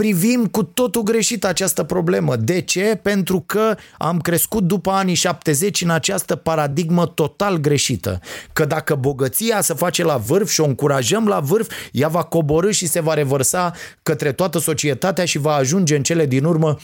Privim 0.00 0.46
cu 0.46 0.62
totul 0.62 1.02
greșit 1.02 1.44
această 1.44 1.82
problemă. 1.82 2.36
De 2.36 2.60
ce? 2.60 2.98
Pentru 3.02 3.40
că 3.46 3.76
am 3.98 4.20
crescut 4.20 4.62
după 4.62 4.90
anii 4.90 5.14
70 5.14 5.80
în 5.80 5.90
această 5.90 6.36
paradigmă 6.36 7.06
total 7.06 7.56
greșită. 7.56 8.20
Că 8.52 8.64
dacă 8.64 8.94
bogăția 8.94 9.60
se 9.60 9.74
face 9.74 10.04
la 10.04 10.16
vârf 10.16 10.50
și 10.50 10.60
o 10.60 10.64
încurajăm 10.64 11.26
la 11.26 11.40
vârf, 11.40 11.72
ea 11.92 12.08
va 12.08 12.22
coborâ 12.22 12.70
și 12.70 12.86
se 12.86 13.00
va 13.00 13.14
revărsa 13.14 13.72
către 14.02 14.32
toată 14.32 14.58
societatea 14.58 15.24
și 15.24 15.38
va 15.38 15.54
ajunge 15.54 15.96
în 15.96 16.02
cele 16.02 16.26
din 16.26 16.44
urmă 16.44 16.78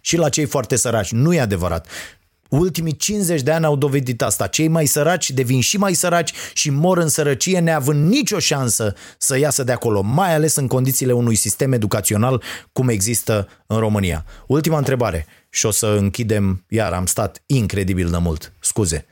și 0.00 0.16
la 0.16 0.28
cei 0.28 0.44
foarte 0.44 0.76
săraci. 0.76 1.12
Nu 1.12 1.34
e 1.34 1.40
adevărat. 1.40 1.86
Ultimii 2.58 2.96
50 2.96 3.42
de 3.42 3.50
ani 3.50 3.64
au 3.64 3.76
dovedit 3.76 4.22
asta. 4.22 4.46
Cei 4.46 4.68
mai 4.68 4.86
săraci 4.86 5.30
devin 5.30 5.60
și 5.60 5.76
mai 5.76 5.94
săraci 5.94 6.32
și 6.52 6.70
mor 6.70 6.98
în 6.98 7.08
sărăcie 7.08 7.58
neavând 7.58 8.08
nicio 8.08 8.38
șansă 8.38 8.94
să 9.18 9.38
iasă 9.38 9.64
de 9.64 9.72
acolo, 9.72 10.00
mai 10.00 10.34
ales 10.34 10.56
în 10.56 10.66
condițiile 10.66 11.12
unui 11.12 11.34
sistem 11.34 11.72
educațional 11.72 12.42
cum 12.72 12.88
există 12.88 13.48
în 13.66 13.78
România. 13.78 14.24
Ultima 14.46 14.78
întrebare 14.78 15.26
și 15.50 15.66
o 15.66 15.70
să 15.70 15.86
închidem, 15.86 16.64
iar 16.68 16.92
am 16.92 17.06
stat 17.06 17.42
incredibil 17.46 18.10
de 18.10 18.16
mult, 18.16 18.52
scuze. 18.60 19.06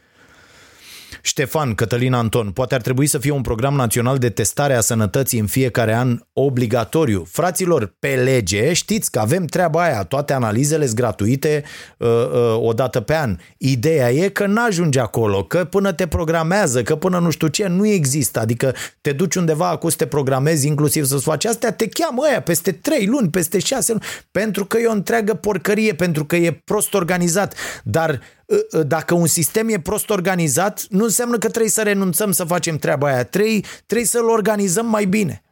Ștefan 1.25 1.75
Cătălin 1.75 2.13
Anton, 2.13 2.51
poate 2.51 2.75
ar 2.75 2.81
trebui 2.81 3.07
să 3.07 3.19
fie 3.19 3.31
un 3.31 3.41
program 3.41 3.75
național 3.75 4.19
de 4.19 4.31
testare 4.31 4.75
a 4.75 4.81
sănătății 4.81 5.39
în 5.39 5.47
fiecare 5.47 5.95
an 5.95 6.21
obligatoriu. 6.33 7.27
Fraților, 7.31 7.95
pe 7.99 8.09
lege 8.09 8.73
știți 8.73 9.11
că 9.11 9.19
avem 9.19 9.45
treaba 9.45 9.83
aia, 9.83 10.03
toate 10.03 10.33
analizele 10.33 10.85
sunt 10.85 10.97
gratuite 10.97 11.65
uh, 11.99 12.09
uh, 12.09 12.57
o 12.59 12.73
dată 12.73 13.01
pe 13.01 13.15
an. 13.15 13.37
Ideea 13.59 14.11
e 14.11 14.29
că 14.29 14.47
n-ajunge 14.47 15.01
acolo, 15.01 15.45
că 15.45 15.65
până 15.65 15.93
te 15.93 16.07
programează, 16.07 16.83
că 16.83 16.97
până 16.97 17.19
nu 17.19 17.31
știu 17.31 17.47
ce, 17.47 17.67
nu 17.67 17.87
există. 17.87 18.41
Adică 18.41 18.75
te 19.01 19.13
duci 19.13 19.35
undeva 19.35 19.69
acum 19.69 19.89
să 19.89 19.97
te 19.97 20.07
programezi, 20.07 20.67
inclusiv 20.67 21.05
să-ți 21.05 21.25
faci 21.25 21.45
astea, 21.45 21.73
te 21.73 21.89
cheamă 21.89 22.23
aia 22.29 22.41
peste 22.41 22.73
3 22.73 23.07
luni, 23.07 23.31
peste 23.31 23.59
6 23.59 23.93
luni, 23.93 24.05
pentru 24.31 24.65
că 24.65 24.79
e 24.79 24.87
o 24.87 24.93
întreagă 24.93 25.35
porcărie, 25.35 25.95
pentru 25.95 26.25
că 26.25 26.37
e 26.37 26.61
prost 26.65 26.95
organizat. 26.95 27.55
Dar 27.85 28.11
Ă, 28.11 28.15
ă, 28.15 28.42
dacă 28.87 29.15
un 29.15 29.27
sistem 29.27 29.69
e 29.69 29.81
prost 29.81 30.11
organizat, 30.11 30.87
nu 30.89 31.05
înseamnă 31.05 31.39
că 31.39 31.49
trebuie 31.49 31.71
să 31.71 31.83
renunțăm 31.83 32.33
să 32.33 32.45
facem 32.45 32.77
treaba 32.77 33.07
aia. 33.07 33.25
Trebuie, 33.25 33.61
trebuie 33.87 34.07
să-l 34.07 34.29
organizăm 34.29 34.87
mai 34.87 35.05
bine. 35.05 35.43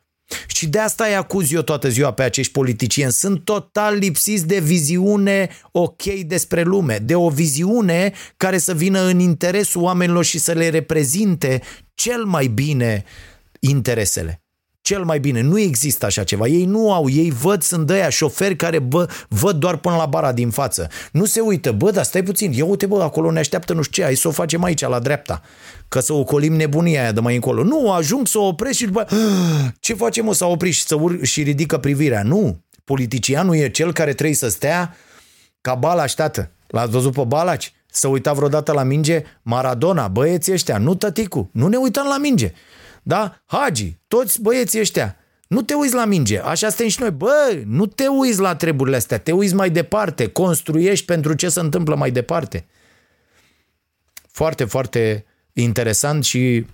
Și 0.46 0.68
de 0.68 0.78
asta 0.78 1.04
îi 1.04 1.16
acuz 1.16 1.52
eu 1.52 1.62
toată 1.62 1.88
ziua 1.88 2.12
pe 2.12 2.22
acești 2.22 2.52
politicieni. 2.52 3.12
Sunt 3.12 3.44
total 3.44 3.96
lipsiți 3.96 4.46
de 4.46 4.58
viziune 4.58 5.48
ok 5.72 6.02
despre 6.02 6.62
lume, 6.62 6.98
de 6.98 7.14
o 7.14 7.28
viziune 7.28 8.12
care 8.36 8.58
să 8.58 8.74
vină 8.74 9.00
în 9.00 9.18
interesul 9.18 9.82
oamenilor 9.82 10.24
și 10.24 10.38
să 10.38 10.52
le 10.52 10.68
reprezinte 10.68 11.62
cel 11.94 12.24
mai 12.24 12.46
bine 12.46 13.04
interesele 13.60 14.42
cel 14.82 15.04
mai 15.04 15.20
bine. 15.20 15.40
Nu 15.40 15.58
există 15.58 16.06
așa 16.06 16.24
ceva. 16.24 16.46
Ei 16.46 16.64
nu 16.64 16.92
au, 16.92 17.08
ei 17.10 17.30
văd, 17.30 17.62
sunt 17.62 17.86
de 17.86 18.06
șoferi 18.10 18.56
care 18.56 18.78
bă, 18.78 19.08
văd 19.28 19.56
doar 19.56 19.76
până 19.76 19.96
la 19.96 20.06
bara 20.06 20.32
din 20.32 20.50
față. 20.50 20.88
Nu 21.12 21.24
se 21.24 21.40
uită, 21.40 21.72
bă, 21.72 21.90
dar 21.90 22.04
stai 22.04 22.22
puțin, 22.22 22.52
ia 22.52 22.64
uite, 22.64 22.86
bă, 22.86 23.02
acolo 23.02 23.30
ne 23.30 23.38
așteaptă 23.38 23.72
nu 23.72 23.82
știu 23.82 24.02
ce, 24.02 24.02
hai 24.02 24.14
să 24.14 24.28
o 24.28 24.30
facem 24.30 24.62
aici, 24.62 24.80
la 24.80 24.98
dreapta, 24.98 25.42
că 25.88 26.00
să 26.00 26.12
ocolim 26.12 26.52
nebunia 26.54 27.00
aia 27.00 27.12
de 27.12 27.20
mai 27.20 27.34
încolo. 27.34 27.62
Nu, 27.62 27.92
ajung 27.92 28.26
să 28.26 28.38
o 28.38 28.46
opresc 28.46 28.78
și 28.78 28.84
după 28.84 29.06
ce 29.80 29.94
facem, 29.94 30.28
o 30.28 30.32
să 30.32 30.44
opri 30.44 30.70
și 30.70 30.82
să 30.82 30.94
ur- 30.94 31.22
și 31.22 31.42
ridică 31.42 31.78
privirea. 31.78 32.22
Nu, 32.22 32.64
politicianul 32.84 33.54
e 33.56 33.68
cel 33.68 33.92
care 33.92 34.12
trebuie 34.14 34.36
să 34.36 34.48
stea 34.48 34.96
ca 35.60 35.74
Balaș, 35.74 36.12
tată. 36.12 36.50
L-ați 36.66 36.90
văzut 36.90 37.12
pe 37.12 37.24
Balaci? 37.26 37.72
Să 37.92 38.08
uita 38.08 38.32
vreodată 38.32 38.72
la 38.72 38.82
minge? 38.82 39.22
Maradona, 39.42 40.08
băieții 40.08 40.52
ăștia, 40.52 40.78
nu 40.78 40.94
tăticu, 40.94 41.50
nu 41.52 41.68
ne 41.68 41.76
uităm 41.76 42.06
la 42.06 42.18
minge. 42.18 42.52
Da? 43.02 43.42
Hagi, 43.46 43.96
toți 44.08 44.42
băieții 44.42 44.80
ăștia. 44.80 45.16
Nu 45.48 45.62
te 45.62 45.74
uiți 45.74 45.94
la 45.94 46.04
minge, 46.04 46.40
așa 46.40 46.68
suntem 46.68 46.88
și 46.88 47.00
noi. 47.00 47.10
Bă, 47.10 47.62
nu 47.64 47.86
te 47.86 48.06
uiți 48.06 48.40
la 48.40 48.56
treburile 48.56 48.96
astea, 48.96 49.18
te 49.18 49.32
uiți 49.32 49.54
mai 49.54 49.70
departe, 49.70 50.28
construiești 50.28 51.04
pentru 51.04 51.34
ce 51.34 51.48
se 51.48 51.60
întâmplă 51.60 51.94
mai 51.94 52.10
departe. 52.10 52.66
Foarte, 54.30 54.64
foarte 54.64 55.24
interesant 55.52 56.24
și 56.24 56.66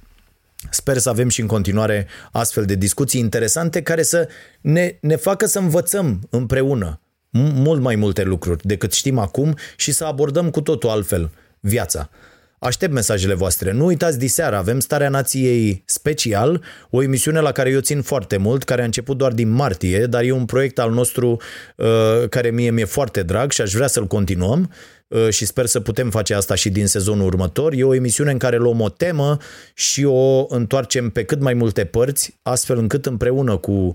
sper 0.71 0.99
să 0.99 1.09
avem 1.09 1.29
și 1.29 1.41
în 1.41 1.47
continuare 1.47 2.07
astfel 2.33 2.65
de 2.65 2.75
discuții 2.75 3.21
interesante 3.21 3.83
care 3.83 4.03
să 4.03 4.29
ne, 4.61 4.97
ne 5.01 5.17
facă 5.17 5.47
să 5.47 5.59
învățăm 5.59 6.27
împreună 6.31 7.01
mult 7.31 7.81
mai 7.81 7.97
multe 7.97 8.23
lucruri 8.23 8.67
decât 8.67 8.93
știm 8.93 9.19
acum 9.19 9.57
și 9.77 9.93
să 9.93 10.05
abordăm 10.05 10.51
cu 10.51 10.61
totul 10.61 10.89
altfel 10.89 11.31
viața. 11.61 12.11
Aștept 12.59 12.93
mesajele 12.93 13.35
voastre. 13.35 13.73
Nu 13.73 13.85
uitați, 13.85 14.19
diseară 14.19 14.57
avem 14.57 14.81
Starea 14.81 15.09
Nației 15.09 15.83
Special, 15.87 16.63
o 16.91 17.03
emisiune 17.03 17.41
la 17.41 17.53
care 17.53 17.71
eu 17.71 17.81
țin 17.81 18.03
foarte 18.03 18.37
mult, 18.37 18.65
care 18.65 18.83
a 18.83 18.85
început 18.85 19.17
doar 19.17 19.33
din 19.33 19.49
martie, 19.49 20.07
dar 20.07 20.23
e 20.23 20.31
un 20.31 20.45
proiect 20.45 20.79
al 20.79 20.91
nostru 20.93 21.41
uh, 21.77 22.29
care 22.29 22.51
mie 22.51 22.71
mi-e 22.71 22.85
foarte 22.85 23.23
drag 23.23 23.51
și 23.51 23.61
aș 23.61 23.73
vrea 23.73 23.87
să-l 23.87 24.07
continuăm 24.07 24.71
uh, 25.09 25.29
și 25.31 25.47
sper 25.47 25.67
să 25.67 25.81
putem 25.81 26.11
face 26.11 26.35
asta 26.35 26.55
și 26.55 26.71
din 26.71 26.87
sezonul 26.87 27.27
următor. 27.27 27.73
E 27.73 27.85
o 27.85 27.95
emisiune 27.95 28.31
în 28.31 28.39
care 28.39 28.57
luăm 28.57 28.81
o 28.81 28.89
temă 28.89 29.37
și 29.75 30.05
o 30.05 30.47
întoarcem 30.49 31.11
pe 31.11 31.25
cât 31.25 31.41
mai 31.41 31.55
multe 31.55 31.85
părți, 31.85 32.39
astfel 32.43 32.79
încât 32.79 33.07
împreună 33.07 33.57
cu 33.57 33.93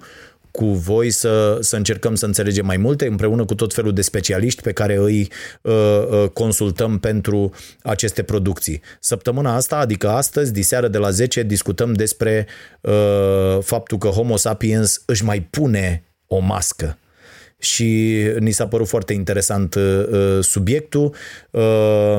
cu 0.51 0.65
voi 0.65 1.09
să, 1.09 1.57
să 1.61 1.75
încercăm 1.75 2.15
să 2.15 2.25
înțelegem 2.25 2.65
mai 2.65 2.77
multe 2.77 3.07
împreună 3.07 3.45
cu 3.45 3.55
tot 3.55 3.73
felul 3.73 3.93
de 3.93 4.01
specialiști 4.01 4.61
pe 4.61 4.71
care 4.71 4.95
îi 4.95 5.31
uh, 5.61 5.73
uh, 5.73 6.29
consultăm 6.29 6.99
pentru 6.99 7.51
aceste 7.83 8.23
producții. 8.23 8.81
Săptămâna 8.99 9.55
asta, 9.55 9.77
adică 9.77 10.09
astăzi, 10.09 10.53
diseară 10.53 10.87
de 10.87 10.97
la 10.97 11.09
10, 11.09 11.43
discutăm 11.43 11.93
despre 11.93 12.47
uh, 12.81 13.57
faptul 13.61 13.97
că 13.97 14.07
Homo 14.07 14.35
sapiens 14.35 15.03
își 15.05 15.23
mai 15.23 15.41
pune 15.41 16.03
o 16.27 16.39
mască 16.39 16.97
și 17.59 18.21
ni 18.39 18.51
s-a 18.51 18.67
părut 18.67 18.87
foarte 18.87 19.13
interesant 19.13 19.75
uh, 19.75 20.07
uh 20.11 20.43
subiectul. 20.43 21.15
Uh, 21.51 22.17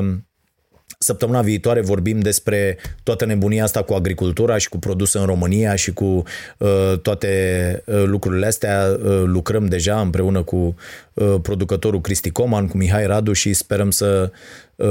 Săptămâna 1.03 1.43
viitoare 1.43 1.81
vorbim 1.81 2.21
despre 2.21 2.79
toată 3.03 3.25
nebunia 3.25 3.65
asta 3.65 3.83
cu 3.83 3.93
agricultura 3.93 4.59
și 4.59 4.69
cu 4.69 4.79
produsă 4.79 5.19
în 5.19 5.27
România 5.27 5.75
și 5.75 5.93
cu 5.93 6.23
uh, 6.59 6.99
toate 7.03 7.83
uh, 7.87 8.03
lucrurile 8.05 8.47
astea. 8.47 8.97
Uh, 9.05 9.23
lucrăm 9.25 9.67
deja 9.67 10.01
împreună 10.01 10.43
cu 10.43 10.75
uh, 11.13 11.35
producătorul 11.43 12.01
Cristi 12.01 12.31
Coman, 12.31 12.67
cu 12.67 12.77
Mihai 12.77 13.07
Radu 13.07 13.33
și 13.33 13.53
sperăm 13.53 13.91
să, 13.91 14.31
uh, 14.77 14.89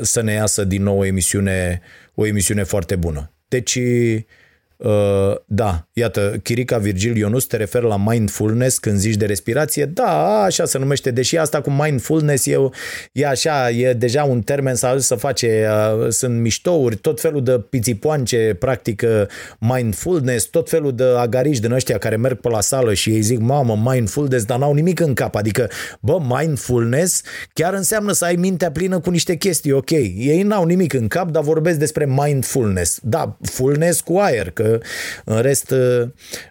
să 0.00 0.22
ne 0.22 0.32
iasă 0.32 0.64
din 0.64 0.82
nou 0.82 0.98
o 0.98 1.04
emisiune, 1.04 1.80
o 2.14 2.26
emisiune 2.26 2.62
foarte 2.62 2.96
bună. 2.96 3.30
Deci 3.48 3.78
Uh, 3.78 4.22
da, 5.46 5.86
iată, 5.92 6.40
Chirica 6.42 6.78
Virgil 6.78 7.16
Ionus 7.16 7.44
te 7.44 7.56
refer 7.56 7.82
la 7.82 7.96
mindfulness 7.96 8.78
când 8.78 8.98
zici 8.98 9.14
de 9.14 9.26
respirație. 9.26 9.84
Da, 9.84 10.42
așa 10.42 10.64
se 10.64 10.78
numește, 10.78 11.10
deși 11.10 11.36
asta 11.36 11.60
cu 11.60 11.70
mindfulness 11.70 12.46
e, 12.46 12.56
e 13.12 13.26
așa, 13.26 13.70
e 13.70 13.92
deja 13.92 14.24
un 14.24 14.40
termen 14.40 14.74
să 14.74 14.96
să 14.98 15.14
face, 15.14 15.68
uh, 15.70 16.08
sunt 16.10 16.40
miștouri, 16.40 16.96
tot 16.96 17.20
felul 17.20 17.42
de 17.42 17.60
pițipoance 17.70 18.56
practică 18.58 19.28
mindfulness, 19.58 20.44
tot 20.44 20.68
felul 20.68 20.94
de 20.94 21.04
agariși 21.18 21.60
din 21.60 21.72
ăștia 21.72 21.98
care 21.98 22.16
merg 22.16 22.40
pe 22.40 22.48
la 22.48 22.60
sală 22.60 22.94
și 22.94 23.10
ei 23.10 23.20
zic, 23.20 23.38
mamă, 23.38 23.92
mindfulness, 23.92 24.44
dar 24.44 24.58
n-au 24.58 24.74
nimic 24.74 25.00
în 25.00 25.14
cap. 25.14 25.34
Adică, 25.34 25.68
bă, 26.00 26.18
mindfulness 26.38 27.22
chiar 27.52 27.74
înseamnă 27.74 28.12
să 28.12 28.24
ai 28.24 28.34
mintea 28.34 28.70
plină 28.70 29.00
cu 29.00 29.10
niște 29.10 29.34
chestii, 29.36 29.72
ok. 29.72 29.90
Ei 29.90 30.42
n-au 30.42 30.64
nimic 30.64 30.92
în 30.92 31.08
cap, 31.08 31.30
dar 31.30 31.42
vorbesc 31.42 31.78
despre 31.78 32.06
mindfulness. 32.06 32.98
Da, 33.02 33.36
fullness 33.42 34.00
cu 34.00 34.16
aer, 34.18 34.50
că 34.50 34.65
în 35.24 35.40
rest, 35.40 35.70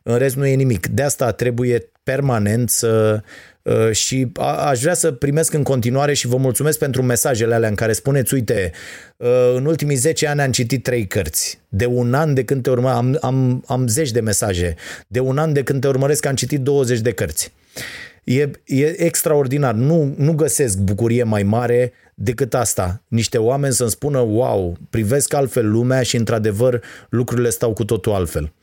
în 0.03 0.17
rest 0.17 0.35
nu 0.35 0.45
e 0.45 0.55
nimic. 0.55 0.87
De 0.87 1.03
asta 1.03 1.31
trebuie 1.31 1.89
permanent 2.05 2.69
să 2.69 3.21
uh, 3.61 3.91
și 3.91 4.31
aș 4.57 4.81
vrea 4.81 4.93
să 4.93 5.11
primesc 5.11 5.53
în 5.53 5.63
continuare 5.63 6.13
și 6.13 6.27
vă 6.27 6.37
mulțumesc 6.37 6.79
pentru 6.79 7.01
mesajele 7.01 7.53
alea 7.53 7.69
în 7.69 7.75
care 7.75 7.93
spuneți, 7.93 8.33
uite, 8.33 8.71
uh, 9.17 9.53
în 9.55 9.65
ultimii 9.65 9.95
10 9.95 10.27
ani 10.27 10.41
am 10.41 10.51
citit 10.51 10.83
trei 10.83 11.07
cărți. 11.07 11.59
De 11.69 11.85
un 11.85 12.13
an 12.13 12.33
de 12.33 12.43
când 12.43 12.63
te 12.63 12.69
urmăresc, 12.69 12.97
am, 12.97 13.17
am, 13.21 13.63
am 13.67 13.87
zeci 13.87 14.11
de 14.11 14.19
mesaje. 14.19 14.75
De 15.07 15.19
un 15.19 15.37
an 15.37 15.53
de 15.53 15.63
când 15.63 15.81
te 15.81 15.87
urmăresc 15.87 16.25
am 16.25 16.35
citit 16.35 16.59
20 16.59 16.99
de 16.99 17.11
cărți. 17.11 17.53
E, 18.23 18.49
e 18.65 19.03
extraordinar. 19.03 19.73
Nu, 19.73 20.13
nu 20.17 20.33
găsesc 20.33 20.77
bucurie 20.77 21.23
mai 21.23 21.43
mare 21.43 21.93
decât 22.15 22.53
asta. 22.53 23.03
Niște 23.07 23.37
oameni 23.37 23.73
să-mi 23.73 23.89
spună, 23.89 24.19
wow, 24.19 24.77
privesc 24.89 25.33
altfel 25.33 25.71
lumea 25.71 26.01
și 26.01 26.15
într-adevăr 26.15 26.81
lucrurile 27.09 27.49
stau 27.49 27.73
cu 27.73 27.85
totul 27.85 28.11
altfel. 28.13 28.53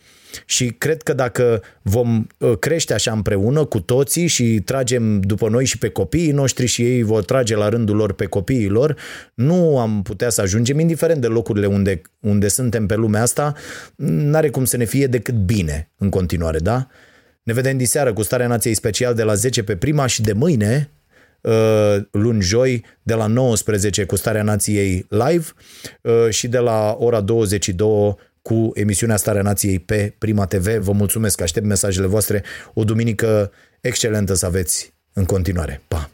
Și 0.47 0.67
cred 0.67 1.03
că 1.03 1.13
dacă 1.13 1.63
vom 1.83 2.27
ă, 2.41 2.57
crește 2.57 2.95
așa 2.95 3.13
împreună 3.13 3.65
cu 3.65 3.81
toții 3.81 4.27
și 4.27 4.61
tragem 4.65 5.21
după 5.21 5.49
noi 5.49 5.65
și 5.65 5.79
pe 5.79 5.89
copiii 5.89 6.31
noștri 6.31 6.67
și 6.67 6.83
ei 6.83 7.03
vor 7.03 7.25
trage 7.25 7.57
la 7.57 7.69
rândul 7.69 7.97
lor 7.97 8.13
pe 8.13 8.25
copiii 8.25 8.69
lor, 8.69 8.97
nu 9.35 9.79
am 9.79 10.03
putea 10.03 10.29
să 10.29 10.41
ajungem, 10.41 10.79
indiferent 10.79 11.21
de 11.21 11.27
locurile 11.27 11.67
unde, 11.67 12.03
unde 12.21 12.49
suntem 12.49 12.87
pe 12.87 12.95
lumea 12.95 13.23
asta, 13.23 13.55
n-are 13.97 14.51
cum 14.51 14.65
să 14.65 14.77
ne 14.77 14.85
fie 14.85 15.07
decât 15.07 15.35
bine 15.35 15.91
în 15.97 16.09
continuare, 16.09 16.59
da? 16.59 16.87
Ne 17.43 17.53
vedem 17.53 17.77
diseară 17.77 18.13
cu 18.13 18.23
Starea 18.23 18.47
Nației 18.47 18.75
Special 18.75 19.15
de 19.15 19.23
la 19.23 19.35
10 19.35 19.63
pe 19.63 19.77
prima 19.77 20.07
și 20.07 20.23
de 20.23 20.33
mâine, 20.33 20.91
uh, 20.91 21.02
luni 22.11 22.43
joi, 22.43 22.85
de 23.03 23.15
la 23.15 23.27
19 23.27 24.05
cu 24.05 24.17
Starea 24.17 24.43
Nației 24.43 25.07
live 25.09 25.47
uh, 26.03 26.31
și 26.31 26.49
de 26.49 26.59
la 26.59 26.97
ora 26.99 27.21
22 27.21 28.17
cu 28.43 28.71
emisiunea 28.75 29.17
Starea 29.17 29.43
Nației 29.43 29.79
pe 29.79 30.15
Prima 30.19 30.47
TV. 30.47 30.77
Vă 30.77 30.93
mulțumesc, 30.93 31.41
aștept 31.41 31.67
mesajele 31.67 32.07
voastre. 32.07 32.43
O 32.75 32.85
duminică 32.85 33.53
excelentă 33.81 34.35
să 34.35 34.47
aveți 34.47 34.95
în 35.13 35.25
continuare. 35.25 35.83
Pa! 35.89 36.12